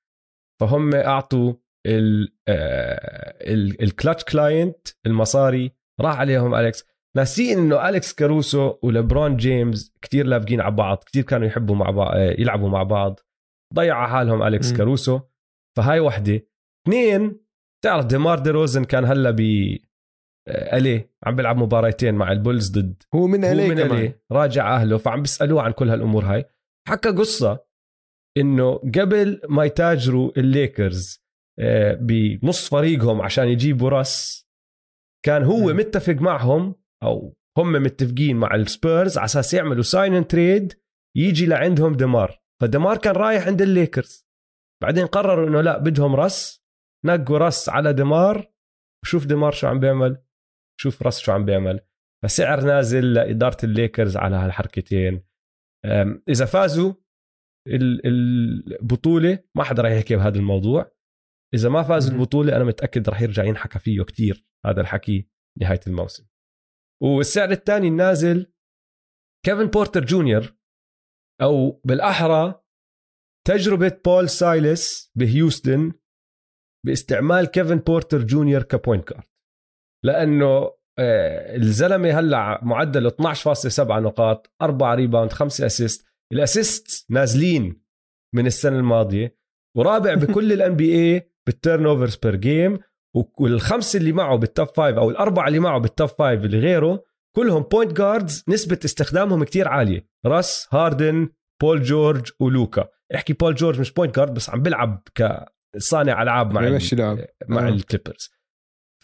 فهم 0.62 0.96
أعطوا 0.96 1.54
ال 1.88 2.36
آه، 2.48 3.54
ال- 3.54 3.84
ال 3.84 3.91
كلاتش 3.91 4.24
client 4.24 4.88
المصاري 5.06 5.76
راح 6.02 6.20
عليهم 6.20 6.56
أليكس. 6.56 6.84
ناسين 7.18 7.58
إنه 7.58 7.90
اليكس 7.90 8.14
كاروسو 8.14 8.78
ولبرون 8.84 9.38
جيمس 9.38 9.94
كتير 10.02 10.26
لايقين 10.26 10.62
على 10.62 10.76
بعض 10.76 10.98
كتير 10.98 11.24
كانوا 11.24 11.48
يحبوا 11.48 11.76
مع 11.76 11.90
بعض 11.90 12.18
يلعبوا 12.18 12.70
مع 12.70 12.84
بعض. 12.84 13.20
ضيعوا 13.74 14.08
حالهم 14.08 14.44
اليكس 14.44 14.72
مم. 14.72 14.78
كاروسو 14.78 15.20
فهاي 15.78 16.00
وحدة. 16.00 16.42
اثنين 16.88 17.40
تعرف 17.84 18.06
ديمار 18.06 18.40
دي 18.40 18.50
روزن 18.50 18.84
كان 18.84 19.06
هلا 19.06 19.32
ب 19.32 19.40
آه، 20.48 20.78
الي 20.78 21.10
عم 21.24 21.36
بيلعب 21.36 21.58
مباراتين 21.58 22.16
مع 22.16 22.32
البولز 22.32 22.72
ضد 22.72 23.04
هو 23.16 23.28
من 23.28 23.46
هو 23.46 23.52
الي 23.52 23.70
من 23.70 23.88
كمان. 23.88 24.14
راجع 24.32 24.76
أهله 24.76 24.98
فعم 24.98 25.22
بيسألوه 25.22 25.62
عن 25.62 25.72
كل 25.72 25.90
هالأمور 25.90 26.26
هاي. 26.26 26.46
حكى 26.88 27.10
قصة 27.10 27.66
إنه 28.38 28.74
قبل 28.78 29.42
ما 29.50 29.66
يتاجروا 29.66 30.32
الليكرز 30.38 31.22
آه، 31.60 31.94
بنص 31.94 32.70
فريقهم 32.70 33.22
عشان 33.22 33.48
يجيبوا 33.48 33.90
راس 33.90 34.48
كان 35.26 35.44
هو. 35.44 35.74
متفق 35.74 36.14
معهم 36.14 36.76
أو 37.04 37.36
هم 37.58 37.72
متفقين 37.72 38.36
مع 38.36 38.56
السبيرز 38.56 39.18
على 39.18 39.26
أساس 39.26 39.54
يعملوا 39.54 39.84
sign 39.84 40.28
trade 40.28 40.74
يجي 41.18 41.46
لعندهم 41.46 41.96
دمار 41.96 42.42
فدمار 42.62 42.98
كان 42.98 43.16
رايح 43.16 43.48
عند 43.48 43.62
الليكرز. 43.62 44.28
بعدين 44.84 45.06
قرروا 45.06 45.48
إنه 45.48 45.62
لا 45.62 45.78
بدهم 45.78 46.16
راس 46.16 46.64
نقوا 47.06 47.38
راس 47.38 47.70
على 47.70 47.94
دمار 47.94 48.52
وشوف 49.04 49.26
دمار 49.26 49.52
شو 49.52 49.68
عم 49.68 49.80
بيعمل. 49.80 50.24
شوف 50.80 51.04
راس 51.04 51.20
شو 51.20 51.32
عم 51.32 51.46
بيعمل. 51.46 51.80
فسعر 52.24 52.62
نازل 52.62 53.14
لإدارة 53.14 53.58
الليكرز 53.66 54.18
على 54.18 54.36
هالحركتين. 54.36 55.24
إذا 56.30 56.46
فازوا 56.46 56.94
ال- 57.68 58.08
البطولة 58.08 59.40
ما 59.58 59.64
حدا 59.64 59.82
راح 59.84 59.92
يحكي 59.92 60.16
بهذا 60.16 60.38
الموضوع. 60.38 60.92
إذا 61.54 61.70
ما 61.70 61.84
فازوا. 61.84 62.14
البطولة 62.14 62.56
أنا 62.56 62.64
متأكد 62.64 63.10
راح 63.10 63.22
يرجع 63.22 63.44
ينحكى 63.44 63.80
فيه 63.80 64.04
كتير 64.04 64.46
هذا 64.66 64.82
الحكي 64.82 65.30
نهاية 65.62 65.80
الموسم. 65.88 66.31
والسعر 67.04 67.52
الثاني 67.52 67.88
النازل 67.88 68.54
كيفن 69.46 69.66
بورتر 69.66 70.06
جونيور 70.06 70.56
أو 71.42 71.82
بالأحرى 71.86 72.64
تجربة 73.48 74.02
بول 74.06 74.30
سايلس 74.30 75.12
بهيوستن 75.16 75.94
باستعمال 76.86 77.46
كيفن 77.46 77.78
بورتر 77.78 78.24
جونيور 78.24 78.64
ك 78.64 78.71
point 78.71 79.04
guard. 79.04 79.24
لأنه 80.06 80.82
آه، 81.00 81.56
الزلمة 81.56 82.20
هلأ 82.20 82.60
معدل 82.64 83.08
12.7 83.08 83.80
نقاط 83.80 84.54
4 84.62 84.96
rebound 84.96 85.34
5 85.34 85.66
assist. 85.66 86.06
ال 86.34 86.45
assist 86.45 87.12
نازلين 87.12 87.84
من 88.36 88.46
السنة 88.46 88.80
الماضية 88.80 89.38
ورابع 89.78 90.14
بكل 90.14 90.54
ال 90.54 90.76
NBA 90.76 91.32
بال 91.48 91.86
turnovers 91.86 92.16
per 92.16 92.36
game 92.36 92.80
والخمسة 93.14 93.98
اللي 94.00 94.12
معه 94.12 94.36
بال 94.36 94.49
top 94.49 94.68
five 94.68 94.98
أو 94.98 95.10
الأربعة 95.10 95.48
اللي 95.48 95.60
معه 95.60 95.80
بال 95.80 95.92
top 95.92 96.10
five 96.10 96.46
اللي 96.46 96.60
غيره 96.60 97.04
كلهم 97.36 97.64
point 97.64 97.94
guards 97.94 98.44
نسبة 98.48 98.80
استخدامهم 98.86 99.44
كتير 99.44 99.68
عالية. 99.68 100.08
راس 100.26 100.68
هاردن 100.72 101.30
بول 101.62 101.84
جورج 101.84 102.32
ولوكا. 102.40 102.88
حتى 103.16 103.34
بول 103.34 103.56
جورج 103.56 103.80
مش 103.80 103.94
point 103.94 104.16
guard 104.16 104.34
بس 104.34 104.50
عم 104.50 104.62
بيلعب 104.62 105.08
كصانع 105.16 106.22
ألعاب 106.22 106.54
مع 106.54 106.62
لعب. 106.62 107.26
مع 107.48 107.68
آه. 107.68 107.70
الكليبرز. 107.70 108.32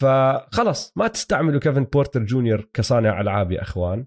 فخلص 0.00 0.92
ما 0.96 1.08
تستعملوا 1.08 1.60
كيفن 1.60 1.84
بورتر 1.84 2.22
جونيور 2.24 2.68
كصانع 2.74 3.20
ألعاب 3.20 3.52
يا 3.52 3.62
أخوان. 3.62 4.06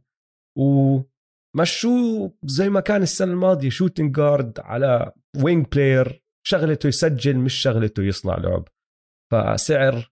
ومشوه 0.57 2.34
زي 2.44 2.69
ما 2.69 2.80
كان 2.80 3.02
السنة 3.02 3.32
الماضية 3.32 3.69
shooting 3.69 4.15
guard 4.15 4.60
على 4.60 5.11
wing 5.44 5.65
player 5.72 6.23
شغلته 6.45 6.88
يسجل 6.88 7.38
مش 7.38 7.53
شغلته 7.53 8.03
يصنع 8.03 8.38
لعب. 8.38 8.68
فسعر 9.32 10.12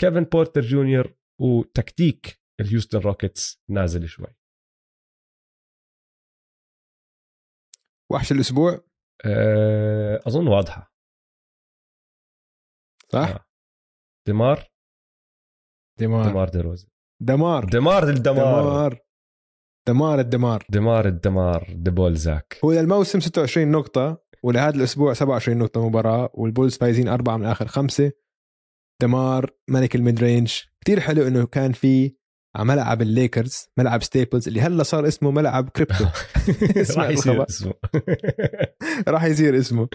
كيفن 0.00 0.24
بورتر 0.24 0.60
جونيور 0.60 1.14
وتكتيك 1.40 2.40
الهيوستن 2.60 2.98
روكيتس 2.98 3.62
نازل 3.70 4.08
شوي. 4.08 4.36
وحش 8.12 8.32
الأسبوع؟ 8.32 8.84
أه، 9.26 10.20
أظن 10.26 10.46
واضحة. 10.48 10.94
صح؟ 13.12 13.18
آه. 13.18 13.44
دمار 14.28 14.68
دمار 16.00 16.30
دمار 16.30 16.48
دي 16.48 16.60
روزن 16.60 16.88
دمار. 17.22 17.64
دمار 17.64 18.08
الدمار. 18.08 18.62
دمار. 18.62 19.00
دمار 19.88 20.20
الدمار. 20.20 20.66
دمار 20.70 21.06
الدمار. 21.06 21.66
دبول 21.74 22.16
زاك. 22.16 22.58
هو 22.64 22.72
للموسم 22.72 23.20
26 23.20 23.70
نقطة 23.70 24.24
ولهذا 24.42 24.76
الأسبوع 24.76 25.12
27 25.12 25.58
نقطة 25.58 25.88
مباراة 25.88 26.30
والبولز 26.34 26.76
فايزين 26.78 27.08
أربعة 27.08 27.36
من 27.36 27.46
آخر 27.46 27.66
خمسة. 27.66 28.12
دمار 29.02 29.50
ملك 29.70 29.94
ال 29.94 30.01
mid 30.01 30.20
range. 30.20 30.52
كتير 30.80 31.00
حلو 31.00 31.26
إنه 31.26 31.46
كان 31.46 31.72
في 31.72 32.16
على 32.56 32.64
ملعب 32.66 33.02
الليكرز 33.02 33.66
ملعب 33.78 34.02
ستيبلز 34.02 34.48
اللي 34.48 34.60
هلأ 34.60 34.82
صار 34.82 35.08
اسمه 35.08 35.30
ملعب 35.30 35.68
كريبتو. 35.68 36.04
راح 36.98 37.08
يصير. 37.08 37.42
اسمه. 37.48 37.74
راح 39.08 39.24
يصير 39.24 39.58
اسمه. 39.58 39.88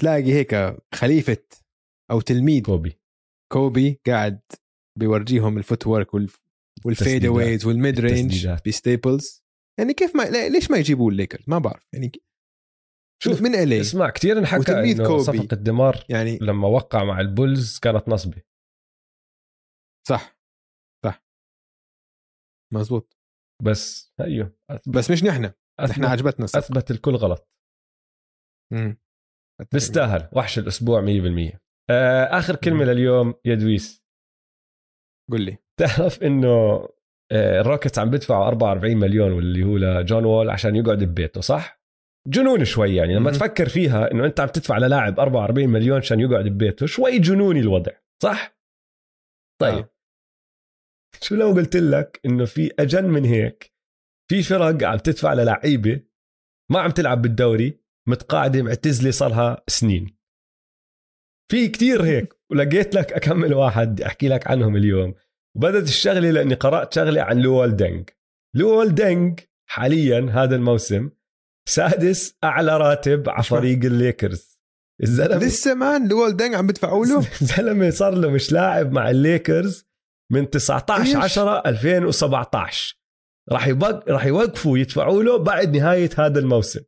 تلاقي 0.00 0.32
هيك 0.32 0.76
خليفة 0.94 1.44
أو 2.10 2.20
تلميذ. 2.20 2.62
كوبي. 2.62 3.00
كوبي 3.52 4.00
قاعد 4.06 4.40
بيورجيهم 4.98 5.58
ال 5.58 5.61
footwork 5.61 5.86
وال 5.86 6.28
fadeaways 6.84 7.66
وال 7.66 7.80
mid 7.80 8.00
range. 8.00 8.48
بستيبلز. 8.66 9.42
يعني 9.80 9.94
كيف 9.94 10.16
ما 10.16 10.22
ليش 10.22 10.70
ما 10.70 10.78
يجيبوا 10.78 11.10
الليكرز؟ 11.10 11.44
ما 11.46 11.58
بعرف. 11.58 11.86
يعني 11.92 12.12
شوف، 13.22 13.42
من 13.42 13.54
إلي؟ 13.54 13.80
اسمع 13.80 14.10
كثير 14.10 14.38
انحكى 14.38 14.72
إنه. 14.72 15.18
صفقة 15.18 15.56
دمار 15.56 16.04
يعني 16.08 16.38
لما 16.38 16.68
وقع 16.68 17.04
مع 17.04 17.20
البولز 17.20 17.78
كانت 17.78 18.08
نصبه 18.08 18.42
صح 20.08 20.38
صح. 21.04 21.24
مزبوط 22.74 23.18
بس 23.62 24.12
أيوه. 24.20 24.56
أثبت. 24.70 24.96
بس 24.96 25.10
مش 25.10 25.24
نحن. 25.24 25.42
نحن 25.42 25.54
أثبت, 25.80 26.04
عجبتنا 26.04 26.44
الصفقة. 26.44 26.58
أثبت 26.58 26.90
الكل 26.90 27.14
غلط. 27.14 27.48
مم. 28.72 28.98
بيستاهل 29.72 30.28
وحش 30.32 30.58
الأسبوع 30.58 31.00
100% 31.00 31.58
آه 31.90 32.24
آخر 32.38 32.56
كلمة 32.56 32.84
لليوم 32.84 33.34
يا 33.44 33.54
دويس. 33.54 34.04
قل 35.30 35.40
لي. 35.44 35.58
تعرف 35.80 36.22
إنه 36.22 36.48
آه، 37.32 37.60
الروكيتس 37.60 37.98
عم 37.98 38.10
بيدفعوا 38.10 38.46
44 38.46 38.96
مليون 38.96 39.32
واللي 39.32 39.64
هو 39.64 39.76
لجون 39.76 40.24
وول 40.24 40.50
عشان 40.50 40.76
يقعد 40.76 41.04
ببيته 41.04 41.40
صح؟ 41.40 41.81
جنون 42.28 42.64
شوي 42.64 42.96
يعني 42.96 43.14
لما. 43.14 43.30
تفكر 43.30 43.68
فيها 43.68 44.10
إنه 44.12 44.26
أنت 44.26 44.40
عم 44.40 44.48
تدفع 44.48 44.78
للاعب 44.78 45.20
44 45.20 45.68
مليون 45.68 45.98
عشان 45.98 46.20
يقعد 46.20 46.44
ببيته 46.44 46.86
شوي 46.86 47.18
جنوني 47.18 47.60
الوضع 47.60 47.92
صح؟ 48.22 48.58
طيب 49.60 49.84
آه. 49.84 49.90
شو 51.20 51.34
لو 51.34 51.52
قلت 51.52 51.76
لك 51.76 52.20
إنه 52.26 52.44
في 52.44 52.70
أجن 52.78 53.04
من 53.04 53.24
هيك 53.24 53.74
في 54.30 54.42
فرق 54.42 54.84
عم 54.84 54.98
تدفع 54.98 55.32
للعيبة 55.32 56.00
ما 56.70 56.80
عم 56.80 56.90
تلعب 56.90 57.22
بالدوري 57.22 57.80
متقاعدة 58.08 58.62
معتزلة 58.62 59.10
صارها 59.10 59.64
سنين 59.68 60.16
في 61.50 61.68
كتير 61.68 62.04
هيك 62.04 62.34
ولقيت 62.50 62.94
لك 62.94 63.12
أكم 63.12 63.54
واحد 63.54 64.00
أحكي 64.00 64.28
لك 64.28 64.46
عنهم 64.46 64.76
اليوم 64.76 65.14
وبدت 65.56 65.88
الشغلة 65.88 66.30
لأني 66.30 66.54
قرأت 66.54 66.94
شغلة 66.94 67.22
عن 67.22 67.38
لوول 67.38 67.76
دينج 67.76 68.10
لوول 68.54 68.94
دينج 68.94 69.40
حاليا 69.68 70.30
هذا 70.30 70.56
الموسم 70.56 71.10
سادس 71.68 72.36
أعلى 72.44 72.76
راتب 72.76 73.28
على 73.28 73.42
فريق 73.42 73.84
الليكرز. 73.84 74.52
الزلمه 75.02 75.36
لسه 75.36 75.74
man 75.74 76.08
لوال 76.08 76.36
دانج 76.36 76.54
عم 76.54 76.66
بدفعوا 76.66 77.06
له 77.06 77.18
الزلمة 77.42 77.90
صار 77.90 78.14
له 78.14 78.30
مش 78.30 78.52
لاعب 78.52 78.92
مع 78.92 79.10
الليكرز 79.10 79.86
من 80.32 80.50
19 80.50 81.18
10 81.18 81.62
2017 81.66 82.98
راح 83.52 83.66
يبق... 83.66 84.08
راح 84.08 84.26
يوقفوا 84.26 84.78
يدفعوا 84.78 85.22
له 85.22 85.36
بعد 85.36 85.76
نهاية 85.76 86.10
هذا 86.18 86.38
الموسم. 86.38 86.80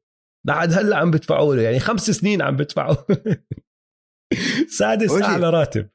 بعد 0.47 0.73
هلأ 0.73 0.97
عم 0.97 1.11
بدفعوا 1.11 1.55
له 1.55 1.63
يعني 1.63 1.79
خمس 1.81 2.11
سنين 2.11 2.43
عم 2.43 2.57
بدفعوا 2.57 2.97
سادس 4.79 5.11
أوجي. 5.11 5.25
أعلى 5.25 5.51
راتب. 5.51 5.91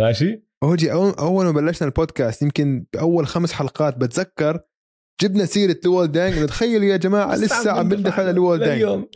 ماشي؟ 0.00 0.42
أوجي 0.62 0.92
أول 0.92 1.44
ما 1.44 1.50
بلشنا 1.50 1.88
البودكاست 1.88 2.42
يمكن 2.42 2.86
باول 2.92 3.26
خمس 3.26 3.52
حلقات 3.52 3.96
بتذكر 3.96 4.60
جبنا 5.20 5.44
سيرة 5.44 5.80
لوال 5.84 6.12
دانج 6.12 6.46
تخيلوا 6.48 6.86
يا 6.86 6.96
جماعة 6.96 7.36
لسه 7.36 7.70
عم 7.70 7.88
بندفع 7.88 8.30
لوال 8.30 8.58
دانج. 8.58 8.82
اليوم 8.82 9.08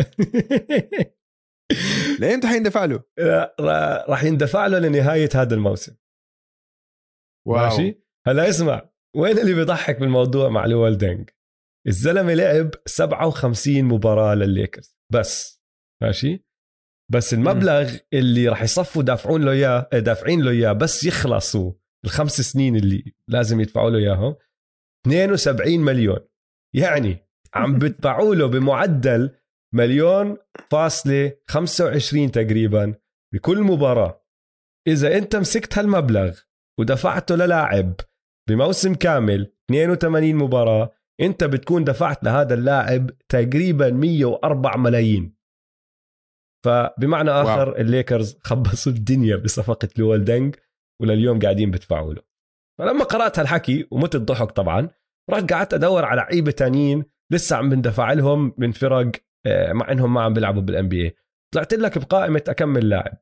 لايمتى 2.20 2.48
حيندفع 2.48 2.84
له؟ 2.84 3.02
راح 4.08 4.24
يندفع 4.24 4.66
له 4.66 4.78
لنهاية 4.78 5.28
هذا 5.34 5.54
الموسم. 5.54 5.96
wow. 7.46 7.64
ماشي؟ 7.64 8.02
هلا 8.26 8.48
اسمع 8.48 8.90
وين 9.16 9.38
اللي 9.38 9.54
بيضحك 9.54 10.00
بالموضوع 10.00 10.48
مع 10.48 10.66
لوال 10.66 10.98
دانج؟ 10.98 11.30
الزلمة 11.86 12.34
لعب 12.34 12.70
57 12.86 13.84
مباراة 13.84 14.34
للليكرز 14.34 14.96
بس. 15.12 15.62
ماشي؟ 16.02 16.46
بس 17.12 17.34
المبلغ 17.34 17.96
اللي 18.12 18.48
راح 18.48 18.62
يصفوا 18.62 19.02
دافعون 19.02 19.44
له 19.44 19.52
إياه 19.52 19.88
دافعين 19.92 20.42
له 20.42 20.50
إياه 20.50 20.72
بس 20.72 21.04
يخلصوا 21.04 21.72
الخمس 22.04 22.40
سنين 22.40 22.76
اللي 22.76 23.14
لازم 23.28 23.60
يدفعوا 23.60 23.90
له 23.90 23.98
إياهم 23.98 24.36
72 25.06 25.80
مليون. 25.80 26.18
يعني 26.74 27.18
عم 27.54 27.74
بدفعوا 27.78 28.34
له 28.34 28.46
بمعدل 28.46 29.36
مليون 29.74 30.36
فاصلة 30.70 31.32
25 31.46 32.30
تقريبا 32.30 32.94
بكل 33.34 33.62
مباراة. 33.62 34.24
إذا 34.88 35.18
أنت 35.18 35.36
مسكت 35.36 35.78
هالمبلغ 35.78 36.38
ودفعته 36.80 37.34
للاعب 37.34 37.94
بموسم 38.48 38.94
كامل 38.94 39.52
82 39.70 40.34
مباراة 40.34 40.92
أنت 41.20 41.44
بتكون 41.44 41.84
دفعت 41.84 42.24
لهذا 42.24 42.54
اللاعب 42.54 43.10
تقريبا 43.28 43.90
104 43.90 44.76
ملايين. 44.76 45.36
فبمعنى 46.64 47.30
آخر 47.30 47.68
wow. 47.68 47.80
الليكرز 47.80 48.38
خبصوا 48.40 48.92
الدنيا 48.92 49.36
بصفقة 49.36 49.88
لوال 49.98 50.24
دنج 50.24 50.56
ولليوم 51.00 51.38
قاعدين 51.38 51.70
بدفعوا 51.70 52.14
له. 52.14 52.22
فلما 52.78 53.04
قرأت 53.04 53.38
هالحكي 53.38 53.88
ومت 53.90 54.14
الضحك 54.14 54.50
طبعا 54.50 54.88
رحت 55.30 55.52
قعدت 55.52 55.74
أدور 55.74 56.04
على 56.04 56.20
لعيبة 56.20 56.50
تانيين 56.50 57.04
لسه 57.32 57.56
عم 57.56 57.68
بندفع 57.68 58.12
لهم 58.12 58.54
من 58.58 58.72
فرق 58.72 59.12
آه، 59.46 59.72
مع 59.72 59.92
إنهم 59.92 60.14
ما 60.14 60.22
عم 60.22 60.32
بيلعبوا 60.32 60.62
بال 60.62 60.88
NBA 60.88 61.16
طلعت 61.54 61.74
لك 61.74 61.98
بقائمة 61.98 62.42
أكم 62.48 62.88
لاعب. 62.88 63.18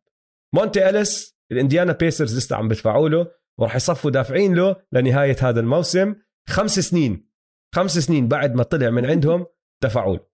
مونتي 0.55 0.89
أليس 0.89 1.37
الإنديانا 1.53 1.93
بيسرز 1.93 2.37
لسه 2.37 2.57
عم 2.57 2.69
بدفعوا 2.69 3.09
له 3.09 3.33
وراح 3.59 3.77
يصفوا 3.77 4.11
دافعين 4.11 4.55
له 4.55 4.77
لنهاية 4.93 5.37
هذا 5.41 5.61
الموسم. 5.61 6.15
خمس 6.49 6.79
سنين 6.79 7.31
خمس 7.75 7.99
سنين 7.99 8.29
بعد 8.29 8.55
ما 8.55 8.63
طلع 8.63 8.91
من 8.91 9.07
عندهم 9.07 9.47
دفعوا 9.83 10.17
له. 10.17 10.27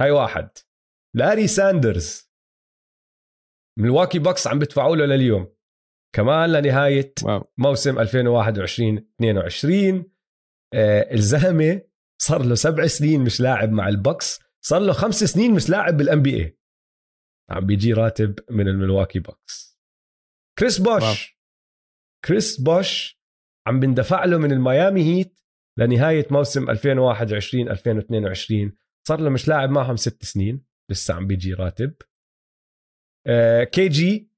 هاي 0.00 0.10
واحد. 0.10 0.48
لاري 1.16 1.46
ساندرز. 1.46 2.32
ملواكي 3.78 4.18
بوكس 4.18 4.46
عم 4.46 4.58
بدفعوا 4.58 4.96
له 4.96 5.04
لليوم. 5.04 5.53
كمان 6.14 6.52
لنهاية 6.52 7.12
wow. 7.24 7.52
موسم 7.58 7.98
2021 7.98 8.96
22 8.98 10.10
آه 10.74 11.14
الزلمة 11.14 11.82
صار 12.22 12.42
له 12.42 12.54
سبع 12.54 12.86
سنين 12.86 13.20
مش 13.24 13.40
لاعب 13.40 13.72
مع 13.72 13.88
البوكس 13.88 14.40
صار 14.64 14.80
له 14.80 14.92
خمس 14.92 15.24
سنين 15.24 15.54
مش 15.54 15.70
لاعب 15.70 15.96
بال 15.96 16.22
NBA 16.22 16.58
عم 17.50 17.66
بيجي 17.66 17.92
راتب 17.92 18.38
من 18.50 18.68
الملواكي 18.68 19.18
بوكس. 19.18 19.78
كريس 20.58 20.78
بوش. 20.78 21.02
wow. 21.02 21.14
كريس 22.24 22.60
بوش 22.60 23.20
عم 23.66 23.80
بندفع 23.80 24.24
له 24.24 24.38
من 24.38 24.52
الميامي 24.52 25.02
هيت 25.14 25.40
لنهاية 25.78 26.26
موسم 26.30 26.70
2021 26.70 27.68
2022 27.68 28.72
صار 29.08 29.20
له 29.20 29.30
مش 29.30 29.48
لاعب 29.48 29.70
معهم 29.70 29.96
ست 29.96 30.24
سنين 30.24 30.64
لسه 30.90 31.14
عم 31.14 31.26
بيجي 31.26 31.54
راتب. 31.54 31.94
آه 33.26 33.64
KG 33.64 34.30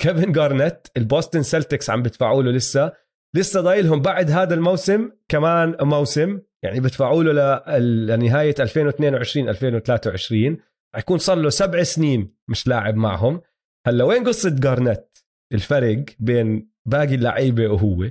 كيفن 0.00 0.32
جارنت 0.32 0.86
البوستن 0.96 1.42
سلتكس 1.42 1.90
عم 1.90 2.02
بدفعوا 2.02 2.42
له 2.42 2.50
لسه. 2.50 2.92
لسه 3.36 3.60
ضايلهم 3.60 4.02
بعد 4.02 4.30
هذا 4.30 4.54
الموسم 4.54 5.10
كمان 5.28 5.76
موسم 5.80 6.40
يعني 6.64 6.80
بدفعوا 6.80 7.22
له 7.22 7.68
لنهاية 7.78 8.54
2022 8.60 9.48
2023 9.48 10.56
رح 10.94 11.00
يكون 11.00 11.18
صار 11.18 11.36
له 11.36 11.50
سبع 11.50 11.82
سنين 11.82 12.36
مش 12.48 12.66
لاعب 12.66 12.94
معهم. 12.94 13.42
هلأ 13.86 14.04
وين 14.04 14.28
قصة 14.28 14.50
جارنت 14.50 15.06
الفرق 15.52 16.04
بين 16.18 16.70
باقي 16.86 17.14
اللعيبة 17.14 17.68
وهو. 17.68 18.10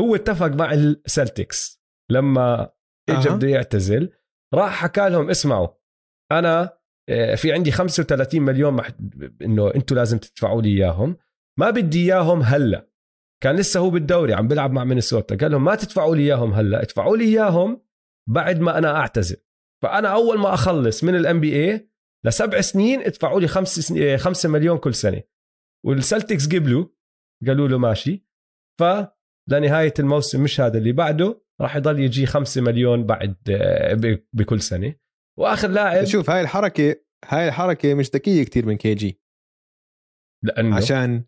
هو 0.00 0.14
اتفق 0.14 0.46
مع 0.46 0.72
السلتكس 0.72 1.82
لما 2.10 2.70
اجى 3.08 3.28
بده 3.28 3.48
يعتزل 3.48 4.12
راح 4.54 4.72
حكى 4.72 5.08
لهم 5.08 5.30
اسمعوا 5.30 5.68
أنا 6.32 6.78
في 7.36 7.52
عندي 7.52 7.70
35 7.70 8.42
مليون 8.42 8.74
مح... 8.74 8.90
إنه 9.42 9.74
أنتم 9.74 9.96
لازم 9.96 10.18
تدفعوا 10.18 10.62
لي 10.62 10.68
إياهم. 10.68 11.16
ما 11.58 11.70
بدي 11.70 12.04
إياهم 12.04 12.42
هلأ. 12.42 12.88
كان 13.42 13.56
لسه 13.56 13.80
هو 13.80 13.90
بالدوري 13.90 14.34
عم 14.34 14.48
بيلعب 14.48 14.72
مع 14.72 14.84
مينيسوتا. 14.84 15.36
قال 15.36 15.50
لهم 15.50 15.64
ما 15.64 15.74
تدفعوا 15.74 16.16
لي 16.16 16.22
إياهم 16.22 16.52
هلأ. 16.52 16.82
ادفعوا 16.82 17.16
لي 17.16 17.24
إياهم 17.24 17.82
بعد 18.28 18.60
ما 18.60 18.78
أنا 18.78 18.96
أعتزل. 18.96 19.36
فأنا 19.82 20.08
أول 20.08 20.38
ما 20.38 20.54
أخلص 20.54 21.04
من 21.04 21.16
ال 21.16 21.40
NBA 21.40 21.90
لسبع 22.26 22.60
سنين 22.60 23.00
ادفعوا 23.00 23.40
لي 23.40 23.48
خمس 23.48 23.80
سنين 23.80 24.18
5 24.18 24.48
مليون 24.48 24.78
كل 24.78 24.94
سنة. 24.94 25.22
والسلتكس 25.86 26.46
قبلوا 26.46 26.86
قالوا 27.46 27.68
له 27.68 27.78
ماشي. 27.78 28.26
فلنهايه 28.80 29.94
الموسم 29.98 30.42
مش 30.42 30.60
هذا 30.60 30.78
اللي 30.78 30.92
بعده 30.92 31.44
راح 31.60 31.76
يضل 31.76 32.00
يجي 32.00 32.26
5 32.26 32.60
مليون 32.60 33.06
بعد 33.06 33.36
آه، 33.50 34.18
بكل 34.32 34.60
سنة. 34.60 34.94
وآخر 35.38 35.68
لاعب. 35.68 36.04
شوف 36.04 36.30
هاي 36.30 36.40
الحركة 36.40 36.96
هاي 37.24 37.48
الحركة 37.48 37.94
مش 37.94 38.10
ذكيه 38.10 38.44
كثير 38.44 38.66
من 38.66 38.76
كي 38.76 38.94
جي. 38.94 39.20
لأنه 40.44 40.76
عشان 40.76 41.24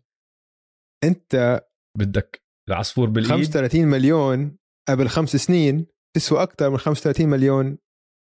أنت 1.03 1.61
بدك 1.97 2.43
العصفور 2.69 3.09
بالإيد. 3.09 3.31
35 3.31 3.87
مليون 3.87 4.57
قبل 4.89 5.07
خمس 5.07 5.35
سنين 5.35 5.85
تسوى 6.15 6.43
أكثر 6.43 6.69
من 6.69 6.77
35 6.77 7.27
مليون 7.29 7.77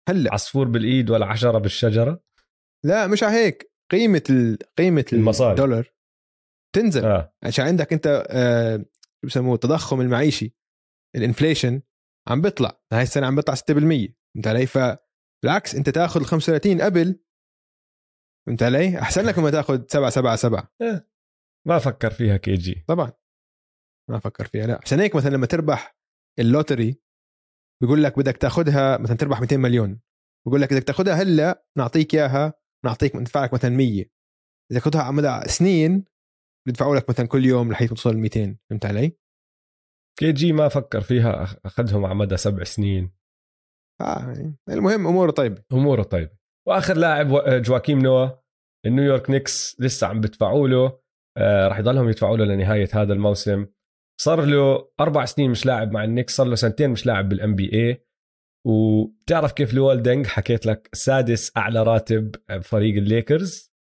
هلأ. 0.09 0.35
عصفور 0.35 0.69
بالإيد 0.69 1.11
ولا 1.11 1.27
عشرة 1.27 1.59
بالشجرة؟ 1.59 2.25
لا 2.85 3.07
مش 3.07 3.23
على 3.23 3.33
هيك. 3.37 3.73
قيمة 3.93 4.23
ال... 4.31 4.59
قيمة 4.79 5.05
المصاري. 5.13 5.51
الدولار 5.51 5.93
تنزل. 6.75 7.05
آه. 7.05 7.35
عشان 7.45 7.67
عندك 7.67 7.93
أنت 7.93 8.27
آه 8.31 8.77
شو 8.77 9.27
بسموه 9.27 9.55
التضخم 9.55 10.01
المعيشي 10.01 10.55
ال 11.17 11.23
inflation 11.23 11.83
عم 12.29 12.41
بيطلع. 12.41 12.81
هاي 12.93 13.03
السنة 13.03 13.27
عم 13.27 13.37
بيطلع 13.37 13.55
6% 13.55 13.59
فهمت 13.61 14.47
علي؟ 14.47 14.99
فبالعكس 15.45 15.75
انت 15.75 15.91
تاخذ 15.91 16.21
ال 16.21 16.27
35 16.27 16.81
قبل. 16.81 17.21
فهمت 18.47 18.63
علي؟ 18.63 18.99
أحسن 18.99 19.25
لك 19.25 19.39
لما 19.39 19.51
تاخذ 19.51 19.85
7 19.89 20.11
7 20.11 20.37
7 20.37 20.73
ما 21.67 21.79
فكر 21.79 22.11
فيها 22.11 22.37
KG. 22.37 22.85
طبعا. 22.89 23.13
ما 24.11 24.19
فكر 24.19 24.47
فيها 24.47 24.67
لا. 24.67 24.81
عشان 24.83 25.01
هيك 25.01 25.17
مثلا 25.17 25.31
لما 25.31 25.47
تربح 25.47 25.97
ال 26.39 26.47
lottery 26.47 27.01
بيقول 27.83 28.03
لك 28.03 28.19
بدك 28.19 28.37
تاخذها 28.37 28.99
مثلا 28.99 29.17
تربح 29.17 29.41
200 29.41 29.57
مليون. 29.57 30.01
بقول 30.47 30.63
لك 30.63 30.73
بدك 30.73 30.83
تاخذها 30.83 31.15
هلأ 31.15 31.67
نعطيك 31.79 32.15
إياها 32.15 32.55
نعطيك 32.85 33.17
ندفع 33.17 33.45
لك 33.45 33.55
مثلا 33.55 33.71
100 33.71 34.05
إذا 34.73 34.81
تاخذها 34.81 35.03
على 35.03 35.13
مدى 35.13 35.49
سنين 35.49 36.05
بيدفعوا 36.67 36.97
لك 36.97 37.11
مثلا 37.11 37.27
كل 37.27 37.45
يوم 37.45 37.73
لحيث 37.73 37.91
توصل 37.91 38.17
200 38.17 38.57
فهمت 38.71 38.87
علي؟ 38.87 39.17
KG 40.19 40.53
ما 40.53 40.69
فكر 40.69 41.01
فيها 41.01 41.61
أخذهم 41.65 42.05
على 42.05 42.15
مدى 42.15 42.37
سبع 42.37 42.65
سنين. 42.65 43.24
آه. 44.01 44.21
يعني 44.21 44.57
المهم 44.69 45.07
أموره 45.07 45.31
طيبة. 45.31 45.63
أموره 45.73 46.03
طيبة. 46.03 46.31
وآخر 46.69 46.97
لاعب 46.97 47.29
جواكيم 47.63 47.99
نوا 47.99 48.29
النيويورك 48.87 49.31
نيكس 49.31 49.81
لسه 49.81 50.07
عم 50.07 50.21
بدفعوا 50.21 50.69
له. 50.69 51.01
آه 51.39 51.69
راح 51.69 51.79
يضلهم 51.79 52.09
يدفعوا 52.09 52.37
له 52.37 52.45
لنهاية 52.45 52.89
هذا 52.93 53.13
الموسم. 53.13 53.67
صار 54.21 54.45
له 54.45 54.89
أربع 55.01 55.25
سنين 55.25 55.51
مش 55.51 55.67
لاعب 55.67 55.93
مع 55.93 56.05
النكس 56.05 56.37
صار 56.37 56.47
له 56.47 56.55
سنتين 56.55 56.91
مش 56.91 57.07
لاعب 57.07 57.29
بال 57.29 57.55
NBA 57.55 58.05
وبتعرف 58.67 59.53
كيف 59.53 59.75
لوال 59.75 60.03
دينج 60.03 60.27
حكيت 60.27 60.67
لك 60.67 60.89
سادس 60.93 61.57
أعلى 61.57 61.83
راتب 61.83 62.35
بفريق 62.49 62.97
الليكرز. 62.97 63.75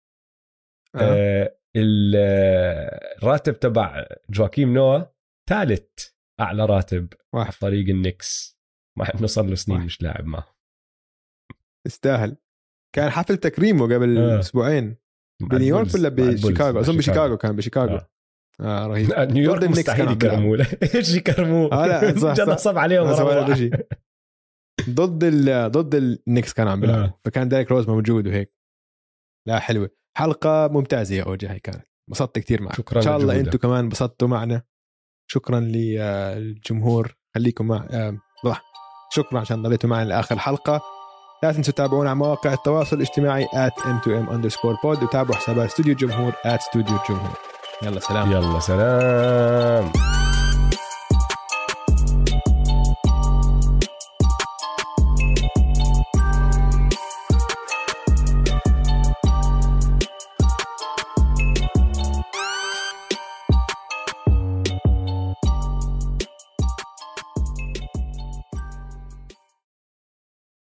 آه. 0.95 0.99
آه 1.01 1.59
الراتب 1.77 3.59
تبع 3.61 4.07
جواكيم 4.31 4.75
نوا 4.75 5.03
ثالث 5.51 6.09
أعلى 6.41 6.67
راتب 6.67 7.13
واحد. 7.35 7.53
فريق 7.53 7.89
النكس 7.89 8.59
مع 8.99 9.09
انه 9.15 9.27
صار 9.27 9.45
له 9.45 9.55
سنين. 9.55 9.81
مش 9.81 10.03
لاعب 10.03 10.25
معه. 10.25 10.57
يستاهل. 11.87 12.37
كان 12.95 13.11
حفل 13.11 13.37
تكريمه 13.37 13.85
قبل 13.85 14.19
آه. 14.19 14.41
أسبوعين. 14.41 14.97
بنيويورك 15.43 15.95
ولا 15.95 16.09
بشيكاغو؟ 16.09 16.81
أظن 16.81 16.97
بشيكاغو 16.97 17.37
كان 17.37 17.57
بشيكاغو. 17.57 17.97
آه. 17.97 18.09
آه 18.61 18.87
رهيب. 18.87 19.13
نيويورك 19.33 19.65
مستحيل 19.65 20.11
يكرموه. 20.11 20.67
إيش 20.95 21.15
يكرموه؟ 21.15 21.73
آه 21.73 21.87
لا 21.87 22.35
صح 22.35 22.57
صب 22.57 22.79
عليهم 22.79 23.07
ضد 24.91 25.25
ال 25.25 25.71
ضد 25.71 25.95
النكس 25.95 26.53
كانوا 26.53 26.73
عم 26.73 26.81
بيلعبوا 26.81 27.05
آه. 27.05 27.21
فكان 27.25 27.49
ديريك 27.49 27.71
روز 27.71 27.89
موجود 27.89 28.27
وهيك. 28.27 28.55
لا 29.49 29.59
حلوة. 29.59 29.91
حلقة 30.17 30.69
ممتازة 30.69 31.15
يا 31.15 31.23
أوجي 31.23 31.47
هاي 31.47 31.61
كانت. 31.61 31.87
انبسطت 32.09 32.39
كثير 32.39 32.63
معك. 32.63 32.77
شكراً 32.77 32.99
إن 32.99 33.03
شاء 33.03 33.17
الله. 33.17 33.41
أنتم 33.41 33.59
كمان 33.59 33.79
انبسطتوا 33.79 34.29
معنا. 34.29 34.63
شكرا 35.31 35.61
للجمهور 35.61 37.17
خليكم 37.35 37.69
مع 37.69 37.87
آه، 37.91 38.19
صح. 38.45 38.72
شكرا 39.15 39.41
عشان 39.41 39.63
ضليتوا 39.63 39.91
معنا 39.91 40.09
لآخر 40.09 40.39
حلقة. 40.39 40.81
لا 41.43 41.53
تنسوا 41.53 41.73
تتابعونا 41.73 42.11
على 42.11 42.19
مواقع 42.19 42.53
التواصل 42.53 42.97
الاجتماعي 42.97 43.45
at 43.45 43.83
m2m 43.83 44.31
underscore 44.31 44.77
pod 44.85 45.03
وتابعوا 45.03 45.37
حسابات 45.37 45.67
استوديو 45.67 45.93
الجمهور 45.93 46.33
at 46.33 46.61
studio 46.61 46.77
الجمهور 46.77 47.37
يلا 47.83 48.01
سلام. 48.01 48.33
يلا 48.33 48.61
سلام. 48.61 49.93